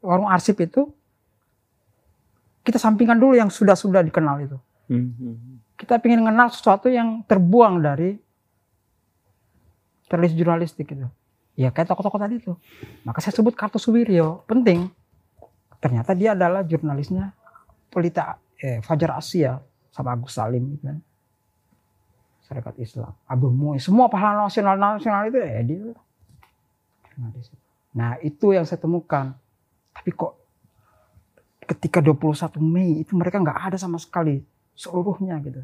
warung 0.00 0.30
arsip 0.30 0.56
itu 0.62 0.88
kita 2.64 2.76
sampingkan 2.76 3.16
dulu 3.16 3.34
yang 3.36 3.50
sudah-sudah 3.50 4.04
dikenal 4.04 4.36
itu. 4.44 4.58
Hmm. 4.92 5.60
Kita 5.74 5.96
ingin 6.04 6.22
mengenal 6.24 6.52
sesuatu 6.52 6.92
yang 6.92 7.24
terbuang 7.24 7.80
dari 7.80 8.20
tradisi 10.10 10.34
jurnalistik 10.34 10.90
itu. 10.90 11.06
Ya 11.54 11.70
kayak 11.70 11.94
tokoh-tokoh 11.94 12.18
tadi 12.18 12.42
itu. 12.42 12.58
Maka 13.06 13.22
saya 13.22 13.30
sebut 13.30 13.54
Kartosuwiryo, 13.54 14.42
penting. 14.50 14.90
Ternyata 15.78 16.18
dia 16.18 16.34
adalah 16.34 16.66
jurnalisnya 16.66 17.30
pelita 17.88 18.42
eh, 18.58 18.82
Fajar 18.82 19.14
Asia 19.14 19.62
sama 19.94 20.18
Agus 20.18 20.34
Salim 20.34 20.74
gitu 20.74 20.90
kan. 20.90 20.98
Syarikat 22.50 22.74
Islam, 22.82 23.14
Abdul 23.30 23.54
Muiz, 23.54 23.86
semua 23.86 24.10
pahlawan 24.10 24.50
nasional 24.50 24.74
nasional 24.74 25.30
itu 25.30 25.38
eh 25.38 25.62
dia. 25.62 25.94
Nah 27.94 28.18
itu 28.18 28.50
yang 28.50 28.66
saya 28.66 28.82
temukan. 28.82 29.38
Tapi 29.94 30.10
kok 30.10 30.34
ketika 31.70 32.02
21 32.02 32.58
Mei 32.58 33.06
itu 33.06 33.14
mereka 33.14 33.38
nggak 33.38 33.70
ada 33.70 33.78
sama 33.78 34.02
sekali 34.02 34.42
seluruhnya 34.74 35.38
gitu. 35.46 35.62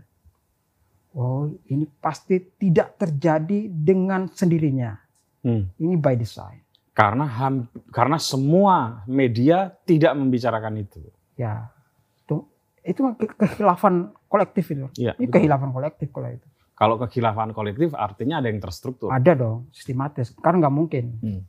Oh 1.17 1.49
ini 1.73 1.89
pasti 1.97 2.37
tidak 2.61 3.01
terjadi 3.01 3.73
dengan 3.73 4.29
sendirinya. 4.29 4.93
Hmm. 5.41 5.73
Ini 5.81 5.97
by 5.97 6.13
design. 6.13 6.61
Karena 6.93 7.25
ham- 7.25 7.73
karena 7.89 8.21
semua 8.21 9.01
media 9.09 9.73
tidak 9.85 10.13
membicarakan 10.13 10.77
itu. 10.77 11.01
Ya, 11.37 11.73
itu 12.21 12.45
itu 12.85 13.01
ke- 13.17 13.33
kehilafan 13.33 14.13
kolektif 14.29 14.69
itu. 14.69 14.93
Iya. 14.97 15.17
Ini 15.17 15.25
betul. 15.25 15.35
kehilafan 15.41 15.71
kolektif 15.73 16.09
kalau 16.13 16.29
itu. 16.29 16.47
Kalau 16.77 17.01
kekhilafan 17.01 17.57
kolektif 17.57 17.97
artinya 17.97 18.37
ada 18.37 18.53
yang 18.53 18.61
terstruktur. 18.61 19.09
Ada 19.09 19.33
dong, 19.33 19.73
sistematis. 19.73 20.37
Karena 20.37 20.69
nggak 20.69 20.75
mungkin. 20.77 21.05
Hmm. 21.25 21.41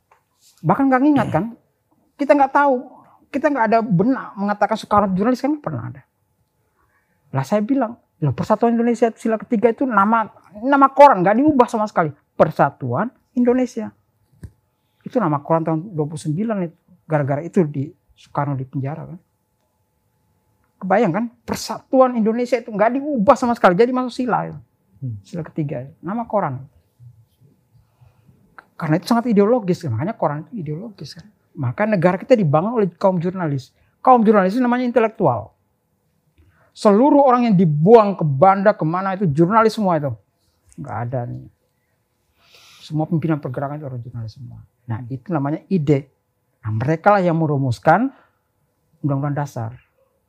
Bahkan 0.64 0.84
nggak 0.88 1.02
ngingat 1.04 1.28
kan? 1.28 1.44
Kita 2.16 2.32
nggak 2.32 2.52
tahu. 2.56 2.76
Kita 3.28 3.52
nggak 3.52 3.66
ada 3.68 3.78
benak 3.84 4.32
mengatakan 4.40 4.80
Soekarno 4.80 5.12
jurnalis 5.12 5.44
kan 5.44 5.52
pernah 5.60 5.92
ada. 5.92 6.02
Lah 7.28 7.44
saya 7.44 7.60
bilang, 7.60 8.00
loh 8.18 8.34
Persatuan 8.34 8.74
Indonesia 8.74 9.14
sila 9.14 9.38
ketiga 9.38 9.70
itu 9.70 9.86
nama 9.86 10.26
nama 10.58 10.90
koran 10.90 11.22
nggak 11.22 11.36
diubah 11.38 11.68
sama 11.70 11.86
sekali. 11.86 12.10
Persatuan 12.34 13.10
Indonesia. 13.34 13.94
Itu 15.06 15.22
nama 15.22 15.38
koran 15.42 15.62
tahun 15.62 15.80
29 15.94 16.34
itu. 16.66 16.76
Gara-gara 17.08 17.40
itu 17.40 17.64
di 17.64 17.88
Soekarno 18.18 18.58
di 18.58 18.66
penjara 18.66 19.06
kan. 19.06 19.18
Kebayang 20.78 21.12
kan? 21.14 21.24
Persatuan 21.46 22.18
Indonesia 22.18 22.58
itu 22.58 22.70
nggak 22.70 22.98
diubah 22.98 23.34
sama 23.38 23.54
sekali. 23.54 23.78
Jadi 23.78 23.90
masuk 23.94 24.14
sila. 24.14 24.50
itu. 24.50 24.58
Hmm. 24.98 25.16
Sila 25.22 25.42
ketiga. 25.46 25.86
Nama 26.02 26.26
koran. 26.26 26.66
Karena 28.78 28.94
itu 28.98 29.06
sangat 29.10 29.26
ideologis. 29.30 29.82
Makanya 29.86 30.14
koran 30.14 30.46
itu 30.46 30.62
ideologis 30.62 31.18
kan. 31.18 31.26
Maka 31.58 31.86
negara 31.90 32.14
kita 32.14 32.38
dibangun 32.38 32.78
oleh 32.78 32.86
kaum 32.94 33.18
jurnalis. 33.18 33.74
Kaum 33.98 34.22
jurnalis 34.22 34.54
itu 34.54 34.62
namanya 34.62 34.86
intelektual. 34.86 35.57
Seluruh 36.78 37.26
orang 37.26 37.50
yang 37.50 37.56
dibuang 37.58 38.14
ke 38.14 38.22
Banda 38.22 38.70
ke 38.70 38.86
mana 38.86 39.18
itu 39.18 39.26
jurnalis 39.26 39.74
semua 39.74 39.98
itu. 39.98 40.14
Nggak 40.78 40.96
ada 41.10 41.26
nih. 41.26 41.50
Semua 42.86 43.10
pimpinan 43.10 43.42
pergerakan 43.42 43.82
itu 43.82 43.86
orang 43.90 43.98
jurnalis 43.98 44.38
semua. 44.38 44.62
Nah 44.86 45.02
itu 45.10 45.26
namanya 45.28 45.66
ide. 45.66 46.06
Nah 46.62 46.70
mereka 46.70 47.10
lah 47.10 47.18
yang 47.18 47.34
merumuskan 47.34 48.14
undang-undang 49.02 49.34
dasar. 49.34 49.74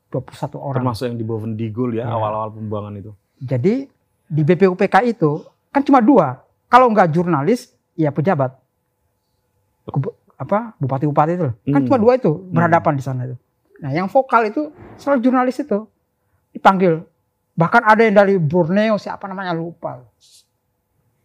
21 0.09 0.57
orang. 0.57 0.81
Termasuk 0.81 1.05
yang 1.05 1.17
di 1.21 1.25
bawah 1.25 1.45
Vendigul 1.45 1.93
ya, 1.93 2.09
Ya. 2.09 2.09
awal-awal 2.09 2.49
pembuangan 2.49 2.97
itu. 2.97 3.13
Jadi 3.37 3.85
di 4.25 4.41
BPUPK 4.41 5.05
itu 5.05 5.45
kan 5.69 5.85
cuma 5.85 6.01
dua. 6.01 6.41
Kalau 6.65 6.89
nggak 6.89 7.13
jurnalis, 7.13 7.69
ya 7.93 8.09
pejabat. 8.09 8.57
Apa 10.33 10.73
bupati-bupati 10.81 11.31
itu 11.35 11.43
loh. 11.45 11.55
kan 11.61 11.77
Hmm. 11.77 11.85
cuma 11.85 11.97
dua 12.01 12.17
itu 12.17 12.31
berhadapan 12.49 12.93
di 12.97 13.03
sana 13.05 13.29
itu. 13.29 13.37
Nah 13.77 13.93
yang 13.93 14.09
vokal 14.09 14.49
itu 14.49 14.73
selalu 14.97 15.21
jurnalis 15.21 15.61
itu 15.61 15.85
dipanggil. 16.55 17.03
Bahkan 17.55 17.81
ada 17.83 18.01
yang 18.01 18.15
dari 18.15 18.35
Borneo 18.39 18.95
siapa 18.95 19.27
namanya 19.27 19.51
lupa. 19.51 19.99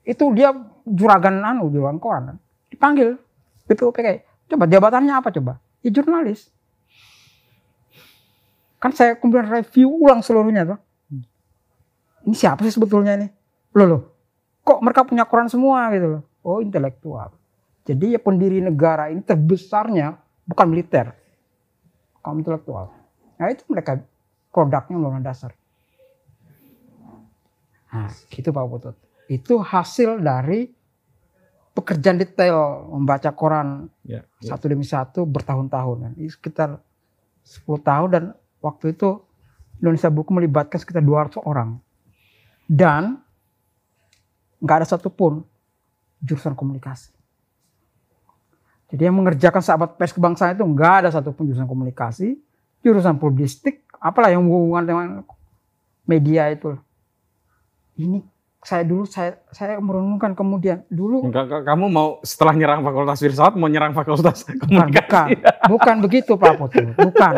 Itu 0.04 0.34
dia 0.34 0.52
juragan 0.84 1.40
anu 1.40 1.70
juragan 1.72 1.98
koran 2.02 2.24
dipanggil 2.68 3.16
BPUPK. 3.70 4.26
Coba 4.50 4.64
jabatannya 4.68 5.14
apa 5.14 5.32
coba? 5.32 5.62
Ya 5.80 5.88
jurnalis. 5.94 6.52
Kan 8.82 8.92
saya 8.92 9.16
kemudian 9.16 9.48
review 9.48 9.88
ulang 9.88 10.20
seluruhnya 10.20 10.68
tuh 10.68 10.80
ini 12.24 12.32
siapa 12.36 12.64
sih 12.64 12.72
sebetulnya 12.72 13.20
ini? 13.20 13.28
Loh 13.76 13.86
loh, 13.86 14.02
kok 14.64 14.80
mereka 14.80 15.04
punya 15.04 15.28
koran 15.28 15.48
semua 15.52 15.92
gitu 15.92 16.18
loh. 16.18 16.22
Oh 16.40 16.60
intelektual. 16.64 17.36
Jadi 17.84 18.16
ya 18.16 18.20
pendiri 18.20 18.64
negara 18.64 19.12
ini 19.12 19.20
terbesarnya 19.20 20.16
bukan 20.48 20.66
militer, 20.72 21.12
kaum 22.24 22.40
intelektual. 22.40 22.88
Nah 23.36 23.52
itu 23.52 23.60
mereka 23.68 24.00
produknya 24.54 24.94
undang 24.94 25.26
dasar. 25.26 25.50
Nah 27.90 28.08
gitu 28.30 28.54
Pak 28.54 28.64
Putut. 28.70 28.96
Itu 29.26 29.58
hasil 29.58 30.22
dari 30.22 30.70
pekerjaan 31.74 32.22
detail 32.22 32.86
membaca 32.94 33.34
koran 33.34 33.90
Ya. 34.06 34.22
ya. 34.38 34.54
satu 34.54 34.70
demi 34.70 34.86
satu 34.86 35.26
bertahun-tahun. 35.26 36.14
Ini 36.14 36.30
sekitar 36.30 36.78
10 37.42 37.82
tahun 37.82 38.08
dan 38.14 38.24
waktu 38.62 38.94
itu 38.94 39.20
Indonesia 39.82 40.08
Buku 40.08 40.30
melibatkan 40.32 40.78
sekitar 40.78 41.02
200 41.02 41.42
orang. 41.42 41.82
Dan 42.64 43.20
nggak 44.62 44.76
ada 44.80 44.86
satupun 44.88 45.44
jurusan 46.24 46.56
komunikasi. 46.56 47.12
Jadi 48.88 49.02
yang 49.04 49.16
mengerjakan 49.20 49.60
sahabat 49.60 50.00
pers 50.00 50.14
kebangsaan 50.16 50.56
itu 50.56 50.64
nggak 50.64 50.92
ada 51.04 51.08
satupun 51.12 51.44
jurusan 51.50 51.68
komunikasi, 51.68 52.38
jurusan 52.80 53.20
publistik, 53.20 53.83
apalah 54.04 54.28
yang 54.28 54.44
hubungan 54.44 54.84
dengan 54.84 55.08
media 56.04 56.52
itu. 56.52 56.76
Ini 57.96 58.20
saya 58.60 58.80
dulu 58.80 59.04
saya 59.04 59.40
saya 59.48 59.76
merenungkan 59.76 60.32
kemudian 60.32 60.84
dulu 60.88 61.28
ka- 61.28 61.64
Kamu 61.64 61.84
mau 61.86 62.20
setelah 62.20 62.52
nyerang 62.52 62.80
fakultas 62.80 63.18
filsafat 63.18 63.54
mau 63.54 63.68
nyerang 63.68 63.92
fakultas 63.92 64.40
bukan 64.42 64.56
komunikasi? 64.58 64.96
bukan 64.96 65.26
bukan 65.68 65.96
begitu 66.00 66.32
Pak 66.34 66.52
Putu, 66.58 66.84
bukan 66.94 67.34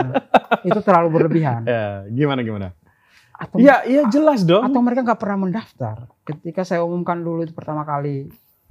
itu 0.63 0.79
terlalu 0.81 1.09
berlebihan. 1.13 1.63
Ya, 1.65 2.07
gimana 2.09 2.43
gimana? 2.43 2.69
Atau 3.37 3.59
Ya, 3.59 3.85
iya 3.85 4.07
jelas 4.07 4.43
dong. 4.43 4.65
atau 4.65 4.81
mereka 4.81 5.03
nggak 5.03 5.19
pernah 5.19 5.39
mendaftar 5.41 5.97
ketika 6.25 6.63
saya 6.63 6.81
umumkan 6.81 7.19
dulu 7.19 7.43
itu 7.43 7.53
pertama 7.53 7.83
kali 7.83 8.31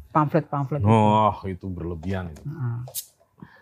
pamflet-pamflet 0.09 0.79
itu. 0.79 0.87
Oh, 0.87 1.35
itu 1.45 1.67
berlebihan 1.67 2.31
itu. 2.31 2.41
Nah. 2.41 2.87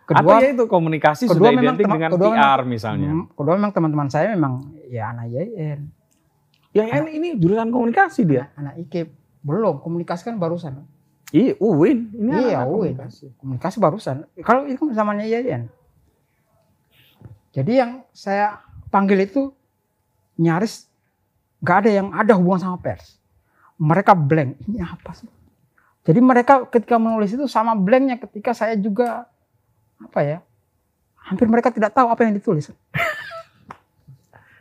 Atau 0.04 0.20
Kedua, 0.20 0.36
ya 0.38 0.50
itu 0.52 0.66
komunikasi 0.68 1.24
kedua 1.26 1.38
sudah 1.40 1.52
memang 1.54 1.64
identik 1.74 1.86
tema- 1.88 1.96
dengan 1.96 2.12
kedua 2.12 2.32
PR 2.36 2.62
misalnya. 2.68 3.10
Hmm, 3.10 3.26
kedua 3.32 3.54
memang 3.56 3.72
teman-teman 3.72 4.08
saya 4.08 4.36
memang 4.36 4.54
ya 4.86 5.04
anak 5.10 5.32
YN, 5.32 5.80
Ya 6.74 6.84
ini, 7.06 7.38
jurusan 7.38 7.70
komunikasi 7.70 8.26
dia. 8.26 8.50
anak 8.54 8.82
IKIP. 8.82 9.14
Belum, 9.40 9.78
komunikasi 9.80 10.26
kan 10.26 10.36
barusan. 10.36 10.84
Iya, 11.30 11.54
UIN. 11.58 12.10
Ini 12.12 12.30
Iya, 12.50 12.66
anak 12.66 12.68
UIN. 12.68 12.94
komunikasi. 12.98 13.26
Komunikasi 13.38 13.78
barusan. 13.78 14.16
Kalau 14.42 14.66
itu 14.66 14.90
zamannya 14.92 15.24
YN. 15.24 15.70
Jadi 17.54 17.72
yang 17.72 18.02
saya 18.10 18.60
panggil 18.90 19.24
itu 19.24 19.54
nyaris 20.36 20.90
nggak 21.62 21.78
ada 21.80 21.90
yang 21.94 22.08
ada 22.12 22.34
hubungan 22.34 22.60
sama 22.60 22.78
pers. 22.82 23.22
Mereka 23.78 24.18
blank. 24.18 24.58
Ini 24.66 24.82
apa 24.82 25.14
sih? 25.14 25.30
Jadi 26.04 26.20
mereka 26.20 26.68
ketika 26.68 27.00
menulis 27.00 27.32
itu 27.32 27.48
sama 27.48 27.78
blanknya 27.78 28.20
ketika 28.20 28.52
saya 28.52 28.76
juga 28.76 29.30
apa 30.04 30.20
ya? 30.22 30.38
Hampir 31.24 31.48
mereka 31.48 31.72
tidak 31.72 31.92
tahu 31.92 32.08
apa 32.12 32.22
yang 32.24 32.36
ditulis. 32.36 32.70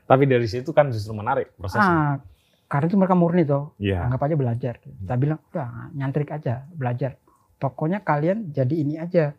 Tapi 0.08 0.24
dari 0.26 0.46
situ 0.46 0.70
kan 0.70 0.88
justru 0.88 1.12
menarik 1.12 1.52
prosesnya. 1.56 1.82
Ah, 1.82 2.14
karena 2.66 2.86
itu 2.86 2.96
mereka 2.96 3.14
murni 3.14 3.42
tuh 3.42 3.74
Iya. 3.76 4.08
anggap 4.08 4.20
aja 4.24 4.34
belajar 4.34 4.74
saya 4.80 5.18
bilang 5.20 5.38
udah 5.52 5.92
nyantrik 5.92 6.32
aja 6.32 6.64
belajar 6.68 7.20
pokoknya 7.56 8.00
kalian 8.00 8.48
jadi 8.48 8.74
ini 8.74 8.96
aja 8.96 9.36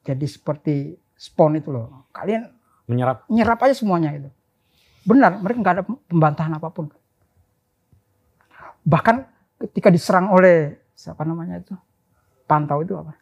jadi 0.00 0.22
seperti 0.22 0.94
spon 1.12 1.58
itu 1.58 1.68
loh 1.68 2.06
kalian 2.14 2.46
Menyerap. 2.86 3.26
nyerap 3.26 3.58
aja 3.60 3.74
semuanya 3.74 4.14
itu 4.14 4.30
benar 5.02 5.34
mereka 5.42 5.58
nggak 5.58 5.74
ada 5.74 5.84
pembantahan 6.06 6.52
apa 6.54 6.68
pun 6.70 6.86
bahkan 8.82 9.26
ketika 9.60 9.90
diserang 9.90 10.30
oleh 10.30 10.78
siapa 10.94 11.26
namanya 11.26 11.58
itu 11.58 11.74
pantau 12.46 12.80
itu 12.80 12.94
apa 12.94 13.18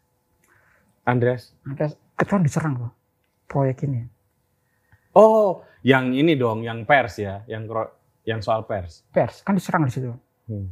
Andreas. 1.08 1.56
ada 1.64 1.88
kita 2.14 2.36
diserang 2.38 2.74
loh 2.76 2.92
proyek 3.46 3.82
ini 3.82 4.04
Oh, 5.10 5.64
yang 5.80 6.12
ini 6.12 6.36
dong, 6.36 6.62
yang 6.62 6.84
pers 6.84 7.16
ya, 7.16 7.42
yang 7.46 7.64
yang 8.22 8.38
soal 8.38 8.62
pers. 8.62 9.02
pers 9.08 9.40
kan 9.40 9.56
diserang 9.56 9.82
di 9.82 9.90
situ 9.90 10.12
Hmm. 10.44 10.68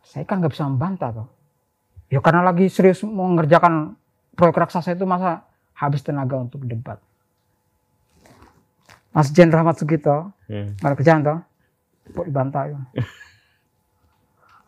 saya 0.00 0.22
kan 0.22 0.38
nggak 0.38 0.50
bisa 0.50 0.64
membantah 0.64 1.10
tuh 1.12 1.28
ya 2.06 2.18
karena 2.18 2.42
lagi 2.42 2.66
serius 2.66 3.02
mengerjakan 3.02 3.94
proyek 4.32 4.56
raksasa 4.56 4.90
itu 4.90 5.02
masa 5.04 5.42
habis 5.72 6.00
tenaga 6.00 6.34
untuk 6.36 6.62
debat 6.62 6.98
Mas 9.10 9.30
Jen 9.30 9.48
Rahmat 9.48 9.74
Sugito 9.76 10.30
Hmm. 10.44 10.76
Mana 10.78 10.92
kerjaan 10.92 11.22
toh? 11.22 11.38
Kok 12.06 12.26
dibantah 12.26 12.68
ya. 12.68 12.76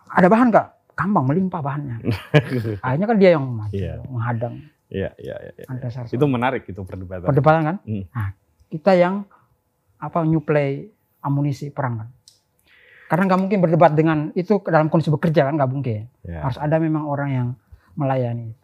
Ada 0.09 0.25
bahan 0.27 0.49
nggak? 0.49 0.69
Kambang 0.95 1.27
melimpah 1.27 1.61
bahannya. 1.61 2.01
Akhirnya 2.81 3.05
kan 3.05 3.17
dia 3.19 3.31
yang 3.37 3.45
maju, 3.45 3.77
Iya. 3.77 4.01
menghadang 4.09 4.55
Iya, 4.87 5.11
iya, 5.19 5.37
iya. 5.59 5.67
Sarso. 5.91 6.15
Itu 6.15 6.27
menarik 6.31 6.63
itu 6.67 6.79
perdebatan. 6.87 7.27
perdebatan 7.27 7.63
kan? 7.67 7.77
Hmm. 7.83 8.05
Nah, 8.11 8.29
kita 8.71 8.93
yang 8.95 9.27
apa 9.99 10.23
nyuplai 10.23 10.87
amunisi 11.23 11.75
perang 11.75 12.07
kan? 12.07 12.09
Karena 13.07 13.23
nggak 13.31 13.41
mungkin 13.41 13.59
berdebat 13.63 13.93
dengan 13.95 14.35
itu 14.35 14.59
dalam 14.67 14.91
kondisi 14.91 15.11
bekerja 15.11 15.47
kan 15.47 15.55
nggak 15.59 15.71
mungkin. 15.71 16.07
Ya. 16.27 16.43
Harus 16.43 16.59
ada 16.59 16.77
memang 16.79 17.07
orang 17.07 17.31
yang 17.31 17.49
melayani. 17.99 18.55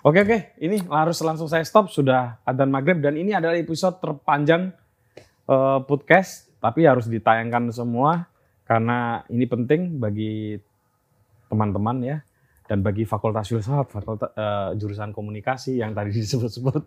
Oke 0.00 0.24
oke, 0.24 0.38
ini 0.64 0.80
harus 0.88 1.20
langsung 1.20 1.44
saya 1.44 1.60
stop 1.60 1.92
sudah 1.92 2.40
adzan 2.48 2.72
maghrib 2.72 3.04
dan 3.04 3.20
ini 3.20 3.36
adalah 3.36 3.52
episode 3.52 4.00
terpanjang 4.00 4.72
eh, 5.44 5.78
podcast, 5.84 6.48
tapi 6.56 6.88
harus 6.88 7.04
ditayangkan 7.04 7.68
semua 7.68 8.24
karena 8.64 9.26
ini 9.28 9.44
penting 9.44 9.98
bagi 10.00 10.56
teman-teman 11.50 11.98
ya 12.00 12.16
dan 12.70 12.86
bagi 12.86 13.02
fakultas 13.02 13.50
filsafat, 13.50 13.90
fakultas 13.90 14.30
eh, 14.30 14.78
jurusan 14.78 15.10
komunikasi 15.10 15.82
yang 15.82 15.90
tadi 15.90 16.14
disebut-sebut. 16.22 16.86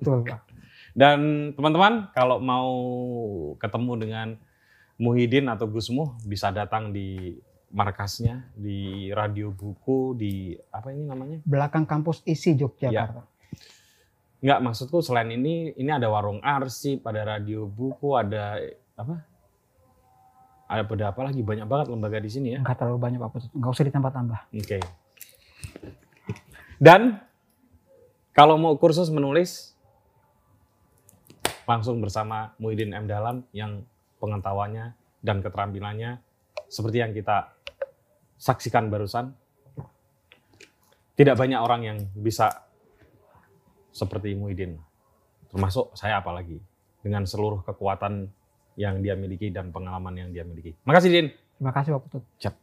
Dan 0.96 1.52
teman-teman 1.60 2.08
kalau 2.16 2.40
mau 2.40 2.72
ketemu 3.60 3.94
dengan 4.00 4.28
Muhyiddin 4.96 5.52
atau 5.52 5.68
Gusmuh 5.68 6.16
bisa 6.24 6.56
datang 6.56 6.96
di 6.96 7.36
markasnya 7.74 8.48
di 8.56 9.12
Radio 9.12 9.52
Buku 9.52 10.16
di 10.16 10.56
apa 10.72 10.96
ini 10.96 11.04
namanya? 11.04 11.44
Belakang 11.44 11.84
kampus 11.84 12.24
isi 12.24 12.56
Yogyakarta. 12.56 13.28
Enggak, 14.40 14.60
maksudku 14.64 15.04
selain 15.04 15.36
ini, 15.36 15.76
ini 15.76 15.92
ada 15.92 16.08
warung 16.12 16.44
arsip, 16.44 17.00
ada 17.08 17.24
radio 17.24 17.64
buku, 17.64 18.12
ada 18.12 18.60
apa? 19.00 19.24
Ada 20.68 20.84
apa 21.16 21.22
lagi? 21.24 21.40
Banyak 21.40 21.64
banget 21.64 21.88
lembaga 21.88 22.20
di 22.20 22.28
sini 22.28 22.56
ya. 22.56 22.60
Nggak 22.60 22.76
terlalu 22.76 23.00
banyak 23.00 23.20
Pak 23.24 23.30
Putut. 23.32 23.50
Nggak 23.56 23.72
usah 23.72 23.86
ditambah-tambah. 23.88 24.40
Oke. 24.52 25.03
Dan 26.84 27.16
kalau 28.36 28.60
mau 28.60 28.76
kursus 28.76 29.08
menulis, 29.08 29.72
langsung 31.64 32.04
bersama 32.04 32.52
Muhyiddin 32.60 32.92
M. 32.92 33.08
Dalam 33.08 33.48
yang 33.56 33.88
pengetahuannya 34.20 34.92
dan 35.24 35.40
keterampilannya 35.40 36.20
seperti 36.68 37.00
yang 37.00 37.16
kita 37.16 37.56
saksikan 38.36 38.92
barusan. 38.92 39.32
Tidak 41.14 41.38
banyak 41.38 41.60
orang 41.62 41.82
yang 41.88 41.98
bisa 42.18 42.52
seperti 43.96 44.36
Muhyiddin. 44.36 44.76
Termasuk 45.56 45.96
saya 45.96 46.20
apalagi. 46.20 46.60
Dengan 47.00 47.24
seluruh 47.24 47.64
kekuatan 47.64 48.28
yang 48.76 49.00
dia 49.00 49.14
miliki 49.16 49.54
dan 49.54 49.72
pengalaman 49.72 50.20
yang 50.20 50.30
dia 50.36 50.44
miliki. 50.44 50.76
Makasih 50.84 51.12
Din. 51.14 51.28
Terima 51.32 51.72
kasih 51.72 51.96
Pak 51.96 52.02
Putut. 52.10 52.24
Cep. 52.42 52.63